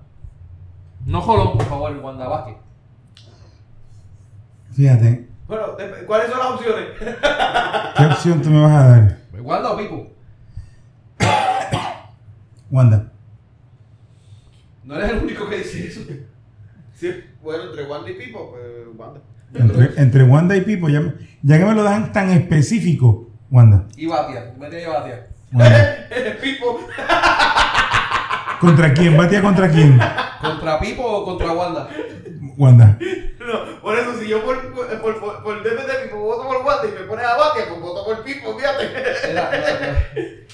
No 1.06 1.22
Jolón, 1.22 1.54
por 1.58 1.66
favor, 1.66 1.98
Wanda 1.98 2.28
Vázquez. 2.28 2.56
Fíjate, 4.78 5.28
Bueno, 5.48 5.76
¿cuáles 6.06 6.30
son 6.30 6.38
las 6.38 6.48
opciones? 6.52 6.86
¿qué 7.98 8.06
opción 8.06 8.44
tú 8.44 8.52
me 8.52 8.62
vas 8.62 8.72
a 8.74 8.88
dar? 8.88 9.18
¿Wanda 9.42 9.72
o 9.72 9.78
Pipo? 9.78 10.12
Wanda. 12.70 13.12
No 14.84 14.96
eres 14.96 15.14
el 15.14 15.18
único 15.18 15.50
que 15.50 15.58
dice 15.58 15.88
eso. 15.88 16.02
Sí, 16.94 17.12
bueno, 17.42 17.64
entre 17.64 17.86
Wandy 17.86 18.12
y 18.12 18.14
Pipo, 18.14 18.52
pues 18.52 18.64
Wanda. 18.96 19.20
Entre, 19.56 20.00
entre 20.00 20.24
Wanda 20.26 20.56
y 20.56 20.62
Pipo, 20.62 20.90
ya, 20.90 21.02
ya 21.42 21.58
que 21.58 21.66
me 21.66 21.74
lo 21.74 21.82
dejan 21.82 22.14
tan 22.14 22.30
específico, 22.30 23.32
Wanda. 23.50 23.88
Y 23.96 24.06
Batia, 24.06 24.54
mete 24.60 24.86
a 24.86 24.90
Batia. 24.90 25.28
Wanda. 25.54 26.08
Pipo. 26.44 26.82
¿Contra 28.60 28.94
quién? 28.94 29.18
¿Batia 29.18 29.42
contra 29.42 29.72
quién? 29.72 30.00
¿Contra 30.40 30.80
Pipo 30.80 31.02
o 31.02 31.26
contra 31.26 31.52
Wanda? 31.52 31.90
Wanda. 32.58 33.00
No, 33.48 33.82
por 33.82 33.98
eso, 33.98 34.20
si 34.20 34.28
yo 34.28 34.44
por, 34.44 34.74
por, 34.74 35.02
por, 35.02 35.20
por, 35.20 35.44
por 35.44 35.64
DP 35.64 35.86
de 35.88 36.04
Pipo 36.04 36.18
voto 36.18 36.46
por 36.48 36.58
Wanda 36.58 36.84
y 36.86 36.92
me 37.00 37.08
pones 37.08 37.26
a 37.26 37.38
Batia, 37.38 37.66
pues 37.70 37.80
voto 37.80 38.04
por 38.04 38.24
Pipo, 38.24 38.58
fíjate. 38.58 38.86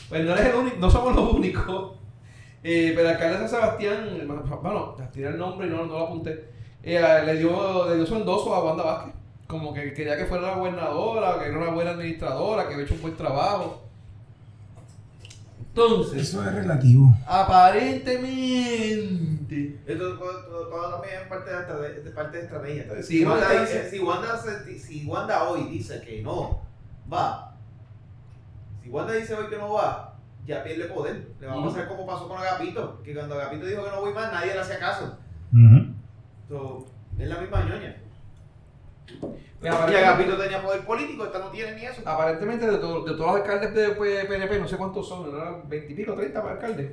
Pues 0.09 0.25
no 0.25 0.33
eres 0.33 0.45
el 0.45 0.55
único, 0.55 0.77
no 0.79 0.91
somos 0.91 1.15
los 1.15 1.33
únicos. 1.33 1.93
Eh, 2.63 2.93
pero 2.95 3.09
el 3.09 3.15
alcalde 3.15 3.39
de 3.39 3.47
San 3.47 3.59
Sebastián, 3.61 4.21
bueno, 4.61 4.95
tiré 5.11 5.29
el 5.29 5.37
nombre 5.37 5.67
y 5.67 5.69
no, 5.71 5.85
no 5.85 5.97
lo 5.97 6.05
apunté, 6.05 6.49
eh, 6.83 7.01
le, 7.25 7.35
dio, 7.37 7.89
le 7.89 7.95
dio 7.95 8.05
su 8.05 8.15
endoso 8.15 8.53
a 8.53 8.63
Wanda 8.63 8.83
Vázquez. 8.83 9.13
Como 9.47 9.73
que 9.73 9.93
quería 9.93 10.15
que 10.15 10.25
fuera 10.25 10.49
la 10.49 10.55
gobernadora, 10.55 11.39
que 11.39 11.49
era 11.49 11.57
una 11.57 11.71
buena 11.71 11.91
administradora, 11.91 12.67
que 12.67 12.73
había 12.75 12.85
hecho 12.85 12.93
un 12.95 13.01
buen 13.01 13.17
trabajo. 13.17 13.81
Entonces, 15.59 16.21
Eso 16.29 16.45
es 16.45 16.53
relativo. 16.53 17.13
aparentemente, 17.27 18.21
Esto 19.93 20.17
todo, 20.17 20.43
todo- 20.45 20.67
todo 20.67 20.91
también 20.93 21.21
es 21.21 21.27
parte 21.27 21.49
de, 21.49 21.57
estrate- 21.57 22.03
de 22.03 22.11
parte 22.11 22.37
de 22.37 22.43
estrategia. 22.43 22.83
Sí, 23.03 23.19
si, 23.19 23.25
Wanda 23.25 23.47
dice, 23.61 23.89
si, 23.89 23.99
Wanda 23.99 24.37
se- 24.37 24.79
si 24.79 25.05
Wanda 25.05 25.43
hoy 25.49 25.63
dice 25.63 26.01
que 26.01 26.21
no 26.21 26.61
va, 27.11 27.55
si 28.83 28.89
Wanda 28.89 29.13
dice 29.13 29.33
hoy 29.35 29.47
que 29.49 29.57
no 29.57 29.73
va, 29.73 30.15
ya 30.45 30.63
pierde 30.63 30.85
poder. 30.85 31.27
Le 31.39 31.47
va 31.47 31.53
a 31.53 31.55
pasar 31.65 31.87
como 31.87 32.05
pasó 32.05 32.27
con 32.27 32.37
Agapito, 32.37 33.01
que 33.03 33.13
cuando 33.13 33.35
Agapito 33.35 33.65
dijo 33.65 33.83
que 33.83 33.89
no 33.91 34.01
voy 34.01 34.13
más, 34.13 34.31
nadie 34.31 34.53
le 34.53 34.59
hacía 34.59 34.77
caso. 34.79 35.17
So, 36.49 36.85
es 37.17 37.27
la 37.29 37.37
misma 37.39 37.63
ñoña. 37.63 37.95
Y 39.61 39.67
Agapito 39.67 40.37
tenía 40.37 40.61
poder 40.61 40.85
político, 40.85 41.25
esta 41.25 41.39
no 41.39 41.47
tiene 41.49 41.75
ni 41.75 41.85
eso. 41.85 42.01
aparentemente 42.05 42.69
de, 42.69 42.77
to- 42.77 43.03
de 43.03 43.11
todos 43.13 43.27
los 43.27 43.35
alcaldes 43.37 43.73
de 43.73 43.89
PNP, 44.25 44.59
no 44.59 44.67
sé 44.67 44.75
cuántos 44.77 45.07
son, 45.07 45.31
¿no 45.31 45.37
eran 45.37 45.69
20 45.69 45.91
y 45.93 45.95
pico, 45.95 46.13
30 46.13 46.39
alcaldes. 46.41 46.91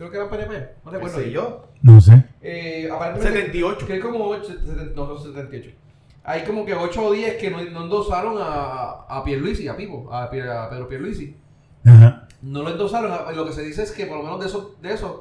Creo 0.00 0.10
que 0.10 0.16
eran 0.16 0.30
PNP, 0.30 0.52
no 0.82 0.90
¿Qué 0.92 0.96
recuerdo. 0.96 1.18
sé 1.18 1.30
yo? 1.30 1.64
No 1.82 2.00
sé. 2.00 2.24
Eh, 2.40 2.88
aparentemente, 2.90 3.38
78. 3.38 3.86
Que 3.86 3.92
hay 3.92 4.00
como 4.00 4.24
8, 4.28 4.52
no 4.96 5.06
son 5.18 5.34
78. 5.34 5.76
Hay 6.24 6.42
como 6.44 6.64
que 6.64 6.72
8 6.74 7.04
o 7.04 7.12
10 7.12 7.34
que 7.36 7.50
no, 7.50 7.62
no 7.64 7.82
endosaron 7.84 8.38
a, 8.40 9.04
a 9.06 9.22
Pierluisi, 9.22 9.68
a 9.68 9.76
Pipo, 9.76 10.08
a, 10.10 10.30
Pier- 10.30 10.48
a 10.48 10.70
Pedro 10.70 10.88
Pierluisi. 10.88 11.36
Ajá. 11.84 12.26
No 12.40 12.62
lo 12.62 12.70
endosaron. 12.70 13.12
a- 13.12 13.30
Lo 13.32 13.44
que 13.44 13.52
se 13.52 13.60
dice 13.62 13.82
es 13.82 13.92
que 13.92 14.06
por 14.06 14.16
lo 14.16 14.22
menos 14.22 14.40
de 14.40 14.46
esos, 14.46 14.80
de 14.80 14.94
esos 14.94 15.20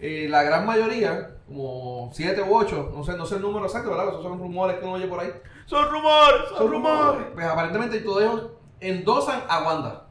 eh, 0.00 0.26
la 0.28 0.42
gran 0.42 0.66
mayoría, 0.66 1.36
como 1.46 2.10
7 2.12 2.42
u 2.42 2.56
8, 2.56 2.90
no 2.92 3.04
sé, 3.04 3.16
no 3.16 3.24
sé 3.24 3.36
el 3.36 3.42
número 3.42 3.66
exacto, 3.66 3.90
¿verdad? 3.90 4.08
Esos 4.08 4.24
son 4.24 4.40
rumores 4.40 4.78
que 4.78 4.84
uno 4.84 4.94
oye 4.94 5.06
por 5.06 5.20
ahí. 5.20 5.30
Son 5.66 5.88
rumores, 5.88 6.40
son 6.56 6.72
rumores. 6.72 7.26
Pues 7.34 7.46
aparentemente 7.46 8.00
todos 8.00 8.22
ellos 8.22 8.46
endosan 8.80 9.42
a 9.48 9.62
Wanda. 9.62 10.07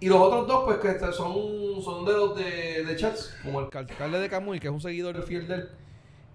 Y 0.00 0.08
los 0.08 0.18
otros 0.18 0.46
dos, 0.46 0.64
pues 0.64 0.78
que 0.78 0.98
son, 1.12 1.82
son 1.82 2.04
de 2.06 2.12
los 2.12 2.34
de, 2.34 2.84
de 2.84 2.96
chats, 2.96 3.36
como 3.44 3.60
el 3.60 3.68
alcalde 3.72 4.18
de 4.18 4.28
Camuy, 4.30 4.58
que 4.58 4.68
es 4.68 4.72
un 4.72 4.80
seguidor 4.80 5.22
fiel 5.22 5.46
de 5.46 5.54
él. 5.54 5.68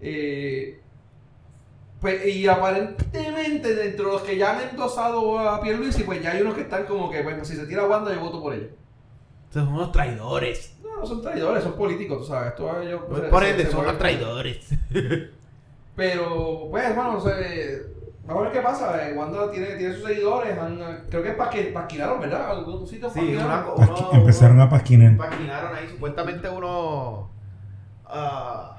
Eh, 0.00 0.80
pues, 2.00 2.26
y 2.26 2.46
aparentemente, 2.46 3.74
dentro 3.74 4.06
de 4.06 4.12
los 4.12 4.22
que 4.22 4.36
ya 4.36 4.56
han 4.56 4.68
endosado 4.68 5.38
a 5.38 5.60
Pierluisi, 5.60 6.04
pues 6.04 6.22
ya 6.22 6.32
hay 6.32 6.42
unos 6.42 6.54
que 6.54 6.60
están 6.60 6.84
como 6.84 7.10
que, 7.10 7.22
pues, 7.22 7.48
si 7.48 7.56
se 7.56 7.66
tira 7.66 7.84
Wanda, 7.86 8.14
yo 8.14 8.20
voto 8.20 8.40
por 8.40 8.54
ella. 8.54 8.68
Son 9.52 9.68
unos 9.68 9.90
traidores. 9.90 10.76
No, 10.82 10.98
no 11.00 11.06
son 11.06 11.22
traidores, 11.22 11.64
son 11.64 11.72
políticos, 11.72 12.18
tú 12.18 12.24
sabes. 12.26 12.50
Esto 12.50 12.80
ellos, 12.80 13.00
Pues 13.08 13.22
por 13.22 13.44
ende, 13.44 13.66
son 13.66 13.80
unos 13.80 13.98
traidores. 13.98 14.68
Pero, 15.96 16.68
pues, 16.70 16.84
hermano, 16.84 17.14
no 17.14 17.20
sé. 17.20 17.95
Vamos 18.26 18.42
a 18.42 18.44
ver 18.46 18.52
qué 18.52 18.60
pasa. 18.60 19.08
eh, 19.08 19.12
Wanda 19.14 19.50
tiene, 19.50 19.66
tiene 19.76 19.94
sus 19.94 20.04
seguidores. 20.04 20.58
han- 20.58 21.04
creo 21.08 21.22
que 21.22 21.36
pasqui- 21.38 21.72
pasquinaron, 21.72 22.20
¿verdad? 22.20 22.50
Algún 22.50 22.86
sitio 22.86 23.08
Sí, 23.08 23.20
pasquinaron. 23.20 23.46
una 23.52 23.64
co- 23.64 23.76
Pasqui- 23.76 24.08
uno- 24.10 24.18
empezaron 24.20 24.60
a 24.60 24.68
pasquinar. 24.68 25.16
Paquinaron 25.16 25.74
ahí, 25.76 25.88
supuestamente 25.88 26.48
uno. 26.48 27.30
ah, 28.06 28.72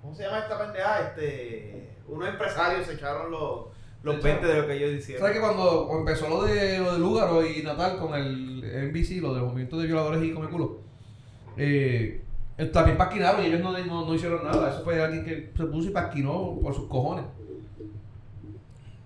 ¿Cómo 0.00 0.14
se 0.14 0.24
llama 0.24 0.38
esta 0.40 0.58
pendeja? 0.58 1.00
Este. 1.00 1.96
Unos 2.08 2.28
empresarios 2.28 2.84
se 2.86 2.94
echaron 2.94 3.30
los, 3.30 3.66
los 4.02 4.16
Se 4.16 4.22
20 4.22 4.30
echaron. 4.46 4.54
de 4.56 4.60
lo 4.62 4.66
que 4.66 4.74
ellos 4.76 4.98
hicieron. 4.98 5.20
¿Sabes 5.22 5.36
que 5.36 5.40
cuando, 5.40 5.88
empezó 5.98 6.28
lo 6.28 6.42
de, 6.42 6.78
lo 6.80 6.92
de 6.94 6.98
Lúgaro 6.98 7.46
y 7.46 7.62
Natal 7.62 7.98
con 7.98 8.14
el 8.14 8.64
NBC, 8.64 9.20
lo 9.20 9.32
de 9.32 9.38
los 9.40 9.46
movimientos 9.48 9.80
de 9.80 9.86
violadores 9.86 10.22
y 10.24 10.32
come 10.34 10.48
culo? 10.48 10.78
Eh, 11.56 12.18
También 12.72 12.96
pasquinaron 12.98 13.42
y 13.42 13.46
ellos 13.46 13.60
no, 13.60 13.72
no, 13.78 14.04
no 14.06 14.14
hicieron 14.14 14.44
nada. 14.44 14.70
Eso 14.70 14.82
fue 14.84 15.00
alguien 15.02 15.24
que 15.24 15.52
se 15.56 15.64
puso 15.66 15.88
y 15.88 15.92
pasquinó 15.92 16.58
por 16.62 16.74
sus 16.74 16.88
cojones. 16.88 17.24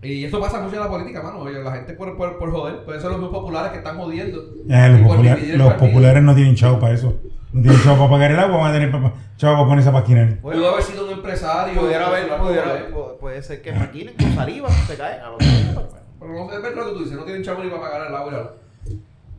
Y 0.02 0.24
eso 0.24 0.38
pasa 0.38 0.60
mucho 0.60 0.76
en 0.76 0.82
la 0.82 0.88
política, 0.88 1.22
mano. 1.22 1.40
Oye, 1.40 1.62
La 1.62 1.72
gente 1.72 1.94
por, 1.94 2.16
por, 2.16 2.38
por 2.38 2.50
joder. 2.52 2.84
Pueden 2.84 3.00
ser 3.00 3.10
los 3.10 3.20
muy 3.20 3.30
populares 3.30 3.72
que 3.72 3.78
están 3.78 3.96
jodiendo. 3.98 4.38
Eh, 4.68 4.88
los, 4.90 5.00
popular- 5.00 5.38
los 5.42 5.74
populares 5.74 6.22
no 6.22 6.34
tienen 6.34 6.54
chavo 6.54 6.78
para 6.78 6.94
eso. 6.94 7.14
No 7.52 7.62
tienen 7.62 7.82
chavo 7.82 7.96
para 7.98 8.10
pagar 8.10 8.30
el 8.32 8.38
agua, 8.38 8.58
van 8.58 8.70
a 8.70 8.72
tener 8.74 8.90
pa- 8.92 9.12
chavo 9.36 9.54
para 9.56 9.68
ponerse 9.68 9.88
a 9.88 9.92
paquinar. 9.92 10.36
Pudo 10.40 10.68
haber 10.70 10.82
sido 10.82 11.06
un 11.06 11.12
empresario. 11.12 11.80
Pudiera 11.80 12.06
haber, 12.08 12.28
pudiera, 12.38 12.86
puede 13.18 13.42
ser 13.42 13.62
que 13.62 13.72
maquinen 13.72 14.14
con 14.14 14.34
saliva, 14.34 14.68
se 14.68 14.96
caen 14.96 15.20
a 15.22 15.28
los 15.30 15.38
pero 15.38 15.88
Pero 16.20 16.32
no 16.32 16.52
es 16.52 16.62
verdad 16.62 16.76
lo 16.76 16.86
que 16.86 16.92
tú 16.92 16.98
dices. 17.04 17.16
No 17.16 17.24
tienen 17.24 17.42
chavo 17.42 17.64
ni 17.64 17.70
para 17.70 17.82
pagar 17.82 18.06
el 18.08 18.14
agua. 18.14 18.28
y 18.32 18.34
la 18.36 18.42
luz. 18.42 18.50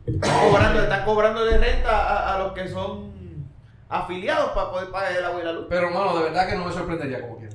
Están 0.06 0.48
cobrando, 0.50 0.82
están 0.82 1.04
cobrando 1.04 1.44
de 1.44 1.58
renta 1.58 1.90
a, 1.90 2.34
a 2.34 2.38
los 2.40 2.52
que 2.52 2.66
son 2.68 3.08
afiliados 3.88 4.50
para 4.50 4.70
poder 4.70 4.90
pagar 4.90 5.12
el 5.12 5.24
agua 5.24 5.40
y 5.40 5.44
la 5.44 5.52
luz. 5.52 5.66
Pero, 5.68 5.90
mano, 5.90 6.16
de 6.16 6.24
verdad 6.24 6.48
que 6.48 6.56
no 6.56 6.64
me 6.64 6.72
sorprendería 6.72 7.20
como 7.20 7.36
quiera. 7.38 7.54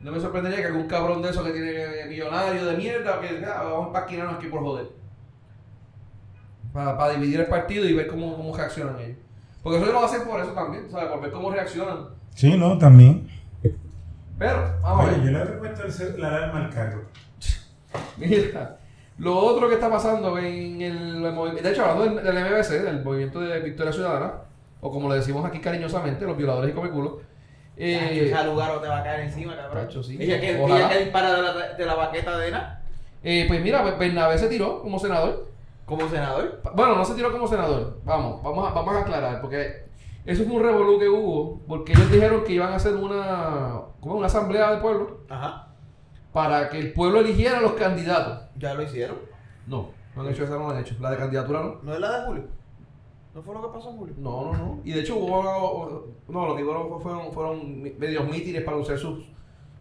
No 0.00 0.12
me 0.12 0.20
sorprendería 0.20 0.58
que 0.60 0.66
algún 0.66 0.86
cabrón 0.86 1.20
de 1.22 1.28
esos 1.30 1.44
que 1.46 1.52
tiene 1.52 2.06
millonario 2.08 2.64
de 2.64 2.76
mierda, 2.76 3.20
que 3.20 3.44
ah, 3.44 3.62
vamos 3.64 3.88
a 3.90 3.92
pasquinarnos 3.92 4.36
aquí 4.36 4.46
por 4.46 4.60
joder. 4.62 4.86
Para 6.72 7.10
dividir 7.10 7.40
el 7.40 7.46
partido 7.46 7.84
y 7.86 7.92
ver 7.94 8.06
cómo, 8.06 8.36
cómo 8.36 8.56
reaccionan 8.56 8.98
ellos. 9.00 9.18
Porque 9.62 9.78
eso 9.82 9.92
lo 9.92 10.04
hacen 10.04 10.22
por 10.22 10.40
eso 10.40 10.52
también, 10.52 10.88
¿sabes? 10.90 11.08
Por 11.10 11.20
ver 11.20 11.32
cómo 11.32 11.50
reaccionan. 11.50 12.06
Sí, 12.34 12.56
no, 12.56 12.78
también. 12.78 13.28
Pero, 14.38 14.74
vamos 14.80 15.04
a 15.06 15.08
Oye, 15.10 15.16
yo 15.18 15.24
ver. 15.24 15.32
le 15.32 15.38
he 15.40 15.44
repuesto 15.44 16.04
el- 16.04 16.20
la 16.20 16.28
alarma 16.28 16.64
al 16.64 16.70
carro. 16.70 17.02
Mira, 18.16 18.78
lo 19.18 19.36
otro 19.36 19.68
que 19.68 19.74
está 19.74 19.90
pasando 19.90 20.38
en 20.38 20.80
el 20.80 21.32
movimiento, 21.32 21.62
de 21.62 21.72
hecho, 21.72 21.84
hablando 21.84 22.22
del, 22.22 22.24
del 22.34 22.44
MBC, 22.44 22.70
del 22.84 23.04
Movimiento 23.04 23.40
de 23.40 23.60
Victoria 23.60 23.92
Ciudadana, 23.92 24.32
o 24.80 24.90
como 24.90 25.10
le 25.10 25.16
decimos 25.16 25.44
aquí 25.44 25.58
cariñosamente, 25.60 26.24
los 26.24 26.36
violadores 26.38 26.70
y 26.70 26.74
comeculos, 26.74 27.14
eh, 27.80 28.30
Ese 28.32 28.44
lugar 28.44 28.80
te 28.80 28.88
va 28.88 28.98
a 28.98 29.02
caer 29.02 29.20
encima, 29.20 29.56
cabrón. 29.56 29.84
Tacho, 29.86 30.02
sí. 30.02 30.16
Ella 30.20 30.40
que, 30.40 30.62
ella 30.62 30.88
que 30.88 30.98
dispara 30.98 31.34
de 31.34 31.42
la, 31.42 31.52
de 31.74 31.86
la 31.86 31.94
baqueta 31.94 32.38
de 32.38 32.50
nada, 32.50 32.82
eh, 33.22 33.44
pues 33.48 33.60
mira, 33.62 33.82
Bernabé 33.82 34.38
se 34.38 34.48
tiró 34.48 34.80
como 34.80 34.98
senador. 34.98 35.48
como 35.84 36.08
senador. 36.08 36.60
Bueno, 36.74 36.94
no 36.96 37.04
se 37.04 37.14
tiró 37.14 37.30
como 37.32 37.46
senador. 37.48 37.98
Vamos, 38.04 38.42
vamos 38.42 38.70
a, 38.70 38.72
vamos 38.72 38.94
a 38.94 39.00
aclarar, 39.00 39.40
porque 39.40 39.84
eso 40.24 40.44
fue 40.44 40.54
un 40.54 40.62
revolú 40.62 40.98
que 40.98 41.08
hubo, 41.08 41.60
porque 41.66 41.92
ellos 41.92 42.10
dijeron 42.10 42.44
que 42.44 42.52
iban 42.52 42.72
a 42.72 42.76
hacer 42.76 42.94
una, 42.94 43.80
como 44.00 44.14
una 44.16 44.26
asamblea 44.26 44.70
del 44.70 44.80
pueblo 44.80 45.20
Ajá. 45.28 45.68
para 46.32 46.68
que 46.68 46.78
el 46.78 46.92
pueblo 46.92 47.20
eligiera 47.20 47.58
a 47.58 47.60
los 47.60 47.72
candidatos. 47.72 48.40
Ya 48.56 48.74
lo 48.74 48.82
hicieron. 48.82 49.16
No, 49.66 49.90
no 50.16 50.22
han 50.22 50.28
hecho 50.28 50.44
esa, 50.44 50.56
no 50.56 50.68
la 50.68 50.74
han 50.76 50.80
hecho. 50.80 50.94
La 51.00 51.10
de 51.10 51.16
candidatura 51.18 51.60
no. 51.60 51.76
¿No 51.82 51.94
es 51.94 52.00
la 52.00 52.20
de 52.20 52.26
Julio? 52.26 52.44
¿No 53.34 53.42
fue 53.42 53.54
lo 53.54 53.62
que 53.62 53.76
pasó 53.78 53.90
en 53.90 53.96
Julio? 53.96 54.14
No, 54.18 54.44
no, 54.44 54.52
no. 54.52 54.80
Y 54.84 54.92
de 54.92 55.00
hecho 55.00 55.16
hubo, 55.16 56.14
no, 56.28 56.46
lo 56.48 56.56
que 56.56 56.64
hubo 56.64 56.98
fueron, 57.00 57.32
fueron 57.32 57.82
medios 57.98 58.28
mítines 58.28 58.62
para 58.62 58.76
anunciar 58.76 58.98
sus, 58.98 59.24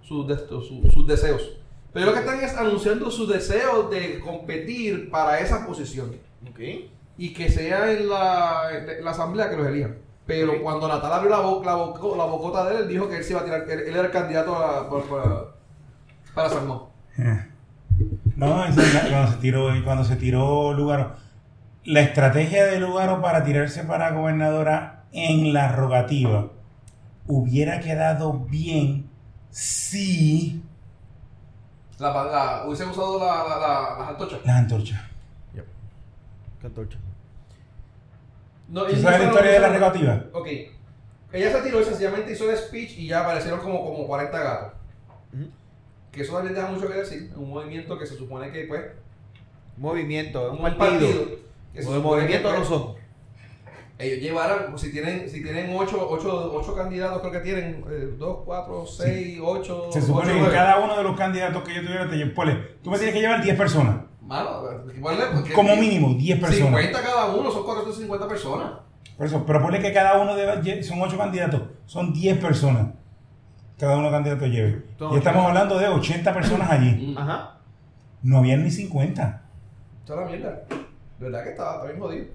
sus, 0.01 0.27
deseos. 1.07 1.57
Pero 1.91 2.05
lo 2.07 2.13
que 2.13 2.19
están 2.19 2.39
es 2.41 2.55
anunciando 2.55 3.09
sus 3.09 3.27
deseos 3.27 3.89
de 3.89 4.19
competir 4.19 5.09
para 5.09 5.39
esa 5.39 5.65
posición. 5.65 6.15
Ok. 6.49 6.59
y 7.17 7.33
que 7.33 7.49
sea 7.51 7.91
en 7.91 8.07
la, 8.07 8.69
en 8.71 9.03
la 9.03 9.11
asamblea 9.11 9.49
que 9.49 9.57
los 9.57 9.67
elijan. 9.67 9.97
Pero 10.25 10.61
cuando 10.61 10.87
Natal 10.87 11.11
abrió 11.11 11.29
la, 11.31 11.39
bo- 11.39 11.61
la, 11.65 11.75
boco- 11.75 12.15
la 12.15 12.23
bocota 12.25 12.69
de 12.69 12.75
él, 12.75 12.81
él 12.83 12.87
dijo 12.87 13.09
que 13.09 13.17
él 13.17 13.23
se 13.23 13.31
iba 13.33 13.41
a 13.41 13.45
tirar, 13.45 13.63
él, 13.69 13.79
él 13.79 13.93
era 13.95 14.05
el 14.05 14.11
candidato 14.11 14.55
a- 14.55 14.87
por- 14.89 15.03
por- 15.03 15.55
para 16.35 16.49
San 16.49 16.67
Juan. 16.67 16.79
No, 18.35 18.63
eso 18.63 18.79
es 18.81 18.93
la- 18.93 19.09
cuando 19.09 19.31
se 19.31 19.37
tiró, 19.39 19.67
cuando 19.83 20.03
se 20.05 20.15
tiró 20.15 20.73
Lugaro. 20.73 21.11
La 21.89 22.01
estrategia 22.01 22.65
de 22.67 22.79
Lugaro 22.79 23.19
para 23.19 23.43
tirarse 23.43 23.83
para 23.83 24.11
gobernadora 24.11 25.05
en 25.11 25.53
la 25.53 25.71
rogativa 25.71 26.51
hubiera 27.25 27.79
quedado 27.79 28.33
bien 28.33 29.09
si 29.49 30.61
La, 31.97 32.09
la, 32.25 32.63
hubiese 32.67 32.85
usado 32.85 33.17
la, 33.19 33.43
la, 33.47 33.57
la- 33.59 33.95
las 33.99 34.09
antorchas. 34.09 34.39
las 34.45 34.55
antorchas. 34.55 35.01
¿Qué 36.61 36.67
antorcha? 36.67 36.97
No, 38.67 38.81
¿Tú 38.83 38.89
ellos 38.91 39.01
sabes 39.01 39.19
la 39.21 39.25
historia 39.27 39.51
de 39.53 39.59
la 39.59 39.69
rogativa? 39.69 40.23
Ok. 40.33 40.47
Ella 41.31 41.51
se 41.51 41.61
tiró 41.61 41.81
y 41.81 41.85
sencillamente 41.85 42.33
hizo 42.33 42.49
el 42.51 42.57
speech 42.57 42.97
y 42.99 43.07
ya 43.07 43.21
aparecieron 43.21 43.61
como, 43.61 43.83
como 43.83 44.05
40 44.05 44.37
gatos. 44.37 44.73
Que 46.11 46.21
eso 46.21 46.33
también 46.33 46.53
deja 46.55 46.67
mucho 46.69 46.87
que 46.87 46.95
decir. 46.95 47.31
Un 47.35 47.49
movimiento 47.49 47.97
que 47.97 48.05
se 48.05 48.15
supone 48.15 48.51
que, 48.51 48.65
pues, 48.65 48.81
Movimiento, 49.77 50.51
un 50.51 50.63
un 50.65 50.77
partido. 50.77 51.07
Que 51.73 51.81
se 51.83 51.89
O 51.89 51.93
de 51.93 51.99
movimiento 51.99 52.47
que, 52.49 52.53
no 52.53 52.63
pues, 52.63 52.67
son. 52.67 52.93
ellos 53.97 54.19
llevaran, 54.19 54.77
si 54.77 54.91
tienen, 54.91 55.29
si 55.29 55.43
tienen 55.43 55.75
8 55.75 56.07
ocho, 56.09 56.51
ocho 56.53 56.75
candidatos, 56.75 57.19
creo 57.19 57.31
que 57.31 57.39
tienen 57.39 57.83
2, 58.17 58.37
4, 58.45 58.85
6, 58.85 59.39
8. 59.43 59.89
Se 59.91 60.01
supone 60.01 60.33
que 60.33 60.49
cada 60.51 60.79
uno 60.79 60.95
de 60.97 61.03
los 61.03 61.17
candidatos 61.17 61.63
que 61.63 61.75
yo 61.75 61.81
tuviera 61.81 62.09
te 62.09 62.15
llevo- 62.15 62.33
ponle, 62.33 62.55
tú 62.83 62.89
me 62.91 62.97
tienes 62.97 63.13
que 63.15 63.21
llevar 63.21 63.41
10 63.43 63.55
personas. 63.57 63.97
Mano, 64.21 64.61
ponle, 65.01 65.25
porque- 65.33 65.53
Como 65.53 65.75
mínimo, 65.75 66.13
10 66.13 66.39
personas. 66.39 66.81
50 66.81 67.01
cada 67.01 67.25
uno, 67.35 67.51
son 67.51 67.63
450 67.63 68.27
personas. 68.27 68.71
Por 69.17 69.25
eso, 69.25 69.43
pero 69.45 69.61
ponle 69.61 69.79
que 69.81 69.91
cada 69.91 70.17
uno 70.21 70.35
debe, 70.35 70.81
son 70.83 71.01
8 71.01 71.17
candidatos, 71.17 71.61
son 71.85 72.13
10 72.13 72.37
personas. 72.37 72.87
Cada 73.77 73.97
uno 73.97 74.11
candidato 74.11 74.45
lleve. 74.45 74.83
Y 75.11 75.15
estamos 75.17 75.41
ocho. 75.41 75.47
hablando 75.47 75.77
de 75.79 75.87
80 75.87 76.33
personas 76.33 76.69
allí. 76.69 77.15
Ajá. 77.17 77.57
No 78.21 78.39
habían 78.39 78.63
ni 78.63 78.71
50. 78.71 79.41
Esa 80.03 80.13
es 80.13 80.19
la 80.19 80.25
mierda. 80.25 80.63
De 81.19 81.25
verdad 81.25 81.43
que 81.43 81.49
está 81.49 81.83
bien 81.85 81.99
jodido. 81.99 82.25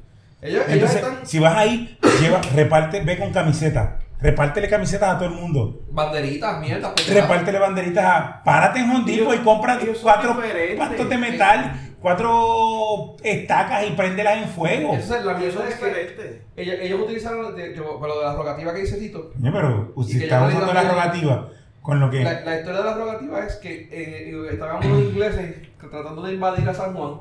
Ellos, 0.43 0.63
ellos 0.69 0.69
Entonces, 0.69 0.97
están 0.97 1.27
si 1.27 1.39
vas 1.39 1.57
ahí, 1.57 1.99
lleva, 2.21 2.41
reparte, 2.55 3.01
ve 3.01 3.19
con 3.19 3.33
camiseta. 3.33 3.99
Repártele 4.21 4.69
camisetas 4.69 5.15
a 5.15 5.19
todo 5.19 5.29
el 5.29 5.35
mundo. 5.35 5.83
banderitas, 5.91 6.61
mierdas. 6.61 6.93
pendejadas. 6.93 7.23
Repártele 7.29 7.59
banderitas 7.59 8.05
a. 8.05 8.43
Párate 8.45 8.79
en 8.81 8.91
Home 8.91 9.05
Depot 9.11 9.35
y 9.35 9.39
compra 9.39 9.79
cuatro 10.03 10.37
pastos 10.79 11.09
de 11.09 11.19
metal, 11.19 11.73
cuatro 12.01 13.17
estacas 13.23 13.87
y 13.87 13.93
préndelas 13.93 14.39
en 14.43 14.49
fuego. 14.49 14.95
Esa 14.95 15.19
es 15.19 15.25
la 15.25 15.33
Eso 15.33 15.41
mierda. 15.41 15.69
es 15.69 15.75
que 15.77 15.85
diferente. 15.87 16.43
ellos, 16.57 16.77
ellos 16.81 17.01
utilizaron, 17.03 17.55
de, 17.57 17.75
yo- 17.75 17.99
para 18.01 18.15
lo 18.15 18.21
de 18.21 18.27
la 18.27 18.35
rogativa 18.35 18.73
que 18.75 18.81
dice 18.81 18.97
Tito, 18.99 19.31
Coño, 19.33 19.53
pero 19.53 19.93
si 20.07 20.23
estamos 20.23 20.53
usando 20.53 20.73
la 20.75 20.83
rogativa 20.85 21.49
con 21.83 22.01
lo 22.01 22.11
que. 22.11 22.23
La, 22.25 22.41
la 22.41 22.57
historia 22.59 22.79
de 22.81 22.85
la 22.85 22.95
rogativa 22.95 23.41
es 23.45 23.55
que 23.57 23.89
eh, 23.91 24.49
estaban 24.53 24.87
unos 24.87 25.03
ingleses 25.03 25.57
tratando 25.79 26.23
de 26.23 26.35
invadir 26.35 26.69
a 26.69 26.75
San 26.75 26.95
Juan. 26.95 27.15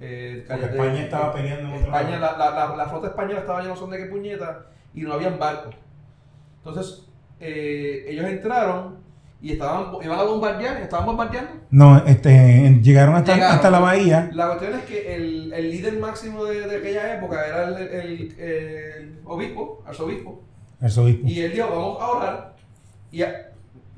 Eh, 0.00 0.44
Porque 0.48 0.66
de- 0.66 0.70
España 0.72 1.02
estaba 1.04 1.32
peleando 1.32 1.68
en 1.76 1.84
España, 1.84 2.18
la, 2.18 2.36
la, 2.36 2.50
la, 2.50 2.76
la 2.76 2.86
flota 2.86 3.08
española 3.08 3.40
estaba 3.40 3.62
llena 3.62 3.76
son 3.76 3.90
de 3.90 3.98
qué 3.98 4.06
puñeta 4.06 4.66
y 4.92 5.02
no 5.02 5.12
habían 5.14 5.38
barcos. 5.38 5.74
Entonces, 6.58 7.06
eh, 7.40 8.04
ellos 8.08 8.24
entraron 8.26 8.98
y 9.40 9.52
estaban, 9.52 9.92
iban 10.02 10.18
a 10.18 10.22
bombardear, 10.22 10.78
estaban 10.78 11.06
bombardeando. 11.06 11.50
No, 11.70 11.98
este, 12.06 12.80
llegaron 12.82 13.14
hasta, 13.14 13.34
Llegaron. 13.34 13.56
hasta 13.56 13.70
la 13.70 13.78
bahía. 13.80 14.30
La 14.32 14.46
cuestión 14.48 14.74
es 14.74 14.84
que 14.84 15.14
el, 15.16 15.52
el 15.52 15.70
líder 15.70 15.98
máximo 15.98 16.44
de, 16.44 16.66
de 16.66 16.76
aquella 16.78 17.14
época 17.18 17.46
era 17.46 17.64
el, 17.64 17.76
el- 17.88 18.40
el 18.40 19.18
obispo, 19.24 19.82
arzobispo, 19.86 20.42
Arzobispo. 20.80 21.26
y 21.28 21.40
él 21.40 21.52
dijo, 21.52 21.68
vamos 21.68 22.02
a 22.02 22.08
orar. 22.08 22.54
Y 23.12 23.22
a- 23.22 23.50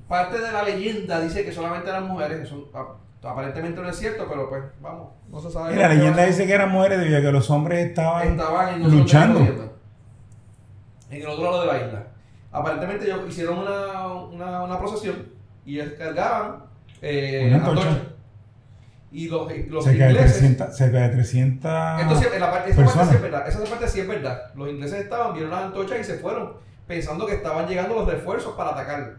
parte 0.09 0.39
de 0.39 0.53
la 0.53 0.63
leyenda 0.63 1.21
dice 1.21 1.45
que 1.45 1.53
solamente 1.53 1.89
eran 1.89 2.07
mujeres, 2.07 2.41
eso 2.41 2.69
a- 2.75 2.97
aparentemente 3.29 3.81
no 3.81 3.89
es 3.89 3.97
cierto, 3.97 4.27
pero 4.29 4.49
pues 4.49 4.63
vamos, 4.81 5.09
no 5.29 5.41
se 5.41 5.51
sabe. 5.51 5.77
La 5.77 5.89
leyenda 5.89 6.25
dice 6.25 6.47
que 6.47 6.53
eran 6.53 6.71
mujeres 6.71 6.99
debido 7.01 7.19
a 7.19 7.21
que 7.21 7.33
los 7.33 7.51
hombres 7.51 7.87
estaban, 7.87 8.37
no 8.37 8.89
luchando. 8.89 9.41
en 9.41 11.23
el 11.23 11.27
otro 11.27 11.45
lado 11.45 11.61
de 11.63 11.67
la 11.67 11.87
isla. 11.87 12.07
Aparentemente 12.53 13.05
ellos 13.05 13.21
hicieron 13.29 13.59
una, 13.59 14.07
una, 14.07 14.63
una 14.63 14.79
procesión 14.79 15.29
y 15.65 15.79
ellos 15.81 15.93
cargaban 15.99 16.65
eh, 17.03 17.53
antorchas. 17.55 17.99
Y 19.13 19.29
los, 19.29 19.51
los 19.69 19.85
cerca, 19.85 20.05
de 20.07 20.11
ingleses... 20.11 20.39
300, 20.39 20.77
cerca 20.77 20.99
de 20.99 21.09
300 21.11 22.01
Esto 22.01 22.39
la 22.39 22.51
parte- 22.51 22.71
esa, 22.71 22.81
parte 22.81 22.83
personas. 22.83 23.09
sí 23.09 23.15
es 23.15 23.23
verdad, 23.23 23.49
esa 23.49 23.65
parte 23.65 23.89
sí 23.89 24.01
es 24.01 24.09
verdad. 24.09 24.55
Los 24.55 24.69
ingleses 24.69 25.01
estaban, 25.01 25.33
vieron 25.33 25.51
las 25.53 25.65
antorchas 25.65 26.01
y 26.01 26.05
se 26.05 26.19
fueron, 26.19 26.55
pensando 26.87 27.27
que 27.27 27.35
estaban 27.35 27.67
llegando 27.69 27.95
los 27.95 28.09
refuerzos 28.11 28.55
para 28.57 28.71
atacar. 28.71 29.17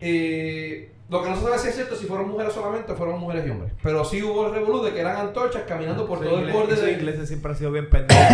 Eh, 0.00 0.89
lo 1.10 1.22
que 1.22 1.28
no 1.30 1.36
se 1.36 1.42
sabe 1.42 1.58
si 1.58 1.68
es 1.68 1.74
cierto 1.74 1.96
si 1.96 2.06
fueron 2.06 2.28
mujeres 2.30 2.52
solamente 2.52 2.92
o 2.92 2.96
fueron 2.96 3.18
mujeres 3.20 3.46
y 3.46 3.50
hombres. 3.50 3.72
Pero 3.82 4.04
sí 4.04 4.22
hubo 4.22 4.46
el 4.46 4.54
revolú 4.54 4.82
de 4.82 4.92
que 4.92 5.00
eran 5.00 5.16
antorchas 5.16 5.62
caminando 5.66 6.06
por 6.06 6.20
todo 6.20 6.38
el 6.38 6.52
borde 6.52 6.76
de... 6.76 6.92
ingleses 6.92 7.28
siempre 7.28 7.50
han 7.52 7.58
sido 7.58 7.72
bien 7.72 7.90
pendejos. 7.90 8.26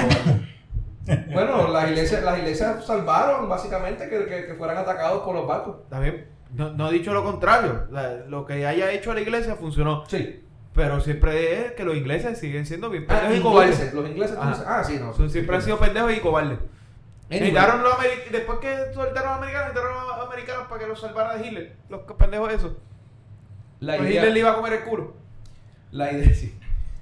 Bueno, 1.32 1.68
las 1.68 1.88
iglesias, 1.88 2.22
las 2.24 2.38
iglesias 2.38 2.84
salvaron 2.84 3.48
básicamente 3.48 4.08
que, 4.08 4.26
que- 4.26 4.46
que 4.46 4.54
fueran 4.54 4.76
atacados 4.78 5.22
por 5.22 5.34
los 5.36 5.46
barcos. 5.46 5.88
También, 5.88 6.26
no, 6.52 6.70
no 6.72 6.88
he 6.88 6.92
dicho 6.92 7.12
lo 7.14 7.22
contrario. 7.22 7.86
La- 7.92 8.24
lo 8.28 8.44
que 8.44 8.66
haya 8.66 8.90
hecho 8.92 9.14
la 9.14 9.20
iglesia 9.20 9.54
funcionó. 9.54 10.04
Sí. 10.08 10.42
Pero 10.74 11.00
siempre 11.00 11.64
es 11.66 11.72
que 11.72 11.84
los 11.84 11.96
ingleses 11.96 12.38
siguen 12.38 12.66
siendo 12.66 12.90
bien 12.90 13.06
Ah, 13.08 13.20
pendejos 13.20 13.38
y 13.38 13.42
cobardes. 13.42 13.74
ingleses, 13.76 13.94
los 13.94 14.08
ingleses. 14.10 14.36
Dices- 14.36 14.64
Ah, 14.66 14.84
sí, 14.84 14.98
no. 15.00 15.28
Siempre 15.28 15.56
han 15.56 15.62
sido 15.62 15.78
pendejos 15.78 16.12
y 16.12 16.20
cobardes. 16.20 16.58
Necesitaron 17.28 17.82
los 17.82 17.94
Después 18.30 18.58
que 18.60 18.92
soltaron 18.94 19.28
a 19.28 19.32
los 19.32 19.38
americanos, 19.42 19.68
necesitaron 19.74 19.98
a 19.98 20.16
los 20.16 20.26
americanos 20.26 20.66
para 20.68 20.80
que 20.80 20.86
los 20.86 21.00
salvara 21.00 21.36
de 21.36 21.46
Hitler. 21.46 21.76
Los 21.88 22.02
pendejos 22.02 22.52
esos. 22.52 22.72
La 23.80 23.96
Pues 23.96 24.08
idea- 24.10 24.20
Hitler 24.20 24.32
le 24.34 24.40
iba 24.40 24.50
a 24.52 24.54
comer 24.56 24.72
el 24.74 24.82
culo. 24.84 25.14
La 25.90 26.12
idea, 26.12 26.34
sí. 26.34 26.58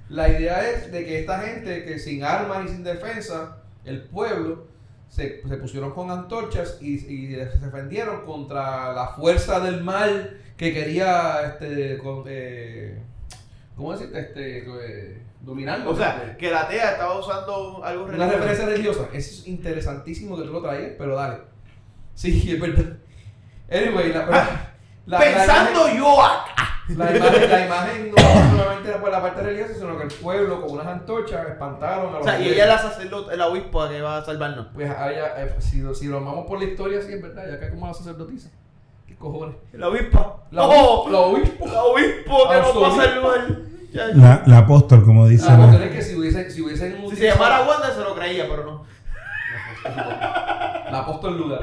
La 0.09 0.29
idea 0.29 0.69
es 0.69 0.91
de 0.91 1.05
que 1.05 1.19
esta 1.19 1.39
gente 1.41 1.83
que 1.85 1.97
sin 1.99 2.23
armas 2.23 2.65
y 2.65 2.69
sin 2.69 2.83
defensa, 2.83 3.57
el 3.85 4.03
pueblo, 4.03 4.67
se, 5.09 5.41
se 5.47 5.57
pusieron 5.57 5.91
con 5.91 6.11
antorchas 6.11 6.77
y, 6.81 6.95
y 6.95 7.35
se 7.35 7.45
defendieron 7.59 8.25
contra 8.25 8.93
la 8.93 9.07
fuerza 9.09 9.59
del 9.59 9.83
mal 9.83 10.41
que 10.57 10.73
quería, 10.73 11.41
este, 11.47 11.97
con, 11.99 12.23
eh, 12.27 12.99
¿cómo 13.75 13.93
decirte? 13.93 14.19
Este, 14.19 14.57
eh, 14.59 15.21
dominarlo. 15.45 15.91
O 15.91 15.95
sea, 15.95 16.35
que 16.37 16.49
la 16.51 16.67
TEA 16.67 16.91
estaba 16.91 17.17
usando 17.19 17.81
algo 17.83 18.03
Una 18.05 18.11
religioso. 18.13 18.37
referencia 18.37 18.65
religiosa. 18.65 19.01
Eso 19.13 19.41
es 19.41 19.47
interesantísimo 19.47 20.35
que 20.37 20.43
tú 20.43 20.51
lo 20.53 20.61
traigas, 20.61 20.91
pero 20.97 21.15
dale. 21.15 21.37
Sí, 22.13 22.51
es 22.53 22.59
verdad. 22.59 22.97
Anyway, 23.71 24.11
la, 24.13 24.25
la- 24.25 24.73
la- 25.05 25.19
Pensando 25.19 25.89
yo 25.95 26.21
acá. 26.21 26.51
La 26.87 27.15
imagen, 27.17 27.49
la 27.49 27.65
imagen 27.65 28.11
no 28.11 28.57
solamente 28.57 28.91
por 28.99 29.09
la 29.09 29.19
parte 29.19 29.41
religiosa, 29.41 29.73
sino 29.73 29.97
que 29.97 30.03
el 30.03 30.13
pueblo 30.13 30.61
con 30.61 30.71
unas 30.73 30.85
antorchas 30.85 31.47
espantaron 31.47 32.09
a 32.09 32.19
los 32.19 32.21
O 32.21 32.23
sea, 32.23 32.39
y 32.39 32.49
ella 32.49 32.63
es 32.65 32.69
la 32.69 32.77
sacerdote, 32.77 33.35
la 33.35 33.47
obispo 33.47 33.87
que 33.89 34.01
va 34.03 34.17
a 34.17 34.23
salvarnos. 34.25 34.67
Pues 34.71 34.91
a 34.91 35.11
ella, 35.11 35.33
eh, 35.43 35.55
si, 35.59 35.79
lo- 35.81 35.95
si 35.95 36.05
lo 36.07 36.23
vamos 36.23 36.45
por 36.45 36.59
la 36.59 36.65
historia, 36.65 37.01
sí 37.01 37.11
es 37.13 37.21
verdad, 37.23 37.43
ya 37.49 37.59
que 37.59 37.69
como 37.71 37.87
la 37.87 37.93
sacerdotisa. 37.95 38.51
¿Qué 39.07 39.15
cojones? 39.15 39.55
La 39.73 39.87
obispa. 39.89 40.43
La, 40.51 40.67
¡Oh! 40.67 41.09
la 41.09 41.19
obispo. 41.21 41.65
La 41.67 41.83
obispo 41.85 42.49
que 42.49 42.55
nos 42.59 42.83
va 42.83 42.87
a 42.87 42.95
salvar. 43.05 43.47
Ya. 43.95 44.07
La, 44.07 44.43
la 44.45 44.57
apóstol, 44.59 45.03
como 45.05 45.25
dice. 45.27 45.45
La 45.45 45.51
la- 45.57 45.57
cuestión 45.67 45.83
es 45.83 45.95
que 45.95 46.01
si 46.01 46.15
hubiesen, 46.15 46.51
si 46.51 46.61
hubiesen 46.61 46.97
Si 47.09 47.15
se 47.15 47.27
llamara 47.29 47.61
Wanda 47.67 47.91
se 47.93 48.01
lo 48.01 48.13
creía, 48.15 48.45
pero 48.49 48.65
no. 48.65 48.83
La 49.85 50.99
apóstol 50.99 51.37
lugar. 51.37 51.61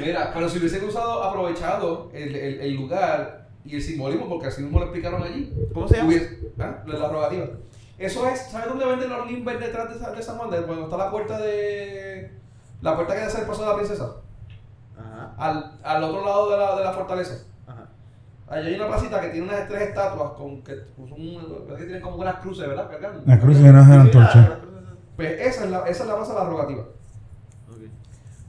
Mira, 0.00 0.30
pero 0.32 0.48
si 0.48 0.58
hubiesen 0.58 0.84
usado, 0.88 1.22
aprovechado 1.24 2.10
el, 2.12 2.34
el, 2.34 2.60
el 2.60 2.74
lugar 2.74 3.48
y 3.64 3.76
el 3.76 3.82
simbolismo, 3.82 4.28
porque 4.28 4.46
así 4.46 4.62
mismo 4.62 4.78
lo 4.78 4.86
explicaron 4.86 5.22
allí. 5.22 5.52
¿Cómo 5.74 5.88
se 5.88 5.96
llama? 5.96 6.08
Hubiese- 6.10 6.52
¿Ah? 6.58 6.82
La 6.86 7.08
rogativa. 7.08 7.46
Eso 7.98 8.28
es, 8.28 8.40
¿sabes 8.50 8.68
dónde 8.68 8.86
venden 8.86 9.10
los 9.10 9.26
Limber 9.30 9.58
detrás 9.58 9.88
de, 10.00 10.16
de 10.16 10.22
San 10.22 10.36
Juan? 10.38 10.50
Cuando 10.50 10.84
está 10.84 10.96
la 10.96 11.10
puerta 11.10 11.38
de. 11.38 12.30
La 12.80 12.94
puerta 12.94 13.14
que 13.14 13.22
hace 13.22 13.40
el 13.40 13.46
paso 13.46 13.62
de 13.62 13.68
la 13.68 13.74
princesa. 13.76 14.12
Ajá, 14.96 15.34
Al, 15.36 15.72
al 15.82 16.04
otro 16.04 16.24
lado 16.24 16.50
de 16.50 16.56
la, 16.58 16.76
de 16.76 16.84
la 16.84 16.92
fortaleza. 16.92 17.44
Allí 18.50 18.68
hay 18.68 18.74
una 18.76 18.88
placita 18.88 19.20
que 19.20 19.28
tiene 19.28 19.46
unas 19.46 19.68
tres 19.68 19.82
estatuas 19.88 20.32
con 20.32 20.62
que, 20.62 20.74
pues, 20.96 21.08
son- 21.10 21.66
que 21.68 21.74
tienen 21.84 22.00
como 22.00 22.16
unas 22.16 22.36
cruces, 22.36 22.66
¿verdad? 22.66 22.88
Cargando. 22.90 23.22
La 23.26 23.38
cruz 23.38 23.58
de 23.58 23.70
una 23.70 23.80
antorcha. 24.00 24.40
la- 24.40 24.58
Pues 25.16 25.40
esa 25.40 25.64
es 25.64 25.70
la, 25.70 25.78
esa 25.86 26.02
es 26.04 26.08
la 26.08 26.16
plaza 26.16 26.32
de 26.32 26.38
la 26.38 26.44
rogativa. 26.46 26.82
Ok. 27.68 27.76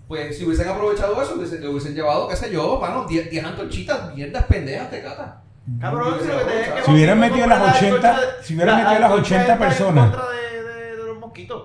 Pues 0.08 0.38
si 0.38 0.46
hubiesen 0.46 0.70
aprovechado 0.70 1.22
eso, 1.22 1.36
hubiesen, 1.36 1.62
le 1.62 1.68
hubiesen 1.70 1.94
llevado, 1.96 2.28
qué 2.30 2.36
sé 2.36 2.52
yo, 2.52 2.80
mano, 2.80 3.06
10 3.06 3.30
10 3.30 3.44
antorchitas, 3.44 4.16
mierdas 4.16 4.46
pendejas 4.46 4.90
de 4.92 5.02
cata. 5.02 5.42
Cabrón, 5.82 6.16
si 6.22 6.28
lo 6.28 6.38
que 6.40 6.44
tenía 6.46 6.76
que 6.76 6.84
Si 6.84 6.92
hubieran 6.92 7.20
metido 7.20 7.46
las 7.48 7.60
la 7.60 7.72
80 7.74 7.96
antorcha 8.10 8.20
de- 8.38 8.44
si 8.44 8.54
hubieran 8.56 8.76
la 8.78 8.84
metido 8.84 9.00
las 9.02 9.12
antorcha 9.12 9.36
80 9.36 9.42
está 9.42 9.54
en 9.54 9.60
personas. 9.70 10.10
contra 10.12 10.30
de, 10.32 10.64
de, 10.64 10.96
de 10.98 11.04
los 11.06 11.20
mosquitos. 11.20 11.64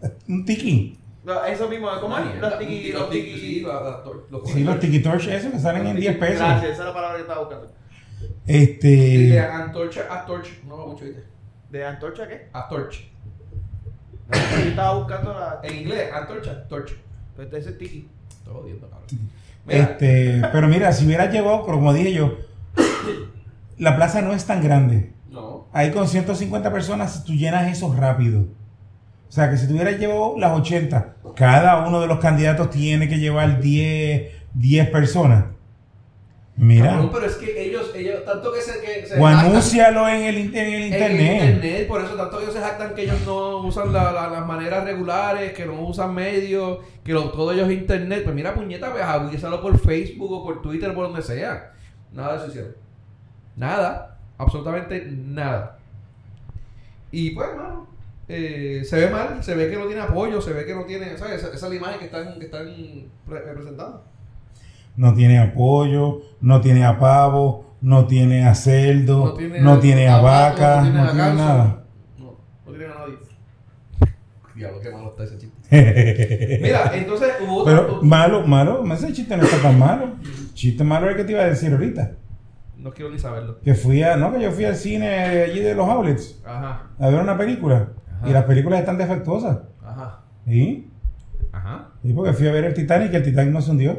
Un 0.28 0.44
tiki. 0.44 0.98
No, 1.24 1.44
Eso 1.44 1.68
mismo, 1.68 1.88
¿cómo 2.00 2.18
es? 2.18 2.26
Mierda, 2.26 2.50
Los 2.50 2.58
tiki, 2.58 2.92
los 2.92 3.08
sí, 3.10 3.22
tiki. 3.22 3.66
Sí, 4.52 4.64
los 4.64 4.78
tiki 4.78 5.00
torch, 5.02 5.26
esos 5.28 5.52
que 5.52 5.58
salen 5.58 5.86
en 5.86 5.96
10 5.96 6.18
pesos. 6.18 6.38
Gracias, 6.38 6.72
esa 6.72 6.82
es 6.82 6.88
la 6.88 6.94
palabra 6.94 7.16
que 7.16 7.22
estaba 7.22 7.40
buscando. 7.40 7.66
De 8.44 8.62
Este. 8.62 9.40
antorcha 9.40 10.06
a 10.10 10.26
torch, 10.26 10.62
no 10.64 10.76
lo 10.76 10.86
mucho, 10.88 11.04
¿viste? 11.06 11.24
¿De 11.70 11.84
antorcha 11.84 12.28
qué? 12.28 12.48
A 12.52 12.68
torch. 12.68 13.08
Yo 14.32 14.68
estaba 14.68 14.94
buscando 14.98 15.32
la. 15.34 15.60
En 15.62 15.76
inglés, 15.80 16.12
antorcha, 16.12 16.66
torch. 16.68 16.94
Pues 17.36 17.52
ese 17.52 17.70
es 17.70 17.78
tiki. 17.78 18.06
Estoy 18.28 18.52
jodiendo, 18.54 18.88
cabrón. 18.88 19.06
Mira, 19.66 19.78
Este, 19.82 20.42
pero 20.52 20.68
mira, 20.68 20.92
si 20.92 21.06
hubieras 21.06 21.32
llevado, 21.32 21.64
como 21.64 21.92
dije 21.94 22.12
yo, 22.12 22.36
la 23.78 23.96
plaza 23.96 24.20
no 24.22 24.32
es 24.34 24.44
tan 24.44 24.62
grande. 24.62 25.12
no. 25.30 25.64
Ahí 25.72 25.90
con 25.90 26.06
150 26.06 26.70
personas 26.72 27.24
tú 27.24 27.32
llenas 27.32 27.66
eso 27.72 27.92
rápido. 27.92 28.44
O 29.34 29.36
sea 29.36 29.50
que 29.50 29.56
si 29.56 29.66
tú 29.66 29.74
hubieras 29.74 29.98
llevado 29.98 30.36
las 30.38 30.52
80, 30.60 31.16
cada 31.34 31.84
uno 31.88 32.00
de 32.00 32.06
los 32.06 32.20
candidatos 32.20 32.70
tiene 32.70 33.08
que 33.08 33.18
llevar 33.18 33.60
10, 33.60 34.30
10 34.54 34.90
personas. 34.90 35.46
Mira, 36.56 36.90
Cabrón, 36.90 37.10
pero 37.12 37.26
es 37.26 37.34
que 37.34 37.64
ellos, 37.66 37.90
ellos, 37.96 38.24
tanto 38.24 38.52
que 38.52 38.60
se. 38.60 38.80
Que 38.80 39.04
se 39.04 39.18
o 39.20 39.26
anúncialo 39.26 40.08
en 40.08 40.22
el, 40.22 40.38
in- 40.38 40.56
en 40.56 40.66
el 40.66 40.74
en 40.74 40.92
internet. 40.92 41.42
internet, 41.56 41.88
por 41.88 42.00
eso 42.04 42.14
tanto 42.14 42.40
ellos 42.40 42.54
se 42.54 42.60
jactan 42.60 42.94
que 42.94 43.02
ellos 43.02 43.20
no 43.26 43.56
usan 43.56 43.92
la- 43.92 44.12
la- 44.12 44.30
las 44.30 44.46
maneras 44.46 44.84
regulares, 44.84 45.52
que 45.52 45.66
no 45.66 45.80
usan 45.80 46.14
medios, 46.14 46.78
que 47.02 47.12
lo- 47.12 47.32
todo 47.32 47.50
ellos 47.50 47.68
es 47.68 47.74
internet. 47.76 48.20
Pues 48.22 48.36
mira, 48.36 48.54
puñeta, 48.54 48.92
pues 48.92 49.02
avísalo 49.02 49.60
por 49.60 49.76
Facebook 49.80 50.30
o 50.30 50.44
por 50.44 50.62
Twitter 50.62 50.90
o 50.90 50.94
por 50.94 51.06
donde 51.08 51.22
sea. 51.22 51.72
Nada 52.12 52.34
de 52.34 52.38
eso 52.38 52.46
hicieron. 52.50 52.76
Nada, 53.56 54.16
absolutamente 54.38 55.04
nada. 55.10 55.76
Y 57.10 57.30
pues, 57.30 57.48
mano, 57.56 57.88
eh, 58.28 58.82
se 58.84 58.96
ve 58.96 59.10
mal, 59.10 59.42
se 59.42 59.54
ve 59.54 59.70
que 59.70 59.76
no 59.76 59.86
tiene 59.86 60.00
apoyo, 60.02 60.40
se 60.40 60.52
ve 60.52 60.64
que 60.64 60.74
no 60.74 60.84
tiene, 60.84 61.16
¿sabes? 61.18 61.42
Esa, 61.42 61.54
esa 61.54 61.66
es 61.66 61.70
la 61.72 61.76
imagen 61.78 61.98
que 61.98 62.04
están, 62.06 62.38
que 62.38 62.44
están 62.46 62.66
pre- 63.26 63.42
representando. 63.42 64.04
No 64.96 65.12
tiene 65.14 65.38
apoyo, 65.38 66.20
no 66.40 66.60
tiene 66.60 66.84
a 66.84 66.98
pavo, 66.98 67.74
no 67.80 68.06
tiene 68.06 68.46
a 68.46 68.54
cerdo, 68.54 69.36
no 69.60 69.78
tiene, 69.78 70.08
a, 70.08 70.20
vaca, 70.20 70.82
no 70.82 71.02
a 71.02 71.06
tiene 71.10 71.18
ganso. 71.18 71.44
nada. 71.44 71.84
No, 72.18 72.36
no 72.66 72.72
tiene 72.72 72.84
a 72.86 72.98
nadie. 72.98 73.18
Diablo, 74.54 74.80
qué 74.80 74.90
malo 74.90 75.08
está 75.10 75.24
ese 75.24 75.38
chiste. 75.38 75.54
Mira, 76.62 76.92
entonces 76.94 77.32
hubo 77.44 77.62
otra. 77.62 77.74
Pero 77.74 78.02
malo, 78.02 78.46
malo, 78.46 78.84
ese 78.94 79.12
chiste 79.12 79.36
no 79.36 79.42
está 79.42 79.56
tan 79.60 79.78
malo. 79.78 80.12
Chiste 80.54 80.84
malo 80.84 81.06
es 81.06 81.12
el 81.12 81.16
que 81.18 81.24
te 81.24 81.32
iba 81.32 81.42
a 81.42 81.46
decir 81.46 81.72
ahorita. 81.72 82.12
No 82.76 82.92
quiero 82.92 83.10
ni 83.10 83.18
saberlo. 83.18 83.58
Que 83.60 83.74
fui 83.74 84.02
a, 84.02 84.16
no, 84.16 84.32
que 84.32 84.40
yo 84.42 84.52
fui 84.52 84.64
al 84.64 84.76
cine 84.76 85.08
allí 85.42 85.60
de 85.60 85.74
los 85.74 85.88
outlets 85.88 86.40
Ajá, 86.44 86.82
a 86.98 87.08
ver 87.08 87.20
una 87.20 87.36
película. 87.36 87.88
Ajá. 88.24 88.30
Y 88.30 88.32
las 88.32 88.44
películas 88.44 88.80
están 88.80 88.98
defectuosas. 88.98 89.58
ajá, 89.84 90.20
¿Sí? 90.46 90.90
ajá. 91.52 91.90
Y 92.02 92.12
porque 92.12 92.32
fui 92.32 92.48
a 92.48 92.52
ver 92.52 92.64
el 92.64 92.74
Titanic 92.74 93.12
y 93.12 93.16
el 93.16 93.22
Titanic 93.22 93.52
no 93.52 93.60
se 93.60 93.70
hundió. 93.70 93.98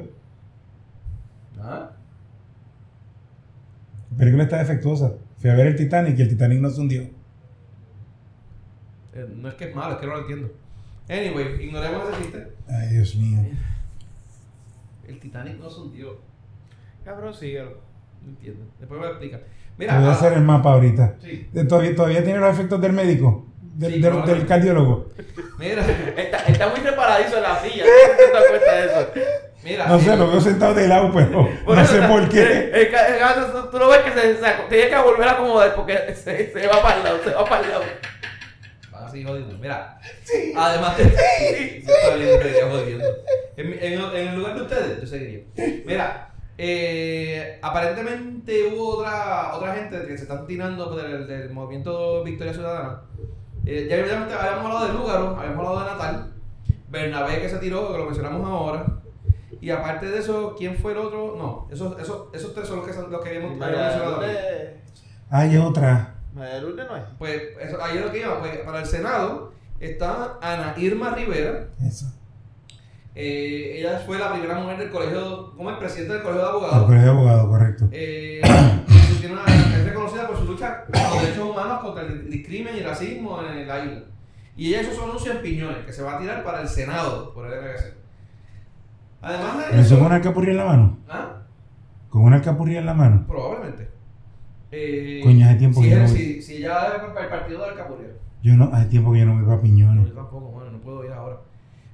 ajá. 1.60 1.92
La 4.12 4.18
película 4.18 4.44
está 4.44 4.58
defectuosa. 4.60 5.14
Fui 5.38 5.50
a 5.50 5.56
ver 5.56 5.68
el 5.68 5.76
Titanic 5.76 6.18
y 6.18 6.22
el 6.22 6.30
Titanic 6.30 6.60
no 6.60 6.70
se 6.70 6.82
hundió. 6.82 7.02
Eh, 9.14 9.28
no 9.36 9.48
es 9.50 9.56
que 9.56 9.70
es 9.70 9.76
malo, 9.76 9.94
es 9.94 10.00
que 10.00 10.08
no 10.08 10.14
lo 10.14 10.20
entiendo. 10.22 10.52
Anyway, 11.10 11.64
ignoremos 11.66 12.10
ese 12.10 12.22
chiste. 12.24 12.54
Ay, 12.68 12.90
Dios 12.90 13.16
mío. 13.16 13.40
El 15.08 15.20
Titanic 15.20 15.60
no 15.60 15.70
se 15.70 15.82
hundió. 15.82 16.18
Cabrón, 17.04 17.34
síguelo. 17.34 17.78
No 18.24 18.30
entiendo. 18.30 18.66
Después 18.80 19.00
me 19.00 19.06
lo 19.06 19.12
explica. 19.12 19.38
Te 19.38 19.46
Mira, 19.78 20.00
voy 20.00 20.08
a 20.08 20.12
ah, 20.12 20.14
hacer 20.14 20.34
el 20.34 20.42
mapa 20.44 20.72
ahorita. 20.74 21.16
sí. 21.22 21.48
De- 21.54 21.66
Todavía, 21.66 21.96
todavía 21.96 22.24
tiene 22.24 22.40
los 22.40 22.54
efectos 22.54 22.82
del 22.82 22.94
médico, 22.94 23.46
del, 23.76 23.94
Sí, 23.94 24.02
del- 24.02 24.12
claro. 24.12 24.26
del 24.28 24.46
cardiólogo. 24.48 25.10
Mira, 25.60 25.84
Está, 26.18 26.38
está 26.40 26.68
muy 26.70 26.80
preparadizo 26.82 27.38
en 27.38 27.44
la 27.44 27.62
silla. 27.62 27.84
¿No 28.10 28.16
te 28.18 28.32
das 28.34 28.44
cuenta 28.50 28.74
de 28.76 28.86
eso? 28.86 29.08
mira. 29.64 29.88
No 29.88 30.00
sé, 30.00 30.16
lo 30.18 30.32
veo 30.32 30.42
sentado 30.42 30.74
de 30.74 30.88
lado, 30.88 31.12
pero 31.14 31.50
Por 31.66 31.76
no 31.76 31.82
eso, 31.82 31.94
sé 31.94 32.02
por 32.08 32.30
qué. 32.30 32.42
el- 32.42 32.76
el 32.76 32.92
ca- 32.92 33.08
el 33.08 33.20
gato, 33.20 33.70
tú, 33.70 33.78
lo 33.78 33.90
ves 33.90 34.00
que 34.00 34.12
se, 34.12 34.36
se 34.38 34.52
tiene 34.70 34.90
que 34.90 34.98
volver 35.00 35.28
a 35.28 35.32
acomodar 35.32 35.76
porque 35.76 36.14
se, 36.16 36.52
se 36.52 36.68
va 36.68 36.82
para 36.82 36.98
el 36.98 37.04
lado, 37.04 37.20
se 37.24 37.30
va 37.32 37.46
para 37.46 37.62
el 37.64 37.70
lado. 37.70 37.84
Van 38.92 39.04
a 39.06 39.10
seguir 39.10 39.28
jodiendo. 39.28 39.58
Mira, 39.58 40.00
además 40.56 40.98
de. 40.98 41.04
Sí, 41.06 41.86
seguiría 41.86 42.70
jodiendo. 42.70 43.06
En, 43.58 43.70
mi- 43.70 43.78
en, 43.82 43.94
en 43.94 44.28
el 44.30 44.36
lugar 44.36 44.56
de 44.56 44.62
ustedes, 44.62 45.02
yo 45.02 45.08
seguiría. 45.08 45.44
Mira, 45.86 46.30
eh, 46.58 47.60
aparentemente 47.62 48.68
hubo 48.68 48.98
otra, 49.00 49.54
otra 49.56 49.76
gente 49.76 49.98
que 50.08 50.18
se 50.18 50.24
están 50.24 50.46
tirando 50.48 50.96
del, 50.96 51.28
del 51.28 51.50
movimiento 51.50 52.24
Victoria 52.24 52.54
Ciudadana. 52.54 53.02
Eh, 53.66 53.88
ya 53.90 53.96
evidentemente 53.98 54.34
habíamos 54.36 54.66
hablado 54.66 54.88
de 54.88 54.94
Lúgaro, 54.94 55.36
habíamos 55.40 55.68
hablado 55.68 55.80
de 55.80 55.86
Natal, 55.92 56.34
Bernabé 56.90 57.42
que 57.42 57.50
se 57.50 57.58
tiró, 57.58 57.92
que 57.92 57.98
lo 57.98 58.06
mencionamos 58.06 58.48
ahora. 58.48 58.86
Y 59.62 59.72
aparte 59.72 60.06
de 60.08 60.20
eso, 60.20 60.54
¿quién 60.58 60.76
fue 60.78 60.92
el 60.92 61.00
otro? 61.00 61.36
No, 61.38 61.68
esos, 61.72 62.00
esos, 62.00 62.28
esos 62.34 62.54
tres 62.54 62.68
son 62.68 62.78
los 62.78 62.86
que, 62.88 62.94
son, 62.94 63.12
los 63.12 63.22
que 63.24 63.30
habíamos, 63.30 63.58
mencionado. 63.58 64.22
Hay 65.32 65.58
otra. 65.58 66.14
María 66.36 66.60
Lourdes 66.60 66.86
no 66.88 66.98
es. 66.98 67.04
Pues 67.18 67.42
eso, 67.62 67.82
ahí 67.82 67.98
es 67.98 68.06
lo 68.06 68.12
que 68.12 68.20
iba. 68.20 68.40
Pues, 68.40 68.58
para 68.60 68.80
el 68.80 68.86
Senado 68.86 69.54
está 69.80 70.38
Ana 70.42 70.76
Irma 70.78 71.16
Rivera. 71.16 71.68
Eso. 71.84 72.06
Eh, 73.16 73.78
ella 73.80 74.04
fue 74.06 74.20
la 74.20 74.32
primera 74.34 74.56
mujer 74.60 74.78
del 74.78 74.92
colegio, 74.92 75.54
como 75.56 75.70
el 75.70 75.78
presidente 75.78 76.14
del 76.14 76.22
colegio 76.24 76.44
de 76.44 76.50
El 76.50 76.56
abogados. 76.56 76.86
colegio 76.86 77.06
de 77.06 77.12
abogado, 77.18 77.48
correcto. 77.50 77.88
Eh, 77.92 78.42
tiene 79.22 79.34
una- 79.36 79.46
lucha 80.56 80.86
por 80.86 80.96
los 81.02 81.22
derechos 81.22 81.50
humanos 81.50 81.80
contra 81.84 82.04
el 82.04 82.30
discrimen 82.30 82.76
y 82.76 82.80
el 82.80 82.86
racismo 82.86 83.42
en 83.42 83.68
la 83.68 83.80
isla. 83.86 84.04
Y 84.58 84.68
ella 84.74 84.82
hizo 84.84 84.94
su 84.94 85.04
anuncio 85.04 85.32
en 85.34 85.42
Piñones, 85.42 85.86
que 85.86 85.92
se 85.94 86.02
va 86.02 86.16
a 86.16 86.20
tirar 86.20 86.44
para 86.44 86.62
el 86.62 86.68
Senado 86.68 87.34
por 87.34 87.46
el 87.46 87.54
RBC. 87.60 87.94
Además 89.22 89.72
de 89.72 89.82
¿Eso 89.82 89.96
con 89.98 90.06
una 90.08 90.16
alcapurria 90.16 90.52
en 90.52 90.58
la 90.58 90.66
mano? 90.66 90.98
¿Ah? 91.10 91.42
¿Con 92.10 92.22
una 92.24 92.38
alcapurria 92.38 92.80
en 92.80 92.86
la 92.86 92.94
mano? 92.94 93.26
Probablemente. 93.28 93.90
Eh, 94.72 95.22
Coño, 95.24 95.46
hace 95.46 95.56
tiempo 95.56 95.82
si, 95.82 95.90
que 95.90 95.96
no 95.96 96.04
es- 96.06 96.12
voy. 96.12 96.20
si, 96.20 96.42
si 96.42 96.56
ella 96.58 96.88
es 96.96 97.02
para 97.14 97.22
el 97.26 97.30
partido 97.30 97.60
de 97.64 97.70
Alcapurria. 97.72 98.10
Yo 98.44 98.54
no, 98.56 98.66
hace 98.74 98.86
tiempo 98.88 99.12
que 99.14 99.20
yo 99.20 99.26
no 99.26 99.34
voy 99.36 99.44
para 99.44 99.56
No, 99.58 99.62
Piñones. 99.62 100.08
yo 100.10 100.14
tampoco, 100.14 100.46
bueno, 100.52 100.72
no 100.72 100.78
puedo 100.80 101.04
ir 101.06 101.12
ahora. 101.12 101.38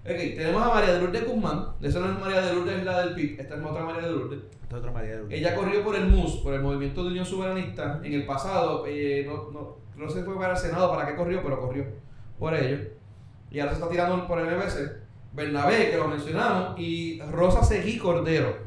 Ok, 0.03 0.17
tenemos 0.35 0.63
a 0.63 0.73
María 0.73 0.93
de 0.93 0.99
Lourdes 1.01 1.27
Guzmán. 1.27 1.65
De 1.79 1.89
esa 1.89 1.99
no 1.99 2.11
es 2.11 2.19
María 2.19 2.41
de 2.41 2.55
Lourdes, 2.55 2.79
es 2.79 2.85
la 2.85 3.05
del 3.05 3.13
PIB. 3.13 3.39
Esta 3.39 3.55
es 3.55 3.61
otra 3.63 3.85
María 3.85 4.01
de 4.01 4.11
Lourdes. 4.11 4.39
Esta 4.63 4.77
otra 4.77 4.91
María 4.91 5.15
Lourdes. 5.17 5.39
Ella 5.39 5.55
corrió 5.55 5.83
por 5.83 5.95
el 5.95 6.07
MUS, 6.07 6.37
por 6.37 6.53
el 6.55 6.61
Movimiento 6.61 7.03
de 7.03 7.09
Unión 7.11 7.25
Soberanista. 7.25 8.01
En 8.03 8.13
el 8.13 8.25
pasado, 8.25 8.85
eh, 8.87 9.23
no, 9.27 9.51
no, 9.51 9.77
no 9.95 10.09
sé 10.09 10.19
si 10.19 10.25
fue 10.25 10.35
para 10.35 10.53
el 10.53 10.59
Senado, 10.59 10.89
para 10.89 11.07
qué 11.07 11.15
corrió, 11.15 11.43
pero 11.43 11.59
corrió 11.61 11.85
por 12.39 12.55
ello. 12.55 12.79
Y 13.51 13.59
ahora 13.59 13.73
se 13.73 13.79
está 13.79 13.91
tirando 13.91 14.27
por 14.27 14.39
el 14.39 14.57
MBC. 14.57 15.01
Bernabé, 15.33 15.91
que 15.91 15.97
lo 15.97 16.07
mencionamos, 16.07 16.79
y 16.79 17.21
Rosa 17.31 17.63
Seguí 17.63 17.97
Cordero. 17.97 18.57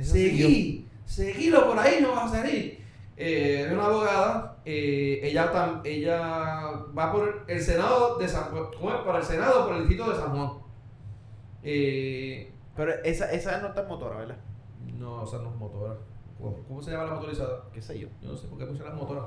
Seguí, 0.00 0.88
seguilo 1.04 1.68
por 1.68 1.78
ahí, 1.78 1.98
no 2.00 2.12
vas 2.12 2.32
a 2.32 2.36
salir. 2.38 2.82
Eh, 3.16 3.64
es 3.66 3.72
una 3.72 3.84
abogada, 3.84 4.53
eh, 4.64 5.20
ella, 5.22 5.52
tam- 5.52 5.80
ella 5.84 6.70
va 6.96 7.12
por 7.12 7.44
el 7.46 7.60
Senado 7.60 8.16
de 8.18 8.26
San 8.28 8.50
Juan, 8.50 8.64
¿cómo 8.76 8.90
es? 8.90 9.00
Para 9.02 9.18
el 9.18 9.24
Senado 9.24 9.64
por 9.66 9.74
el 9.76 9.80
distrito 9.88 10.10
de 10.10 10.16
San 10.16 10.30
Juan. 10.34 10.50
Eh, 11.62 12.52
Pero 12.76 12.92
esa, 13.04 13.30
esa 13.32 13.58
no 13.60 13.68
está 13.68 13.82
en 13.82 13.88
motora, 13.88 14.16
¿verdad? 14.18 14.36
no, 14.98 15.22
o 15.22 15.26
sea, 15.26 15.38
no 15.40 15.50
es 15.50 15.56
motora. 15.56 15.94
¿Cómo, 16.38 16.56
cómo 16.68 16.82
se 16.82 16.90
llama 16.90 17.04
la 17.04 17.14
motorizada? 17.14 17.64
¿Qué 17.72 17.80
sé 17.82 17.98
yo? 17.98 18.08
Yo 18.20 18.30
no 18.30 18.36
sé 18.36 18.46
por 18.48 18.58
qué 18.58 18.64
mencionas 18.66 18.94
motora. 18.94 19.22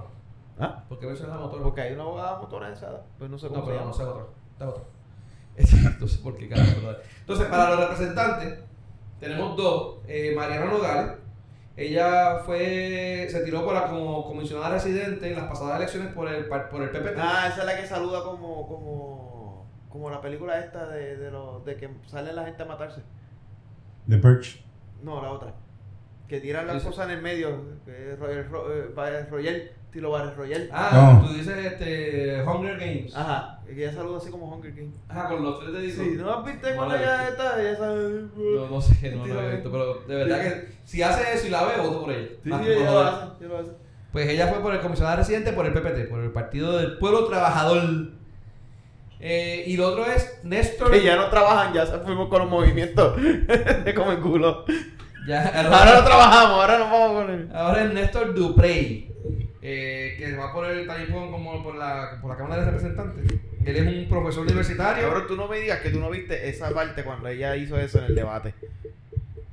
¿Ah? 0.60 0.84
¿Por 0.90 1.00
qué 1.00 1.06
mencionas 1.08 1.40
motora? 1.40 1.64
Porque 1.64 1.82
hay 1.82 1.94
una 1.94 2.04
abogada 2.04 2.38
motorizada. 2.40 3.06
Pues 3.18 3.30
no 3.30 3.38
sé 3.38 3.48
cómo 3.48 3.60
No, 3.62 3.66
pero 3.66 3.86
no 3.86 3.94
sé 3.94 4.04
otra. 4.04 4.24
Da 4.60 4.70
otra. 4.70 4.84
sé 6.08 6.18
por 6.24 6.38
qué. 6.38 6.46
Entonces, 6.46 7.48
para 7.48 7.72
los 7.72 7.80
representantes, 7.82 8.60
tenemos 9.20 9.56
dos. 9.58 9.98
Eh, 10.08 10.34
Mariana 10.36 10.66
Nogales. 10.66 11.12
Ella 11.78 12.40
fue, 12.40 13.28
se 13.30 13.42
tiró 13.46 13.64
por 13.64 13.76
la, 13.76 13.88
como 13.88 14.26
comisionada 14.26 14.72
residente 14.72 15.30
en 15.30 15.36
las 15.36 15.46
pasadas 15.48 15.78
elecciones 15.78 16.12
por 16.12 16.28
el, 16.28 16.48
par- 16.48 16.70
por 16.70 16.82
el 16.82 16.90
PPT. 16.90 17.18
Ah, 17.20 17.46
esa 17.50 17.60
es 17.62 17.66
la 17.66 17.78
que 17.80 17.86
saluda 17.86 18.24
como, 18.24 18.68
como, 18.68 19.70
como 19.88 20.10
la 20.10 20.20
película 20.20 20.60
esta 20.60 20.88
de, 20.88 21.18
de, 21.18 21.30
los, 21.30 21.64
de 21.66 21.76
que 21.76 21.90
sale 22.08 22.34
la 22.34 22.46
gente 22.46 22.64
a 22.64 22.66
matarse. 22.66 23.04
The 24.10 24.18
Perch. 24.18 24.64
No, 25.04 25.22
la 25.22 25.30
otra. 25.32 25.54
Que 26.28 26.40
tiran 26.42 26.66
las 26.66 26.84
cosas 26.84 27.06
en 27.06 27.12
el 27.18 27.22
medio. 27.22 27.80
Que 27.86 28.14
es 28.14 28.20
Royal, 28.20 28.50
Ro- 28.50 28.74
eh, 28.74 28.92
Estilo 29.88 30.12
Battle 30.12 30.36
Royale. 30.36 30.70
Ah, 30.72 31.20
No. 31.22 31.28
tú 31.28 31.34
dices 31.34 31.58
este, 31.66 32.44
Hunger 32.44 32.78
Games. 32.78 33.16
Ajá, 33.16 33.60
que 33.66 33.74
ella 33.84 33.94
saluda 33.94 34.18
así 34.18 34.30
como 34.30 34.46
Hunger 34.54 34.74
Games. 34.74 34.94
Ajá, 35.10 35.28
con 35.30 35.44
los 35.44 35.60
tres 35.60 35.74
deditos. 35.74 36.06
Sí, 36.06 36.12
¿no 36.18 36.34
has 36.34 36.46
visto 36.46 36.70
No 36.70 36.76
cuando 36.76 36.96
ella 36.96 37.30
está? 37.30 37.62
Ella 37.62 37.76
sabe. 37.78 38.24
No, 38.36 38.68
no 38.70 38.82
sé, 38.82 39.12
no 39.16 39.26
lo 39.26 39.42
he 39.42 39.56
visto, 39.56 39.72
pero 39.72 39.94
de 40.08 40.16
verdad 40.16 40.42
que 40.42 40.68
si 40.84 41.02
hace 41.02 41.34
eso 41.36 41.48
y 41.48 41.50
la 41.50 41.64
ve, 41.64 41.82
voto 41.82 42.02
por 42.02 42.12
ella. 42.12 42.28
Sí, 42.44 42.50
Más 42.50 42.62
sí, 42.64 42.72
ella 42.72 42.92
lo 42.92 43.00
hace, 43.00 43.26
ella 43.40 43.48
lo 43.50 43.58
hace. 43.60 43.72
Pues 44.12 44.30
ella 44.30 44.48
fue 44.48 44.60
por 44.62 44.74
el 44.74 44.82
comisionado 44.82 45.18
residente 45.18 45.54
por 45.54 45.66
el 45.66 45.74
PPT, 45.74 46.10
por 46.10 46.22
el 46.22 46.32
Partido 46.32 46.78
del 46.78 46.98
Pueblo 46.98 47.26
Trabajador. 47.26 48.10
Eh, 49.20 49.64
y 49.68 49.78
lo 49.78 49.88
otro 49.88 50.06
es 50.06 50.40
Néstor. 50.44 50.92
Que 50.92 51.04
ya 51.04 51.16
no 51.16 51.30
trabajan, 51.30 51.74
ya 51.74 51.86
fuimos 51.86 52.28
con 52.30 52.40
los 52.42 52.50
movimientos 52.50 53.16
de 53.86 53.94
come 53.96 54.20
culo. 54.20 54.66
Ya, 55.28 55.44
Ahora 55.48 56.00
no 56.00 56.06
trabajamos, 56.06 56.52
ahora 56.62 56.78
nos 56.78 56.92
vamos 56.92 57.12
con 57.24 57.32
él. 57.32 57.50
Ahora 57.54 57.84
es 57.84 57.94
Néstor 57.94 58.34
Duprey, 58.34 59.12
eh, 59.62 60.16
que 60.18 60.36
va 60.36 60.54
por 60.54 60.66
el 60.66 60.86
por, 60.86 61.32
como 61.32 61.64
por 61.64 61.76
la, 61.76 62.20
por 62.22 62.32
la 62.32 62.38
Cámara 62.38 62.62
de 62.62 62.72
Representantes. 62.72 63.40
Él 63.66 63.76
es 63.76 63.88
un 63.88 64.08
profesor 64.08 64.44
universitario. 64.44 65.04
Cabrón, 65.04 65.28
tú 65.28 65.36
no 65.36 65.48
me 65.48 65.60
digas 65.60 65.80
que 65.82 65.90
tú 65.90 66.00
no 66.00 66.10
viste 66.10 66.48
esa 66.48 66.70
parte 66.72 67.04
cuando 67.04 67.28
ella 67.28 67.56
hizo 67.56 67.78
eso 67.78 68.00
en 68.00 68.06
el 68.06 68.16
debate. 68.16 68.54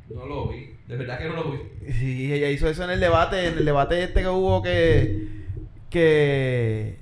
No 0.08 0.26
lo 0.26 0.48
vi, 0.48 0.76
de 0.86 0.96
verdad 0.96 1.18
que 1.18 1.24
no 1.24 1.34
lo 1.34 1.50
vi. 1.50 1.58
Sí, 1.92 2.32
ella 2.32 2.48
hizo 2.48 2.68
eso 2.68 2.84
en 2.84 2.90
el 2.90 3.00
debate, 3.00 3.48
en 3.48 3.58
el 3.58 3.64
debate 3.64 4.04
este 4.04 4.22
que 4.22 4.28
hubo 4.28 4.62
que. 4.62 5.26
que. 5.90 6.98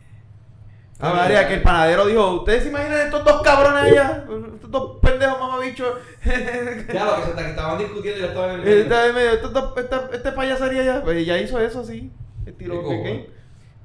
Ah, 0.98 1.12
María, 1.14 1.48
que 1.48 1.54
el 1.54 1.62
panadero 1.62 2.06
dijo, 2.06 2.36
¿ustedes 2.36 2.62
se 2.62 2.68
imaginan 2.68 3.00
estos 3.00 3.24
dos 3.24 3.42
cabrones 3.42 3.82
allá? 3.82 4.24
Estos 4.54 4.70
dos 4.70 4.98
pendejos 5.02 5.38
mamabichos. 5.38 5.98
Ya 6.24 7.04
lo 7.04 7.16
que, 7.16 7.22
se, 7.22 7.34
que 7.34 7.50
estaban 7.50 7.78
discutiendo 7.78 8.20
yo 8.20 8.26
estaba 8.26 8.54
en 8.54 8.60
el. 8.60 9.12
Medio, 9.12 9.30
estos 9.32 9.52
dos, 9.52 9.76
esta, 9.76 10.08
este 10.12 10.32
payasaría 10.32 10.82
allá. 10.82 11.02
Pues 11.02 11.16
ella 11.16 11.38
hizo 11.38 11.58
eso 11.60 11.80
así. 11.80 12.12
Estilo. 12.46 12.82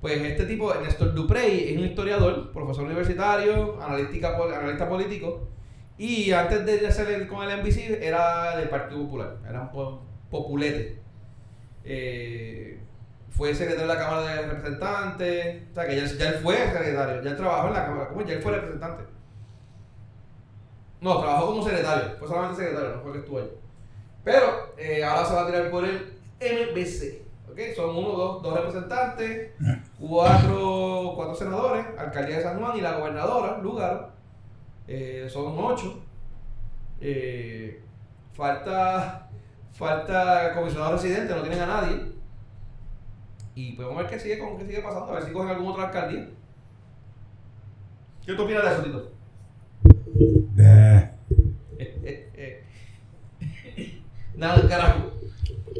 Pues 0.01 0.22
este 0.22 0.45
tipo, 0.45 0.74
Néstor 0.76 1.14
Duprey, 1.14 1.72
es 1.72 1.78
un 1.78 1.86
historiador, 1.86 2.51
profesor 2.51 2.86
universitario, 2.86 3.82
analítica, 3.82 4.36
analista 4.38 4.88
político. 4.88 5.47
Y 5.97 6.32
antes 6.32 6.64
de 6.66 6.86
hacer 6.88 7.28
con 7.28 7.43
el 7.49 7.60
NBC, 7.62 8.03
era 8.03 8.55
del 8.58 8.70
Partido 8.70 9.01
Popular. 9.01 9.38
Era 9.49 9.62
un 9.62 9.72
po- 9.72 10.03
populete. 10.30 10.99
Eh, 11.84 12.80
fue 13.32 13.55
secretario 13.55 13.88
de 13.88 13.93
la 13.95 13.99
Cámara 13.99 14.22
de 14.36 14.41
Representantes. 14.47 15.64
O 15.72 15.74
sea, 15.74 15.88
que 15.88 15.95
ya, 15.95 16.05
ya 16.05 16.30
él 16.30 16.36
fue 16.43 16.55
secretario. 16.58 17.24
Ya 17.24 17.32
él 17.32 17.38
trabajó 17.38 17.68
en 17.70 17.74
la 17.74 17.86
Cámara. 17.86 18.10
¿Cómo? 18.10 18.22
Ya 18.24 18.34
él 18.36 18.41
fue 18.43 18.51
representante. 18.51 19.03
No, 21.01 21.20
trabajó 21.20 21.47
como 21.47 21.64
secretario. 21.64 22.16
Fue 22.20 22.28
solamente 22.28 22.62
secretario, 22.62 22.95
no 22.95 23.01
fue 23.01 23.12
que 23.14 23.20
estuvo 23.20 23.39
ahí. 23.39 23.51
Pero 24.24 24.74
eh, 24.78 25.03
ahora 25.03 25.26
se 25.26 25.34
va 25.34 25.43
a 25.43 25.45
tirar 25.47 25.70
por 25.72 25.86
el 25.86 26.14
MBC. 26.39 27.22
Son 27.76 27.89
uno, 27.95 28.10
dos, 28.10 28.43
dos 28.43 28.53
representantes, 28.53 29.51
cuatro, 29.99 31.14
cuatro 31.16 31.34
senadores, 31.34 31.86
alcaldía 31.97 32.38
de 32.38 32.43
San 32.43 32.60
Juan 32.60 32.78
y 32.78 32.82
la 32.82 32.97
gobernadora, 32.97 33.58
Lugaro. 33.58 34.12
Eh, 34.88 35.28
son 35.28 35.55
ocho. 35.58 35.99
Eh, 37.01 37.82
falta, 38.34 39.28
falta 39.74 40.53
comisionado 40.53 40.93
residente, 40.93 41.34
no 41.34 41.41
tienen 41.41 41.62
a 41.62 41.66
nadie. 41.66 42.12
Y 43.55 43.72
podemos 43.74 43.97
ver 43.97 44.08
qué 44.08 44.20
sigue, 44.20 44.38
con, 44.38 44.55
qué 44.58 44.66
sigue 44.66 44.82
pasando, 44.82 45.12
a 45.12 45.16
ver 45.16 45.24
si 45.24 45.32
cogen 45.32 45.49
alguna 45.49 45.72
otra 45.72 45.86
alcaldía. 45.86 46.30
¿Qué 48.24 48.34
tú 48.34 48.43
opinas 48.43 48.64
de 48.64 48.70
eso, 48.70 48.84
Tito? 48.84 49.12
Eh, 50.60 51.10
Nada, 54.36 54.70
carajo. 54.70 55.12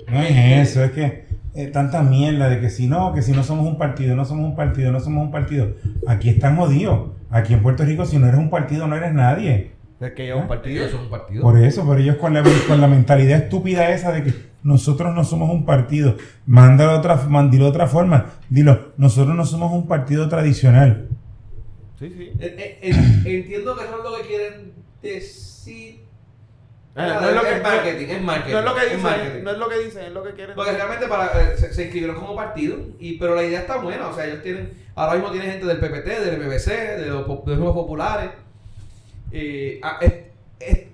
no 0.08 0.22
es 0.24 0.70
eso, 0.70 0.84
es 0.84 0.92
que 0.92 1.27
eh, 1.58 1.68
tanta 1.68 2.02
mierda 2.04 2.48
de 2.50 2.60
que 2.62 2.70
si 2.70 2.88
no, 2.88 3.14
que 3.14 3.22
si 3.22 3.32
no 3.34 3.44
somos 3.44 3.66
un 3.66 3.78
partido, 3.78 4.16
no 4.16 4.24
somos 4.26 4.46
un 4.46 4.56
partido, 4.56 4.92
no 4.92 5.00
somos 5.00 5.24
un 5.26 5.32
partido. 5.32 5.74
Aquí 6.08 6.30
están 6.30 6.56
jodidos. 6.56 7.10
Aquí 7.30 7.54
en 7.54 7.62
Puerto 7.62 7.84
Rico, 7.84 8.06
si 8.06 8.18
no 8.20 8.28
eres 8.28 8.40
un 8.40 8.50
partido, 8.50 8.88
no 8.88 8.96
eres 8.96 9.14
nadie. 9.14 9.72
Es 10.00 10.12
que 10.14 10.26
lleva 10.26 10.40
un 10.40 10.48
partido. 10.48 10.76
Ellos 10.82 10.92
son 10.92 11.02
un 11.06 11.10
partido. 11.10 11.42
Por 11.42 11.58
eso, 11.58 11.84
pero 11.88 12.00
ellos 12.00 12.18
con 12.18 12.34
la, 12.34 12.44
con 12.68 12.80
la 12.80 12.88
mentalidad 12.88 13.40
estúpida 13.40 13.90
esa 13.90 14.12
de 14.12 14.24
que 14.24 14.34
nosotros 14.64 15.14
no 15.16 15.24
somos 15.24 15.50
un 15.50 15.66
partido, 15.66 16.16
mándalo 16.46 16.92
de 16.94 16.98
otra, 17.00 17.16
man- 17.28 17.50
dilo 17.50 17.64
de 17.66 17.70
otra 17.72 17.88
forma, 17.88 18.26
dilo, 18.50 18.94
nosotros 18.98 19.36
no 19.36 19.46
somos 19.46 19.72
un 19.74 19.88
partido 19.88 20.28
tradicional. 20.30 21.08
Sí, 21.98 22.14
sí. 22.16 22.32
Eh, 22.40 22.80
eh, 22.84 23.22
entiendo 23.26 23.76
que 23.76 23.84
eso 23.86 23.98
es 23.98 24.04
lo 24.04 24.18
que 24.18 24.28
quieren 24.28 24.72
decir. 25.02 26.02
No 26.98 27.30
es 27.30 27.36
lo 27.36 27.42
que- 27.44 27.60
marketing, 27.62 28.08
es 28.10 28.22
marketing. 28.22 28.54
No 28.54 28.60
es 28.60 28.66
lo 28.66 28.76
que 28.76 28.82
dicen, 28.86 29.02
marketing. 29.04 29.44
no 29.44 29.52
es 29.52 29.58
lo 29.58 29.70
que 29.70 29.78
dicen, 29.80 30.04
es 30.06 30.12
lo 30.12 30.24
que 30.24 30.32
quieren. 30.34 30.56
Porque 30.56 30.72
realmente 30.72 31.08
para, 31.08 31.26
eh, 31.42 31.58
se, 31.58 31.74
se 31.74 31.84
inscribieron 31.84 32.16
como 32.16 32.36
partido, 32.36 32.78
y, 33.00 33.18
pero 33.20 33.36
la 33.36 33.44
idea 33.44 33.60
está 33.62 33.78
buena. 33.78 34.08
O 34.08 34.16
sea, 34.16 34.26
ellos 34.26 34.42
tienen, 34.42 34.72
ahora 34.96 35.14
mismo 35.16 35.30
tienen 35.32 35.52
gente 35.52 35.66
del 35.68 35.78
PPT, 35.80 36.08
del 36.08 36.38
MBC, 36.42 36.68
de 36.98 37.06
los, 37.08 37.28
de 37.46 37.56
los 37.56 37.74
populares. 37.74 38.32
Eh, 39.32 39.80
ah, 39.84 39.98
es- 40.02 40.14
es- 40.60 40.88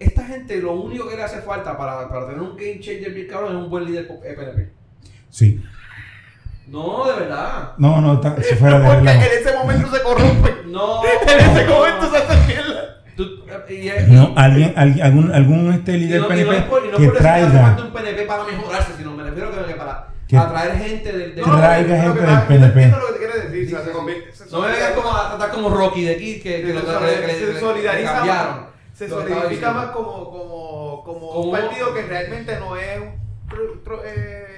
esta 0.00 0.24
gente 0.24 0.56
lo 0.60 0.72
único 0.72 1.08
que 1.08 1.16
le 1.16 1.22
hace 1.22 1.40
falta 1.40 1.76
para, 1.76 2.08
para 2.08 2.26
tener 2.26 2.40
un 2.40 2.56
game 2.56 2.80
changer 2.80 3.12
bien 3.12 3.28
cabrón 3.28 3.52
es 3.56 3.62
un 3.62 3.70
buen 3.70 3.84
líder 3.84 4.06
po- 4.08 4.20
eh, 4.24 4.34
PNP. 4.34 4.70
Sí. 5.30 5.62
No, 6.66 7.06
de 7.06 7.20
verdad. 7.20 7.72
No, 7.78 8.00
no, 8.00 8.20
si 8.42 8.54
fuera 8.54 8.80
de 8.80 8.88
Porque 8.94 9.10
en 9.10 9.20
ese 9.22 9.54
momento 9.54 9.88
se 9.94 10.02
corrompe. 10.02 10.54
No. 10.66 11.02
En 11.28 11.38
ese 11.38 11.64
momento 11.66 12.10
se 12.10 12.16
hace 12.16 12.46
mierda. 12.46 12.93
No, 14.08 14.32
alguien, 14.36 14.72
alguien- 14.76 15.04
algún, 15.06 15.32
algún 15.32 15.72
este 15.72 15.92
líder 15.92 16.20
no, 16.22 16.28
PNP 16.28 16.56
es 16.56 16.62
por, 16.64 16.84
y 16.86 16.90
no 16.90 16.96
que 16.96 17.08
traiga, 17.08 17.50
falta 17.62 17.82
un 17.84 17.92
PNP 17.92 18.22
para 18.26 18.44
mejorarse, 18.44 18.92
sino 18.96 19.12
me 19.12 19.22
refiero 19.24 19.50
que, 19.50 19.64
que 19.72 19.74
para 19.74 20.08
Que- 20.28 20.36
atraer 20.38 20.76
gente 20.78 21.12
del... 21.12 21.34
Traiga 21.34 22.02
gente 22.02 22.20
que 22.20 22.26
del 22.26 22.40
PNP. 22.42 22.82
Entiendo 22.82 22.98
lo 22.98 23.06
que 23.06 23.12
te 23.12 23.18
quiere 23.18 23.48
decir. 23.48 23.66
o 23.66 23.70
sea, 23.78 23.84
se 23.86 23.92
convierte- 23.92 24.32
se 24.32 24.50
no 24.50 24.60
me 24.60 24.68
vengas 24.68 24.90
como 24.92 25.10
a 25.16 25.28
tratar 25.28 25.50
como 25.50 25.68
Rocky 25.70 26.04
de 26.04 26.14
aquí, 26.14 26.40
que, 26.40 26.60
que, 26.62 26.66
se 26.68 26.72
lo- 26.74 26.80
que, 26.80 26.86
se 27.32 27.38
que 27.46 27.52
le 27.52 27.60
solidariza 27.60 28.12
cambiaron. 28.14 28.56
más, 28.56 28.64
se 28.94 29.08
solidifica 29.08 29.92
como, 29.92 30.30
como, 30.30 31.02
como 31.04 31.04
Como- 31.04 31.40
un 31.40 31.52
partido 31.52 31.92
que 31.94 32.02
realmente 32.02 32.58
no 32.58 32.76
es 32.76 33.00
un 33.00 33.48
tro- 33.48 33.82
tro- 33.84 34.02
eh, 34.04 34.53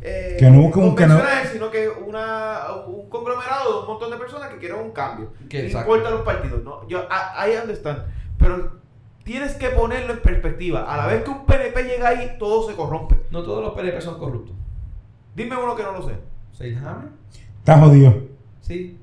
eh, 0.00 0.36
Que 0.38 0.50
no 0.50 0.62
busca 0.62 0.80
un- 0.80 0.94
que 0.96 1.06
no- 1.06 1.20
sino 1.52 1.70
que 1.70 1.88
una, 1.88 2.58
un 2.86 3.08
conglomerado 3.08 3.72
de 3.74 3.80
un 3.80 3.86
montón 3.86 4.10
de 4.10 4.16
personas 4.16 4.48
que 4.50 4.58
quieren 4.58 4.78
un 4.80 4.90
cambio. 4.92 5.32
Que 5.48 5.64
no 5.72 5.78
importa 5.80 6.10
los 6.10 6.22
partidos, 6.22 6.62
¿no? 6.64 6.86
Yo, 6.88 7.00
I, 7.00 7.50
I 7.52 7.56
understand, 7.62 8.02
pero 8.38 8.72
tienes 9.22 9.54
que 9.54 9.68
ponerlo 9.70 10.12
en 10.12 10.20
perspectiva. 10.20 10.92
A 10.92 10.96
la 10.96 11.06
vez 11.06 11.22
que 11.24 11.30
un 11.30 11.46
PNP 11.46 11.82
llega 11.84 12.08
ahí, 12.08 12.36
todo 12.38 12.68
se 12.68 12.74
corrompe. 12.76 13.16
No 13.30 13.42
todos 13.42 13.62
los 13.64 13.72
PNP 13.74 14.00
son 14.00 14.18
corruptos. 14.18 14.54
Dime 15.34 15.56
uno 15.56 15.74
que 15.74 15.82
no 15.82 15.92
lo 15.92 16.02
sé. 16.06 16.14
¿Seilhammer? 16.52 17.08
está 17.58 17.78
jodido. 17.78 18.14
Sí. 18.60 18.98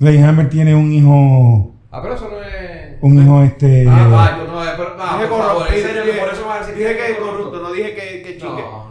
Leyhammer 0.00 0.48
tiene 0.50 0.74
un 0.74 0.92
hijo, 0.92 1.72
Ah, 1.90 2.00
pero 2.02 2.14
eso 2.14 2.28
no 2.28 2.42
es... 2.42 2.96
un 3.00 3.22
hijo 3.22 3.42
este... 3.42 3.86
Ah, 3.88 4.08
va, 4.08 4.36
yo 4.38 4.44
no, 4.52 4.60
pero, 4.76 4.96
ah, 4.98 5.16
dije 5.16 5.28
por 5.28 5.38
favor, 5.38 5.52
corrupto, 5.54 5.74
en 5.74 5.82
serio, 5.82 6.04
dije- 6.04 6.18
por 6.20 6.28
eso 6.32 6.46
vas 6.46 6.56
a 6.56 6.60
decir 6.60 6.74
dije 6.76 6.96
que 6.96 7.10
es 7.12 7.18
corrupto, 7.18 7.60
no 7.62 7.72
dije 7.72 7.94
que, 7.94 8.22
que 8.22 8.38
chingue. 8.38 8.62
No. 8.62 8.84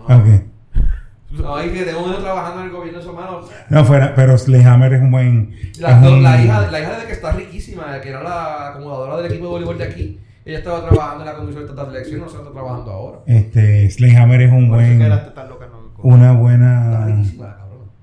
No, 1.47 1.59
es 1.59 1.71
que 1.71 1.83
tengo 1.85 2.03
uno 2.03 2.17
trabajando 2.17 2.59
en 2.61 2.65
el 2.67 2.71
gobierno 2.73 2.99
de 2.99 3.05
su 3.05 3.13
mano. 3.13 3.41
No, 3.69 3.85
fuera, 3.85 4.13
pero 4.15 4.35
Leyhammer 4.47 4.93
es 4.93 5.01
un 5.01 5.11
buen... 5.11 5.55
La, 5.79 5.91
es 5.91 6.01
do- 6.03 6.13
un- 6.15 6.23
la 6.23 6.41
hija, 6.41 6.69
la 6.71 6.79
hija 6.79 6.99
de 6.99 7.05
que 7.07 7.13
está 7.13 7.31
riquísima, 7.31 7.99
que 8.01 8.09
era 8.09 8.21
la 8.23 8.69
acomodadora 8.69 9.17
del 9.17 9.27
equipo 9.27 9.45
de 9.45 9.51
voleibol 9.51 9.77
de 9.77 9.83
aquí, 9.85 10.19
ella 10.45 10.57
estaba 10.59 10.87
trabajando 10.87 11.21
en 11.23 11.25
la 11.29 11.35
comisión 11.35 11.65
de 11.65 11.83
elección, 11.83 12.21
no 12.21 12.29
se 12.29 12.37
está 12.37 12.51
trabajando 12.51 12.91
ahora. 12.91 13.19
Este, 13.25 13.89
Slayhammer 13.89 14.41
es 14.41 14.51
un 14.51 14.69
Por 14.69 14.81
eso 14.81 14.91
que 14.91 14.97
buen, 15.07 15.23
tetas 15.25 15.49
locas 15.49 15.69
no- 15.69 15.77
una 16.03 16.27
Está 16.31 16.41
buena, 16.41 17.23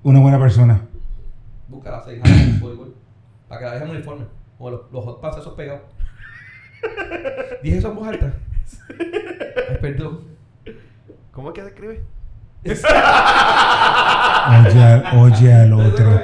una 0.03 0.19
buena 0.19 0.39
persona. 0.39 0.81
Busca 1.67 1.91
la 1.91 1.97
años 1.99 2.23
de 2.23 2.59
voleibol. 2.59 2.95
Para 3.47 3.59
que 3.59 3.65
la 3.65 3.73
dejen 3.73 3.89
uniforme. 3.89 4.25
Como 4.57 4.69
los, 4.71 4.81
los 4.91 5.03
hot 5.05 5.21
pants 5.21 5.37
esos 5.37 5.53
pegados. 5.53 5.81
Dije 7.63 7.77
eso 7.77 7.89
en 7.89 7.95
voz 7.95 8.07
alta. 8.07 8.33
Perdón. 9.81 10.19
¿Cómo 11.31 11.49
es 11.49 11.55
que 11.55 11.61
se 11.61 11.67
escribe? 11.67 12.01
Oye, 14.67 14.83
al- 14.83 15.05
oye 15.19 15.53
al 15.53 15.73
otro. 15.73 16.21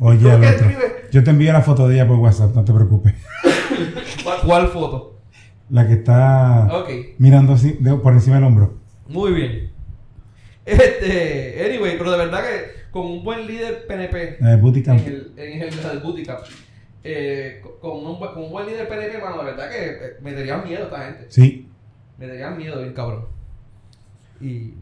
Oye 0.00 0.22
¿Cómo 0.22 0.34
al 0.46 0.54
otro. 0.54 0.70
Yo 1.12 1.24
te 1.24 1.30
envío 1.30 1.52
la 1.52 1.60
foto 1.62 1.88
de 1.88 1.94
ella 1.96 2.06
por 2.06 2.16
WhatsApp, 2.18 2.54
no 2.54 2.64
te 2.64 2.72
preocupes. 2.72 3.14
¿Cuál, 4.44 4.68
foto? 4.68 5.18
La 5.70 5.86
que 5.86 5.94
está 5.94 6.68
mirando 7.18 7.52
así, 7.54 7.76
de- 7.80 7.94
por 7.96 8.12
encima 8.12 8.36
del 8.36 8.44
hombro. 8.44 8.74
Muy 9.08 9.32
bien. 9.32 9.70
Este, 10.64 11.64
anyway, 11.64 11.96
pero 11.98 12.12
de 12.12 12.18
verdad 12.18 12.42
que 12.42 12.80
con 12.90 13.06
un 13.06 13.24
buen 13.24 13.46
líder 13.46 13.86
PNP 13.86 14.36
La 14.40 14.50
de 14.50 14.56
Booty 14.56 14.78
en 14.80 14.84
Camp. 14.84 15.06
el, 15.06 15.32
en 15.36 15.62
el, 15.62 15.68
el 15.92 15.98
Booty 16.00 16.24
Camp, 16.24 16.40
eh, 17.04 17.62
con, 17.80 18.04
un, 18.04 18.18
buen- 18.18 18.32
con 18.34 18.44
un 18.44 18.50
buen 18.52 18.66
líder 18.66 18.88
PNP, 18.88 19.18
mano, 19.20 19.38
de 19.38 19.44
verdad 19.44 19.70
que 19.70 19.86
eh, 19.86 20.16
me 20.22 20.32
darían 20.32 20.64
miedo 20.64 20.84
esta 20.84 21.04
gente. 21.06 21.26
Sí. 21.28 21.68
Me 22.18 22.26
darían 22.26 22.56
miedo, 22.56 22.78
bien 22.80 22.92
cabrón. 22.94 23.26
Y. 24.40 24.74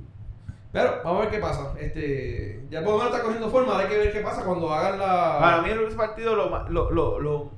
Pero, 0.73 1.01
vamos 1.03 1.21
a 1.21 1.25
ver 1.25 1.31
qué 1.31 1.39
pasa. 1.39 1.73
Este, 1.81 2.63
ya 2.71 2.83
por 2.83 2.93
lo 2.93 2.99
menos 2.99 3.13
está 3.13 3.25
cogiendo 3.25 3.51
forma, 3.51 3.73
ahora 3.73 3.85
hay 3.85 3.91
que 3.91 3.99
ver 3.99 4.13
qué 4.13 4.21
pasa 4.21 4.45
cuando 4.45 4.73
hagan 4.73 4.99
la. 4.99 5.39
Para 5.41 5.63
mí 5.63 5.71
ese 5.71 5.97
partido 5.97 6.37
lo, 6.37 6.69
lo, 6.69 6.91
lo, 6.91 7.21
lo, 7.21 7.51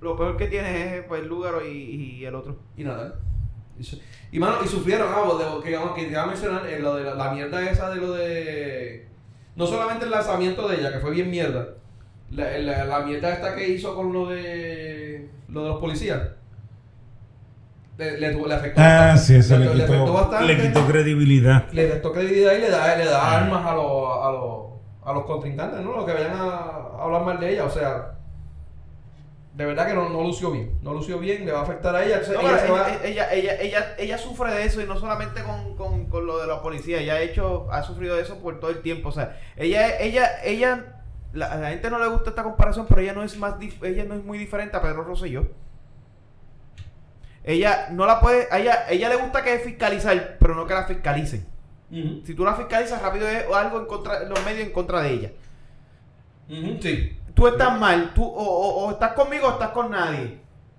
lo 0.00 0.16
peor 0.16 0.36
que 0.36 0.48
tiene 0.48 0.98
es 0.98 1.04
pues, 1.04 1.24
Lúgaro 1.24 1.64
y, 1.64 2.18
y 2.18 2.24
el 2.24 2.34
otro. 2.34 2.56
Y 2.76 2.84
Natal. 2.84 3.14
Y, 4.32 4.38
mano, 4.38 4.56
y 4.64 4.68
sufrieron 4.68 5.12
algo 5.12 5.38
de 5.38 5.62
que, 5.62 5.78
que 5.94 6.04
te 6.04 6.10
iba 6.10 6.22
a 6.22 6.26
mencionar, 6.26 6.66
eh, 6.66 6.80
lo 6.80 6.96
de 6.96 7.04
la, 7.04 7.14
la 7.14 7.32
mierda 7.32 7.68
esa 7.70 7.90
de 7.90 7.96
lo 7.96 8.12
de. 8.12 9.06
No 9.54 9.66
solamente 9.66 10.04
el 10.06 10.10
lanzamiento 10.10 10.66
de 10.68 10.78
ella, 10.78 10.92
que 10.92 11.00
fue 11.00 11.10
bien 11.10 11.30
mierda. 11.30 11.68
La, 12.30 12.58
la, 12.58 12.84
la 12.84 13.00
mierda 13.00 13.32
esta 13.32 13.54
que 13.54 13.68
hizo 13.68 13.94
con 13.94 14.12
lo 14.12 14.26
de. 14.26 15.28
Lo 15.48 15.62
de 15.62 15.68
los 15.68 15.78
policías. 15.78 16.20
Le, 17.98 18.18
le, 18.18 18.30
tuvo- 18.32 18.46
le 18.48 18.54
afectó. 18.54 18.80
Ah, 18.80 18.84
bastante. 19.14 19.20
sí, 19.22 19.34
eso 19.36 19.58
le 19.58 19.66
afectó 19.66 19.92
quitó, 20.04 20.12
bastante. 20.14 20.46
le 20.46 20.62
quitó 20.62 20.86
credibilidad. 20.86 21.70
le 21.72 21.88
restó 21.92 22.12
credibilidad 22.12 22.52
y 22.54 22.60
le 22.60 22.70
da, 22.70 22.96
le 22.96 23.04
da 23.04 23.36
armas 23.38 23.66
a 23.66 23.74
los, 23.74 23.84
a 24.24 24.30
los, 24.32 24.66
a 25.04 25.12
los 25.12 25.24
contrincantes, 25.24 25.80
¿no? 25.82 25.92
Los 25.96 26.04
que 26.04 26.12
vayan 26.14 26.32
a, 26.34 26.42
a 26.98 27.02
hablar 27.04 27.22
mal 27.22 27.38
de 27.38 27.50
ella, 27.52 27.64
o 27.64 27.70
sea, 27.70 28.14
de 29.54 29.66
verdad 29.66 29.86
que 29.86 29.92
no, 29.92 30.08
no 30.08 30.22
lució 30.22 30.50
bien, 30.50 30.78
no 30.80 30.94
lució 30.94 31.18
bien, 31.18 31.44
le 31.44 31.52
va 31.52 31.60
a 31.60 31.62
afectar 31.64 31.94
a 31.94 32.02
ella. 32.02 32.16
entonces 32.20 32.42
No, 32.42 32.48
ella 32.48 32.72
va- 32.72 32.88
ella, 33.04 33.04
ella, 33.04 33.32
ella, 33.32 33.60
ella, 33.60 33.94
ella 33.98 34.18
sufre 34.18 34.50
de 34.54 34.64
eso 34.64 34.80
y 34.80 34.86
no 34.86 34.96
solamente 34.98 35.42
con, 35.42 35.76
con, 35.76 36.06
con 36.06 36.26
lo 36.26 36.38
de 36.40 36.46
la 36.46 36.62
policía, 36.62 37.00
ella 37.00 37.14
ha 37.14 37.20
hecho, 37.20 37.68
ha 37.70 37.82
sufrido 37.82 38.16
de 38.16 38.22
eso 38.22 38.38
por 38.38 38.58
todo 38.58 38.70
el 38.70 38.80
tiempo. 38.80 39.10
O 39.10 39.12
sea, 39.12 39.38
ella, 39.56 39.98
ella, 40.00 40.42
ella, 40.42 41.02
la, 41.34 41.52
a 41.52 41.56
la 41.58 41.68
gente 41.68 41.90
no 41.90 41.98
le 41.98 42.06
gusta 42.06 42.30
esta 42.30 42.42
comparación, 42.42 42.86
pero 42.88 43.02
ella 43.02 43.12
no 43.12 43.22
es 43.22 43.36
más, 43.36 43.58
dif- 43.58 43.84
ella 43.84 44.04
no 44.04 44.14
es 44.14 44.24
muy 44.24 44.38
diferente 44.38 44.74
a 44.76 44.80
Pedro 44.80 45.04
Rosselló. 45.04 45.46
Ella 47.44 47.88
no 47.90 48.06
la 48.06 48.20
puede, 48.20 48.46
a 48.50 48.58
ella, 48.58 48.86
ella 48.88 49.08
le 49.08 49.16
gusta 49.16 49.42
que 49.42 49.58
fiscalizar, 49.58 50.36
pero 50.38 50.54
no 50.54 50.66
que 50.66 50.74
la 50.74 50.84
fiscalicen. 50.84 51.46
Si 52.24 52.34
tú 52.34 52.44
la 52.44 52.54
fiscalizas 52.54 53.02
rápido 53.02 53.28
es 53.28 53.44
algo 53.52 53.78
en 53.80 53.86
contra, 53.86 54.20
los 54.24 54.42
medios 54.44 54.66
en 54.66 54.72
contra 54.72 55.02
de 55.02 55.10
ella. 55.10 55.30
ujú, 56.48 56.78
sí. 56.80 57.18
Tú 57.34 57.46
estás 57.48 57.78
mal, 57.78 58.12
tú 58.14 58.24
o, 58.24 58.42
o- 58.42 58.84
o 58.86 58.90
estás 58.92 59.12
conmigo 59.12 59.46
o 59.48 59.52
estás 59.52 59.70
con 59.70 59.90
nadie. 59.90 60.38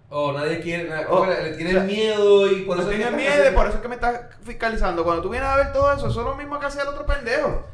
O 0.10 0.32
nadie 0.32 0.60
quiere, 0.60 0.84
le 0.84 1.56
tiene 1.56 1.72
o 1.72 1.74
sea, 1.74 1.84
miedo 1.84 2.52
y 2.52 2.62
por 2.62 2.78
eso 2.80 2.88
tienes 2.90 3.12
miedo, 3.14 3.32
haciendo- 3.32 3.56
por 3.58 3.66
eso 3.68 3.76
es 3.78 3.82
que 3.82 3.88
me 3.88 3.96
estás 3.96 4.22
fiscalizando. 4.44 5.04
Cuando 5.04 5.24
tú 5.24 5.30
vienes 5.30 5.50
a 5.50 5.56
ver 5.56 5.74
todo 5.74 5.92
eso, 5.92 6.08
eso 6.08 6.20
es 6.22 6.26
lo 6.26 6.36
mismo 6.36 6.60
que 6.60 6.68
hacía 6.68 6.84
el 6.84 6.90
otro 6.90 7.06
pendejo. 7.06 7.66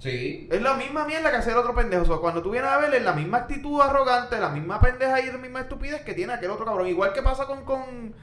Sí. 0.00 0.48
Es 0.50 0.60
la 0.62 0.74
misma 0.74 1.04
mierda 1.04 1.30
que 1.30 1.36
hacía 1.36 1.52
el 1.52 1.58
otro 1.58 1.74
pendejo. 1.74 2.02
O 2.02 2.06
sea, 2.06 2.16
cuando 2.16 2.42
tú 2.42 2.50
vienes 2.50 2.70
a 2.70 2.78
ver, 2.78 2.92
es 2.94 3.02
la 3.02 3.12
misma 3.12 3.38
actitud 3.38 3.80
arrogante, 3.80 4.40
la 4.40 4.48
misma 4.48 4.80
pendeja 4.80 5.20
y 5.20 5.26
la 5.26 5.38
misma 5.38 5.60
estupidez 5.60 6.00
que 6.02 6.14
tiene 6.14 6.32
aquel 6.32 6.50
otro 6.50 6.64
cabrón. 6.64 6.86
Igual 6.88 7.12
que 7.12 7.22
pasa 7.22 7.46
con, 7.46 7.64
con, 7.64 8.14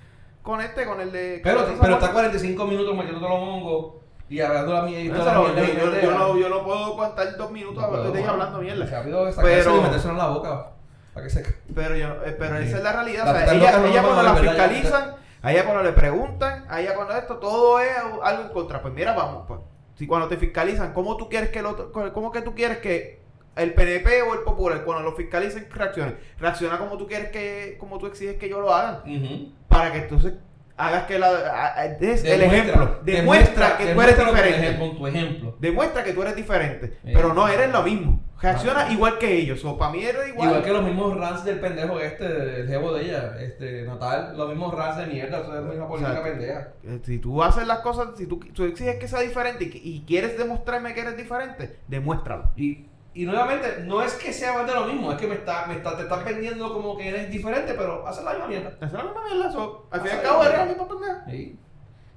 con 0.42 0.60
este, 0.62 0.86
con 0.86 1.00
el 1.00 1.12
de. 1.12 1.40
Pero, 1.44 1.66
pero 1.80 1.96
esa 1.96 2.06
está 2.06 2.12
45 2.12 2.66
minutos 2.66 2.96
metiendo 2.98 3.22
los 3.22 3.32
hongos 3.40 3.94
y 4.28 4.42
hablando 4.42 4.74
la 4.74 4.82
mierda. 4.82 5.34
no, 5.34 5.44
mierda 5.54 5.68
yo, 5.68 6.02
yo- 6.02 6.12
no, 6.12 6.38
yo 6.38 6.50
no 6.50 6.64
puedo 6.66 6.86
aguantar 6.86 7.38
dos 7.38 7.52
minutos 7.52 7.82
No 7.82 7.90
puedo, 7.90 8.08
hablando 8.08 8.38
mano. 8.38 8.60
mierda. 8.60 8.86
Rápido 8.86 9.30
Pero- 9.40 9.78
y 9.78 9.82
metérselo 9.82 10.12
en 10.14 10.18
la 10.18 10.28
boca. 10.30 10.72
Para 11.14 11.26
que 11.28 11.30
se... 11.32 11.44
Pero, 11.74 11.96
yo, 11.96 12.08
eh, 12.26 12.36
pero 12.38 12.58
esa 12.58 12.78
es 12.78 12.84
la 12.84 12.94
realidad. 12.94 13.26
La 13.26 13.32
o 13.32 13.34
sea, 13.36 13.54
ella, 13.54 13.78
no 13.80 13.86
ella 13.86 14.04
cuando 14.04 14.24
la 14.24 14.36
fiscalizan, 14.36 15.16
a 15.42 15.52
ella 15.52 15.64
cuando 15.64 15.84
le 15.84 15.92
preguntan, 15.94 16.66
a 16.70 16.82
ella 16.82 16.94
cuando 16.96 17.16
esto, 17.16 17.38
todo 17.38 17.80
es 17.80 17.90
algo 18.24 18.44
en 18.44 18.50
contra. 18.50 18.82
Pues 18.82 18.94
mira, 18.94 19.14
vamos, 19.14 19.46
pues, 19.48 19.60
si 19.98 20.06
cuando 20.08 20.28
te 20.28 20.38
fiscalizan, 20.38 20.94
¿cómo 20.94 21.18
tú 21.18 21.28
quieres 21.28 21.50
que 21.50 21.60
el 21.60 21.66
otro, 21.66 21.92
cómo 22.14 22.32
que 22.32 22.42
tú 22.42 22.54
quieres 22.54 22.78
que 22.78 23.20
el 23.56 23.74
PNP 23.74 24.22
o 24.22 24.36
el 24.36 24.42
Popular, 24.42 24.84
cuando 24.86 25.04
lo 25.04 25.16
fiscalicen, 25.16 25.68
reaccione? 25.72 26.14
Reacciona 26.40 26.78
como 26.78 26.98
tú 26.98 27.08
quieres 27.08 27.30
que, 27.32 27.76
como 27.80 27.98
tú 27.98 28.06
exiges 28.06 28.38
que 28.38 28.46
ellos 28.46 28.60
lo 28.60 28.72
hagan, 28.74 29.02
Ujú. 29.02 29.52
para 29.68 29.92
que 29.92 29.98
entonces 29.98 30.36
hagas 30.78 31.04
que 31.06 31.18
la, 31.20 31.96
des 32.00 32.24
el 32.24 32.42
ejemplo. 32.44 33.00
Demuestra, 33.04 33.78
que 33.78 33.94
tú 33.94 34.02
eres 34.02 34.18
diferente. 34.18 34.80
Con 34.80 34.98
tu 34.98 35.08
ejemplo. 35.08 35.56
Demuestra 35.60 36.04
que 36.04 36.14
tú 36.14 36.22
eres 36.22 36.36
diferente, 36.36 36.98
Eh. 37.04 37.12
pero 37.14 37.34
no 37.34 37.48
eres 37.48 37.72
lo 37.72 37.82
mismo. 37.84 38.24
Reacciona 38.40 38.92
igual 38.92 39.18
que 39.18 39.34
ellos. 39.36 39.66
O 39.66 39.78
para 39.80 39.92
mí 39.92 40.04
eres 40.04 40.28
igual. 40.30 40.50
Igual 40.50 40.64
que 40.64 40.72
los 40.72 40.84
mismos 40.84 41.18
rants 41.18 41.44
del 41.44 41.60
pendejo 41.60 42.00
este, 42.00 42.28
del 42.28 42.68
jevo 42.68 42.94
de 42.94 43.06
ella, 43.06 43.36
este, 43.40 43.82
Natal, 43.84 44.38
los 44.38 44.50
mismos 44.50 44.76
rants 44.76 44.98
de 44.98 45.08
mierda, 45.08 45.40
eso 45.40 45.48
es 45.58 45.64
la 45.64 45.70
misma 45.70 45.88
política 45.88 46.12
O 46.12 46.14
sea, 46.14 46.24
pendeja. 46.24 46.68
Eh, 46.84 47.00
Si 47.04 47.18
tú 47.18 47.42
haces 47.44 47.66
las 47.66 47.80
cosas, 47.80 48.10
si 48.16 48.28
tú, 48.28 48.40
tú 48.54 48.64
exiges 48.66 48.98
que 48.98 49.08
sea 49.08 49.22
diferente 49.22 49.64
y, 49.64 49.82
y 49.84 50.04
quieres 50.06 50.38
demostrarme 50.38 50.94
que 50.94 51.02
eres 51.02 51.18
diferente, 51.18 51.80
demuéstralo. 51.88 52.52
Y, 52.56 52.86
y 53.22 53.26
nuevamente, 53.26 53.84
no 53.86 54.02
es 54.02 54.14
que 54.14 54.32
sea 54.32 54.54
más 54.54 54.68
de 54.68 54.74
lo 54.74 54.86
mismo, 54.86 55.12
es 55.12 55.18
que 55.18 55.28
me 55.28 55.36
está, 55.36 55.66
me 55.68 55.76
está, 55.76 55.96
te 55.96 56.04
estás 56.04 56.24
vendiendo 56.24 56.72
como 56.74 56.96
que 56.98 57.10
eres 57.10 57.30
diferente, 57.32 57.74
pero 57.74 58.08
haces 58.08 58.24
la 58.24 58.32
misma 58.32 58.48
mierda. 58.48 58.70
Esa 58.70 58.86
es 58.86 58.94
la 58.94 59.04
misma 59.04 59.24
mierda, 59.26 59.50
eso. 59.50 59.88
Al 59.90 60.02
fin 60.02 60.12
y 60.14 60.16
al 60.18 60.22
cabo 60.24 60.42
sí. 60.42 60.48
eres 60.48 60.60
la 60.60 60.66
misma 60.66 60.88
pendeja. 60.88 61.26
Sí. 61.30 61.60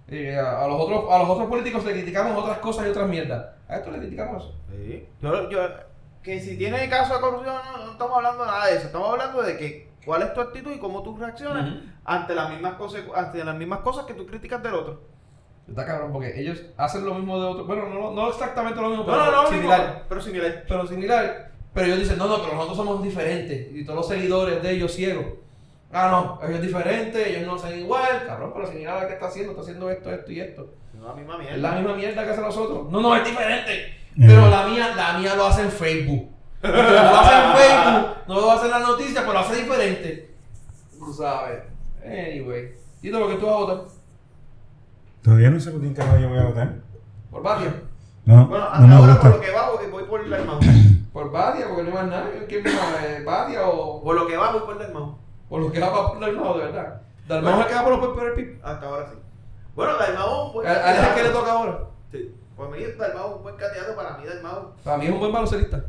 Y 0.09 0.29
a, 0.35 0.63
a 0.63 0.67
los 0.69 0.81
otros, 0.81 1.05
a 1.11 1.19
los 1.19 1.29
otros 1.29 1.49
políticos 1.49 1.85
le 1.85 1.93
criticamos 1.93 2.37
otras 2.43 2.59
cosas 2.59 2.87
y 2.87 2.91
otras 2.91 3.09
mierdas. 3.09 3.47
A 3.69 3.77
esto 3.77 3.91
le 3.91 3.99
criticamos 3.99 4.43
eso. 4.45 4.55
Yo, 5.21 5.49
yo, 5.51 5.61
que 6.23 6.41
si 6.41 6.59
tiene 6.59 6.89
caso 6.89 7.15
de 7.15 7.21
corrupción, 7.21 7.55
no, 7.55 7.85
no 7.87 7.93
estamos 7.93 8.17
hablando 8.17 8.45
nada 8.45 8.67
de 8.67 8.77
eso. 8.77 8.87
Estamos 8.87 9.11
hablando 9.11 9.43
de 9.43 9.57
que 9.57 9.91
cuál 10.05 10.23
es 10.23 10.35
tu 10.35 10.41
actitud 10.41 10.73
y 10.73 10.79
cómo 10.79 11.03
tú 11.03 11.17
reaccionas 11.17 11.77
ante, 12.05 12.35
las 12.35 12.51
mismas 12.51 12.75
consecu- 12.79 13.15
ante 13.15 13.43
las 13.45 13.55
mismas 13.55 13.79
cosas 13.81 14.05
que 14.05 14.15
tú 14.15 14.27
criticas 14.27 14.63
del 14.63 14.75
otro. 14.75 15.01
Está 15.71 15.87
cabrón, 15.87 16.13
porque 16.13 16.39
ellos 16.39 16.63
hacen 16.77 17.05
lo 17.07 17.15
mismo 17.15 17.41
de 17.41 17.47
otro. 17.47 17.65
Bueno, 17.65 17.89
no, 17.89 18.11
no 18.13 18.29
exactamente 18.29 18.81
lo 18.81 18.89
mismo, 18.89 19.05
No, 19.05 19.11
pero 19.13 19.25
no, 19.27 19.43
no, 19.45 19.49
similar. 19.49 19.81
mismo, 19.81 20.03
pero 20.09 20.21
similar. 20.21 20.65
pero 20.69 20.87
similar. 20.87 21.51
Pero 21.73 21.87
ellos 21.87 21.99
dicen, 22.01 22.19
no, 22.19 22.27
no, 22.27 22.43
pero 22.43 22.55
nosotros 22.55 22.77
somos 22.77 23.03
diferentes. 23.03 23.69
Y 23.73 23.85
todos 23.85 23.99
los 23.99 24.09
seguidores 24.09 24.61
de 24.63 24.71
ellos 24.73 24.93
ciegos. 24.93 25.27
Ah, 25.93 26.09
no, 26.11 26.47
ellos 26.47 26.61
es 26.61 26.67
diferente, 26.67 27.31
ellos 27.31 27.47
no 27.47 27.55
hacen 27.55 27.79
igual. 27.79 28.25
Cabrón, 28.27 28.51
pero 28.53 28.67
si 28.67 28.79
mira 28.79 29.01
lo 29.01 29.07
que 29.07 29.15
está 29.15 29.27
haciendo, 29.27 29.53
está 29.53 29.63
haciendo 29.63 29.91
esto, 29.91 30.11
esto 30.13 30.33
y 30.33 30.41
esto. 30.41 30.75
Es 30.95 31.01
la 31.01 31.15
misma 31.15 31.39
mierda. 31.39 31.55
Es 31.55 31.63
la 31.63 31.73
misma 31.73 31.95
mierda 31.95 32.25
que 32.25 32.31
hacen 32.31 32.45
los 32.45 32.57
otros. 32.57 32.91
No, 32.91 33.01
no, 33.01 33.17
es 33.17 33.25
diferente. 33.25 33.95
Pero 34.19 34.51
la 34.51 34.67
mía, 34.67 34.93
la 34.97 35.19
mía 35.19 35.35
lo 35.37 35.47
hace 35.47 35.63
en 35.63 35.71
Facebook. 35.71 36.29
No 36.63 36.69
lo 36.73 36.79
hace 37.19 37.35
en 37.35 37.57
Facebook, 37.57 38.17
no 38.27 38.41
lo 38.41 38.51
hace 38.51 38.65
en 38.67 38.71
las 38.73 38.83
noticias, 38.83 39.21
pero 39.21 39.33
lo 39.33 39.39
hace 39.39 39.55
diferente. 39.63 40.31
Tú 40.99 41.13
sabes. 41.13 41.61
Anyway. 42.05 42.75
¿Y 43.03 43.11
tú 43.11 43.19
lo 43.19 43.29
que 43.29 43.37
tú 43.37 43.47
vas 43.47 43.55
a 43.55 43.59
votar? 43.59 44.00
Todavía 45.23 45.51
no 45.51 45.61
sé 45.61 45.71
por 45.71 45.81
quién 45.81 45.95
carajo 45.95 46.19
yo 46.19 46.29
voy 46.29 46.39
a 46.39 46.45
votar. 46.47 46.75
¿Por 47.31 47.43
Batia? 47.43 47.75
No, 48.25 48.47
Bueno, 48.49 48.65
no 48.65 48.71
hasta 48.71 48.97
ahora 48.97 49.21
por 49.21 49.31
lo 49.33 49.41
que 49.41 49.51
va, 49.51 49.71
voy, 49.71 49.91
voy 49.91 50.05
por 50.05 50.21
el 50.21 50.33
hermano. 50.33 50.61
¿Por 51.13 51.31
Batia? 51.31 51.67
Porque 51.69 51.83
no 51.83 51.89
hay 51.89 51.95
más 51.95 52.07
nada. 52.09 52.31
¿Quién 52.49 52.63
más? 52.65 53.05
Eh, 53.05 53.23
¿Batia 53.25 53.67
o 53.67 54.03
por 54.03 54.15
lo 54.15 54.27
que 54.27 54.37
va, 54.37 54.53
voy 54.53 54.61
por 54.63 54.77
el 54.77 54.83
hermano. 54.83 55.19
por 55.49 55.61
lo 55.61 55.73
que 55.73 55.81
va 55.81 55.93
para 55.93 56.21
Dalmao, 56.21 56.59
de 56.59 56.65
verdad? 56.67 57.03
¿Dalmao 57.29 57.55
es 57.55 57.61
el 57.61 57.67
que 57.69 57.75
va 57.75 57.85
por 57.85 57.99
los 57.99 58.17
por 58.17 58.27
el 58.29 58.35
pip? 58.35 58.65
Hasta 58.65 58.87
ahora 58.87 59.09
sí. 59.11 59.17
Bueno, 59.75 59.97
Dalmao 59.99 60.41
es 60.43 60.47
un 60.47 60.53
buen 60.55 60.67
¿A 60.67 60.71
a 60.71 60.93
él 60.95 61.01
es 61.03 61.09
el 61.09 61.15
que 61.15 61.23
le 61.25 61.31
toca 61.31 61.53
ahora? 61.53 61.85
Sí. 62.11 62.35
Para 62.57 62.71
mí, 62.71 62.79
Dalmao 62.99 63.31
es 63.31 63.37
un 63.37 63.43
buen 63.43 63.57
candidato. 63.57 63.97
Para 63.97 64.17
mí, 64.19 64.25
Dalmao 64.27 64.75
Para 64.85 64.99
mí 64.99 65.07
es 65.07 65.13
un 65.13 65.19
buen 65.21 65.33
baloncelista. 65.33 65.85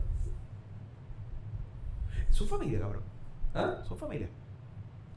es 2.30 2.36
su 2.36 2.48
familia, 2.48 2.80
cabrón. 2.80 3.04
¿Ah? 3.54 3.76
Son 3.88 3.98
familia. 3.98 4.30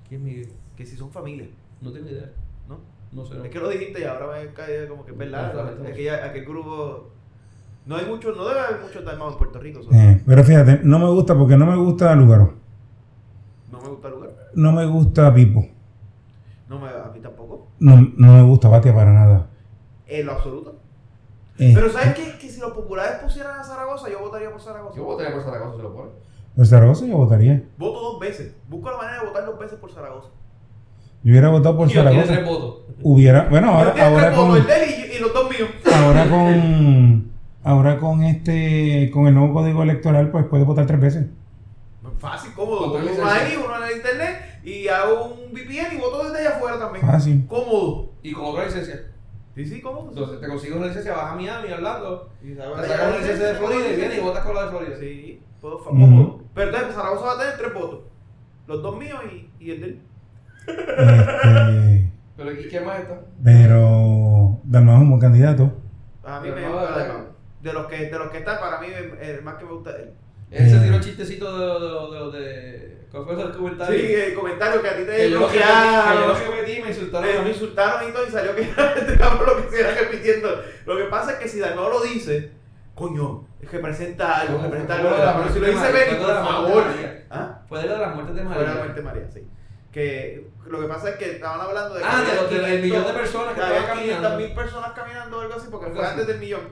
¿Quién 0.09 0.21
es 0.21 0.25
Miguel? 0.27 0.53
Que 0.77 0.85
si 0.85 0.97
son 0.97 1.11
familia, 1.11 1.47
No 1.81 1.93
tengo 1.93 2.09
idea. 2.09 2.31
¿No? 3.15 3.23
No 3.23 3.29
sé. 3.29 3.35
no. 3.35 3.45
Es 3.45 3.51
que 3.51 3.59
lo 3.59 3.69
dijiste 3.69 4.01
y 4.01 4.05
ahora 4.05 4.27
me 4.39 4.53
cae 4.53 4.89
como 4.89 5.05
que 5.05 5.13
es 5.13 5.19
verdad. 5.19 5.51
Exactamente. 5.51 5.91
Es 5.91 5.97
que 5.97 6.05
ya, 6.05 6.25
aquel 6.25 6.45
grupo. 6.45 7.11
No 7.87 7.97
hay 7.97 8.07
mucho, 8.07 8.33
no 8.33 8.49
debe 8.49 8.61
haber 8.61 8.81
muchos 8.81 9.05
Dalmao 9.05 9.31
en 9.31 9.39
Puerto 9.39 9.59
Rico. 9.59 9.81
Eh, 9.93 10.23
pero 10.27 10.43
fíjate, 10.43 10.81
no 10.85 10.99
me 10.99 11.09
gusta 11.09 11.37
porque 11.37 11.57
no 11.57 11.67
me 11.67 11.77
gusta 11.77 12.15
Lugaro. 12.15 12.55
No 13.71 13.81
me 13.81 13.89
gusta 13.89 14.09
el 14.09 14.15
lugar. 14.15 14.31
No 14.55 14.73
me 14.73 14.87
gusta 14.87 15.35
Pipo. 15.35 15.67
No 16.69 16.79
me, 16.79 16.89
a 16.89 17.11
mí 17.13 17.21
tampoco. 17.21 17.69
No, 17.79 17.97
no 18.17 18.33
me 18.33 18.43
gusta 18.43 18.69
Batia 18.69 18.95
para 18.95 19.13
nada. 19.13 19.51
En 20.07 20.27
lo 20.27 20.33
absoluto. 20.33 20.77
Eh, 21.59 21.73
Pero 21.75 21.91
¿sabes 21.91 22.15
qué? 22.15 22.39
Que 22.39 22.49
si 22.49 22.61
los 22.61 22.73
populares 22.73 23.21
pusieran 23.23 23.59
a 23.61 23.63
Zaragoza, 23.63 24.11
yo 24.11 24.21
votaría 24.21 24.51
por 24.51 24.61
Zaragoza. 24.61 24.97
Yo 24.97 25.05
votaría 25.05 25.35
por 25.35 25.45
Zaragoza 25.45 25.77
si 25.77 25.83
lo 25.83 25.95
pone. 25.95 26.11
Por 26.57 26.67
Zaragoza 26.67 27.07
yo 27.07 27.17
votaría. 27.17 27.65
Voto 27.77 28.01
dos 28.01 28.21
veces. 28.21 28.55
Busco 28.69 28.91
la 28.91 28.97
manera 28.97 29.21
de 29.21 29.27
votar 29.27 29.45
dos 29.45 29.59
veces 29.59 29.79
por 29.79 29.93
Zaragoza. 29.93 30.29
Yo 31.25 31.31
hubiera 31.31 31.49
votado 31.49 31.77
por 31.77 31.91
Zaragoza. 31.91 32.35
tres 32.35 32.45
votos. 32.45 32.83
Hubiera, 33.03 33.49
bueno, 33.49 33.71
ahora, 33.71 33.95
ahora 33.99 34.27
tres 34.27 34.37
votos, 34.37 34.49
con, 34.51 34.57
el 34.59 34.67
de 34.67 34.85
él 34.85 35.11
y, 35.13 35.17
y 35.17 35.19
los 35.21 35.33
dos 35.33 35.51
míos. 35.51 35.69
ahora 35.93 36.29
con, 36.29 37.31
ahora 37.65 37.99
con 37.99 38.23
este, 38.25 39.11
con 39.11 39.27
el 39.27 39.35
nuevo 39.35 39.55
código 39.55 39.83
electoral, 39.83 40.31
pues 40.31 40.45
puede 40.45 40.65
votar 40.65 40.87
tres 40.87 41.01
veces. 41.01 41.27
Fácil, 42.19 42.53
cómodo. 42.55 42.93
Uno 42.93 43.27
ahí, 43.27 43.57
uno 43.63 43.77
en 43.77 43.91
el 43.91 43.97
internet 43.97 44.61
y 44.65 44.89
hago 44.89 45.35
un 45.35 45.53
VPN 45.53 45.95
y 45.95 45.99
voto 45.99 46.25
desde 46.25 46.41
allá 46.41 46.57
afuera 46.57 46.79
también. 46.79 47.07
Fácil. 47.07 47.47
Cómodo. 47.47 48.13
Y 48.23 48.33
con 48.33 48.45
otra 48.47 48.65
licencia. 48.65 49.11
Sí, 49.55 49.65
sí, 49.65 49.81
cómodo. 49.81 50.09
Entonces 50.09 50.41
te 50.41 50.49
consigues 50.49 50.77
una 50.77 50.87
licencia, 50.87 51.15
vas 51.15 51.33
a 51.33 51.37
Miami, 51.37 51.71
a 51.71 51.75
Orlando. 51.75 52.31
Y 52.43 52.55
sacas 52.55 53.09
una 53.09 53.19
licencia 53.19 53.47
de 53.47 53.55
Florida 53.55 53.89
y 53.93 53.97
vienes 53.97 54.19
y 54.19 54.21
votas 54.21 54.45
con 54.45 54.55
la 54.55 54.63
de 54.65 54.69
Florida. 54.71 54.97
Sí, 54.99 55.43
puedo 55.61 55.85
cómodo. 55.85 56.41
Pero 56.55 56.69
entonces 56.69 56.95
Zaragoza 56.95 57.25
va 57.25 57.33
a 57.33 57.39
tener 57.39 57.57
tres 57.57 57.75
votos. 57.75 58.01
Los 58.67 58.83
dos 58.83 58.97
míos 58.99 59.21
y, 59.31 59.51
y 59.65 59.71
el 59.71 59.81
de 59.81 59.87
él. 59.87 60.01
Este, 60.67 62.11
Pero 62.37 62.53
¿y 62.53 62.69
quién 62.69 62.85
más 62.85 63.01
está? 63.01 63.21
pero 63.43 64.61
Dalmau 64.65 64.97
es 64.97 65.01
un 65.03 65.09
buen 65.11 65.21
candidato. 65.21 65.73
A 66.25 66.41
mí 66.41 66.51
me 66.51 66.67
gusta 66.69 66.97
de- 66.97 67.03
además. 67.05 67.25
De 67.61 67.73
los 67.73 67.87
que, 67.87 67.97
de 68.11 68.19
los 68.19 68.31
que 68.31 68.39
están, 68.39 68.59
para 68.61 68.79
mí 68.81 68.89
el, 69.21 69.43
más 69.43 69.55
que 69.57 69.65
me 69.65 69.73
gusta 69.73 69.91
es 69.91 69.97
él. 69.99 70.11
Él 70.51 70.71
se 70.71 70.77
Eh. 70.77 70.81
tiró 70.81 70.97
el 70.97 71.01
chistecito 71.03 71.59
de 71.59 72.39
de, 72.39 72.39
de, 72.41 72.47
de, 72.53 73.05
¿Cuál 73.11 73.25
fue 73.25 73.43
el 73.43 73.51
comentario? 73.53 73.99
Sí, 74.01 74.15
el 74.15 74.35
comentario 74.35 74.83
que 74.83 74.89
a 74.89 74.97
ti 74.97 75.03
te 75.05 75.17
que 75.17 75.31
yo 75.31 75.49
que 75.49 75.59
yo 75.59 76.27
lo 76.29 76.35
que 76.35 76.61
metí 76.63 76.83
me 76.83 76.89
insultaron. 76.89 77.29
Eh, 77.29 77.41
me 77.43 77.49
insultaron 77.51 78.09
y 78.09 78.13
todo 78.13 78.27
y 78.27 78.31
salió 78.31 78.55
que 78.55 78.63
este 78.97 79.17
cabrón 79.17 79.47
lo 79.47 79.63
que 79.63 79.71
se 79.77 79.81
era 79.81 79.95
repitiendo. 79.95 80.49
Lo 80.87 80.97
que 80.97 81.05
pasa 81.05 81.33
es 81.33 81.39
que 81.39 81.49
si 81.49 81.61
Dalmau 81.61 81.89
lo 81.91 82.03
dice, 82.03 82.51
coño, 82.95 83.47
es 83.61 83.69
que 83.69 83.77
representa 83.79 84.41
algo, 84.41 84.61
representa 84.63 84.97
algo. 84.97 85.11
de 85.11 85.25
la 85.25 85.37
Pero 85.39 85.55
si 85.55 85.61
lo 85.61 85.67
dice 85.67 85.79
María, 85.79 85.93
Benny, 86.05 86.19
por 86.19 86.27
de 86.27 86.35
la 86.35 86.41
muerte 86.43 86.67
de 86.69 86.73
favor. 86.75 86.85
María. 86.87 87.25
¿Ah? 87.31 87.61
Fue 87.69 87.83
de 87.83 87.89
la 87.89 88.09
muerte 88.09 88.33
de 88.33 88.41
Fue 88.43 88.49
María. 88.51 88.69
la 88.69 88.75
muerte 88.75 88.95
de 89.01 89.03
María, 89.07 89.29
sí. 89.33 89.49
Que 89.95 90.45
lo 90.67 90.81
que 90.81 90.87
pasa 90.89 91.11
es 91.11 91.17
que 91.17 91.31
estaban 91.33 91.61
hablando 91.61 91.95
de 91.95 92.01
que 92.01 92.07
Ah, 92.11 92.21
de 92.21 92.59
del 92.59 92.81
500 92.81 92.81
millón 92.83 93.07
de 93.07 93.13
personas 93.13 93.55
que 93.55 93.61
estaban 93.61 93.87
caminando. 93.87 94.37
mil 94.39 94.53
personas 94.55 94.93
caminando 94.93 95.39
o 95.39 95.41
algo 95.41 95.55
así, 95.55 95.69
porque 95.71 95.91
fue 95.93 96.05
antes 96.07 96.27
del 96.27 96.39
millón. 96.41 96.63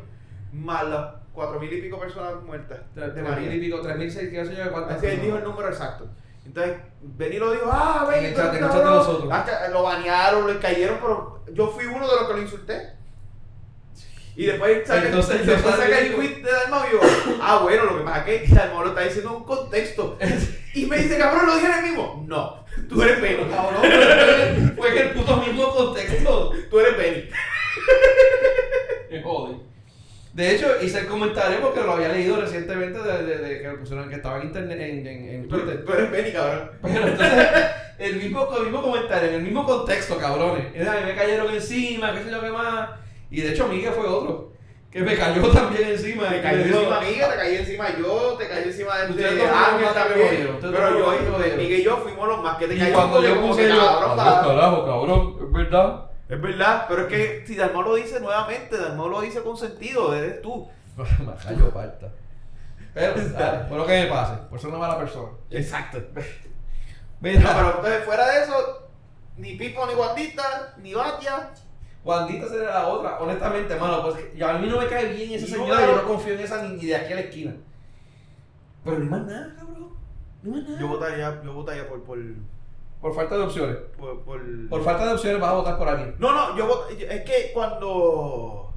Más 0.53 0.85
las 0.89 1.15
cuatro 1.33 1.61
mil 1.61 1.73
y 1.73 1.81
pico 1.81 1.99
personas 2.01 2.35
muertas 2.43 2.81
de 2.95 3.01
Tres 3.01 3.15
mil 3.15 3.25
y 3.25 3.29
María. 3.29 3.51
pico, 3.61 3.81
tres 3.81 3.97
mil 3.97 4.11
seis, 4.11 4.29
qué 4.31 4.45
sé 4.45 4.57
yo, 4.57 4.73
cuántas. 4.73 4.97
Así 4.99 5.07
él 5.07 5.21
dijo 5.23 5.37
el 5.39 5.45
número 5.45 5.69
exacto. 5.69 6.09
Entonces, 6.45 6.77
Benny 7.01 7.39
lo 7.39 7.53
dijo, 7.53 7.71
ah, 7.73 8.05
Benny, 8.11 8.19
En 8.19 8.31
el 8.31 8.35
pero 8.35 8.47
chat- 8.49 8.57
en 8.57 8.65
el 8.65 8.69
cabrón". 8.71 8.85
chat 8.85 8.93
de 8.93 8.99
nosotros. 8.99 9.31
Ah, 9.33 9.69
Lo 9.71 9.83
banearon, 9.85 10.47
le 10.49 10.59
cayeron, 10.59 10.99
pero 11.01 11.45
yo 11.53 11.69
fui 11.69 11.87
uno 11.87 12.07
de 12.09 12.17
los 12.17 12.27
que 12.27 12.33
lo 12.35 12.43
insulté. 12.43 12.93
Y 14.35 14.47
después 14.47 14.87
saca, 14.87 15.07
Entonces, 15.07 15.47
después 15.47 15.75
saca 15.77 15.99
el 15.99 16.15
tweet 16.15 16.43
de 16.43 16.51
Dalmau 16.51 16.85
y 16.89 16.93
yo, 16.93 17.01
ah, 17.43 17.61
bueno, 17.63 17.85
lo 17.85 17.99
que 17.99 18.05
pasa 18.05 18.27
es 18.31 18.43
que 18.49 18.55
Dalmau 18.55 18.83
lo 18.83 18.89
está 18.89 19.03
diciendo 19.03 19.31
en 19.31 19.37
un 19.37 19.45
contexto. 19.45 20.19
Y 20.75 20.87
me 20.87 20.97
dice, 20.97 21.19
cabrón, 21.19 21.45
¿lo 21.45 21.55
dije 21.57 21.67
en 21.67 21.73
el 21.75 21.83
mismo? 21.91 22.25
No, 22.27 22.65
tú 22.89 23.03
eres. 23.03 23.19
Cabrón, 23.19 24.73
fue- 24.75 24.91
en 24.91 24.99
el 25.09 25.11
puto 25.11 25.37
mismo 25.37 25.71
contexto. 25.71 26.51
Tú 26.71 26.81
eres 26.81 26.97
Benny. 26.97 27.29
Me 29.11 29.23
jode. 29.23 29.57
De 30.33 30.55
hecho, 30.55 30.67
hice 30.83 31.01
el 31.01 31.07
comentario 31.09 31.61
porque 31.61 31.83
lo 31.83 31.93
había 31.93 32.09
leído 32.09 32.41
recientemente 32.41 32.99
de, 33.03 33.23
de- 33.23 33.37
de 33.39 33.61
que 33.61 33.69
lo 33.69 33.79
pusieron 33.81 34.09
que 34.09 34.15
estaba 34.15 34.39
en 34.39 34.45
internet 34.47 34.81
en, 34.81 35.07
en, 35.07 35.29
en 35.29 35.49
Tú, 35.49 35.59
Twitter. 35.59 35.85
tú 35.85 35.93
eres 35.93 36.11
Benny, 36.11 36.33
cabrón. 36.33 36.71
Pero 36.81 37.07
entonces, 37.07 37.49
el 37.99 38.17
mismo, 38.17 38.49
el 38.57 38.63
mismo 38.63 38.83
comentario, 38.83 39.29
en 39.29 39.35
el 39.35 39.43
mismo 39.43 39.67
contexto, 39.67 40.17
cabrones. 40.17 40.69
Es, 40.75 40.89
"Ay, 40.89 41.05
me 41.05 41.15
cayeron 41.15 41.53
encima, 41.53 42.15
qué 42.15 42.25
sé 42.25 42.31
yo 42.31 42.41
qué 42.41 42.49
más. 42.49 42.89
Y 43.33 43.41
de 43.41 43.53
hecho, 43.53 43.67
Miguel 43.67 43.93
fue 43.93 44.07
otro. 44.07 44.53
Que 44.91 45.01
me 45.01 45.17
cayó 45.17 45.49
también 45.53 45.89
encima. 45.89 46.29
Te 46.29 46.43
cayó 46.43 46.65
encima 46.65 47.01
Miguel, 47.01 47.31
te 47.31 47.37
cayó 47.37 47.59
encima 47.59 47.99
yo, 47.99 48.37
te 48.39 48.49
cayó 48.49 48.65
encima 48.67 48.97
de 48.99 49.03
Ángel 49.49 49.89
también. 49.95 50.59
Pero 50.61 50.99
yo, 50.99 51.39
Miguel 51.57 51.81
y 51.81 51.83
yo 51.83 51.97
fuimos 51.97 52.29
los 52.29 52.43
más 52.43 52.59
que 52.59 52.69
te 52.69 52.75
Y 52.75 52.79
cayeron. 52.79 53.11
cuando 53.11 53.27
yo 53.29 53.41
puse 53.41 53.69
yo, 53.69 54.01
carajo, 54.15 54.85
cabrón, 54.85 55.37
es 55.41 55.53
verdad. 55.53 56.11
Es 56.29 56.41
verdad, 56.41 56.87
pero 56.89 57.03
es 57.03 57.09
que 57.09 57.45
si 57.47 57.57
Dalmau 57.57 57.83
lo 57.83 57.95
dice 57.95 58.21
nuevamente, 58.21 58.77
Dalmau 58.77 59.09
lo 59.09 59.21
dice 59.23 59.43
con 59.43 59.57
sentido, 59.57 60.15
eres 60.15 60.41
tú. 60.43 60.69
Me 60.97 61.35
cayó 61.43 61.71
falta. 61.71 62.09
Pero, 62.93 63.15
dale, 63.39 63.65
por 63.71 63.79
lo 63.79 63.87
que 63.87 64.03
me 64.03 64.07
pase, 64.07 64.35
por 64.51 64.61
ser 64.61 64.69
una 64.69 64.79
mala 64.79 64.99
persona. 64.99 65.31
Exacto. 65.51 65.99
Mira, 67.21 67.41
No, 67.41 67.49
pero 67.55 67.69
entonces, 67.77 68.05
fuera 68.05 68.27
de 68.31 68.43
eso, 68.45 68.89
ni 69.39 69.55
Pipo, 69.55 69.87
ni 69.87 69.95
Guandita, 69.95 70.75
ni 70.79 70.93
Batia. 70.93 71.51
Juanita 72.05 72.49
sería 72.49 72.71
la 72.71 72.89
otra, 72.89 73.19
honestamente, 73.21 73.77
mano, 73.77 74.03
pues 74.03 74.17
que- 74.17 74.45
a 74.45 74.55
mí 74.59 74.67
no 74.69 74.79
me 74.81 74.89
cae 74.89 75.13
bien 75.13 75.33
esa 75.33 75.47
señora, 75.47 75.81
no, 75.81 75.87
yo 75.87 75.97
no. 75.97 76.03
no 76.03 76.09
confío 76.09 76.35
en 76.35 76.41
esa 76.41 76.63
ni 76.63 76.77
ni 76.77 76.87
de 76.87 76.97
aquí 76.97 77.13
a 77.13 77.17
la 77.17 77.23
esquina. 77.23 77.55
Pero 78.85 78.99
ni 78.99 79.09
más 79.09 79.25
nada, 79.27 79.55
cabrón. 79.57 79.91
Ni 80.43 80.51
más 80.51 80.63
nada. 80.65 80.81
Yo 80.81 80.89
votaría, 80.89 81.43
yo 81.45 81.53
votaría 81.55 81.89
por, 81.89 82.03
por, 82.03 82.19
Por 83.01 83.15
falta 83.15 83.37
de 83.37 83.43
opciones. 83.45 83.77
por, 83.99 84.21
por- 84.23 84.69
Por 84.69 84.83
falta 84.85 85.07
de 85.07 85.13
opciones 85.15 85.41
vas 85.41 85.51
a 85.51 85.55
votar 85.55 85.79
por 85.79 85.89
alguien. 85.89 86.17
No, 86.19 86.33
no, 86.33 86.57
yo 86.57 86.69
vot- 86.69 86.97
yo- 86.97 87.07
es 87.07 87.23
que 87.23 87.51
cuando 87.55 88.73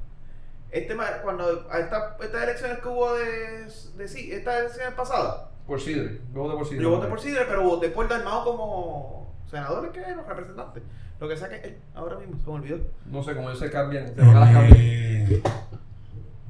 este 0.70 0.96
cuando 1.22 1.66
a 1.70 1.78
esta- 1.80 2.16
estas 2.20 2.42
elecciones 2.44 2.78
que 2.78 2.88
hubo 2.88 3.12
de, 3.14 3.66
de 3.96 4.08
sí, 4.08 4.30
estas 4.32 4.60
elecciones 4.60 4.94
pasadas, 4.94 5.46
Por 5.66 5.80
Sidre. 5.80 6.20
Yo 6.32 6.42
voté 6.42 6.56
por 6.56 6.66
Sidre. 6.68 6.82
yo 6.82 6.90
voté 6.90 7.06
por 7.08 7.20
Sidre, 7.20 7.44
pero 7.48 7.62
voté 7.64 7.88
por 7.88 8.06
Dalmao 8.08 8.44
como 8.44 9.34
senador, 9.50 9.90
que 9.90 10.00
los 10.00 10.26
representantes. 10.26 10.82
Lo 11.20 11.28
que 11.28 11.36
saque 11.36 11.60
él, 11.64 11.78
ahora 11.94 12.18
mismo, 12.18 12.36
se 12.38 12.46
me 12.46 12.52
olvidó. 12.56 12.78
No 13.10 13.22
sé 13.22 13.34
cómo 13.34 13.48
ellos 13.48 13.58
se 13.58 13.70
cambian. 13.70 14.06
Se 14.08 14.20
van 14.20 14.36
a 14.36 14.40
las 14.40 14.52
cambian. 14.52 14.76
Eh, 14.78 15.42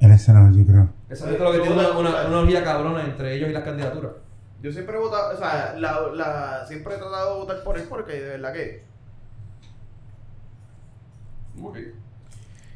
en 0.00 0.10
el 0.10 0.18
Senado, 0.18 0.56
yo 0.56 0.66
creo. 0.66 0.88
Esa 1.08 1.26
gente 1.28 1.42
lo 1.42 1.52
que 1.52 1.60
tiene 1.60 1.74
una, 1.74 1.90
una, 1.96 2.26
una 2.26 2.38
orgía 2.40 2.64
cabrona 2.64 3.04
entre 3.04 3.34
ellos 3.34 3.48
y 3.48 3.52
las 3.52 3.62
candidaturas. 3.62 4.12
Yo 4.62 4.72
siempre 4.72 4.96
he 4.96 4.98
votado, 5.00 5.34
o 5.34 5.38
sea, 5.38 5.74
la, 5.78 6.00
la, 6.14 6.64
siempre 6.66 6.94
he 6.94 6.98
tratado 6.98 7.34
de 7.34 7.40
votar 7.40 7.62
por 7.62 7.78
él 7.78 7.84
porque 7.88 8.12
de 8.14 8.28
verdad 8.30 8.52
que. 8.52 8.82
Ok. 11.62 11.78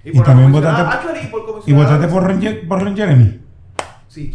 Y 0.04 0.10
por 0.12 0.20
la 0.20 0.24
también 0.24 0.52
votaste- 0.52 0.80
actually, 0.94 1.26
por 1.26 1.62
¿Y 1.66 1.72
votaste 1.72 2.08
por 2.08 2.22
Ron, 2.24 2.40
por 2.68 2.82
Ron 2.82 2.96
Jeremy? 2.96 3.40
Sí, 4.08 4.32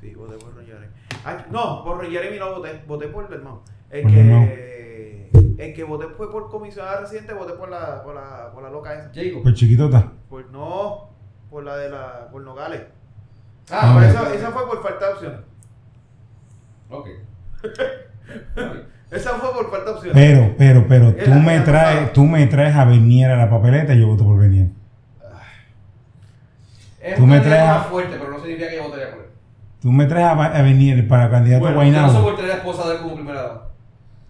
sí, 0.00 0.14
voté 0.14 0.36
por 0.36 0.54
Ron 0.54 0.66
Jeremy. 0.66 0.86
Ah, 1.24 1.46
no, 1.50 1.84
por 1.84 1.98
Ron 1.98 2.10
Jeremy 2.10 2.38
no 2.38 2.56
voté, 2.56 2.82
voté 2.86 3.08
por 3.08 3.26
el 3.26 3.32
hermano. 3.32 3.62
El 3.90 4.02
Por 4.02 4.10
que, 4.12 5.30
el 5.60 5.74
que 5.74 5.84
voté 5.84 6.06
fue 6.16 6.30
por 6.30 6.48
comisionada 6.50 7.00
residente, 7.00 7.32
voté 7.34 7.52
por 7.54 7.68
la, 7.70 8.02
por 8.02 8.14
la, 8.14 8.50
por 8.52 8.62
la 8.62 8.70
loca 8.70 8.94
esa. 8.94 9.10
Jacob. 9.14 9.42
Por 9.42 9.54
chiquitota. 9.54 10.12
Por, 10.28 10.50
no, 10.50 11.10
por 11.50 11.64
la 11.64 11.76
de 11.76 11.90
la, 11.90 12.28
por 12.30 12.42
Nogales. 12.42 12.82
Ah, 13.70 13.94
pero 13.98 14.10
ok. 14.10 14.26
esa, 14.28 14.34
esa 14.34 14.50
fue 14.52 14.66
por 14.66 14.82
falta 14.82 15.06
de 15.06 15.12
opciones. 15.12 15.40
Ok. 16.90 17.08
Esa 19.10 19.30
fue 19.30 19.52
por 19.52 19.70
falta 19.70 19.90
de 19.90 19.96
opciones. 19.96 20.14
Pero, 20.14 20.54
pero, 20.56 20.86
pero, 20.88 21.12
tú 21.24 21.30
me 21.34 21.58
traes, 21.60 22.12
tú 22.12 22.24
me 22.24 22.46
traes 22.46 22.76
a 22.76 22.84
Bernier 22.84 23.32
a 23.32 23.36
la 23.36 23.50
papeleta 23.50 23.92
y 23.92 24.00
yo 24.00 24.06
voto 24.06 24.22
por 24.24 24.38
Bernier. 24.38 24.68
Es 27.00 27.16
Tú 27.16 27.26
me 27.26 27.40
traes 27.40 27.68
a- 27.68 27.74
más 27.78 27.86
fuerte, 27.88 28.16
pero 28.18 28.30
no 28.30 28.38
significa 28.38 28.68
que 28.68 28.76
yo 28.76 28.84
votaría 28.84 29.10
por 29.10 29.18
él. 29.24 29.26
Tú 29.82 29.90
me 29.90 30.04
traes 30.06 30.26
a, 30.26 30.30
a 30.58 30.62
Bernier 30.62 31.08
para 31.08 31.28
candidato 31.30 31.64
Bueno, 31.64 31.80
a 31.80 31.84
Yo 31.84 31.90
no 31.90 31.96
Guaynabo. 31.98 32.18
soportaría 32.20 32.54
a 32.54 32.56
esposa 32.58 32.88
de 32.88 32.94
él 32.96 33.02
como 33.02 33.14
primera 33.16 33.42
dama. 33.42 33.62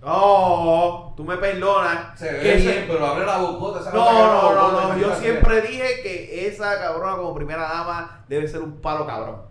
Oh, 0.03 1.13
tú 1.17 1.25
me 1.25 1.37
perdonas. 1.37 2.19
Se 2.19 2.33
ve 2.33 2.41
que 2.41 2.55
bien, 2.57 2.85
pero 2.89 3.07
abre 3.07 3.27
la 3.27 3.39
bocota. 3.39 3.81
esa 3.81 3.93
No, 3.93 4.13
no, 4.13 4.55
no, 4.55 4.69
bocota, 4.69 4.89
no. 4.95 4.99
Yo 4.99 5.15
siempre 5.15 5.61
dije 5.61 6.01
que 6.03 6.47
esa 6.49 6.79
cabrona 6.79 7.17
como 7.17 7.35
primera 7.35 7.63
dama 7.63 8.25
debe 8.29 8.49
ser 8.49 8.61
un 8.61 8.81
palo 8.81 9.07
cabrón. 9.07 9.51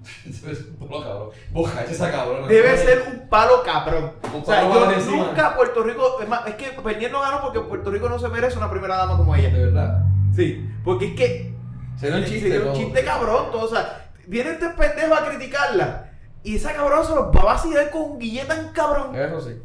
Debe 0.24 0.54
ser 0.54 0.66
un 0.80 0.88
palo 0.88 1.02
cabrón. 1.02 1.30
Boja, 1.50 1.84
esa 1.84 2.10
cabrona. 2.10 2.46
Debe 2.46 2.76
ser 2.76 3.02
un 3.06 3.28
palo 3.28 3.62
cabrón. 3.62 4.12
Un 4.32 4.42
O 4.42 4.44
sea, 4.44 4.62
yo 4.62 4.90
encima. 4.92 5.26
nunca 5.26 5.56
Puerto 5.56 5.82
Rico. 5.82 6.18
Es, 6.22 6.28
más, 6.28 6.46
es 6.46 6.54
que 6.54 6.80
Bernier 6.80 7.12
no 7.12 7.20
ganó 7.20 7.42
porque 7.42 7.60
Puerto 7.60 7.90
Rico 7.90 8.08
no 8.08 8.18
se 8.18 8.28
merece 8.28 8.58
una 8.58 8.70
primera 8.70 8.96
dama 8.96 9.16
como 9.16 9.34
ella. 9.34 9.50
De 9.50 9.66
verdad. 9.66 10.04
Sí, 10.34 10.70
porque 10.84 11.08
es 11.08 11.14
que. 11.16 11.54
Sería 11.96 12.16
un 12.16 12.24
chiste. 12.24 12.48
sería 12.48 12.70
un 12.70 12.76
chiste 12.76 13.04
cabrón. 13.04 13.50
todo, 13.50 13.64
o 13.64 13.68
sea, 13.68 14.10
viene 14.26 14.52
este 14.52 14.68
pendejo 14.70 15.14
a 15.14 15.26
criticarla. 15.26 16.09
Y 16.42 16.56
esa 16.56 16.72
cabrona 16.72 17.02
se 17.04 17.14
los 17.14 17.26
va 17.36 17.40
a 17.42 17.44
vacilar 17.44 17.90
con 17.90 18.02
un 18.02 18.18
guille 18.18 18.44
tan 18.46 18.72
cabrón. 18.72 19.14
Eso 19.14 19.40
sí. 19.40 19.62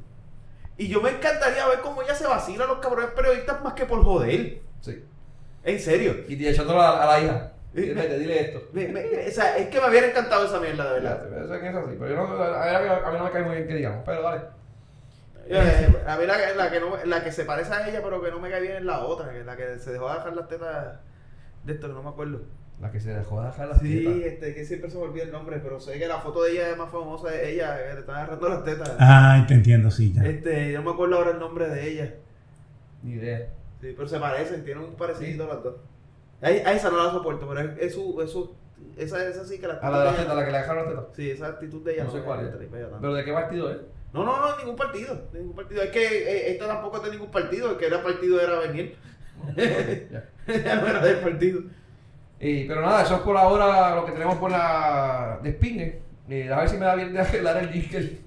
Y 0.77 0.87
yo 0.89 1.01
me 1.01 1.09
encantaría 1.11 1.65
ver 1.67 1.79
cómo 1.79 2.01
ella 2.01 2.13
se 2.15 2.27
vacila 2.27 2.65
a 2.65 2.67
los 2.67 2.79
cabrones 2.79 3.11
periodistas 3.11 3.63
más 3.63 3.73
que 3.73 3.85
por 3.85 4.03
joder. 4.03 4.59
Sí. 4.81 5.05
En 5.63 5.79
serio. 5.79 6.15
Y 6.27 6.45
echándolo 6.45 6.81
a, 6.81 7.01
a 7.03 7.05
la 7.05 7.19
hija. 7.25 7.51
Dile, 7.73 7.93
vete, 7.93 8.19
dile 8.19 8.41
esto. 8.41 8.61
Me- 8.73 8.87
me- 8.87 9.27
o 9.27 9.31
sea, 9.31 9.57
es 9.57 9.67
que 9.69 9.81
me 9.81 9.89
hubiera 9.89 10.07
encantado 10.07 10.45
esa 10.45 10.59
mierda, 10.59 10.85
de 10.93 10.99
verdad. 11.01 11.43
Eso 11.43 11.55
es 11.55 11.61
que 11.61 11.69
es 11.69 11.75
así. 11.75 11.95
Pero 11.99 12.09
yo 12.09 12.15
no, 12.27 12.43
a, 12.43 12.63
a- 12.63 13.07
a 13.07 13.11
mí 13.11 13.17
no 13.17 13.23
me 13.25 13.31
cae 13.31 13.43
muy 13.43 13.55
bien 13.55 13.67
que 13.67 13.75
digamos. 13.75 14.01
Pero 14.05 14.21
dale. 14.21 14.41
Eh, 15.47 16.03
A 16.07 16.17
mí 16.17 16.25
la, 16.25 16.53
la 16.55 16.71
que 16.71 16.79
no, 16.79 16.97
la 17.05 17.23
que 17.23 17.31
se 17.31 17.45
parece 17.45 17.71
a 17.73 17.87
ella, 17.87 18.01
pero 18.03 18.21
que 18.21 18.31
no 18.31 18.39
me 18.39 18.49
cae 18.49 18.61
bien 18.61 18.77
es 18.77 18.83
la 18.83 18.99
otra, 19.05 19.31
que 19.31 19.43
la 19.43 19.55
que 19.55 19.77
se 19.79 19.91
dejó 19.91 20.07
dejar 20.11 20.35
las 20.35 20.47
tetas 20.47 20.99
de 21.63 21.73
esto, 21.73 21.87
que 21.87 21.93
no 21.93 22.01
me 22.03 22.09
acuerdo. 22.09 22.41
La 22.81 22.91
que 22.91 22.99
se 22.99 23.13
dejó 23.13 23.39
de 23.41 23.47
dejar 23.47 23.67
las 23.69 23.79
Sí, 23.79 24.03
tetas. 24.03 24.15
este, 24.33 24.53
que 24.53 24.65
siempre 24.65 24.89
se 24.89 24.97
me 24.97 25.03
olvida 25.03 25.23
el 25.23 25.31
nombre, 25.31 25.59
pero 25.63 25.79
sé 25.79 25.97
que 25.97 26.07
la 26.07 26.19
foto 26.19 26.43
de 26.43 26.51
ella 26.51 26.69
es 26.71 26.77
más 26.77 26.91
famosa 26.91 27.29
de 27.31 27.53
ella, 27.53 27.77
que 27.77 27.93
le 27.93 27.99
están 28.01 28.15
agarrando 28.15 28.49
las 28.49 28.63
tetas. 28.65 28.91
Ay, 28.99 29.45
te 29.47 29.53
entiendo, 29.53 29.89
sí, 29.89 30.11
ya. 30.13 30.23
Este, 30.25 30.71
yo 30.73 30.79
no 30.79 30.85
me 30.89 30.91
acuerdo 30.91 31.15
ahora 31.15 31.31
el 31.31 31.39
nombre 31.39 31.69
de 31.69 31.87
ella. 31.89 32.13
Ni 33.01 33.13
idea. 33.13 33.47
Sí, 33.81 33.93
pero 33.95 34.07
se 34.07 34.19
parecen, 34.19 34.63
tienen 34.65 34.83
un 34.83 34.95
parecido 34.95 35.47
las 35.47 35.63
dos. 35.63 35.75
Ahí, 36.41 36.61
ahí 36.65 36.75
esa 36.75 36.89
no 36.89 37.01
la 37.03 37.11
soporto, 37.11 37.47
pero 37.47 37.61
es, 37.61 37.77
es 37.79 37.93
su, 37.93 38.21
es 38.21 38.29
su, 38.29 38.53
esa, 38.97 39.25
esa 39.25 39.45
sí 39.45 39.57
que 39.57 39.67
la 39.67 39.75
A 39.75 39.89
la 39.89 39.99
de 39.99 40.05
las 40.05 40.13
ella- 40.15 40.21
tetas, 40.23 40.35
la 40.37 40.45
que 40.45 40.51
le 40.51 40.57
dejaron 40.57 40.85
las 40.85 40.93
tetas. 40.95 41.15
Sí, 41.15 41.31
esa 41.31 41.47
actitud 41.47 41.81
de 41.83 41.93
ella 41.93 42.03
No 42.03 42.11
sé 42.11 42.17
me 42.17 42.23
cuál 42.23 42.45
es. 42.47 42.53
¿Pero 42.99 43.13
de 43.13 43.23
qué 43.23 43.31
partido 43.31 43.71
es? 43.71 43.77
No, 44.11 44.25
no, 44.25 44.39
no, 44.39 44.57
ningún 44.57 44.75
partido, 44.75 45.21
ningún 45.33 45.55
partido. 45.55 45.81
Es 45.81 45.91
que 45.91 46.05
eh, 46.05 46.51
esta 46.51 46.67
tampoco 46.67 46.97
es 46.97 47.03
de 47.03 47.11
ningún 47.11 47.31
partido, 47.31 47.71
el 47.71 47.77
que 47.77 47.87
era 47.87 48.03
partido 48.03 48.39
era 48.41 48.59
venir. 48.59 48.95
Ya. 49.55 50.25
ya 50.65 50.75
no 50.81 50.87
era 50.87 50.99
del 51.01 51.17
partido. 51.19 51.61
Pero 52.45 52.81
nada, 52.81 53.01
eso 53.01 53.15
es 53.15 53.21
por 53.21 53.35
ahora 53.35 53.95
lo 53.95 54.05
que 54.05 54.11
tenemos 54.11 54.35
por 54.35 54.51
la 54.51 55.39
de 55.41 55.51
Spinner. 55.53 55.99
A 56.51 56.59
ver 56.59 56.69
si 56.69 56.77
me 56.77 56.85
da 56.85 56.95
bien 56.95 57.11
de 57.11 57.19
arreglar 57.19 57.57
el 57.57 57.69
jingle. 57.71 58.19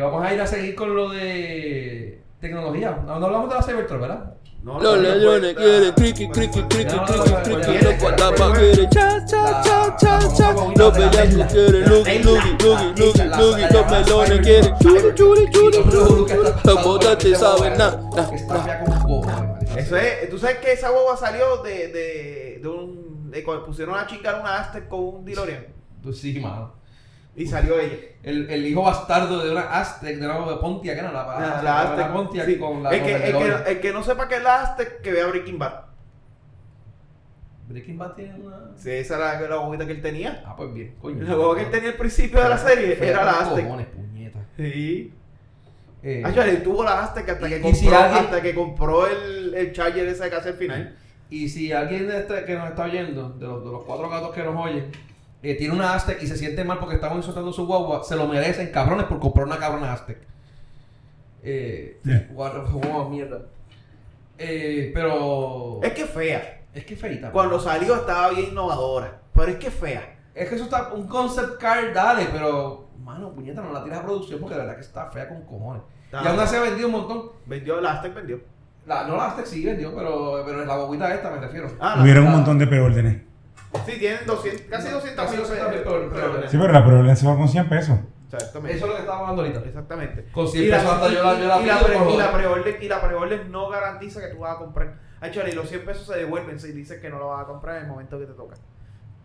Vamos 0.00 0.24
a 0.26 0.34
ir 0.34 0.40
a 0.40 0.46
seguir 0.46 0.74
con 0.74 0.94
lo 0.94 1.08
de 1.10 2.20
tecnología. 2.44 3.02
No, 3.06 3.18
no 3.18 3.26
hablamos 3.26 3.48
de 3.48 3.54
la 3.54 3.62
Cybertruck, 3.62 4.00
¿verdad? 4.00 4.34
No, 4.62 4.80
Los 4.80 4.96
no, 4.96 5.02
leones 5.02 5.54
no, 5.54 5.60
quieren 5.60 5.92
criqui, 5.92 6.28
criqui, 6.30 6.62
criqui, 6.62 6.96
criqui, 6.96 7.34
criqui, 7.44 7.84
no, 7.84 7.90
los 7.90 8.00
guatamas 8.00 8.58
quieren 8.58 8.88
cha, 8.88 9.24
cha, 9.26 9.62
cha, 9.62 9.96
cha, 9.96 10.18
cha. 10.34 10.54
Los 10.74 10.94
bellacos 10.96 11.52
quieren 11.52 11.84
lugi, 11.90 12.18
lugi, 12.20 12.50
lugi, 12.62 12.88
lugi, 12.96 13.24
lugi. 13.38 13.62
Los 13.72 13.90
melones 13.90 14.40
quieren 14.40 14.74
churi, 14.78 15.14
churi, 15.14 15.50
churi, 15.50 15.82
churi. 15.90 16.34
Los 16.64 16.84
botas 16.84 17.18
te 17.18 17.34
saben 17.34 17.76
nada. 17.76 18.00
Eso 19.76 19.96
es, 19.96 20.30
tú 20.30 20.38
sabes 20.38 20.58
que 20.58 20.72
esa 20.72 20.92
hueva 20.92 21.16
salió 21.16 21.62
de, 21.62 21.88
de, 21.88 22.60
de 22.62 22.68
un. 22.68 23.30
De 23.30 23.42
cuando 23.42 23.66
pusieron 23.66 23.98
a 23.98 24.06
chingar 24.06 24.40
una 24.40 24.60
Aztec 24.60 24.88
con 24.88 25.00
un 25.00 25.24
DeLorean. 25.24 25.66
Pues 26.02 26.18
sí, 26.18 26.38
mano. 26.38 26.72
Y 27.36 27.46
salió 27.46 27.80
ella. 27.80 27.96
El, 28.22 28.48
el 28.48 28.64
hijo 28.66 28.82
bastardo 28.82 29.42
de 29.44 29.50
una 29.50 29.62
Aztec, 29.62 30.18
de 30.18 30.24
una 30.26 30.38
de 30.50 30.56
Pontiac, 30.56 30.94
que 30.94 31.00
era 31.00 31.10
la, 31.12 31.26
La, 31.26 31.38
la, 31.56 31.62
la 31.62 31.82
Aztec. 31.82 32.12
Pontiac 32.12 32.46
sí. 32.46 32.58
con 32.58 32.82
la 32.82 32.90
el, 32.90 33.02
que, 33.02 33.14
el 33.14 33.22
que, 33.36 33.70
el 33.72 33.80
que 33.80 33.92
no 33.92 34.02
sepa 34.04 34.28
que 34.28 34.36
es 34.36 34.42
la 34.42 34.62
Aztec, 34.62 35.00
que 35.00 35.12
vea 35.12 35.26
Breaking 35.26 35.58
Bad. 35.58 35.80
Breaking 37.68 37.98
Bad 37.98 38.12
tiene 38.14 38.34
una... 38.34 38.56
Sí, 38.76 38.90
esa 38.90 39.16
era 39.16 39.40
la, 39.40 39.48
la 39.48 39.56
bobita 39.56 39.86
que 39.86 39.92
él 39.92 40.02
tenía. 40.02 40.42
Ah, 40.46 40.54
pues 40.56 40.72
bien, 40.74 40.94
coño. 41.00 41.22
La 41.24 41.36
hueva 41.36 41.56
que 41.56 41.62
él 41.62 41.70
tenía 41.70 41.90
al 41.90 41.96
principio 41.96 42.42
de 42.42 42.48
la 42.48 42.58
serie 42.58 42.98
era 43.00 43.24
la 43.24 43.40
Aztec. 43.40 43.64
cojones, 43.64 43.86
puñeta. 43.88 44.38
Sí. 44.56 45.12
Eh, 46.02 46.22
Ah, 46.24 46.30
ya, 46.30 46.46
él 46.46 46.62
tuvo 46.62 46.84
la 46.84 47.02
Aztec 47.02 47.26
hasta 47.30 47.48
que 47.48 47.58
Y- 47.58 47.60
compró, 47.62 47.80
si 47.80 47.88
alguien- 47.88 48.24
hasta 48.24 48.42
que 48.42 48.54
compró 48.54 49.06
el, 49.06 49.54
el 49.54 49.72
Charger 49.72 50.06
ese 50.06 50.28
que 50.28 50.36
hace 50.36 50.50
al 50.50 50.54
final. 50.56 50.96
Y 51.30 51.48
si 51.48 51.72
alguien 51.72 52.06
de 52.06 52.18
este 52.20 52.44
que 52.44 52.54
nos 52.54 52.68
está 52.68 52.84
oyendo, 52.84 53.30
de 53.30 53.46
los, 53.46 53.64
de 53.64 53.70
los 53.70 53.82
cuatro 53.84 54.10
gatos 54.10 54.34
que 54.34 54.42
nos 54.42 54.54
oyen, 54.62 54.92
eh, 55.44 55.54
tiene 55.56 55.74
una 55.74 55.94
Aztec 55.94 56.22
y 56.22 56.26
se 56.26 56.36
siente 56.36 56.64
mal 56.64 56.78
porque 56.78 56.94
estamos 56.96 57.18
insultando 57.18 57.52
su 57.52 57.66
guagua, 57.66 58.02
se 58.02 58.16
lo 58.16 58.26
merecen, 58.26 58.70
cabrones, 58.72 59.06
por 59.06 59.20
comprar 59.20 59.46
una 59.46 59.58
cabrona 59.58 59.92
Aztec. 59.92 60.18
Eh, 61.42 62.00
Yeah. 62.04 62.28
mierda. 63.10 63.42
Eh, 64.38 64.90
pero. 64.94 65.80
Es 65.82 65.92
que 65.92 66.06
fea. 66.06 66.62
Es 66.72 66.84
que 66.84 66.96
feita. 66.96 67.30
Cuando 67.30 67.60
salió 67.60 67.94
estaba 67.94 68.30
bien 68.30 68.50
innovadora. 68.50 69.20
Pero 69.32 69.46
es 69.48 69.56
que 69.56 69.70
fea. 69.70 70.16
Es 70.34 70.48
que 70.48 70.54
eso 70.56 70.64
está. 70.64 70.92
Un 70.92 71.06
concept 71.06 71.58
car, 71.60 71.92
dale, 71.92 72.26
pero. 72.32 72.88
Mano, 72.98 73.32
puñeta, 73.32 73.60
no 73.60 73.72
la 73.72 73.84
tiras 73.84 73.98
a 73.98 74.02
producción 74.02 74.40
porque 74.40 74.54
de 74.54 74.60
verdad 74.62 74.74
que 74.76 74.80
está 74.80 75.10
fea 75.10 75.28
con 75.28 75.42
cojones. 75.42 75.82
Está- 76.06 76.22
Y 76.24 76.26
aún 76.26 76.40
así 76.40 76.56
ha 76.56 76.60
vendido 76.62 76.86
un 76.88 76.92
montón. 76.92 77.22
Vendió 77.46 77.80
la 77.80 77.92
Aztec, 77.92 78.14
vendió. 78.14 78.40
La, 78.86 79.06
no 79.06 79.16
la 79.16 79.26
Aztec 79.28 79.46
sí 79.46 79.64
vendió, 79.64 79.94
pero, 79.94 80.42
pero 80.46 80.64
la 80.64 80.76
bobita 80.76 81.14
esta 81.14 81.30
me 81.30 81.38
refiero. 81.38 81.68
Ah, 81.78 81.96
la- 81.96 82.02
Hubieron 82.02 82.24
un 82.24 82.30
la- 82.30 82.36
montón 82.36 82.58
de 82.58 82.66
preórdenes. 82.66 83.22
Sí, 83.86 83.98
tienen 83.98 84.20
200, 84.26 84.62
casi 84.70 84.88
200 84.90 85.24
Casi 85.24 85.36
mil 85.36 85.46
200 85.46 85.70
mil 85.70 85.80
pre- 85.82 86.08
pre- 86.08 86.28
pre- 86.40 86.48
Sí, 86.48 86.56
pero 86.58 86.72
la 86.72 86.84
preorden 86.84 87.16
se 87.16 87.26
va 87.26 87.36
con 87.36 87.48
100 87.48 87.68
pesos. 87.68 87.98
Exactamente. 88.32 88.76
Eso 88.76 88.86
es 88.86 88.90
lo 88.90 88.96
que 88.96 89.00
estábamos 89.02 89.28
hablando 89.30 89.42
ahorita. 89.42 89.68
Exactamente. 89.68 90.28
Con 90.32 90.48
100 90.48 90.64
Y 90.64 90.66
la- 90.68 90.76
pesos 90.78 90.92
hasta 90.92 91.08
yo 91.08 91.22
la- 91.22 91.38
yo 91.38 91.46
la 91.48 91.60
y 91.60 91.66
la 91.66 91.78
pre- 91.80 92.12
y 92.12 92.16
la 92.16 92.32
preorden 92.32 92.76
y 92.80 92.88
la 92.88 93.00
preorden 93.00 93.52
no 93.52 93.68
garantiza 93.68 94.20
que 94.20 94.28
tú 94.34 94.38
vas 94.40 94.56
a 94.56 94.58
comprar. 94.58 94.94
Actually, 95.20 95.52
los 95.52 95.68
100 95.68 95.84
pesos 95.84 96.06
se 96.06 96.16
devuelven 96.16 96.58
si 96.60 96.72
dices 96.72 97.00
que 97.00 97.10
no 97.10 97.18
lo 97.18 97.28
vas 97.28 97.42
a 97.42 97.46
comprar 97.46 97.76
en 97.76 97.82
el 97.84 97.88
momento 97.88 98.18
que 98.18 98.26
te 98.26 98.32
toca. 98.32 98.56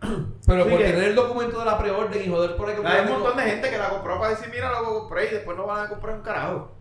Pero 0.00 0.64
Sí, 0.64 0.70
por 0.70 0.78
que- 0.78 0.84
tener 0.84 1.04
el 1.04 1.14
documento 1.14 1.58
de 1.58 1.64
la 1.64 1.78
preorden 1.78 2.22
y 2.24 2.28
joder 2.28 2.56
por 2.56 2.68
ahí 2.68 2.76
que 2.76 2.86
Hay 2.86 3.04
un 3.06 3.12
montón 3.12 3.36
de 3.36 3.42
gente 3.44 3.70
que 3.70 3.78
la 3.78 3.88
compró 3.90 4.18
para 4.18 4.30
decir, 4.30 4.48
mira, 4.52 4.70
lo 4.70 4.84
compré 5.00 5.28
y 5.28 5.34
después 5.34 5.56
no 5.56 5.66
van 5.66 5.86
a 5.86 5.88
comprar 5.88 6.16
un 6.16 6.22
carajo. 6.22 6.72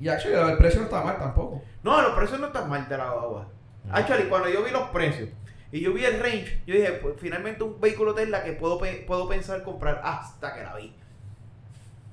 Y 0.00 0.08
actually, 0.08 0.34
el 0.50 0.58
precio 0.58 0.80
no 0.80 0.86
está 0.86 1.02
mal 1.02 1.18
tampoco. 1.18 1.62
No, 1.82 2.02
los 2.02 2.12
precios 2.12 2.40
no 2.40 2.46
están 2.48 2.68
mal 2.68 2.88
de 2.88 2.96
la 2.98 3.10
guagua. 3.10 3.48
Actually, 3.90 4.24
cuando 4.28 4.48
yo 4.48 4.62
vi 4.64 4.70
los 4.70 4.88
precios 4.90 5.28
y 5.72 5.80
yo 5.80 5.92
vi 5.94 6.04
el 6.04 6.20
range, 6.20 6.62
yo 6.66 6.74
dije, 6.74 6.92
pues 7.02 7.14
finalmente 7.18 7.64
un 7.64 7.80
vehículo 7.80 8.14
Tesla 8.14 8.44
que 8.44 8.52
puedo, 8.52 8.78
puedo 9.06 9.28
pensar 9.28 9.62
comprar 9.62 10.00
hasta 10.04 10.54
que 10.54 10.62
la 10.62 10.76
vi. 10.76 10.94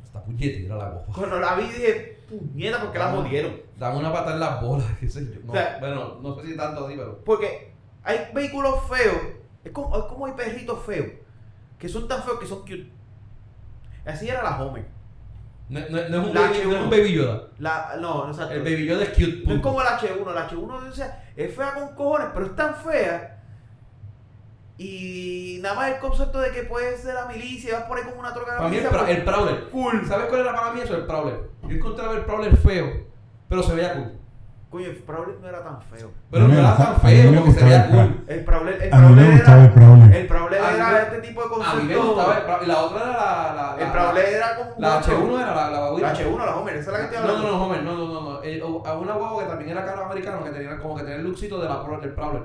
Está 0.03 0.23
puñetera 0.23 0.75
la 0.77 0.89
guapa. 0.89 1.13
Cuando 1.13 1.39
la 1.39 1.55
vi 1.55 1.65
dije, 1.65 2.19
puñeta, 2.29 2.79
porque 2.81 2.97
la 2.99 3.11
jodieron. 3.11 3.61
Dame 3.77 3.97
una 3.99 4.11
pata 4.13 4.33
en 4.33 4.39
las 4.39 4.61
bolas, 4.61 4.87
qué 4.99 5.09
sé 5.09 5.25
yo. 5.25 5.39
No, 5.45 5.51
O 5.51 5.55
sea- 5.55 5.77
bueno, 5.79 6.17
no 6.21 6.35
sé 6.35 6.47
si 6.47 6.57
tanto 6.57 6.85
así, 6.87 6.95
pero. 6.95 7.19
Porque 7.23 7.73
hay 8.03 8.29
vehículos 8.33 8.75
feos, 8.89 9.17
es 9.63 9.71
como, 9.71 9.95
es 9.97 10.03
como 10.05 10.25
hay 10.25 10.33
perritos 10.33 10.83
feos, 10.85 11.07
que 11.77 11.89
son 11.89 12.07
tan 12.07 12.23
feos 12.23 12.39
que 12.39 12.47
son 12.47 12.61
cute. 12.61 12.89
Así 14.05 14.27
era 14.27 14.41
la 14.41 14.59
Homer. 14.61 14.85
No, 15.69 15.79
no- 15.81 16.09
no 16.09 16.21
es, 16.21 16.27
un 16.27 16.33
baby, 16.33 16.59
no 16.65 16.75
es 16.77 16.81
un 16.81 16.89
baby 16.89 17.13
Yoda. 17.13 17.43
La, 17.59 17.97
no, 17.99 18.27
exacto. 18.29 18.53
El 18.53 18.61
baby 18.63 18.85
Yoda 18.87 19.03
es 19.03 19.09
cute. 19.09 19.43
No 19.45 19.53
es 19.55 19.61
como 19.61 19.83
la 19.83 19.99
H1. 19.99 20.33
La 20.33 20.49
H1 20.49 20.89
o 20.89 20.91
sea, 20.93 21.29
es 21.35 21.53
fea 21.55 21.73
con 21.75 21.93
cojones, 21.93 22.29
pero 22.33 22.45
es 22.47 22.55
tan 22.55 22.73
fea. 22.75 23.35
Y 24.81 25.59
nada 25.61 25.75
más 25.75 25.89
el 25.91 25.99
concepto 25.99 26.39
de 26.39 26.51
que 26.51 26.63
puedes 26.63 27.01
ser 27.01 27.13
la 27.13 27.25
milicia 27.25 27.69
y 27.69 27.73
vas 27.73 27.83
por 27.83 27.97
ahí 27.97 28.05
como 28.05 28.21
una 28.21 28.33
troca 28.33 28.51
de 28.51 28.55
la 28.55 28.63
Para 28.63 28.69
mí 28.69 28.77
el, 28.77 28.83
milicia. 28.83 29.05
pra- 29.05 29.09
el 29.09 29.23
Prowler. 29.25 29.69
Cool. 29.71 30.07
¿Sabes 30.07 30.25
cuál 30.27 30.41
era 30.41 30.55
para 30.55 30.71
mí 30.71 30.79
eso? 30.81 30.95
El 30.95 31.05
Prowler. 31.05 31.39
Yo 31.63 31.69
encontraba 31.75 32.13
el 32.13 32.21
Prowler 32.25 32.55
feo, 32.55 32.87
pero 33.49 33.61
se 33.61 33.75
veía 33.75 33.93
cool. 33.93 34.13
Coño, 34.69 34.85
el 34.85 34.95
Prowler 34.97 35.35
no 35.41 35.47
era 35.49 35.63
tan 35.63 35.81
feo. 35.81 36.11
Pero 36.31 36.47
no 36.47 36.53
era 36.57 36.77
tan 36.77 37.01
feo 37.01 37.33
porque 37.43 37.51
se 37.59 37.63
veía 37.65 37.83
el 37.85 37.89
Prowler. 37.89 38.07
cool. 38.15 38.25
El 38.29 38.45
Prowler, 38.45 38.81
el 38.83 38.93
A 38.93 38.97
mí 38.99 39.01
me 39.03 39.15
Prowler 39.15 39.31
gustaba 39.35 39.57
el 39.59 39.65
era, 39.65 39.73
Prowler. 39.75 40.15
el 40.15 40.27
Prowler 40.27 40.61
mí 40.61 40.67
era 40.77 41.01
este 41.03 41.17
tipo 41.27 41.41
de 41.41 41.45
A 41.45 41.49
mí 41.49 41.55
concepto. 41.55 41.85
me 41.85 41.95
gustaba 42.07 42.37
el 42.37 42.43
Prowler. 42.43 42.67
La 42.69 42.77
otra 42.83 43.01
era 43.01 43.11
la. 43.11 43.53
la, 43.53 43.75
la 43.77 43.83
El 43.83 43.91
Prowler 43.91 44.25
era 44.25 44.55
como 44.55 44.71
La 44.77 44.97
otro. 44.97 45.17
H1 45.19 45.41
era 45.41 45.55
la, 45.55 45.63
la 45.65 45.69
La 45.71 45.79
babuita. 45.81 46.13
H1, 46.15 46.45
la 46.45 46.55
Homer, 46.55 46.75
esa 46.77 46.81
es 46.81 46.93
la 46.93 46.97
que 47.09 47.15
estoy 47.15 47.17
No, 47.19 47.25
no, 47.27 47.33
hablando. 47.37 47.57
no, 47.57 47.65
Homer, 47.65 47.83
no, 47.83 47.97
no, 47.97 48.07
no, 48.07 48.21
no. 48.21 48.43
Eh, 48.43 48.61
o- 48.63 48.87
a 48.87 48.97
una 48.97 49.13
guagua 49.13 49.43
que 49.43 49.49
también 49.49 49.71
era 49.71 49.83
carro 49.85 50.05
americano 50.05 50.41
que 50.43 50.51
tenía 50.51 50.77
como 50.79 50.95
que 50.95 51.01
tenía 51.01 51.17
el 51.17 51.23
lookcito 51.25 51.59
de 51.61 51.67
la 51.67 51.83
Pro- 51.83 51.99
del 51.99 52.13
Prowler. 52.13 52.43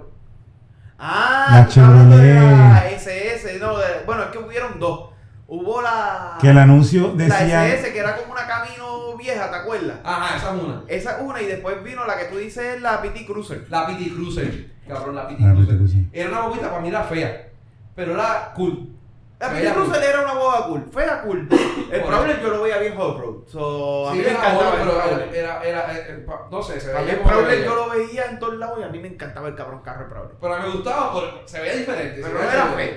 Ah, 0.99 1.49
La 1.51 1.69
Chevrolet. 1.69 2.35
la 2.35 2.89
SS, 2.91 3.59
no, 3.61 3.79
de- 3.79 4.05
bueno, 4.07 4.23
es 4.25 4.29
que 4.29 4.39
hubieron 4.39 4.79
dos. 4.79 5.11
Hubo 5.47 5.83
la. 5.83 6.39
Que 6.41 6.51
el 6.51 6.59
anuncio 6.59 7.15
La 7.17 7.25
decía. 7.41 7.67
SS, 7.69 7.93
que 7.93 7.99
era 7.99 8.17
como 8.17 8.33
una 8.33 8.47
camino 8.47 9.17
vieja, 9.19 9.51
¿te 9.51 9.57
acuerdas? 9.57 9.99
Ajá, 10.03 10.37
esa 10.37 10.55
es 10.57 10.63
una. 10.63 10.83
Esa 10.89 11.17
es 11.19 11.23
una, 11.23 11.43
y 11.43 11.47
después 11.47 11.83
vino 11.85 12.07
la 12.07 12.17
que 12.17 12.25
tú 12.27 12.39
dices, 12.39 12.81
la 12.81 13.03
PT 13.03 13.27
Cruiser. 13.27 13.67
La 13.69 13.87
PT 13.87 14.11
Cruiser. 14.15 14.71
Cabrón, 14.89 15.15
la 15.17 15.29
PT 15.29 15.43
La 15.43 15.49
PT 15.53 15.55
Cruiser. 15.67 15.77
Cruiser. 15.77 16.01
Era 16.13 16.31
una 16.31 16.41
bobita 16.47 16.69
para 16.71 16.81
mí 16.81 16.89
era 16.89 17.03
fea. 17.05 17.49
Pero 17.95 18.15
era 18.15 18.53
cool. 18.55 18.89
La 19.41 19.49
Cruiser 19.51 19.75
cool. 19.75 19.95
era 20.03 20.21
una 20.23 20.33
boba 20.35 20.67
cool, 20.69 20.85
fea 20.93 21.21
cool. 21.23 21.49
El 21.93 22.01
Por 22.01 22.09
Prowler 22.11 22.41
yo 22.41 22.49
lo 22.51 22.63
veía 22.63 22.79
bien 22.79 22.97
hot 22.97 23.19
road. 23.19 23.35
So, 23.47 24.09
a 24.09 24.13
Sí, 24.13 24.19
mí 24.19 24.25
me 24.25 24.31
era 24.31 24.39
encantaba 24.39 24.71
bueno, 24.71 24.93
el 24.93 24.99
pero 24.99 25.35
era, 25.35 25.63
era, 25.63 25.83
era, 25.85 25.99
eh, 25.99 26.27
no 26.51 26.63
sé, 26.63 26.81
se 26.81 26.91
A 26.97 27.01
mí 27.01 27.05
veía 27.07 27.15
el 27.15 27.21
Prowler 27.21 27.65
yo 27.65 27.75
lo 27.75 27.91
veía 27.91 28.25
en 28.31 28.39
todos 28.39 28.55
lados 28.57 28.79
y 28.81 28.85
a 28.85 28.89
mí 28.89 28.99
me 29.01 29.09
encantaba 29.09 29.49
el 29.49 29.55
cabrón 29.55 29.81
carro 29.83 30.05
de 30.05 30.11
Prowler. 30.11 30.37
Pero 30.41 30.59
me 30.61 30.69
gustaba 30.71 31.13
porque 31.13 31.43
se 31.47 31.61
veía 31.61 31.75
diferente. 31.75 32.21
Pero 32.23 32.35
no 32.39 32.41
era 32.51 32.67
feo. 32.67 32.95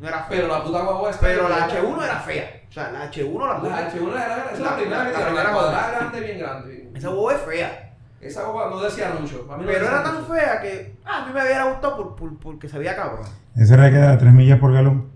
No 0.00 0.08
era 0.08 0.26
Pero 0.28 0.42
feo. 0.46 0.48
la 0.58 0.64
puta 0.64 0.82
guagua 0.82 1.10
esta. 1.10 1.26
Pero 1.26 1.48
la 1.48 1.68
H1 1.68 2.04
era 2.04 2.16
fea. 2.20 2.60
O 2.68 2.72
sea, 2.72 2.90
la 2.90 3.10
H1 3.10 3.38
la 3.40 3.46
La 3.54 3.60
puta. 3.60 3.90
H1 3.90 4.10
era, 4.12 4.36
esa 4.36 4.52
es 4.52 4.58
La- 4.60 4.70
la 4.70 4.76
primera 4.76 5.04
que 5.06 5.12
la 5.12 5.24
primera 5.24 5.44
la 5.44 5.52
cuadrada 5.52 5.80
guagua. 5.82 5.98
grande, 5.98 6.20
bien 6.20 6.38
grande. 6.38 6.90
Esa 6.94 7.08
boba 7.10 7.32
es 7.34 7.40
fea. 7.42 7.94
Esa 8.20 8.42
guagua 8.42 8.68
no 8.70 8.80
decía 8.82 9.14
mucho. 9.18 9.46
a 9.50 9.56
mí 9.56 9.64
no 9.64 9.70
Pero 9.70 9.84
decía 9.84 9.88
era 9.92 10.02
tan 10.02 10.14
mucho. 10.20 10.34
fea 10.34 10.60
que 10.60 10.96
ah, 11.06 11.22
a 11.22 11.26
mí 11.26 11.32
me 11.32 11.42
hubiera 11.42 11.64
gustado 11.64 11.96
por, 11.96 12.16
por- 12.16 12.38
porque 12.38 12.68
se 12.68 12.78
veía 12.78 12.94
cabrón. 12.96 13.24
Ese 13.56 13.74
era 13.74 13.90
que 13.90 13.96
da 13.96 14.18
3 14.18 14.32
millas 14.32 14.58
por 14.58 14.72
galón. 14.74 15.09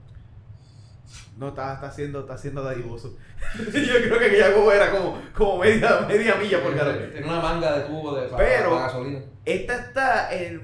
No, 1.45 1.51
está, 1.51 1.75
está 1.75 1.89
haciendo, 1.89 2.21
está 2.21 2.35
haciendo 2.35 2.63
dadivoso. 2.63 3.15
Yo 3.59 3.71
creo 3.73 4.19
que 4.19 4.25
aquella 4.27 4.51
boba 4.57 4.75
era 4.75 4.91
como, 4.91 5.21
como 5.35 5.59
media, 5.59 6.01
media 6.09 6.37
milla 6.37 6.63
por 6.63 6.75
galón. 6.75 7.11
Tiene 7.13 7.27
una 7.27 7.41
manga 7.41 7.79
de 7.79 7.81
tubo 7.85 8.15
de 8.15 8.29
Pero- 8.35 8.71
para 8.71 8.83
gasolina. 8.87 9.21
Esta 9.45 9.75
está 9.75 10.35
en 10.35 10.55
el 10.55 10.61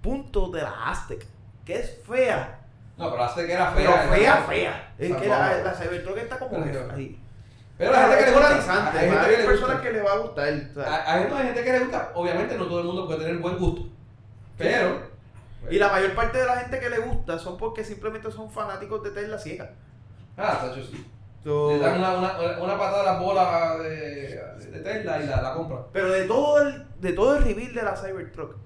punto 0.00 0.48
de 0.48 0.62
la 0.62 0.90
Aztec, 0.90 1.26
que 1.66 1.80
es 1.80 2.00
fea. 2.08 2.60
No, 2.96 3.10
pero 3.10 3.18
la 3.22 3.28
Aztec 3.28 3.50
era 3.50 3.70
fea. 3.72 3.74
Pero 3.74 3.90
era 3.90 4.02
fea, 4.04 4.36
fea. 4.36 4.44
fea. 4.46 4.94
Es 4.98 5.16
que 5.16 5.28
la, 5.28 5.58
la 5.58 5.74
Cybertruck 5.74 6.16
está 6.16 6.38
como 6.38 6.64
que 6.64 6.78
ahí. 6.94 7.18
Pero 7.76 7.92
la 7.92 8.08
gente 8.08 8.18
que 8.18 8.30
le 8.30 8.32
gusta. 8.32 8.90
Hay 8.92 8.98
Hay, 8.98 9.10
gente 9.10 9.30
que 9.30 9.36
le 9.36 9.44
personas 9.44 9.80
que 9.82 9.92
le 9.92 10.02
va 10.02 10.12
a 10.12 10.16
gustar. 10.16 10.44
hay 10.48 11.44
gente 11.44 11.64
que 11.64 11.72
le 11.72 11.78
gusta. 11.80 12.12
Obviamente 12.14 12.56
no 12.56 12.66
todo 12.66 12.78
el 12.80 12.86
mundo 12.86 13.06
puede 13.06 13.18
tener 13.18 13.36
buen 13.36 13.58
gusto. 13.58 13.82
Pero. 14.56 15.02
y 15.70 15.78
la 15.78 15.88
mayor 15.88 16.14
parte 16.14 16.38
de 16.38 16.46
la 16.46 16.56
gente 16.56 16.80
que 16.80 16.88
le 16.88 16.98
gusta 17.00 17.38
son 17.38 17.58
porque 17.58 17.84
simplemente 17.84 18.30
son 18.32 18.50
fanáticos 18.50 19.02
de 19.02 19.10
Tesla 19.10 19.38
ciega. 19.38 19.72
Ah, 20.36 20.58
Tacho 20.60 20.82
sí. 20.82 21.06
So- 21.44 21.70
Le 21.72 21.78
dan 21.78 21.98
una, 21.98 22.16
una, 22.18 22.58
una 22.62 22.78
patada 22.78 23.02
a 23.02 23.12
las 23.14 23.20
bolas 23.20 23.78
de, 23.80 24.70
de 24.70 24.78
Tesla 24.80 25.22
y 25.22 25.26
la, 25.26 25.42
la 25.42 25.54
compra. 25.54 25.78
Pero 25.92 26.10
de 26.12 26.24
todo 26.26 26.62
el, 26.62 26.84
de 27.00 27.12
todo 27.12 27.36
el 27.36 27.42
reveal 27.44 27.74
de 27.74 27.82
la 27.82 27.96
Cybertruck, 27.96 28.56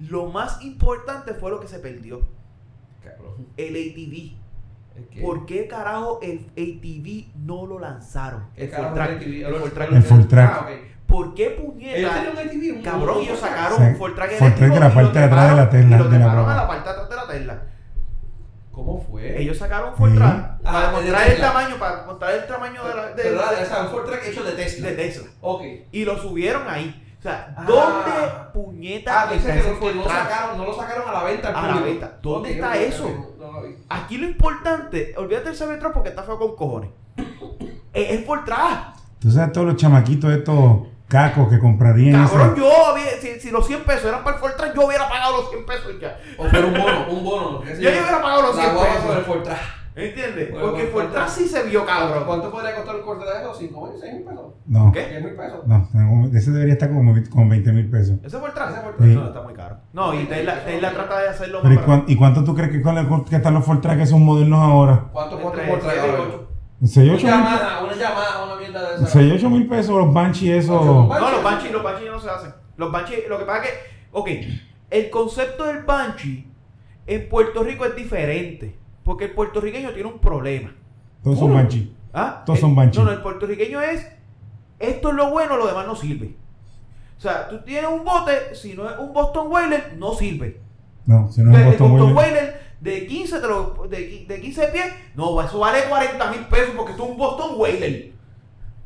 lo 0.00 0.26
más 0.26 0.62
importante 0.62 1.34
fue 1.34 1.50
lo 1.50 1.60
que 1.60 1.68
se 1.68 1.78
perdió. 1.78 2.26
Cabrón. 3.04 3.46
El 3.56 3.74
ATV. 3.74 4.36
Que- 5.10 5.20
¿Por 5.20 5.44
qué 5.44 5.68
carajo 5.68 6.20
el 6.22 6.46
ATV 6.52 7.36
no 7.44 7.66
lo 7.66 7.78
lanzaron? 7.78 8.46
El 8.56 8.70
full 8.70 8.94
track. 8.94 9.92
El 9.92 10.02
full 10.02 10.24
track. 10.24 10.50
Ah. 10.52 10.68
¿Por 11.06 11.34
qué 11.34 11.50
puñeta? 11.50 12.22
ATV. 12.32 12.76
un- 12.76 12.82
Cabrón, 12.82 13.18
ellos 13.20 13.38
sacaron 13.38 13.76
Sí. 13.78 13.84
un 13.84 13.96
full 13.96 14.12
track 14.14 14.30
Full 14.30 14.38
track 14.38 14.62
eléctrico 14.62 14.74
de 14.74 14.80
la 14.80 14.86
y 14.86 14.88
lo 14.88 14.94
parte 14.94 15.18
de 15.18 15.24
atrás 15.26 15.50
de 15.50 15.56
la 15.56 15.62
treparon- 15.62 15.70
Tesla, 15.70 15.96
y 15.96 15.98
lo 15.98 16.08
de 16.08 16.18
la 16.18 16.32
a 16.32 16.56
la 16.56 16.66
parte 16.66 16.88
de 16.88 16.90
atrás 16.96 17.08
de 17.10 17.16
la 17.16 17.26
Tesla. 17.28 17.62
¿Cómo 18.76 19.00
fue? 19.10 19.40
Ellos 19.40 19.56
sacaron 19.56 19.94
track 19.94 20.22
Ah, 20.22 20.58
para 20.62 20.86
de 20.88 20.92
mostrar 20.92 21.30
el 21.30 21.40
tamaño, 21.40 21.76
para 21.78 22.04
mostrar 22.04 22.34
el 22.34 22.46
tamaño 22.46 22.84
de 22.84 22.94
la 22.94 23.06
de, 23.06 23.12
Pero 23.22 23.36
era- 23.36 23.62
o 23.62 23.64
sea, 23.64 23.82
un 23.84 23.88
Ford 23.88 24.04
Track 24.04 24.26
hecho 24.26 24.44
de 24.44 24.52
Tesla. 24.52 24.88
de 24.90 24.94
Tesla. 24.96 25.28
Ok. 25.40 25.62
Y 25.92 26.04
lo 26.04 26.18
subieron 26.18 26.62
ahí. 26.68 27.02
O 27.18 27.22
sea, 27.22 27.54
Ah. 27.56 27.64
¿dónde 27.66 28.12
puñeta 28.52 29.22
Ah, 29.22 29.32
dice 29.32 29.48
está 29.48 29.52
que, 29.54 29.58
ese 29.60 29.72
no- 29.72 29.80
que 29.80 29.94
no, 29.94 30.02
track? 30.02 30.28
sacaron, 30.30 30.58
no 30.58 30.64
lo 30.66 30.76
sacaron 30.76 31.08
a 31.08 31.12
la 31.12 31.22
venta 31.24 31.48
A 31.48 31.66
la 31.74 31.80
venta. 31.80 32.18
¿Dónde 32.20 32.52
está 32.52 32.76
eso? 32.76 33.06
ok, 33.06 33.38
no 33.40 33.52
lo 33.52 33.62
vi. 33.62 33.76
Aquí 33.88 34.18
lo 34.18 34.26
importante, 34.28 35.14
olvídate 35.16 35.48
del 35.48 35.56
Cybertruck 35.56 35.94
porque 35.94 36.10
está 36.10 36.22
feo 36.22 36.38
con 36.38 36.54
cojones. 36.54 36.90
Es 37.94 38.10
el 38.10 38.24
Fortran. 38.26 38.92
Tú 39.18 39.30
sabes 39.30 39.52
todos 39.52 39.68
los 39.68 39.76
chamaquitos 39.76 40.30
estos 40.32 40.82
cacos 41.08 41.48
que 41.48 41.58
comprarían 41.58 42.26
Cabrón, 42.26 42.52
ese. 42.52 42.60
yo, 42.60 42.86
había- 42.86 43.20
si, 43.20 43.40
si 43.40 43.50
los 43.50 43.66
100 43.66 43.84
pesos 43.84 44.04
eran 44.06 44.24
para 44.24 44.36
el 44.36 44.40
Fortran, 44.42 44.72
yo 44.74 44.86
hubiera 44.86 45.08
pagado 45.08 45.36
los 45.38 45.50
100 45.50 45.66
pesos 45.66 45.92
ya. 46.00 46.18
O 46.38 46.44
fuera 46.48 46.66
un 46.66 46.72
bono, 46.74 47.06
un 47.10 47.24
bono. 47.24 47.62
sé 47.64 47.82
Yo 47.82 47.88
hubiera 47.90 48.20
pagado 48.22 48.42
los 48.42 48.54
100 48.56 48.66
La 48.66 48.72
guagua 48.72 48.92
pesos. 48.92 49.06
por 49.06 49.16
el 49.18 49.24
Fortran. 49.24 49.56
¿Entiendes? 49.96 50.50
Bueno, 50.50 50.66
Porque 50.66 50.82
el 50.82 50.92
bueno, 50.92 51.08
Fortran 51.08 51.30
sí 51.30 51.48
se 51.48 51.62
vio 51.62 51.86
cabrón. 51.86 52.24
¿Cuánto 52.26 52.50
podría 52.50 52.74
costar 52.76 52.96
un 52.96 53.02
Fortran 53.04 53.32
de 53.32 53.40
esos? 53.44 53.58
¿5 53.62 53.62
mil? 53.92 53.98
¿6 54.02 54.12
mil 54.12 54.24
pesos? 54.24 54.44
No, 54.66 54.92
¿Qué? 54.92 55.00
¿10 55.20 55.24
mil 55.24 55.34
pesos? 55.34 55.60
no, 55.66 56.28
ese 56.36 56.50
debería 56.50 56.74
estar 56.74 56.88
como, 56.90 57.14
como 57.30 57.48
20 57.48 57.72
mil 57.72 57.88
pesos. 57.90 58.18
¿Ese 58.22 58.38
Fortran? 58.38 58.72
Ese 58.74 58.82
Fortran. 58.82 59.08
Sí. 59.08 59.14
No, 59.14 59.26
está 59.28 59.40
muy 59.42 59.54
caro. 59.54 59.76
No, 59.94 60.12
y 60.12 60.24
Tesla, 60.24 60.64
Tesla 60.66 60.90
trata 60.92 61.18
de 61.20 61.28
hacerlo 61.30 61.60
Pero 61.62 61.74
¿y, 61.74 61.78
cuán- 61.78 62.04
y 62.08 62.16
cuánto 62.16 62.44
tú 62.44 62.54
crees 62.54 62.70
que, 62.72 62.82
que 62.82 63.36
están 63.36 63.54
los 63.54 63.64
Fortran 63.64 63.96
que 63.96 64.04
son 64.06 64.22
modernos 64.22 64.60
ahora? 64.60 65.04
¿Cuánto 65.12 65.38
cuesta 65.40 65.62
Entre 65.62 65.72
Fortran 65.88 66.45
siete 66.84 67.06
y 67.06 67.10
ahora? 67.10 67.16
ocho. 67.16 67.26
6, 67.26 67.26
Una 67.26 67.36
8 67.36 67.36
mil, 67.40 67.44
llamada, 67.44 67.84
una 67.84 67.94
llamada, 67.96 68.44
una 68.44 68.56
mierda 68.56 68.88
de 68.90 68.94
esa. 68.96 69.06
6, 69.06 69.32
8 69.36 69.50
mil 69.50 69.66
pesos 69.68 69.96
los 69.96 70.12
Banshee 70.12 70.52
eso. 70.52 70.74
No, 71.08 71.30
los 71.30 71.42
Banshee, 71.42 71.70
los 71.72 71.82
Banshee 71.82 72.06
no 72.10 72.20
se 72.20 72.30
hacen. 72.30 72.52
Los 72.76 72.92
Banshee, 72.92 73.24
lo 73.28 73.38
que 73.38 73.44
pasa 73.44 73.64
es 73.64 73.70
que, 73.70 73.76
ok, 74.12 74.28
el 74.90 75.10
concepto 75.10 75.64
del 75.64 75.82
Banshee 75.84 76.46
en 77.06 77.28
Puerto 77.28 77.62
Rico 77.62 77.84
es 77.84 77.94
diferente. 77.96 78.76
Porque 79.04 79.26
el 79.26 79.30
puertorriqueño 79.32 79.90
tiene 79.92 80.08
un 80.08 80.18
problema. 80.18 80.74
Todos 81.22 81.38
son. 81.38 81.54
Banshee. 81.54 81.94
¿Ah? 82.12 82.42
Todos 82.44 82.58
El- 82.58 82.60
son 82.62 82.74
Banshee. 82.74 82.98
No, 82.98 83.04
no, 83.04 83.12
el 83.12 83.22
puertorriqueño 83.22 83.80
es, 83.80 84.04
esto 84.80 85.08
es 85.10 85.14
lo 85.14 85.30
bueno, 85.30 85.56
lo 85.56 85.66
demás 85.68 85.86
no 85.86 85.94
sirve. 85.94 86.34
O 87.16 87.20
sea, 87.20 87.48
tú 87.48 87.58
tienes 87.64 87.88
un 87.90 88.04
bote, 88.04 88.54
si 88.54 88.74
no 88.74 88.90
es 88.90 88.98
un 88.98 89.12
Boston 89.12 89.46
Whaler, 89.48 89.94
no 89.96 90.12
sirve. 90.14 90.60
No, 91.06 91.30
si 91.30 91.40
no 91.40 91.52
es 91.52 91.56
Entonces, 91.58 91.78
Boston 91.80 91.90
Boston 91.92 92.16
Whaler. 92.16 92.65
De 92.80 93.06
15, 93.06 93.40
te 93.40 93.46
lo- 93.46 93.86
de, 93.88 94.24
de 94.28 94.40
15 94.40 94.66
pies, 94.68 94.86
no, 95.14 95.40
eso 95.40 95.58
vale 95.58 95.84
40 95.88 96.30
mil 96.30 96.40
pesos 96.46 96.70
porque 96.76 96.92
esto 96.92 97.04
es 97.04 97.10
un 97.10 97.16
Boston 97.16 97.52
Whaler. 97.56 98.12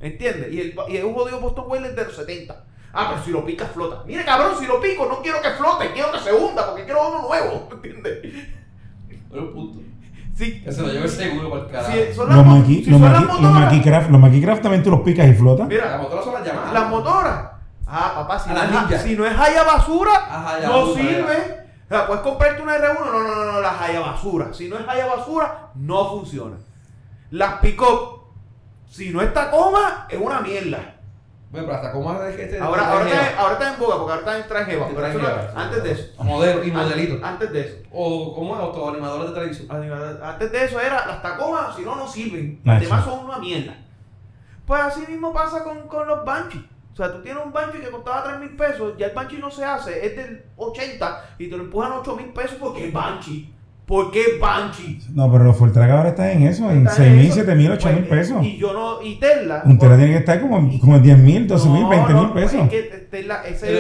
¿Entiendes? 0.01 0.53
Y, 0.53 0.61
el, 0.61 0.75
y 0.89 0.97
es 0.97 1.05
un 1.05 1.13
jodido 1.15 1.41
Boston 1.41 1.65
Whaler 1.69 1.95
de 1.95 2.05
los 2.05 2.15
70. 2.17 2.65
Ah, 2.93 3.09
pero 3.11 3.23
si 3.25 3.31
lo 3.31 3.45
picas 3.45 3.71
flota. 3.71 4.03
Mire, 4.07 4.25
cabrón, 4.25 4.53
si 4.59 4.67
lo 4.67 4.81
pico, 4.81 5.07
no 5.07 5.21
quiero 5.23 5.41
que 5.43 5.51
flote, 5.51 5.93
quiero 5.93 6.11
que 6.13 6.19
se 6.21 6.33
hunda 6.33 6.67
porque 6.67 6.85
quiero 6.85 7.09
uno 7.09 7.23
nuevo. 7.29 7.69
¿Entiendes? 7.73 8.19
Pero 9.31 9.43
un 9.43 9.53
punto. 9.53 9.81
Sí. 10.35 10.63
Que 10.63 10.73
se 10.73 10.81
lo 10.83 10.89
lleve 10.89 11.05
el 11.05 11.11
seguro 11.11 11.51
para 11.51 11.63
el 11.65 11.71
carajo. 11.71 11.93
Si 11.93 12.15
son 12.15 12.29
las, 12.29 12.37
Los 12.47 12.67
si 12.67 12.85
los 12.91 13.01
son 13.01 13.13
las 13.13 13.21
Maki, 13.21 13.31
los 13.31 13.41
motoras, 13.41 13.53
Makicraft, 13.73 14.11
los 14.11 14.21
Makicraft 14.21 14.63
también 14.63 14.83
tú 14.83 14.91
los 14.91 15.01
picas 15.01 15.29
y 15.29 15.35
flotan. 15.35 15.69
Las 15.69 15.77
mira, 15.85 15.99
motoras 15.99 16.25
son 16.25 16.35
las 16.35 16.45
llamadas. 16.47 16.73
las 16.73 16.89
motoras. 16.89 17.51
Ah, 17.87 18.13
papá, 18.15 18.39
si, 18.39 18.51
no 18.51 18.63
es, 18.95 19.03
si 19.03 19.17
no 19.17 19.27
es 19.27 19.37
haya 19.39 19.65
basura, 19.65 20.55
Haya 20.57 20.69
no 20.69 20.95
sirve. 20.95 21.61
O 21.91 21.93
sea, 21.93 22.07
puedes 22.07 22.23
comprarte 22.23 22.63
una 22.63 22.77
R1, 22.79 23.01
no, 23.05 23.11
no, 23.21 23.35
no, 23.35 23.53
no, 23.53 23.61
las 23.61 23.81
haya 23.81 23.99
basura. 23.99 24.53
Si 24.55 24.69
no 24.69 24.79
es 24.79 24.87
haya 24.89 25.07
basura, 25.07 25.71
no 25.75 26.09
funciona. 26.11 26.57
Las 27.33 27.55
pick-up, 27.55 28.21
si 28.89 29.11
no 29.11 29.21
está 29.21 29.51
coma, 29.51 30.07
es 30.09 30.21
una 30.21 30.41
mierda. 30.41 30.97
Bueno, 31.51 31.67
pero 31.67 31.75
hasta 31.79 31.91
cómo 31.91 32.13
es 32.23 32.37
que 32.37 32.45
este. 32.45 32.61
Ahora, 32.61 32.83
este 32.83 32.93
ahora, 32.95 33.11
está, 33.11 33.41
ahora 33.41 33.53
está 33.55 33.75
en 33.75 33.81
boga, 33.81 33.97
porque 33.97 34.13
ahora 34.13 34.21
está 34.21 34.39
en 34.39 34.47
traje 34.49 34.73
Sí, 34.73 34.79
pero 34.95 35.07
eso 35.09 35.19
no- 35.19 35.25
traje, 35.25 35.49
sí. 35.49 35.55
antes 35.57 35.83
de 35.83 35.91
eso. 35.91 36.23
Modelo 36.23 36.65
y 36.65 36.71
modelito. 36.71 37.27
Antes 37.27 37.53
de 37.53 37.61
eso. 37.61 37.77
O 37.91 38.35
como 38.37 38.55
autoanimadores 38.55 39.29
de 39.31 39.35
televisión. 39.35 39.67
Antes 40.23 40.53
de 40.53 40.65
eso 40.65 40.81
era 40.81 41.07
las 41.09 41.21
tacomas, 41.23 41.75
si 41.75 41.83
no, 41.83 41.97
no 41.97 42.07
sirven. 42.07 42.61
Ah, 42.65 42.75
Las 42.75 42.81
demás 42.83 43.05
sí. 43.05 43.11
son 43.11 43.25
una 43.25 43.39
mierda. 43.39 43.75
Pues 44.65 44.81
así 44.81 45.05
mismo 45.09 45.33
pasa 45.33 45.65
con, 45.65 45.89
con 45.89 46.07
los 46.07 46.25
Banshee. 46.25 46.69
O 47.01 47.03
sea, 47.03 47.15
tú 47.15 47.23
tienes 47.23 47.43
un 47.43 47.51
Banshee 47.51 47.79
que 47.81 47.89
costaba 47.91 48.23
3 48.25 48.41
mil 48.41 48.51
pesos, 48.51 48.93
ya 48.99 49.07
el 49.07 49.15
Banshee 49.15 49.39
no 49.39 49.51
se 49.51 49.65
hace, 49.65 50.05
es 50.07 50.15
del 50.17 50.43
80 50.59 51.25
y 51.39 51.49
te 51.49 51.57
lo 51.57 51.63
empujan 51.63 51.93
a 51.93 52.01
8 52.01 52.15
mil 52.15 52.27
pesos 52.27 52.59
porque 52.61 52.89
es 52.89 52.93
Banshee. 52.93 53.55
¿Por 53.87 54.11
qué 54.11 54.37
Banshee? 54.39 55.01
No, 55.15 55.33
pero 55.33 55.45
los 55.45 55.57
Fortrack 55.57 55.91
ahora 55.91 56.11
están 56.11 56.29
en 56.29 56.43
eso, 56.43 56.71
en 56.71 56.83
Está 56.87 56.97
6 56.97 57.13
mil, 57.13 57.25
eso. 57.25 57.35
7 57.37 57.55
mil, 57.55 57.71
8 57.73 57.89
mil 57.89 58.05
Pues, 58.05 58.29
pesos. 58.29 58.45
Y 58.45 58.59
yo 58.59 58.75
no, 58.75 59.01
y 59.03 59.19
Tesla. 59.19 59.63
Un 59.65 59.79
tela 59.79 59.93
por- 59.93 59.99
tiene 59.99 60.13
que 60.13 60.19
estar 60.19 60.41
como, 60.43 60.79
como 60.79 60.97
en 60.97 61.03
10 61.03 61.19
mil, 61.19 61.49
12 61.49 61.69
mil, 61.71 61.83
No, 61.85 61.89
20 61.89 62.13
no, 62.13 62.21
mil 62.25 62.33
pues 62.33 62.45
pesos. 62.53 62.65
Es 62.67 62.71
que 62.71 62.83
Tesla, 63.11 63.43
ese 63.47 63.79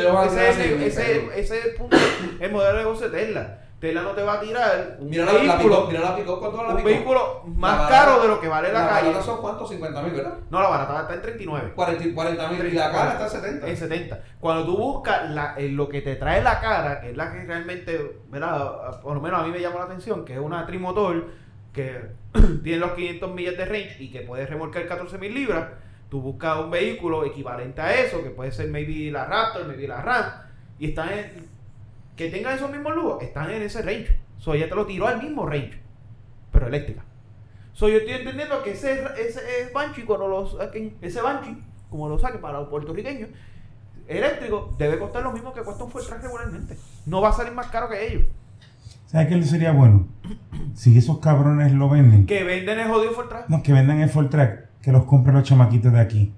es 1.36 1.50
el 1.52 1.74
punto, 1.76 1.96
el 2.40 2.50
modelo 2.52 2.72
de 2.72 2.78
negocio 2.84 3.10
de 3.10 3.18
Tesla. 3.20 3.58
Tesla 3.80 4.02
no 4.02 4.10
te 4.10 4.22
va 4.22 4.34
a 4.34 4.40
tirar 4.40 4.96
un 5.00 5.08
Mira 5.08 5.24
la, 5.24 5.32
la 5.32 5.56
vehículo, 5.56 5.86
mira 5.86 6.00
la 6.00 6.14
pick-up, 6.16 6.38
¿cuánto 6.38 6.58
vale 6.58 6.68
la 6.68 6.74
un 6.76 6.84
vehículo 6.84 7.42
más 7.56 7.82
La 7.82 7.88
caro 7.88 8.20
de 8.20 8.28
lo 8.28 8.38
que 8.40 8.46
vale 8.48 8.70
la, 8.72 8.82
La 8.82 8.88
calle. 8.90 9.06
barata 9.08 9.24
son 9.24 9.40
cuántos? 9.40 9.68
50 9.70 10.02
mil, 10.02 10.12
¿verdad? 10.12 10.34
No, 10.50 10.60
la 10.60 10.68
barata 10.68 11.00
está 11.00 11.14
en 11.14 11.22
39. 11.22 11.72
40 11.74 12.48
mil 12.50 12.66
y 12.66 12.70
la 12.72 12.90
cara 12.92 13.12
está 13.12 13.24
en 13.24 13.30
70. 13.30 13.68
En 13.68 13.76
70. 13.76 14.20
Cuando 14.38 14.66
tú 14.66 14.76
buscas 14.76 15.30
la- 15.30 15.54
eh, 15.56 15.68
lo 15.70 15.88
que 15.88 16.02
te 16.02 16.16
trae 16.16 16.42
la 16.42 16.60
cara, 16.60 17.00
que 17.00 17.10
es 17.10 17.16
la 17.16 17.32
que 17.32 17.44
realmente, 17.44 18.20
¿verdad? 18.28 19.00
Por 19.00 19.14
lo 19.14 19.20
menos 19.22 19.40
a 19.40 19.44
mí 19.44 19.50
me 19.50 19.60
llama 19.60 19.78
la 19.78 19.84
atención, 19.86 20.24
que 20.26 20.34
es 20.34 20.40
una 20.40 20.66
trimotor 20.66 21.28
que 21.72 22.02
tiene 22.62 22.78
los 22.80 22.92
500 22.92 23.32
millas 23.32 23.56
de 23.56 23.64
range 23.64 23.96
y 24.00 24.10
que 24.10 24.20
puede 24.20 24.44
remolcar 24.46 24.86
14 24.86 25.16
mil 25.16 25.32
libras. 25.34 25.68
Tú 26.10 26.20
buscas 26.20 26.58
un 26.58 26.70
vehículo 26.70 27.24
equivalente 27.24 27.80
a 27.80 27.94
eso, 27.94 28.22
que 28.22 28.30
puede 28.30 28.52
ser 28.52 28.68
maybe 28.68 29.10
la 29.10 29.24
Raptor, 29.26 29.64
maybe 29.66 29.86
la 29.88 30.02
Ram, 30.02 30.24
y 30.78 30.88
están 30.88 31.08
en, 31.12 31.48
que 32.16 32.30
tengan 32.30 32.54
esos 32.54 32.70
mismos 32.70 32.94
lujos, 32.94 33.22
están 33.22 33.50
en 33.50 33.62
ese 33.62 33.82
range. 33.82 34.18
So, 34.38 34.54
ella 34.54 34.68
te 34.68 34.74
lo 34.74 34.86
tiró 34.86 35.06
al 35.06 35.22
mismo 35.22 35.46
range, 35.46 35.80
pero 36.52 36.66
eléctrica. 36.66 37.04
So, 37.72 37.88
yo 37.88 37.98
estoy 37.98 38.14
entendiendo 38.14 38.62
que 38.62 38.72
ese, 38.72 39.04
ese 39.18 39.70
Banshee, 39.74 40.04
cuando 40.04 40.28
lo 40.28 40.46
saquen, 40.46 40.96
ese 41.00 41.20
Banshee, 41.22 41.62
como 41.88 42.08
lo 42.08 42.18
saquen 42.18 42.40
para 42.40 42.58
los 42.60 42.68
puertorriqueños, 42.68 43.30
eléctrico, 44.08 44.74
debe 44.78 44.98
costar 44.98 45.22
lo 45.22 45.32
mismo 45.32 45.52
que 45.52 45.62
cuesta 45.62 45.84
un 45.84 45.90
Fortran 45.90 46.20
regularmente. 46.20 46.76
No 47.06 47.20
va 47.20 47.30
a 47.30 47.32
salir 47.32 47.52
más 47.52 47.68
caro 47.68 47.88
que 47.88 48.06
ellos. 48.06 48.24
¿Sabes 49.06 49.28
qué 49.28 49.42
sería 49.42 49.72
bueno? 49.72 50.06
Si 50.74 50.96
esos 50.96 51.18
cabrones 51.18 51.72
lo 51.72 51.88
venden, 51.88 52.26
Que 52.26 52.44
venden 52.44 52.78
el 52.80 52.88
jodido 52.88 53.12
Fortran. 53.12 53.44
no, 53.48 53.62
que 53.62 53.72
vendan 53.72 54.00
el 54.00 54.08
Fortrack, 54.08 54.68
que 54.82 54.92
los 54.92 55.04
compren 55.04 55.34
los 55.36 55.44
chamaquitos 55.44 55.92
de 55.92 56.00
aquí. 56.00 56.32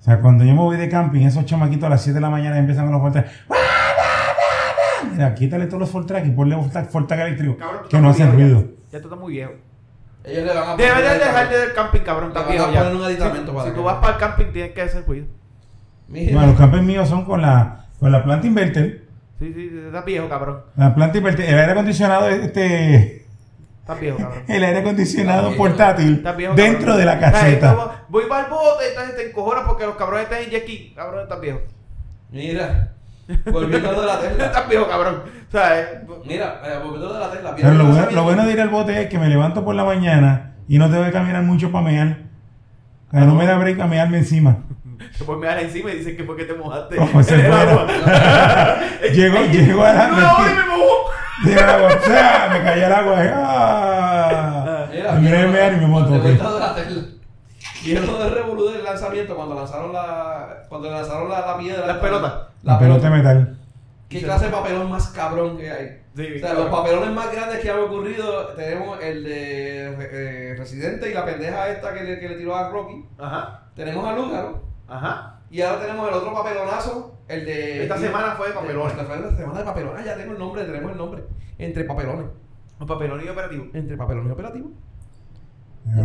O 0.00 0.02
sea, 0.02 0.20
cuando 0.20 0.44
yo 0.44 0.52
me 0.52 0.60
voy 0.60 0.76
de 0.76 0.88
camping, 0.88 1.22
esos 1.26 1.44
chamaquitos 1.46 1.84
a 1.84 1.88
las 1.90 2.02
7 2.02 2.14
de 2.14 2.20
la 2.20 2.30
mañana 2.30 2.58
empiezan 2.58 2.84
con 2.84 2.92
los 2.92 3.02
Fortrack. 3.02 3.26
Mira, 5.12 5.34
quítale 5.34 5.66
todos 5.66 5.80
los 5.80 5.90
Fortrack 5.90 6.26
y 6.26 6.30
ponle 6.30 6.56
Fortrack, 6.56 6.90
Fortrack 6.90 7.20
eléctrico, 7.20 7.56
Cabrón, 7.56 7.82
que 7.88 7.98
no 8.00 8.12
viejo 8.14 8.32
ruido. 8.32 8.60
Ya, 8.60 8.66
ya 8.92 8.98
tú 9.00 9.06
estás 9.08 9.18
muy 9.20 9.32
viejo. 9.32 9.52
Ellos 10.24 10.44
le 10.46 10.54
van 10.54 10.68
a 10.70 10.76
Debes 10.76 10.96
de 10.96 11.02
poner- 11.02 11.18
dejar 11.18 11.48
de 11.50 11.58
del 11.58 11.72
camping, 11.74 12.00
cabrón. 12.00 12.32
Le 12.32 12.40
Estás 12.40 12.44
van 12.44 12.48
a 12.48 12.54
viejo 12.56 12.72
ya. 12.72 12.78
poner 12.84 12.96
un 12.96 13.04
aditamento 13.04 13.46
si 13.50 13.56
para 13.56 13.64
si 13.64 13.70
que- 13.70 13.76
tú 13.76 13.82
vas 13.84 13.96
para 13.96 14.12
el 14.14 14.18
camping, 14.18 14.52
tienes 14.52 14.72
que 14.72 14.82
hacer 14.82 15.04
ruido. 15.06 15.26
Mira, 16.08 16.32
Bueno, 16.32 16.46
los 16.48 16.56
campings 16.58 16.84
míos 16.84 17.08
son 17.08 17.24
con 17.24 17.42
la, 17.42 17.86
con 18.00 18.10
la 18.12 18.24
planta 18.24 18.46
inverter. 18.46 19.04
Sí, 19.38 19.52
sí, 19.54 19.70
estás 19.86 20.04
viejo, 20.04 20.28
cabrón. 20.28 20.60
La 20.76 20.94
planta 20.94 21.18
inverter, 21.18 21.48
el 21.48 21.58
aire 21.58 21.72
acondicionado, 21.72 22.28
este, 22.28 23.26
Estás 23.80 24.00
viejo, 24.00 24.16
cabrón. 24.18 24.42
el 24.48 24.64
aire 24.64 24.78
acondicionado 24.78 25.56
portátil 25.56 26.24
viejo, 26.36 26.54
dentro 26.54 26.78
cabrón. 26.80 26.98
de 26.98 27.04
la 27.04 27.18
caseta. 27.20 28.04
Voy 28.08 28.24
para 28.28 28.44
el 28.46 28.50
bote, 28.50 28.88
entonces 28.90 29.16
te 29.16 29.28
encojonas 29.28 29.64
porque 29.66 29.84
los 29.84 29.96
cabrones 29.96 30.24
están 30.24 30.42
en 30.42 30.50
jet. 30.50 30.94
Cabrón, 30.94 31.22
estás 31.24 31.40
viejo. 31.40 31.60
mira. 32.30 32.93
Volviendo 33.50 33.88
a 33.88 33.92
lo 33.92 34.00
de 34.02 34.06
la 34.06 34.20
Tesla. 34.20 34.46
Estás 34.46 34.68
viejo, 34.68 34.88
cabrón. 34.88 35.22
O 35.48 35.50
sea, 35.50 35.80
eh, 35.80 36.00
Mira, 36.24 36.60
eh, 36.64 36.78
volviendo 36.82 37.08
a 37.08 37.12
lo 37.12 37.14
de 37.14 37.20
la 37.20 37.30
Tesla. 37.30 37.54
Pero 37.56 37.70
lo 37.70 37.74
¿vieron 37.74 37.86
el 37.86 37.92
bueno, 37.92 38.10
lo 38.12 38.22
bueno 38.24 38.46
de 38.46 38.52
ir 38.52 38.60
al 38.60 38.68
bote 38.68 39.02
es 39.02 39.08
que 39.08 39.18
me 39.18 39.28
levanto 39.28 39.64
por 39.64 39.74
la 39.74 39.84
mañana 39.84 40.54
y 40.68 40.78
no 40.78 40.90
tengo 40.90 41.04
que 41.04 41.12
caminar 41.12 41.42
mucho 41.42 41.70
para 41.70 41.84
mear. 41.84 42.18
O 43.08 43.10
sea, 43.12 43.20
no 43.20 43.34
me 43.34 43.46
da 43.46 43.56
break 43.56 43.80
a 43.80 43.86
mearme 43.86 44.18
encima. 44.18 44.58
te 45.16 45.24
puedes 45.24 45.40
mirar 45.40 45.58
encima 45.60 45.90
y 45.92 45.98
dicen 45.98 46.16
que 46.16 46.24
fue 46.24 46.36
que 46.36 46.44
te 46.44 46.54
mojaste. 46.54 46.96
Como 46.96 47.22
se 47.22 47.38
fuera. 47.38 47.60
agua. 47.62 47.86
Llego, 49.12 49.44
llego 49.52 49.84
a 49.84 49.92
la. 49.92 50.08
No, 50.08 50.16
no, 50.16 50.50
y 50.50 50.54
me 50.54 50.64
mojó. 50.66 50.84
Agua, 51.44 51.90
¡za! 52.00 52.48
me 52.52 52.62
cayó 52.62 52.86
el 52.86 52.92
agua. 52.92 53.24
y, 53.24 53.28
¡ah! 53.34 54.86
Mira, 54.90 55.18
Y 55.18 55.22
me 55.22 55.46
mear 55.48 55.72
y 55.74 55.76
me 55.76 55.86
monto. 55.86 56.22
De 57.84 57.94
de. 57.94 58.00
¿Vieron 58.00 58.18
del 58.18 58.32
revolú 58.34 58.68
del 58.70 58.84
lanzamiento 58.84 59.36
cuando 59.36 59.54
lanzaron 59.54 59.92
la 59.92 60.64
cuando 60.68 60.90
lanzaron 60.90 61.28
la, 61.28 61.40
la 61.46 61.58
piedra? 61.58 61.86
Las 61.86 61.98
pelotas. 61.98 62.34
La 62.62 62.78
pelota 62.78 63.10
de 63.10 63.16
metal. 63.16 63.58
¿Qué 64.08 64.22
clase 64.22 64.46
de 64.46 64.50
papelón 64.52 64.90
más 64.90 65.08
cabrón 65.08 65.56
que 65.56 65.70
hay? 65.70 66.00
Sí, 66.14 66.36
o 66.36 66.38
sea, 66.38 66.54
los 66.54 66.66
papelones 66.66 67.10
más 67.10 67.32
grandes 67.32 67.58
que 67.58 67.70
han 67.70 67.80
ocurrido, 67.80 68.46
tenemos 68.54 69.02
el 69.02 69.24
de 69.24 69.86
eh, 70.52 70.54
Residente 70.56 71.10
y 71.10 71.14
la 71.14 71.24
pendeja 71.24 71.68
esta 71.70 71.92
que 71.92 72.04
le, 72.04 72.20
que 72.20 72.28
le 72.28 72.36
tiró 72.36 72.54
a 72.54 72.68
Rocky. 72.70 73.04
Ajá, 73.18 73.62
Tenemos 73.74 74.06
a 74.06 74.14
Lúgaro. 74.14 74.62
ajá. 74.86 75.40
Y 75.50 75.62
ahora 75.62 75.80
tenemos 75.82 76.08
el 76.08 76.14
otro 76.14 76.32
papelonazo, 76.32 77.18
el 77.28 77.44
de... 77.44 77.82
Esta 77.84 77.96
semana 77.98 78.32
fue 78.36 78.48
de 78.48 78.54
papelones. 78.54 78.92
Esta 78.92 79.04
fue 79.04 79.20
la 79.20 79.36
semana 79.36 79.58
de 79.60 79.64
papelones. 79.64 80.02
Ah, 80.02 80.06
ya 80.06 80.16
tengo 80.16 80.32
el 80.32 80.38
nombre, 80.38 80.64
tenemos 80.64 80.92
el 80.92 80.98
nombre. 80.98 81.24
Entre 81.58 81.84
papelones. 81.84 82.26
Un 82.80 82.86
papelón 82.86 83.22
y 83.24 83.28
operativo. 83.28 83.66
Entre 83.72 83.96
papelones 83.96 84.28
y 84.30 84.32
operativos. 84.32 84.70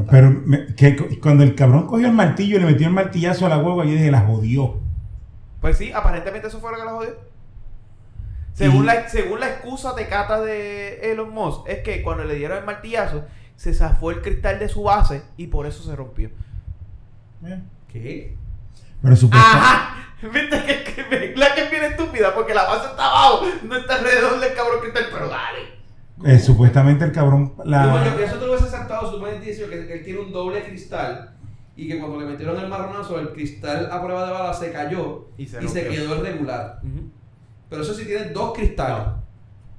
Pero 0.10 0.30
me- 0.46 0.76
que 0.76 0.96
cu- 0.96 1.08
cuando 1.22 1.44
el 1.44 1.56
cabrón 1.56 1.88
cogió 1.88 2.08
el 2.08 2.14
martillo 2.14 2.58
y 2.58 2.60
le 2.60 2.66
metió 2.66 2.88
el 2.88 2.94
martillazo 2.94 3.46
a 3.46 3.50
la 3.50 3.58
hueva, 3.60 3.86
yo 3.86 3.92
dije, 3.92 4.12
la 4.12 4.22
jodió. 4.22 4.80
Pues 5.62 5.78
sí, 5.78 5.92
aparentemente 5.94 6.48
eso 6.50 6.60
fue 6.60 6.72
lo 6.72 6.78
que 6.78 6.86
la 6.86 6.92
jodió. 6.92 7.16
Según, 8.54 8.84
Y- 8.84 8.88
la, 8.88 9.08
según 9.10 9.40
la 9.40 9.48
excusa 9.48 9.94
de 9.94 10.08
cata 10.08 10.42
de 10.42 11.12
Elon 11.12 11.30
Musk, 11.34 11.68
es 11.68 11.80
que 11.80 12.02
cuando 12.02 12.26
le 12.26 12.36
dieron 12.36 12.58
el 12.58 12.66
martillazo, 12.66 13.24
se 13.56 13.74
zafó 13.74 14.12
el 14.12 14.22
cristal 14.22 14.60
de 14.60 14.68
su 14.70 14.84
base 14.84 15.22
y 15.38 15.48
por 15.48 15.66
eso 15.66 15.82
se 15.84 15.96
rompió. 15.96 16.30
Eh, 17.46 17.60
¿Qué? 17.92 18.36
Pero 19.02 19.16
supuestamente. 19.16 19.66
¡Ajá! 19.66 19.96
¿Viste 20.22 20.66
que, 20.66 20.84
que 21.08 21.34
la 21.38 21.56
que 21.56 21.62
es 21.64 21.72
bien 21.72 21.86
estúpida? 21.86 22.36
Porque 22.36 22.54
la 22.54 22.66
base 22.66 22.88
está 22.90 23.06
abajo, 23.06 23.46
no 23.64 23.78
está 23.78 23.96
alrededor 23.96 24.40
del 24.42 24.54
cabrón 24.54 24.80
cristal, 24.82 25.06
pero 25.12 25.30
dale. 25.30 25.79
Eh, 26.26 26.38
supuestamente 26.40 27.06
el 27.06 27.12
cabrón. 27.12 27.54
Digo 27.58 27.64
yo 27.66 28.16
que 28.16 28.22
La, 28.22 28.26
eso 28.26 28.36
te 28.38 28.46
lo 28.46 28.52
hubiese 28.54 28.68
aceptado 28.76 29.06
si 29.10 29.16
tú 29.18 29.22
me 29.22 29.30
hubieses 29.30 29.58
dicho 29.58 29.70
que, 29.70 29.88
que 29.88 29.94
él 29.94 30.04
tiene 30.04 30.20
un 30.20 30.32
doble 30.34 30.64
cristal 30.64 31.36
y 31.78 31.88
que 31.88 31.98
cuando 31.98 32.20
le 32.20 32.26
metieron 32.26 32.60
el 32.60 32.68
marronazo, 32.68 33.20
el 33.20 33.30
cristal 33.32 33.90
a 33.91 34.04
prueba 34.04 34.26
de 34.26 34.32
bala 34.34 34.54
se 34.54 34.72
cayó 34.72 35.30
Y 35.38 35.44
y 35.44 35.48
se 35.48 35.62
se, 35.68 35.82
rompió. 35.84 35.90
quedó 35.90 36.18
irregular. 36.18 36.80
Ujú. 36.84 37.10
Pero 37.70 37.82
eso 37.84 37.94
sí 37.94 38.06
tiene 38.06 38.26
dos 38.32 38.54
cristales. 38.54 39.08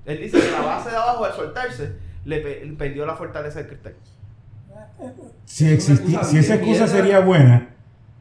Él 0.07 0.19
dice 0.19 0.41
que 0.41 0.51
la 0.51 0.62
base 0.62 0.89
de 0.91 0.97
abajo 0.97 1.25
al 1.27 1.33
soltarse 1.35 1.93
le 2.25 2.41
pe- 2.41 2.75
perdió 2.79 3.05
la 3.05 3.15
fortaleza 3.17 3.59
del 3.59 3.69
cristal. 3.69 3.95
Si, 5.45 5.69
excusa 5.71 6.25
si 6.25 6.39
esa 6.39 6.55
excusa 6.55 6.87
sería 6.87 7.21
buena, 7.21 7.70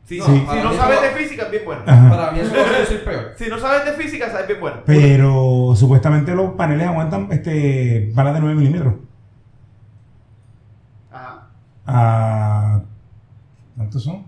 Si, 0.10 0.18
No, 0.18 0.26
si 0.26 0.44
sabes 0.46 0.98
eso- 0.98 1.02
de 1.04 1.10
física, 1.12 1.44
es 1.44 1.52
bien 1.52 1.66
buena. 1.66 1.84
ajá. 1.86 2.10
Para 2.10 2.32
mí 2.32 2.40
eso 2.40 2.52
va 2.56 2.82
a 2.82 2.86
ser 2.86 3.04
peor. 3.04 3.34
Si 3.38 3.48
no 3.48 3.60
sabes 3.60 3.86
de 3.86 3.92
física, 4.04 4.32
sabes 4.32 4.48
bien 4.48 4.60
buena. 4.60 4.82
pero 4.84 5.74
supuestamente 5.76 6.34
los 6.34 6.54
paneles 6.56 6.88
aguantan 6.88 7.28
este 7.32 8.10
balas 8.16 8.34
de 8.34 8.40
9 8.40 8.56
milímetros. 8.56 8.96
Ajá. 11.12 11.48
A. 11.86 12.82
¿Cuántos 13.76 14.04
son? 14.04 14.26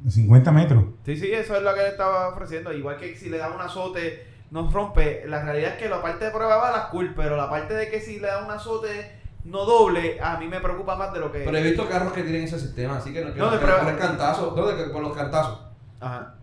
De 0.00 0.10
50 0.10 0.50
metros. 0.50 0.84
Sí, 1.04 1.16
sí, 1.16 1.30
eso 1.32 1.56
es 1.56 1.62
lo 1.62 1.74
que 1.74 1.80
le 1.82 1.88
estaba 1.88 2.28
ofreciendo. 2.28 2.72
Igual 2.72 2.96
que 2.96 3.14
si 3.16 3.28
le 3.28 3.38
da 3.38 3.50
un 3.52 3.60
azote, 3.60 4.26
nos 4.50 4.72
rompe. 4.72 5.24
La 5.26 5.42
realidad 5.42 5.72
es 5.72 5.76
que 5.82 5.88
la 5.88 6.02
parte 6.02 6.24
de 6.24 6.30
prueba 6.30 6.54
de 6.54 6.60
balas, 6.60 6.86
cool, 6.86 7.12
pero 7.14 7.36
la 7.36 7.48
parte 7.48 7.74
de 7.74 7.88
que 7.90 8.00
si 8.00 8.18
le 8.18 8.26
da 8.28 8.44
un 8.44 8.50
azote 8.50 9.12
no 9.44 9.64
doble, 9.64 10.20
a 10.20 10.36
mí 10.38 10.46
me 10.48 10.60
preocupa 10.60 10.96
más 10.96 11.12
de 11.12 11.20
lo 11.20 11.32
que. 11.32 11.40
Pero 11.40 11.56
he 11.56 11.62
visto 11.62 11.88
carros 11.88 12.12
que 12.12 12.22
tienen 12.22 12.44
ese 12.44 12.58
sistema, 12.58 12.96
así 12.98 13.12
que 13.12 13.24
no 13.24 13.32
quiero 13.32 13.46
No, 13.46 13.52
que 13.52 13.58
prueba. 13.58 13.80
por 13.82 13.92
el 13.92 13.98
cantazo, 13.98 14.54
no, 14.56 14.66
de 14.66 14.76
que 14.84 14.90
por 14.90 15.02
los 15.02 15.16
cantazos. 15.16 15.60
Ajá. 16.00 16.34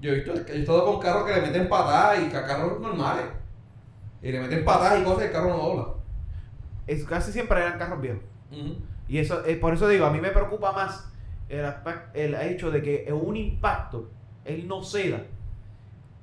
Yo 0.00 0.12
he 0.12 0.16
visto, 0.16 0.32
he 0.34 0.60
estado 0.60 0.84
con 0.84 1.00
carros 1.00 1.24
que 1.24 1.32
le 1.34 1.40
meten 1.42 1.68
patadas 1.68 2.20
y 2.22 2.28
carros 2.28 2.80
normales. 2.80 3.24
Y 4.22 4.32
le 4.32 4.40
meten 4.40 4.64
patadas 4.64 5.00
y 5.00 5.04
cosas 5.04 5.22
y 5.22 5.26
el 5.26 5.32
carro 5.32 5.48
no 5.50 5.56
dobla. 5.56 5.84
Es, 6.86 7.04
casi 7.04 7.32
siempre 7.32 7.60
eran 7.60 7.78
carros 7.78 8.00
viejos. 8.00 8.22
Y 9.08 9.18
eso, 9.18 9.44
eh, 9.44 9.56
por 9.56 9.74
eso 9.74 9.86
digo, 9.88 10.06
a 10.06 10.10
mí 10.10 10.20
me 10.20 10.30
preocupa 10.30 10.72
más 10.72 11.08
el, 11.48 11.64
el 12.14 12.34
hecho 12.34 12.70
de 12.70 12.82
que 12.82 13.12
un 13.12 13.36
impacto 13.36 14.10
él 14.44 14.66
no 14.68 14.82
ceda 14.82 15.22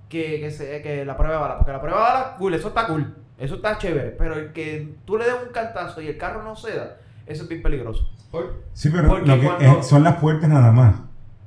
que, 0.09 0.39
que, 0.39 0.51
se- 0.51 0.81
que 0.81 1.03
la 1.05 1.15
prueba 1.17 1.35
de 1.35 1.41
bala. 1.41 1.57
Porque 1.57 1.71
la 1.71 1.81
prueba 1.81 1.97
de 1.99 2.03
bala, 2.13 2.35
cool, 2.37 2.53
eso 2.53 2.67
está 2.69 2.87
cool, 2.87 3.15
eso 3.37 3.55
está 3.55 3.77
chévere. 3.77 4.11
Pero 4.11 4.35
el 4.35 4.53
que 4.53 4.95
tú 5.05 5.17
le 5.17 5.25
des 5.25 5.35
un 5.45 5.51
cantazo 5.53 6.01
y 6.01 6.07
el 6.07 6.17
carro 6.17 6.43
no 6.43 6.55
ceda, 6.55 6.97
eso 7.25 7.43
es 7.43 7.49
bien 7.49 7.61
peligroso. 7.61 8.09
¿Por? 8.31 8.63
Sí, 8.73 8.89
pero 8.89 9.07
Porque 9.07 9.27
lo 9.27 9.39
que 9.39 9.45
cuando- 9.47 9.79
es- 9.79 9.87
son 9.87 10.03
las 10.03 10.15
puertas 10.17 10.49
nada 10.49 10.71
más. 10.71 10.95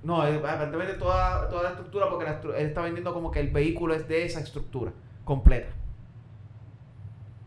No, 0.02 0.26
eh, 0.26 0.36
aparentemente 0.36 0.94
toda, 0.94 1.48
toda 1.48 1.64
la 1.64 1.68
estructura, 1.70 2.08
porque 2.08 2.24
la 2.24 2.40
estru- 2.40 2.54
él 2.56 2.66
está 2.68 2.82
vendiendo 2.82 3.12
como 3.12 3.30
que 3.30 3.40
el 3.40 3.48
vehículo 3.50 3.94
es 3.94 4.06
de 4.08 4.24
esa 4.24 4.40
estructura 4.40 4.92
completa. 5.24 5.68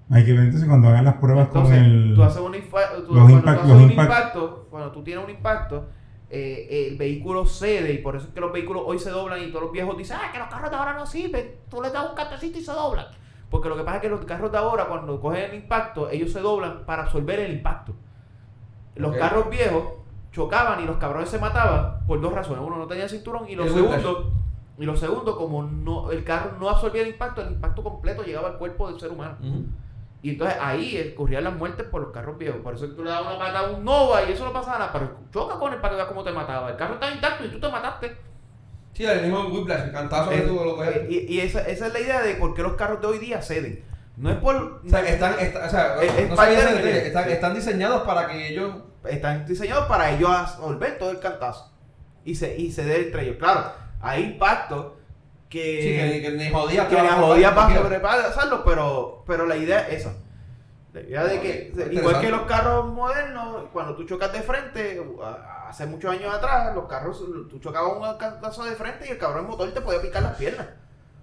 Hay 0.09 0.25
que 0.25 0.33
ver 0.33 0.41
entonces 0.41 0.67
cuando 0.67 0.89
hagan 0.89 1.05
las 1.05 1.15
pruebas 1.15 1.47
Entonces, 1.47 1.77
con 1.77 1.85
el. 1.85 2.13
tú 2.15 2.23
haces 2.23 2.41
un, 2.41 2.51
tú- 2.51 2.57
los 2.59 2.61
cuando 2.69 3.29
impact- 3.37 3.43
tú 3.43 3.49
haces 3.61 3.67
los 3.69 3.77
un 3.83 3.89
impact- 3.91 4.03
impacto, 4.03 4.67
cuando 4.69 4.91
tú 4.91 5.03
tienes 5.03 5.23
un 5.23 5.29
impacto, 5.29 5.85
eh, 6.29 6.87
el 6.89 6.97
vehículo 6.97 7.45
cede 7.45 7.93
y 7.93 7.97
por 7.99 8.17
eso 8.17 8.27
es 8.27 8.33
que 8.33 8.41
los 8.41 8.51
vehículos 8.51 8.83
hoy 8.85 8.99
se 8.99 9.09
doblan 9.09 9.41
y 9.41 9.47
todos 9.47 9.63
los 9.63 9.71
viejos 9.71 9.97
dicen, 9.97 10.17
ah, 10.21 10.29
que 10.31 10.37
los 10.39 10.47
carros 10.49 10.69
de 10.69 10.75
ahora 10.75 10.93
no 10.93 11.05
sirven, 11.05 11.51
tú 11.69 11.81
les 11.81 11.93
das 11.93 12.09
un 12.09 12.15
cantecito 12.15 12.59
y 12.59 12.61
se 12.61 12.71
doblan. 12.73 13.05
Porque 13.51 13.67
lo 13.67 13.75
que 13.75 13.83
pasa 13.83 13.97
es 13.97 14.01
que 14.01 14.09
los 14.09 14.23
carros 14.25 14.49
de 14.51 14.57
ahora, 14.57 14.85
cuando 14.85 15.19
cogen 15.19 15.43
el 15.43 15.53
impacto, 15.55 16.09
ellos 16.09 16.31
se 16.31 16.39
doblan 16.39 16.85
para 16.85 17.03
absorber 17.03 17.41
el 17.41 17.51
impacto. 17.51 17.93
Los 18.95 19.15
carros 19.17 19.49
viejos 19.49 19.83
chocaban 20.31 20.81
y 20.81 20.85
los 20.85 20.95
cabrones 20.95 21.29
se 21.29 21.37
mataban 21.37 22.05
por 22.07 22.21
dos 22.21 22.31
razones. 22.31 22.63
Uno, 22.65 22.77
no 22.77 22.87
tenía 22.87 23.09
cinturón 23.09 23.49
y 23.49 23.55
lo 23.55 23.65
El 23.65 23.73
segundo, 23.73 24.31
y 24.77 24.85
lo 24.85 24.95
segundo, 24.95 25.35
como 25.35 25.63
no, 25.63 26.11
el 26.11 26.23
carro 26.23 26.53
no 26.59 26.69
absorbía 26.69 27.01
el 27.01 27.09
impacto, 27.09 27.41
el 27.41 27.51
impacto 27.51 27.83
completo 27.83 28.23
llegaba 28.23 28.47
al 28.47 28.57
cuerpo 28.57 28.89
del 28.89 28.97
ser 28.97 29.11
humano. 29.11 29.35
Y 30.23 30.29
entonces 30.29 30.55
ahí 30.61 31.13
ocurrían 31.13 31.43
las 31.43 31.55
muertes 31.55 31.85
por 31.87 32.01
los 32.01 32.11
carros 32.11 32.37
viejos. 32.37 32.61
Por 32.61 32.75
eso 32.75 32.87
tú 32.89 33.03
le 33.03 33.09
dabas 33.09 33.35
una 33.35 33.45
pata 33.45 33.59
a 33.59 33.71
un 33.71 33.83
Nova 33.83 34.23
y 34.23 34.31
eso 34.31 34.45
no 34.45 34.53
pasaba 34.53 34.79
nada. 34.79 34.93
Pero 34.93 35.11
choca 35.33 35.59
con 35.59 35.73
él 35.73 35.81
para 35.81 35.89
que 35.89 35.95
veas 35.97 36.07
cómo 36.07 36.23
te 36.23 36.31
mataba. 36.31 36.69
El 36.69 36.77
carro 36.77 36.93
está 36.93 37.11
intacto 37.11 37.43
y 37.43 37.49
tú 37.49 37.59
te 37.59 37.69
mataste. 37.69 38.30
Sí, 38.93 39.05
el 39.05 39.21
mismo 39.21 39.45
whiplash, 39.47 39.85
el 39.85 39.91
cantazo 39.91 40.29
que 40.29 40.37
Eh, 40.39 40.45
lo 40.47 40.75
coges. 40.75 40.95
eh, 40.95 41.07
y 41.09 41.35
y 41.35 41.39
esa, 41.41 41.61
esa 41.61 41.87
es 41.87 41.93
la 41.93 41.99
idea 41.99 42.21
de 42.21 42.35
por 42.35 42.53
qué 42.53 42.61
los 42.61 42.73
carros 42.73 42.99
de 43.01 43.07
hoy 43.07 43.19
día 43.19 43.41
ceden. 43.41 43.83
No 44.17 44.29
es 44.29 44.37
por. 44.37 44.55
O 44.55 44.81
sea, 44.89 44.99
están, 45.07 45.39
está- 45.39 45.65
o 45.65 45.69
sea, 45.69 45.95
Es- 46.01 46.29
no 46.29 46.35
de 46.35 47.07
están, 47.33 47.53
diseñados 47.55 48.01
para 48.03 48.27
que 48.27 48.49
ellos 48.49 48.75
Están 49.05 49.45
diseñados 49.47 49.85
para 49.87 50.11
ellos 50.11 50.29
absorber 50.29 50.99
todo 50.99 51.09
el 51.11 51.19
cantazo. 51.19 51.71
Y 52.23 52.35
se, 52.35 52.55
y 52.57 52.71
ceder 52.71 53.05
entre 53.07 53.23
ellos. 53.23 53.37
Claro, 53.39 53.71
hay 53.99 54.23
impactos 54.23 54.93
que. 55.49 55.81
sí, 55.81 56.21
que, 56.21 56.21
que 56.21 56.31
ni 56.37 56.51
jodías 56.51 56.87
que 56.87 56.95
jodía 56.97 57.55
para 57.55 57.75
sobrepasarlo, 57.75 58.63
pero, 58.63 59.23
pero 59.25 59.45
la 59.47 59.55
idea 59.55 59.87
es 59.87 60.01
esa. 60.01 60.13
La 60.93 61.01
idea 61.01 61.23
de 61.23 61.39
que, 61.39 61.71
Ok, 61.73 61.93
igual 61.93 62.19
que 62.21 62.29
los 62.29 62.41
carros 62.41 62.93
modernos, 62.93 63.69
cuando 63.71 63.95
tú 63.95 64.03
chocas 64.03 64.31
de 64.33 64.41
frente, 64.41 65.01
hace 65.71 65.85
muchos 65.85 66.11
años 66.11 66.33
atrás, 66.33 66.75
los 66.75 66.85
carros, 66.85 67.23
tú 67.49 67.57
chocabas 67.59 67.93
un 67.97 68.17
cantazo 68.17 68.63
de 68.65 68.75
frente 68.75 69.07
y 69.07 69.11
el 69.11 69.17
cabrón 69.17 69.47
motor 69.47 69.73
te 69.73 69.79
podía 69.81 70.01
picar 70.01 70.21
las 70.21 70.35
piernas. 70.35 70.67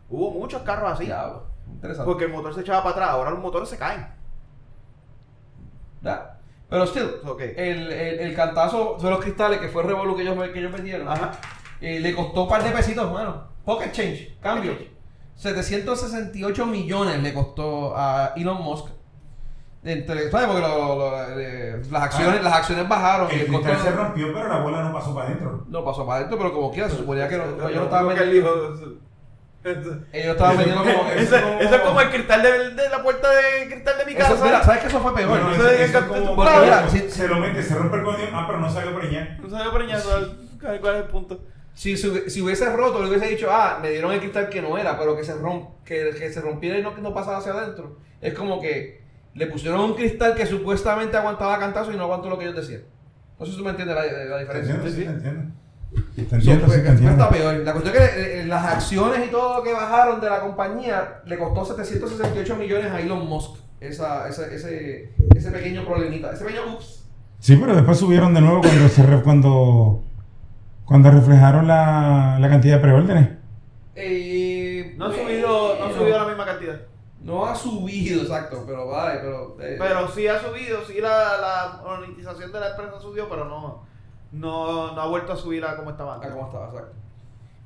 Hubo 0.09 0.31
muchos 0.31 0.63
carros 0.63 0.91
así. 0.93 1.05
Diablo, 1.05 1.47
interesante. 1.71 2.11
Porque 2.11 2.25
el 2.25 2.33
motor 2.33 2.55
se 2.55 2.63
echaba 2.63 2.83
para 2.83 2.93
atrás, 2.95 3.11
ahora 3.11 3.31
los 3.31 3.41
motores 3.41 3.69
se 3.69 3.77
caen. 3.77 4.07
Ya. 6.03 6.39
Pero 6.71 6.87
still, 6.87 7.11
Ok. 7.27 7.41
el, 7.41 7.93
el, 7.93 8.21
el 8.21 8.35
cantazo 8.35 8.97
de 9.01 9.11
los 9.11 9.21
cristales, 9.21 9.59
que 9.61 9.69
fue 9.69 9.83
el 9.83 9.89
revolú 9.89 10.17
que 10.17 10.23
ellos, 10.23 10.37
que 10.51 10.59
ellos 10.59 10.73
vendieron, 10.73 11.09
Ajá. 11.09 11.33
eh, 11.81 12.01
le 12.01 12.15
costó 12.15 12.43
un 12.45 12.49
par 12.49 12.63
de 12.63 12.71
pesitos, 12.71 13.11
mano. 13.13 13.49
Pocket 13.65 13.91
change, 13.93 14.39
cambio. 14.41 14.73
768 15.35 16.67
millones 16.67 17.23
le 17.23 17.33
costó 17.35 17.95
a 17.97 18.33
Elon 18.37 18.63
Musk. 18.63 18.89
Entre, 19.85 20.31
¿Sabes? 20.31 20.47
Porque 20.49 20.61
lo- 20.63 20.97
lo- 20.97 21.39
eh, 21.41 21.81
las, 21.91 22.03
acciones, 22.03 22.41
Ah. 22.41 22.45
las 22.45 22.53
acciones 22.55 22.89
bajaron 22.89 23.29
y 23.31 23.35
El 23.35 23.41
el 23.43 23.47
cristal 23.47 23.79
se 23.81 23.91
rompió, 23.93 24.33
pero 24.35 24.49
la 24.49 24.59
bola 24.61 24.83
no 24.83 24.93
pasó 24.93 25.15
para 25.15 25.27
adentro. 25.29 25.65
no 25.69 25.85
pasó 25.85 26.05
para 26.05 26.17
adentro, 26.19 26.37
pero 26.39 26.53
como 26.53 26.73
quiera, 26.73 26.89
se 26.91 26.97
suponía 26.97 27.29
que 27.29 27.37
no- 27.39 27.45
ellos 27.69 27.89
no 27.91 28.25
dijo, 28.25 28.75
Ellos 29.65 30.33
estaban 30.33 30.57
vendiendo 30.57 30.83
como. 30.83 31.11
Eso, 31.11 31.37
eso 31.37 31.75
es 31.75 31.81
como 31.83 32.01
el 32.01 32.11
cristal 32.11 32.43
de, 32.43 32.71
de 32.71 32.89
la 32.89 33.03
puerta 33.03 33.29
de 33.31 33.69
cristal 33.69 33.99
de 33.99 34.07
mi 34.07 34.15
casa. 34.15 34.35
Eso, 34.35 34.45
mira, 34.45 34.63
¿sabes 34.63 34.81
que 34.81 34.87
eso 34.87 35.01
fue 35.01 35.15
peor? 35.15 35.39
No, 35.39 35.45
no 35.49 35.51
eso- 35.53 35.63
sé 35.63 35.69
de 35.71 35.77
qué 35.77 35.85
eso 35.85 35.99
es 35.99 36.05
cantidad- 36.05 36.21
como- 36.23 36.37
Porque 36.37 36.51
Claro. 36.53 36.65
mira, 36.65 36.89
si, 36.89 37.11
Se 37.11 37.29
lo 37.29 37.37
mete, 37.41 37.63
se 37.63 37.75
rompe 37.75 37.97
el 37.99 38.03
código, 38.05 38.29
ah, 38.33 38.45
pero 38.47 38.61
no 38.61 38.71
salió 38.71 38.95
preñar. 38.99 39.37
No 39.43 39.51
sabía 39.51 39.73
preñar, 39.73 40.01
¿cuál 40.03 40.81
cuál 40.81 40.95
es 40.95 41.01
el 41.03 41.09
punto? 41.09 41.41
si, 41.75 41.97
si 41.97 42.41
hubiese 42.43 42.73
roto, 42.75 43.03
le 43.03 43.09
hubiese 43.11 43.27
dicho, 43.29 43.49
ah, 43.51 43.79
me 43.83 43.91
dieron 43.91 44.11
el 44.13 44.21
cristal 44.21 44.49
que 44.49 44.63
no 44.63 44.79
era, 44.79 44.99
pero 44.99 45.17
que 45.17 45.23
se, 45.25 45.35
romp, 45.35 45.69
que, 45.85 46.11
que 46.19 46.33
se 46.33 46.41
rompiera 46.41 46.79
y 46.79 46.83
no, 46.83 46.95
que 46.95 47.03
no 47.03 47.13
pasara 47.13 47.39
hacia 47.39 47.53
adentro. 47.53 47.99
Es 48.21 48.35
como 48.35 48.61
que 48.61 49.03
le 49.39 49.47
pusieron 49.47 49.81
un 49.81 49.95
cristal 49.95 50.35
que 50.35 50.45
supuestamente 50.47 51.17
aguantaba 51.17 51.59
cantazo 51.59 51.93
y 51.93 51.97
no 51.97 52.05
aguantó 52.05 52.29
lo 52.29 52.39
que 52.39 52.45
ellos 52.47 52.57
decían. 52.57 52.83
No 53.39 53.47
sé 53.47 53.53
si 53.53 53.59
tú 53.59 53.65
me 53.65 53.71
entiendes 53.71 53.97
la, 53.97 54.03
la 54.05 54.37
Te 54.37 54.41
diferencia. 54.41 54.75
entiendo, 54.75 54.91
sí, 54.91 55.05
te 55.05 55.11
entiendo. 55.11 55.53
Te 56.15 56.21
entiendo, 56.37 56.67
sí, 56.69 56.81
te 56.83 56.89
entiendo. 56.89 57.29
peor. 57.31 57.55
La 57.65 57.73
cuestión 57.73 57.97
es 57.97 58.11
que 58.11 58.41
eh, 58.41 58.47
las 58.47 58.65
acciones 58.65 59.27
y 59.27 59.31
todo 59.31 59.59
lo 59.59 59.63
que 59.63 59.73
bajaron 59.73 60.21
de 60.21 60.29
la 60.29 60.41
compañía 60.41 61.21
le 61.25 61.39
costó 61.39 61.65
768 61.65 62.57
millones 62.57 62.91
a 62.93 63.01
Elon 63.01 63.27
Musk. 63.29 63.57
Esa, 63.81 64.29
ese, 64.29 64.55
ese, 64.55 65.13
ese 65.37 65.51
pequeño 65.53 65.85
problemita. 65.85 66.33
Ese 66.33 66.45
pequeño 66.45 66.75
ups. 66.75 67.05
Sí, 67.39 67.57
pero 67.57 67.77
después 67.77 67.97
subieron 67.97 68.35
de 68.35 68.41
nuevo 68.41 68.61
cuando 68.61 68.89
se 68.89 69.03
re- 69.05 69.23
cuando 69.23 70.03
cuando 70.85 71.11
reflejaron 71.11 71.69
la, 71.69 72.39
la 72.41 72.49
cantidad 72.49 72.77
de 72.77 72.81
preórdenes. 72.83 73.29
Eh, 73.95 74.95
No 74.97 75.07
ha 75.07 75.13
subido, 75.13 75.49
no 75.49 75.85
ha 75.85 75.87
bueno, 75.87 75.95
subido 76.01 76.19
la 76.19 76.27
misma 76.27 76.45
cantidad. 76.47 76.81
No 77.29 77.47
ha 77.47 77.55
subido, 77.55 78.23
exacto, 78.23 78.65
pero 78.67 78.89
vale, 78.89 79.21
pero. 79.21 79.57
eh, 79.61 79.77
Pero 79.79 80.09
sí 80.09 80.27
ha 80.27 80.41
subido, 80.41 80.83
sí 80.85 81.01
la, 81.01 81.37
la 81.39 81.81
monetización 81.85 82.51
de 82.51 82.61
la 82.61 82.71
empresa 82.71 82.99
subió, 83.01 83.29
pero 83.29 83.45
no, 83.45 83.85
no, 84.33 84.93
no 84.93 85.01
ha 85.01 85.07
vuelto 85.07 85.33
a 85.33 85.37
subir 85.37 85.65
a 85.65 85.77
como 85.77 85.91
estaba 85.91 86.13
Ah, 86.13 86.15
antes. 86.17 86.31
¿cómo 86.33 86.47
estaba? 86.47 86.69
Exacto. 86.69 86.93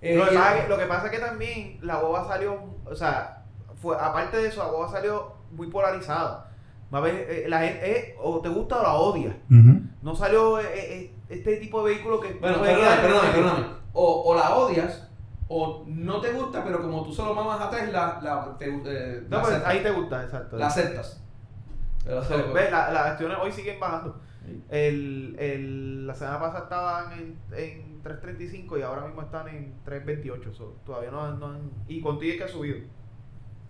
Eh, 0.01 0.17
lo, 0.17 0.25
que 0.29 0.35
pasa, 0.35 0.57
es 0.57 0.63
que- 0.65 0.69
lo 0.69 0.79
que 0.79 0.87
pasa 0.87 1.07
es 1.07 1.13
que 1.13 1.19
también 1.21 1.79
la 1.83 1.99
boba 1.99 2.27
salió, 2.27 2.59
o 2.85 2.95
sea, 2.95 3.45
fue, 3.81 3.97
aparte 3.99 4.37
de 4.37 4.49
eso, 4.49 4.63
la 4.65 4.71
boba 4.71 4.91
salió 4.91 5.33
muy 5.53 5.69
polarizada. 5.69 6.49
Va 6.93 6.99
a 6.99 7.03
ver, 7.03 7.15
eh, 7.31 7.45
la 7.49 7.61
gente, 7.61 7.91
eh, 8.11 8.17
o 8.21 8.41
te 8.41 8.49
gusta 8.49 8.81
o 8.81 8.83
la 8.83 8.95
odias. 8.95 9.35
Ujú. 9.51 9.81
No 10.03 10.15
salió 10.15 10.59
eh, 10.61 10.67
eh, 10.75 11.15
este 11.29 11.57
tipo 11.57 11.83
de 11.85 11.95
vehículo 11.95 12.21
que... 12.21 12.35
Bueno, 12.35 12.61
perdóname, 12.61 13.01
perdóname, 13.01 13.31
perdóname. 13.33 13.67
O, 13.95 14.23
o 14.27 14.35
la 14.35 14.55
odias, 14.57 15.09
o 15.55 15.85
no 15.87 16.21
te 16.21 16.33
gusta, 16.33 16.65
pero 16.65 16.81
como 16.81 17.03
tú 17.05 17.13
solo 17.13 17.35
mamas 17.35 17.61
a 17.61 17.71
Tesla, 17.71 18.19
la, 18.23 18.57
te, 18.59 18.67
eh, 18.69 19.23
No, 19.29 19.37
la 19.37 19.43
pues 19.43 19.63
ahí 19.67 19.83
te 19.83 19.91
gusta, 19.91 20.23
exacto. 20.25 20.57
La 20.57 20.67
aceptas. 20.69 21.21
Pero, 22.05 22.53
ve, 22.53 22.71
la- 22.71 22.91
las 22.93 23.07
acciones 23.09 23.37
hoy 23.41 23.53
siguen 23.53 23.79
bajando. 23.79 24.19
El, 24.71 25.37
el- 25.39 26.07
la 26.07 26.15
semana 26.15 26.41
pasada 26.41 26.63
estaban 26.65 27.13
en, 27.13 27.37
en 27.55 28.03
3.35 28.03 28.79
y 28.79 28.83
ahora 28.83 29.03
mismo 29.07 29.23
están 29.23 29.47
en 29.49 29.75
3.28. 29.85 30.53
so, 30.53 30.77
todavía 30.85 31.11
no, 31.11 31.37
no 31.37 31.47
han- 31.49 31.71
Y 31.87 32.01
contigo 32.01 32.39
que 32.39 32.45
ha 32.45 32.49
subido. 32.49 32.79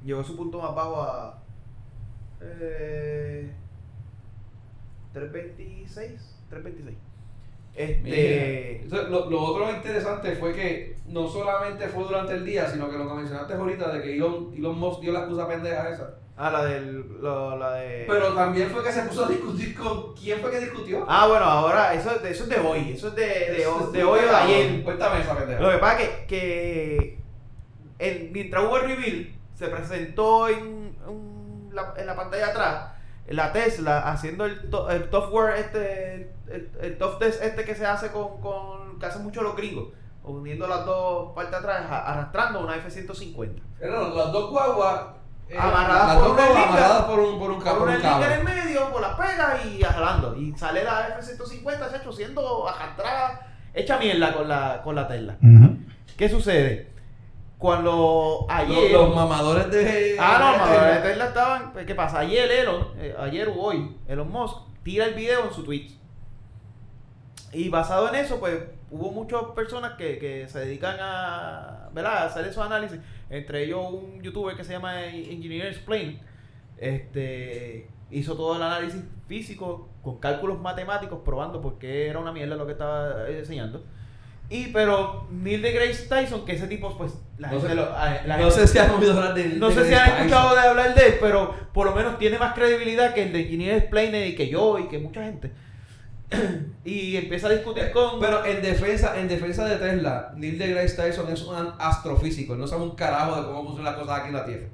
Llegó 0.04 0.20
a 0.20 0.24
su 0.24 0.36
punto 0.36 0.60
más 0.62 0.74
bajo 0.74 1.02
a 1.02 1.38
eh, 2.40 3.52
3.26. 5.14 6.18
3.26. 6.50 6.94
Este. 7.74 8.82
Entonces, 8.82 9.08
lo, 9.08 9.30
lo 9.30 9.40
otro 9.40 9.70
interesante 9.70 10.36
fue 10.36 10.52
que 10.52 10.96
no 11.06 11.26
solamente 11.28 11.88
fue 11.88 12.04
durante 12.04 12.34
el 12.34 12.44
día, 12.44 12.68
sino 12.68 12.90
que 12.90 12.98
lo 12.98 13.08
que 13.08 13.14
mencionaste 13.14 13.54
ahorita 13.54 13.92
de 13.92 14.02
que 14.02 14.14
Elon, 14.16 14.52
Elon 14.56 14.78
Musk 14.78 15.00
dio 15.00 15.12
la 15.12 15.20
excusa 15.20 15.48
pendeja 15.48 15.88
esa. 15.90 16.14
Ah, 16.36 16.50
la 16.50 16.64
del. 16.64 17.04
lo- 17.20 17.56
la 17.58 17.74
de. 17.74 18.04
Pero 18.08 18.32
también 18.34 18.68
fue 18.70 18.82
que 18.82 18.90
se 18.92 19.02
puso 19.02 19.24
a 19.26 19.28
discutir 19.28 19.74
con 19.76 20.14
quién 20.14 20.40
fue 20.40 20.50
que 20.50 20.60
discutió. 20.60 21.04
Ah, 21.08 21.26
bueno, 21.28 21.44
ahora 21.44 21.94
eso, 21.94 22.10
eso 22.24 22.42
es 22.44 22.48
de 22.48 22.58
hoy. 22.58 22.92
Eso 22.94 23.08
es 23.08 23.14
de, 23.14 23.26
de, 23.26 23.56
de 23.92 24.04
hoy 24.04 24.20
o 24.20 24.28
de 24.28 24.30
ayer. 24.36 24.82
Cuéntame 24.82 25.20
esa 25.20 25.36
pendeja. 25.36 25.60
Lo 25.60 25.70
que 25.70 25.78
pasa 25.78 26.02
es 26.02 26.08
que, 26.08 26.26
que 26.26 27.18
el- 27.98 28.30
mientras 28.32 28.64
hubo 28.64 28.76
el 28.78 28.82
reveal, 28.88 29.32
se 29.54 29.68
presentó 29.68 30.48
en, 30.48 30.94
en 31.08 31.70
la, 31.72 31.94
en 31.96 32.06
la 32.06 32.16
pantalla 32.16 32.48
atrás 32.48 32.88
la 33.28 33.52
Tesla 33.52 34.00
haciendo 34.10 34.44
el, 34.46 34.68
to- 34.68 34.90
el 34.90 35.08
software 35.10 35.54
este, 35.56 36.32
el, 36.52 36.70
el 36.80 36.98
top 36.98 37.18
test 37.18 37.42
este 37.42 37.64
que 37.64 37.74
se 37.74 37.86
hace 37.86 38.10
con, 38.12 38.40
con 38.40 38.98
que 38.98 39.06
hacen 39.06 39.22
mucho 39.22 39.42
los 39.42 39.56
gringos, 39.56 39.88
uniendo 40.22 40.66
las 40.68 40.84
dos 40.84 41.32
partes 41.34 41.54
atrás, 41.58 41.82
a- 41.90 42.12
arrastrando 42.12 42.60
una 42.60 42.76
F-150. 42.76 43.60
Eran 43.80 44.16
las 44.16 44.32
dos 44.32 44.50
guaguas 44.50 45.00
eh, 45.48 45.56
Amarradas 45.58 46.06
las 46.08 46.16
por 46.16 46.36
dos 46.36 46.50
una 46.50 46.62
amarradas 46.62 47.04
por 47.04 47.18
un, 47.20 47.38
por 47.38 47.50
un, 47.50 47.58
por 47.62 47.82
un 47.88 47.90
en 47.90 48.32
el 48.32 48.44
medio, 48.44 48.90
por 48.90 49.00
las 49.02 49.14
pegas 49.16 49.64
y 49.66 49.82
jalando. 49.82 50.36
Y 50.36 50.52
sale 50.56 50.84
la 50.84 51.08
F-150, 51.18 51.88
se 51.90 51.96
ha 51.96 51.98
hecho 51.98 52.12
siendo 52.12 52.68
arrastrada, 52.68 53.54
hecha 53.74 53.98
mierda 53.98 54.32
con 54.34 54.48
la, 54.48 54.80
con 54.82 54.94
la 54.94 55.06
Tesla. 55.08 55.36
Ujú. 55.42 55.76
¿Qué 56.16 56.28
sucede? 56.28 56.90
Cuando 57.58 58.46
Los, 58.48 58.56
ayer... 58.58 58.90
los 58.92 59.14
mamadores 59.14 59.70
de. 59.70 60.16
Ah, 60.18 60.38
no, 60.40 60.52
de- 60.52 60.58
mamadores 60.58 60.94
de 61.02 61.08
Tesla 61.08 61.24
estaban. 61.26 61.72
pues, 61.72 61.86
¿Qué 61.86 61.94
pasa? 61.94 62.18
Ayer 62.20 62.50
Elon, 62.50 62.88
eh, 62.96 63.14
ayer 63.20 63.48
o 63.48 63.54
hoy, 63.54 63.96
Elon 64.08 64.28
Musk 64.30 64.56
tira 64.82 65.04
el 65.04 65.14
video 65.14 65.44
en 65.46 65.52
su 65.54 65.62
Twitch. 65.62 65.96
Y 67.52 67.68
basado 67.68 68.08
en 68.08 68.14
eso, 68.14 68.40
pues 68.40 68.58
hubo 68.90 69.10
muchas 69.10 69.42
personas 69.54 69.92
que, 69.98 70.18
que 70.18 70.48
se 70.48 70.60
dedican 70.60 70.96
a, 71.00 71.90
¿verdad? 71.92 72.18
a 72.18 72.24
hacer 72.26 72.46
esos 72.46 72.64
análisis. 72.64 72.98
Entre 73.28 73.64
ellos 73.64 73.80
un 73.92 74.22
youtuber 74.22 74.56
que 74.56 74.64
se 74.64 74.72
llama 74.72 75.04
Engineer 75.06 75.66
Explain. 75.66 76.18
Este 76.78 77.86
hizo 78.10 78.34
todo 78.36 78.56
el 78.56 78.62
análisis 78.62 79.02
físico 79.26 79.88
con 80.02 80.18
cálculos 80.18 80.60
matemáticos 80.60 81.20
probando 81.24 81.60
por 81.62 81.78
qué 81.78 82.08
era 82.08 82.18
una 82.18 82.32
mierda 82.32 82.56
lo 82.56 82.66
que 82.66 82.72
estaba 82.72 83.28
eh, 83.28 83.38
enseñando. 83.38 83.84
Y 84.50 84.66
pero 84.66 85.26
Neil 85.30 85.62
deGrasse 85.62 86.08
Tyson, 86.08 86.44
que 86.44 86.52
ese 86.52 86.66
tipo, 86.66 86.94
pues, 86.98 87.14
la 87.38 87.48
No 87.48 87.54
gente 87.54 87.68
sé- 87.70 87.74
lo- 87.74 87.94
a- 87.96 88.20
la 88.26 88.36
No 88.36 88.50
gente- 88.50 88.66
sé 88.66 88.66
si 88.66 88.78
han 88.78 88.90
oído 88.90 89.12
hablar 89.14 89.34
de. 89.34 89.44
no 89.48 89.68
de 89.68 89.74
sé 89.74 89.88
si 89.88 89.94
han 89.94 90.10
escuchado 90.18 90.54
de 90.54 90.60
hablar 90.60 90.94
de 90.94 91.06
él, 91.06 91.14
pero 91.20 91.54
por 91.72 91.86
lo 91.86 91.94
menos 91.94 92.18
tiene 92.18 92.38
más 92.38 92.52
credibilidad 92.52 93.14
que 93.14 93.22
el 93.22 93.32
de 93.32 93.40
Engineer 93.42 93.76
Explainer 93.78 94.26
y 94.26 94.34
que 94.34 94.48
yo 94.48 94.78
y 94.78 94.88
que 94.88 94.98
mucha 94.98 95.22
gente. 95.22 95.52
y 96.84 97.16
empieza 97.16 97.46
a 97.48 97.50
discutir 97.50 97.90
con. 97.92 98.20
Pero 98.20 98.44
en 98.44 98.62
defensa, 98.62 99.18
en 99.18 99.28
defensa 99.28 99.64
de 99.64 99.76
Tesla, 99.76 100.32
Neil 100.36 100.58
deGrasse 100.58 100.96
Tyson 100.96 101.32
es 101.32 101.42
un 101.44 101.54
astrofísico, 101.78 102.56
no 102.56 102.66
sabe 102.66 102.82
un 102.82 102.94
carajo 102.94 103.36
de 103.40 103.46
cómo 103.46 103.64
funcionan 103.64 103.92
las 103.92 104.02
cosas 104.02 104.18
aquí 104.20 104.28
en 104.28 104.34
la 104.34 104.44
Tierra. 104.44 104.66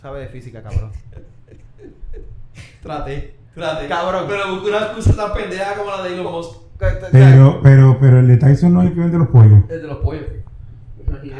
Sabe 0.00 0.20
de 0.20 0.28
física, 0.28 0.62
cabrón. 0.62 0.92
Trate, 2.82 3.36
trate. 3.54 3.88
Cabrón. 3.88 4.24
Pero 4.28 4.54
busca 4.54 4.68
una 4.68 4.86
excusa 4.86 5.16
tan 5.16 5.32
pendeja 5.32 5.74
como 5.74 5.90
la 5.90 6.02
de 6.02 6.14
Elon 6.14 6.32
Musk. 6.32 6.66
Pero, 7.10 7.60
pero, 7.62 7.98
pero 8.00 8.20
el 8.20 8.28
de 8.28 8.36
Tyson 8.36 8.74
no 8.74 8.82
es 8.82 8.88
el 8.88 8.94
que 8.94 9.00
vende 9.00 9.18
los 9.18 9.28
pollos. 9.28 9.64
El 9.68 9.82
de 9.82 9.88
los 9.88 9.98
pollos. 9.98 10.24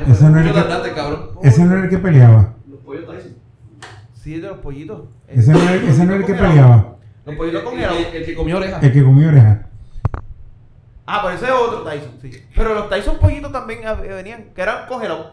Ese 0.09 0.31
no 0.31 0.41
es 0.41 0.47
el 0.47 0.53
que- 0.53 0.93
cabrón. 0.95 1.31
Ese 1.43 1.65
no 1.65 1.75
era 1.75 1.85
el 1.85 1.91
que 1.91 1.99
peleaba. 1.99 2.55
Los 2.69 2.81
pollos 2.81 3.07
Tyson. 3.07 3.35
Sí, 4.15 4.35
el 4.35 4.43
de 4.43 4.49
los 4.49 4.59
pollitos. 4.59 5.03
Ese 5.29 5.53
no 5.53 5.59
era, 5.61 5.75
ese 5.75 6.05
no 6.05 6.15
era 6.15 6.21
el 6.21 6.27
que 6.27 6.35
peleaba. 6.35 6.96
Los 7.27 7.63
con 7.63 7.75
el, 7.75 7.81
helado. 7.85 7.99
el, 7.99 8.17
el 8.17 8.25
que 8.25 8.35
comió 8.35 8.57
oreja. 8.57 8.79
El 8.81 8.93
que 8.93 9.03
comió 9.05 9.29
oreja. 9.29 9.67
Ah, 11.07 11.21
pero 11.23 11.35
ese 11.37 11.45
es 11.47 11.51
otro 11.53 11.83
Tyson, 11.83 12.13
sí. 12.21 12.31
Pero 12.55 12.75
los 12.75 12.89
Tyson 12.89 13.19
pollitos 13.19 13.53
también 13.53 13.81
eh, 13.85 13.95
venían, 14.09 14.45
que 14.55 14.63
eran 14.63 14.87
congelados. 14.89 15.33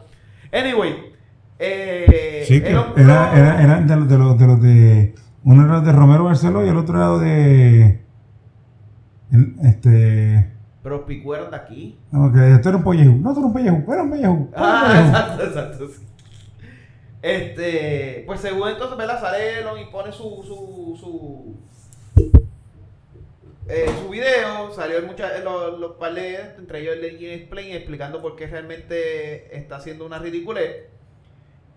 Anyway. 0.51 1.13
Eh, 1.59 2.43
Sí, 2.47 2.61
que 2.61 2.69
Elon 2.69 2.93
era, 2.97 3.37
era, 3.37 3.63
eran 3.63 3.87
de 3.87 3.95
los 3.95 4.07
de 4.09 4.17
los 4.17 4.37
de 4.37 4.47
los 4.47 4.61
de. 4.61 5.15
Uno 5.45 5.65
era 5.65 5.79
de 5.81 5.91
Romero 5.91 6.23
Barceló 6.25 6.65
y 6.65 6.69
el 6.69 6.77
otro 6.77 6.95
era 6.97 7.17
de. 7.23 8.01
el- 9.31 9.55
Este. 9.63 10.51
Pero 10.83 11.05
Picu 11.05 11.33
eran 11.33 11.49
de 11.51 11.57
aquí. 11.57 11.99
No, 12.11 12.31
que 12.33 12.53
esto 12.53 12.69
era 12.69 12.77
un 12.79 12.83
pollejú. 12.83 13.15
No, 13.21 13.29
esto 13.29 13.39
era 13.39 13.47
un 13.47 13.53
pollejú. 13.53 13.93
Era 13.93 14.03
un 14.03 14.11
un 14.13 14.49
Ah, 14.55 14.83
pollejú. 14.85 14.99
exacto, 15.07 15.43
exacto. 15.43 15.87
sí. 15.89 16.07
Este, 17.21 18.23
pues 18.27 18.41
según 18.41 18.67
entonces, 18.67 18.97
¿verdad? 18.97 19.21
Sale 19.21 19.59
Elon 19.61 19.79
y 19.79 19.85
pone 19.85 20.11
su, 20.11 20.23
su, 20.45 20.97
su, 20.99 21.55
eh, 23.67 23.85
su 24.01 24.09
video, 24.09 24.71
salió 24.73 24.97
en 24.97 25.43
los, 25.43 25.79
los 25.79 25.93
entre 26.57 26.81
ellos 26.81 26.95
el 26.95 27.01
de 27.01 27.33
Explain, 27.35 27.75
explicando 27.75 28.21
por 28.21 28.35
qué 28.35 28.47
realmente 28.47 29.55
está 29.57 29.77
haciendo 29.77 30.05
una 30.05 30.19
ridiculez. 30.19 30.87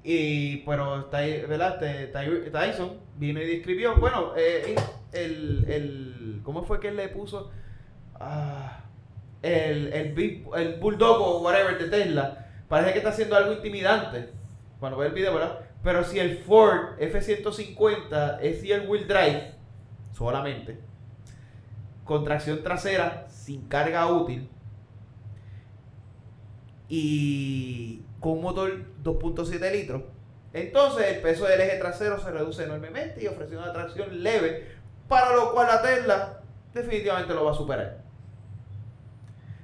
Y, 0.03 0.59
pero, 0.59 1.09
¿verdad? 1.11 1.83
Este, 1.83 2.07
Ty- 2.13 2.51
Tyson 2.51 3.01
vino 3.17 3.41
y 3.41 3.47
describió, 3.47 3.97
bueno, 3.97 4.33
eh, 4.37 4.77
el, 5.13 5.65
el, 5.69 6.41
¿cómo 6.45 6.65
fue 6.65 6.79
que 6.81 6.93
le 6.93 7.09
puso? 7.09 7.51
Ah, 8.15 8.85
el, 9.43 9.93
el, 9.93 10.45
el 10.57 10.75
Bulldog 10.81 11.21
o 11.21 11.43
whatever 11.43 11.79
de 11.79 11.89
Tesla, 11.89 12.47
parece 12.69 12.93
que 12.93 12.99
está 12.99 13.11
haciendo 13.11 13.37
algo 13.37 13.53
intimidante 13.53 14.31
cuando 14.81 14.99
ve 14.99 15.07
el 15.09 15.13
video, 15.13 15.35
¿verdad? 15.35 15.61
Pero 15.83 16.05
si 16.05 16.19
el 16.19 16.39
Ford 16.39 17.01
F-150 17.01 18.39
es 18.43 18.63
el 18.65 18.89
wheel 18.89 19.07
drive 19.07 19.53
solamente, 20.13 20.79
con 22.07 22.25
tracción 22.25 22.63
trasera, 22.63 23.27
sin 23.29 23.69
carga 23.69 24.07
útil, 24.07 24.49
y 26.89 28.03
con 28.21 28.33
un 28.33 28.43
motor 28.43 28.71
2.7 29.03 29.73
litros, 29.73 30.03
entonces 30.53 31.07
el 31.09 31.21
peso 31.21 31.45
del 31.45 31.61
eje 31.61 31.77
trasero 31.79 32.19
se 32.19 32.31
reduce 32.31 32.65
enormemente 32.65 33.23
y 33.23 33.27
ofrece 33.27 33.57
una 33.57 33.73
tracción 33.73 34.23
leve, 34.23 34.69
para 35.09 35.35
lo 35.35 35.53
cual 35.53 35.67
la 35.67 35.83
Tesla 35.83 36.41
definitivamente 36.73 37.35
lo 37.35 37.45
va 37.45 37.51
a 37.51 37.55
superar. 37.55 37.99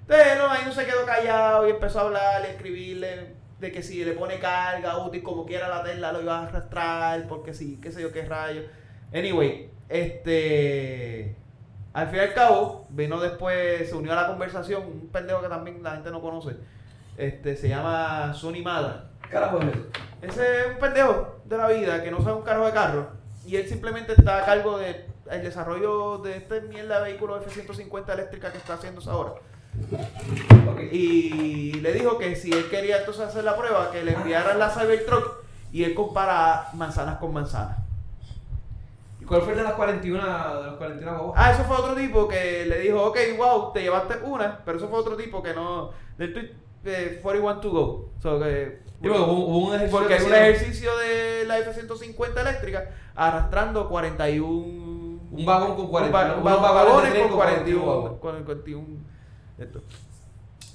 Entonces, 0.02 0.36
no, 0.36 0.50
ahí 0.50 0.62
no 0.66 0.72
se 0.72 0.84
quedó 0.84 1.06
callado 1.06 1.66
y 1.66 1.70
empezó 1.70 2.00
a 2.00 2.02
hablar 2.02 2.42
a 2.42 2.46
escribirle 2.48 3.36
de 3.60 3.72
que 3.72 3.82
si 3.82 4.04
le 4.04 4.12
pone 4.12 4.40
carga 4.40 4.98
útil 4.98 5.22
como 5.22 5.46
quiera 5.46 5.68
la 5.68 5.84
Tesla 5.84 6.12
lo 6.12 6.20
iba 6.20 6.40
a 6.40 6.48
arrastrar, 6.48 7.26
porque 7.28 7.54
sí, 7.54 7.78
qué 7.80 7.92
sé 7.92 8.02
yo 8.02 8.12
qué 8.12 8.24
rayo. 8.24 8.62
Anyway, 9.14 9.70
este. 9.88 11.36
Al 11.92 12.08
fin 12.08 12.16
y 12.16 12.20
al 12.20 12.34
cabo, 12.34 12.86
vino 12.88 13.20
después, 13.20 13.88
se 13.88 13.94
unió 13.94 14.12
a 14.12 14.16
la 14.16 14.26
conversación 14.28 14.82
un 14.82 15.08
pendejo 15.08 15.42
que 15.42 15.48
también 15.48 15.82
la 15.82 15.92
gente 15.92 16.10
no 16.10 16.22
conoce. 16.22 16.56
Este, 17.18 17.54
se 17.56 17.68
llama 17.68 18.32
Sonny 18.32 18.62
Madra. 18.62 19.10
Carajo 19.28 19.58
es 19.60 19.68
eso. 19.68 19.86
Ese 20.22 20.60
es 20.60 20.66
un 20.68 20.78
pendejo 20.78 21.40
de 21.44 21.56
la 21.58 21.68
vida 21.68 22.02
que 22.02 22.10
no 22.10 22.22
sabe 22.22 22.36
un 22.36 22.42
carro 22.42 22.64
de 22.64 22.72
carro. 22.72 23.08
Y 23.46 23.56
él 23.56 23.68
simplemente 23.68 24.12
está 24.16 24.38
a 24.38 24.44
cargo 24.46 24.78
del 24.78 25.04
desarrollo 25.42 26.18
de 26.18 26.36
esta 26.36 26.60
mierda 26.60 27.00
de 27.00 27.10
vehículo 27.10 27.36
F-150 27.38 28.12
eléctrica 28.12 28.50
que 28.52 28.58
está 28.58 28.74
haciéndose 28.74 29.10
ahora. 29.10 29.32
Ok. 30.70 30.80
Y 30.92 31.72
le 31.80 31.92
dijo 31.92 32.18
que 32.18 32.36
si 32.36 32.52
él 32.52 32.70
quería 32.70 32.98
entonces 32.98 33.24
hacer 33.24 33.44
la 33.44 33.56
prueba, 33.56 33.90
que 33.90 34.04
le 34.04 34.12
enviaran 34.12 34.58
la 34.58 34.70
Cybertruck 34.70 35.42
y 35.72 35.84
él 35.84 35.94
compara 35.94 36.68
manzanas 36.74 37.18
con 37.18 37.32
manzanas. 37.32 37.81
¿Y 39.32 39.34
cuál 39.34 39.42
fue 39.44 39.52
el 39.52 39.58
de 39.60 39.64
las 39.64 39.72
41 39.72 40.60
de 40.60 40.66
los 40.66 40.76
41 40.76 41.10
guaguas? 41.10 41.42
Ah, 41.42 41.52
eso 41.52 41.64
fue 41.64 41.76
otro 41.76 41.94
tipo 41.94 42.28
que 42.28 42.66
le 42.66 42.80
dijo, 42.80 43.02
ok, 43.02 43.18
wow, 43.38 43.72
te 43.72 43.80
llevaste 43.80 44.18
una, 44.24 44.62
pero 44.62 44.76
eso 44.76 44.90
fue 44.90 44.98
otro 44.98 45.16
tipo 45.16 45.42
que 45.42 45.54
no. 45.54 45.90
Del 46.18 46.34
tweet 46.34 46.50
eh, 46.84 47.18
41 47.22 47.60
to 47.60 47.70
go. 47.70 48.10
So, 48.20 48.38
que, 48.38 48.82
Digo, 49.00 49.14
hubo, 49.24 49.46
hubo 49.46 49.68
un 49.68 49.74
ejercicio. 49.76 49.98
porque 49.98 50.16
que 50.16 50.20
es 50.20 50.26
un 50.26 50.34
ejercicio 50.34 50.94
de 50.98 51.44
la 51.46 51.60
F-150 51.60 52.40
eléctrica 52.42 52.90
arrastrando 53.14 53.88
41. 53.88 54.46
Un 54.46 55.46
vagón 55.46 55.76
con 55.76 55.88
40, 55.88 56.36
un 56.36 56.44
vagones 56.44 57.14
con 57.14 57.28
con 57.28 57.36
41. 57.38 57.82
41 57.86 58.08
con 58.08 58.44
41 58.44 58.86
esto. 59.56 59.80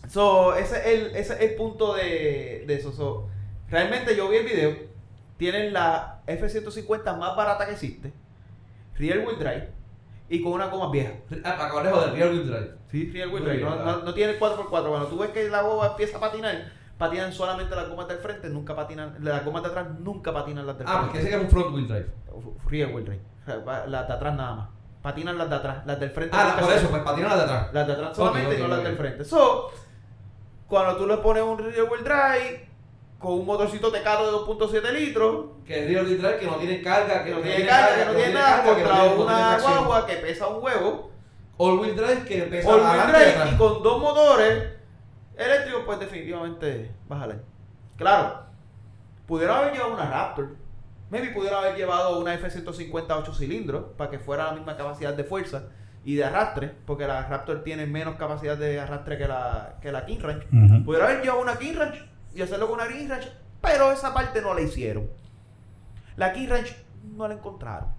So, 0.10 0.56
ese 0.56 0.78
es 0.80 0.86
el, 0.88 1.16
ese 1.16 1.34
es 1.36 1.42
el 1.42 1.56
punto 1.56 1.94
de, 1.94 2.64
de 2.66 2.74
eso. 2.74 2.92
So, 2.92 3.28
realmente 3.70 4.16
yo 4.16 4.28
vi 4.30 4.38
el 4.38 4.46
video. 4.46 4.76
Tienen 5.38 5.74
la 5.74 6.22
F-150 6.26 7.16
más 7.20 7.36
barata 7.36 7.68
que 7.68 7.74
existe. 7.74 8.12
Rear 8.98 9.20
wheel 9.20 9.40
drive. 9.40 9.70
Y 10.30 10.42
con 10.44 10.54
una 10.54 10.68
goma 10.68 10.92
vieja. 10.92 11.14
Ah, 11.46 11.52
acabas 11.66 11.86
de 11.86 11.92
joder, 11.92 12.14
Real 12.14 12.30
Wheel 12.32 12.48
Drive. 12.48 12.72
Sí, 12.92 13.10
rear 13.14 13.30
wheel 13.30 13.46
drive. 13.46 13.62
No, 13.64 13.76
no, 13.78 13.98
no 14.04 14.14
tiene 14.14 14.38
4x4. 14.38 14.68
Cuando 14.70 15.06
tú 15.08 15.18
ves 15.20 15.30
que 15.30 15.48
la 15.50 15.62
goma 15.62 15.88
empieza 15.88 16.18
a 16.18 16.20
patinar, 16.20 16.70
patinan 16.98 17.32
solamente 17.32 17.74
las 17.76 17.88
gomas 17.88 18.10
del 18.10 18.18
frente, 18.18 18.50
nunca 18.50 18.76
patinan. 18.76 19.16
Las 19.22 19.46
gomas 19.46 19.64
de 19.64 19.70
atrás 19.70 19.88
nunca 20.00 20.34
patinan 20.34 20.66
las 20.68 20.78
del 20.78 20.86
Ah, 20.88 20.92
frente. 20.92 21.06
porque 21.08 21.20
ese 21.20 21.30
que 21.30 21.36
es 21.36 21.42
un 21.44 21.50
Front 21.50 21.76
Wheel 21.76 21.88
Drive. 21.88 22.08
Rear 22.70 22.94
wheel 22.94 23.06
drive. 23.06 23.22
Las 23.88 24.08
de 24.08 24.14
atrás 24.14 24.36
nada 24.36 24.56
más. 24.56 24.70
Patinan 25.02 25.38
las 25.38 25.50
de 25.50 25.56
atrás. 25.56 25.86
Las 25.86 26.00
del 26.00 26.10
frente. 26.12 26.36
Ah, 26.38 26.58
por 26.60 26.74
eso, 26.74 26.90
pues 26.90 27.02
patina 27.04 27.30
la 27.30 27.36
de 27.38 27.44
atrás. 27.44 27.68
Las 27.74 27.88
de 27.88 27.94
atrás 27.94 28.16
solamente 28.18 28.56
y 28.60 28.62
no 28.62 28.68
las 28.68 28.84
del 28.84 28.98
frente. 28.98 29.24
So, 29.24 29.72
cuando 30.68 30.98
tú 30.98 31.08
le 31.08 31.18
pones 31.18 31.42
un 31.44 31.58
rear 31.58 31.84
wheel 31.90 32.04
drive 32.04 32.67
con 33.20 33.34
un 33.34 33.46
motorcito 33.46 33.92
tecado 33.92 34.26
de 34.26 34.38
2.7 34.46 34.92
litros, 34.94 35.46
Que 35.66 35.80
es 35.84 35.88
Real 35.88 36.06
Wheel 36.06 36.22
Drive, 36.22 36.38
que 36.40 36.46
no 36.46 36.56
tiene 36.56 36.82
carga, 36.82 37.24
que 37.24 37.32
no 37.32 37.40
tiene 37.40 37.66
carga, 37.66 37.96
que 37.98 38.06
no 38.06 38.12
tiene 38.14 38.34
nada, 38.34 38.64
carga, 38.64 38.76
que 38.76 38.84
no 38.84 38.90
contra 38.90 39.04
una 39.24 39.60
guagua 39.60 40.06
que 40.06 40.14
pesa 40.18 40.48
un 40.48 40.64
huevo, 40.64 41.12
All 41.60 41.80
wheel 41.80 41.96
drive 41.96 42.24
que 42.26 42.44
pesa 42.44 42.70
All 42.70 42.82
wheel 42.82 43.12
drive 43.12 43.30
atrás. 43.32 43.50
y 43.52 43.58
con 43.58 43.82
dos 43.82 44.00
motores 44.00 44.64
eléctricos, 45.36 45.82
pues 45.86 46.00
definitivamente 46.00 46.92
bájale. 47.08 47.40
Claro, 47.98 48.44
pudieron 49.26 49.58
haber 49.58 49.74
llevado 49.74 49.94
una 49.94 50.10
Raptor. 50.10 50.56
Maybe 51.10 51.30
pudieron 51.30 51.64
haber 51.64 51.76
llevado 51.76 52.20
una 52.20 52.34
F-150 52.36 53.06
8 53.10 53.34
cilindros 53.34 53.86
para 53.98 54.12
que 54.12 54.20
fuera 54.20 54.46
la 54.46 54.52
misma 54.52 54.76
capacidad 54.78 55.14
de 55.14 55.24
fuerza 55.24 55.64
y 56.04 56.16
de 56.16 56.26
arrastre, 56.26 56.74
porque 56.86 57.08
la 57.08 57.24
Raptor 57.28 57.64
tiene 57.64 57.86
menos 57.88 58.16
capacidad 58.18 58.56
de 58.58 58.80
arrastre 58.80 59.18
que 59.18 59.28
la, 59.28 59.78
que 59.82 59.92
la 59.92 60.06
King 60.06 60.20
Ranch. 60.22 60.44
Ujú. 60.54 60.86
Pudieron 60.86 61.10
haber 61.10 61.24
llevado 61.24 61.42
una 61.42 61.58
King 61.58 61.74
Ranch 61.76 61.98
y 62.38 62.42
hacerlo 62.44 62.68
con 62.68 62.80
una 62.80 62.88
King 62.88 63.08
Ranch, 63.10 63.32
pero 63.62 63.92
esa 63.92 64.14
parte 64.14 64.42
no 64.42 64.54
la 64.54 64.62
hicieron. 64.62 65.08
La 66.16 66.34
King 66.34 66.48
Ranch 66.50 66.76
no 67.16 67.28
la 67.28 67.34
encontraron, 67.34 67.90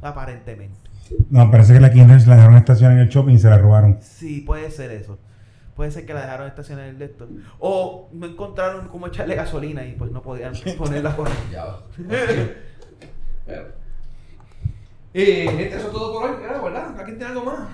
aparentemente. 0.00 0.90
No, 1.28 1.50
parece 1.50 1.74
que 1.74 1.80
la 1.80 1.92
King 1.92 2.08
Ranch 2.08 2.26
la 2.26 2.36
dejaron 2.36 2.56
estacionada 2.56 2.96
en 2.96 3.06
el 3.06 3.10
shopping 3.10 3.34
y 3.34 3.38
se 3.38 3.50
la 3.50 3.58
robaron. 3.58 3.98
Sí, 4.00 4.40
puede 4.40 4.70
ser 4.70 4.92
eso. 4.92 5.18
Puede 5.76 5.90
ser 5.90 6.06
que 6.06 6.14
la 6.14 6.22
dejaron 6.22 6.46
estacionar 6.46 6.86
en 6.86 6.96
el 6.96 7.02
esto. 7.02 7.28
O 7.58 8.08
no 8.12 8.26
encontraron 8.26 8.88
cómo 8.88 9.08
echarle 9.08 9.34
gasolina 9.34 9.84
y 9.84 9.92
pues 9.92 10.10
no 10.10 10.22
podían 10.22 10.54
ponerla 10.78 11.10
va. 11.10 11.82
Pero, 12.08 12.42
eh, 15.12 15.46
gente, 15.50 15.76
eso 15.76 15.86
es 15.88 15.92
todo 15.92 16.14
por 16.14 16.30
hoy, 16.30 16.40
¿verdad? 16.40 16.62
¿verdad? 16.62 16.98
¿Alguien 16.98 17.18
tiene 17.18 17.26
algo 17.26 17.44
más? 17.44 17.68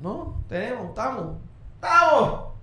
No, 0.00 0.42
tenemos, 0.48 0.88
estamos. 0.88 1.36
¡Vamos! 1.82 2.57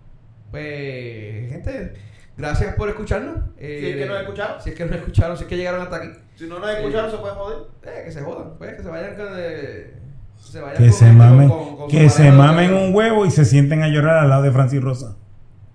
Pues, 0.52 1.50
gente, 1.52 1.94
gracias 2.38 2.76
por 2.76 2.90
escucharnos. 2.90 3.38
Eh, 3.58 3.78
Si 3.82 3.88
es 3.90 3.96
que 3.98 4.06
nos 4.06 4.20
escucharon. 4.22 4.62
Si 4.62 4.70
es 4.70 4.76
que 4.76 4.86
nos 4.86 4.96
escucharon, 4.96 5.38
si 5.38 5.44
es 5.44 5.50
que 5.50 5.58
llegaron 5.58 5.82
hasta 5.82 5.96
aquí. 5.98 6.10
Si 6.36 6.48
no 6.48 6.60
nos 6.60 6.70
escucharon, 6.70 7.12
se 7.12 7.18
puede 7.18 7.34
joder. 7.36 7.58
Eh, 7.84 8.02
que 8.06 8.12
se 8.12 8.22
jodan, 8.22 8.58
pues, 8.58 8.76
que 8.76 8.84
se 8.84 8.90
vayan 8.90 9.16
con. 9.16 9.28
eh, 9.38 9.94
se 10.38 10.60
vayan 10.62 10.78
Que 10.78 10.90
con- 10.90 10.94
se 10.94 11.12
mamen, 11.12 11.50
con- 11.50 11.78
con 11.78 11.88
que 11.90 12.10
se 12.10 12.32
mamen 12.32 12.74
un 12.74 12.94
huevo 12.96 13.26
y 13.26 13.32
se 13.32 13.46
sienten 13.46 13.84
a 13.84 13.88
llorar 13.88 14.18
al 14.20 14.30
lado 14.30 14.44
de 14.44 14.52
Francis 14.52 14.82
Rosa. 14.82 15.18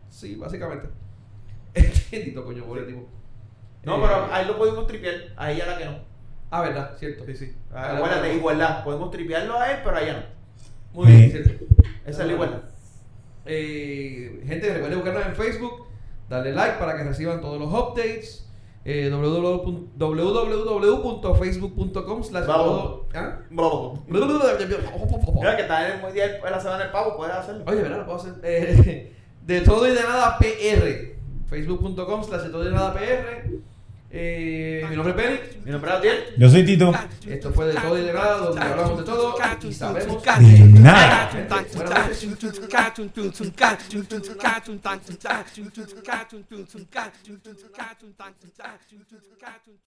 Sí, 0.08 0.36
básicamente. 0.36 0.88
Bendito 2.12 2.44
coño, 2.44 2.64
pobre 2.64 2.82
tipo. 2.82 3.08
No, 3.84 3.96
Eh, 3.96 4.00
pero 4.02 4.28
ahí 4.32 4.46
lo 4.46 4.58
podemos 4.58 4.86
tripear. 4.86 5.14
A 5.36 5.50
ella 5.50 5.66
la 5.66 5.78
que 5.78 5.84
no. 5.86 5.98
Ah, 6.50 6.62
verdad, 6.62 6.92
cierto. 6.98 7.24
Sí, 7.26 7.36
sí. 7.36 7.56
Ah, 7.72 7.90
Ah, 7.92 7.96
Acuérdate, 7.96 8.20
bueno. 8.22 8.34
igualdad. 8.38 8.84
Podemos 8.84 9.10
tripearlo 9.10 9.58
a 9.58 9.70
él, 9.70 9.78
pero 9.84 9.96
a 9.96 10.02
ella 10.02 10.12
no. 10.14 11.00
Muy 11.00 11.06
Sí. 11.06 11.16
bien, 11.16 11.30
cierto. 11.30 11.64
Esa 12.04 12.22
es 12.22 12.26
la 12.26 12.32
igualdad. 12.32 12.60
Eh, 13.46 14.42
gente, 14.46 14.72
recuerden 14.72 14.98
buscarnos 14.98 15.26
en 15.26 15.34
Facebook, 15.34 15.86
darle 16.28 16.52
like 16.52 16.78
para 16.78 16.96
que 16.96 17.04
reciban 17.04 17.40
todos 17.40 17.58
los 17.58 17.72
updates. 17.72 18.46
Eh, 18.84 19.10
www- 19.12 19.88
www.facebook.com 19.96 22.22
slash. 22.24 22.46
¿Ah? 23.14 23.38
Mira 25.34 25.56
que 25.56 25.62
está 25.62 25.88
en 25.88 26.04
el 26.04 26.12
día 26.14 26.28
de 26.28 26.50
la 26.50 26.60
semana 26.60 26.84
del 26.84 26.92
pavo, 26.92 27.16
puedes 27.16 27.34
hacerlo. 27.34 27.64
Oye, 27.66 27.82
¿verdad? 27.82 27.98
Lo 27.98 28.04
puedo 28.06 28.18
hacer. 28.18 28.34
Eh, 28.42 29.14
de 29.46 29.60
todo 29.60 29.86
y 29.86 29.90
de 29.94 30.02
nada 30.02 30.38
PR. 30.38 31.10
Facebook.com 31.48 32.24
slash 32.24 32.42
de 32.42 32.48
todo 32.50 32.62
y 32.62 32.66
de 32.66 32.72
nada 32.72 32.92
PR. 32.94 33.50
Eh, 34.12 34.84
mi 34.90 34.96
nombre 34.96 35.12
es 35.12 35.16
Benny. 35.16 35.38
Mi 35.64 35.70
nombre 35.70 35.90
es 35.90 35.96
Adiel. 35.96 36.24
Yo 36.36 36.50
soy 36.50 36.64
Tito. 36.64 36.92
Esto 37.28 37.52
fue 37.52 37.66
de 37.66 37.74
todo 37.74 37.96
y 37.96 38.02
de 38.02 38.12
nada, 38.12 38.36
donde 38.38 38.60
hablamos 38.60 38.98
de 38.98 39.04
todo 39.04 39.36
y 39.62 39.72
sabemos 39.72 40.22
De 40.24 40.80
nada. 40.80 41.30
Buenas 41.74 42.08
noches. 42.08 42.28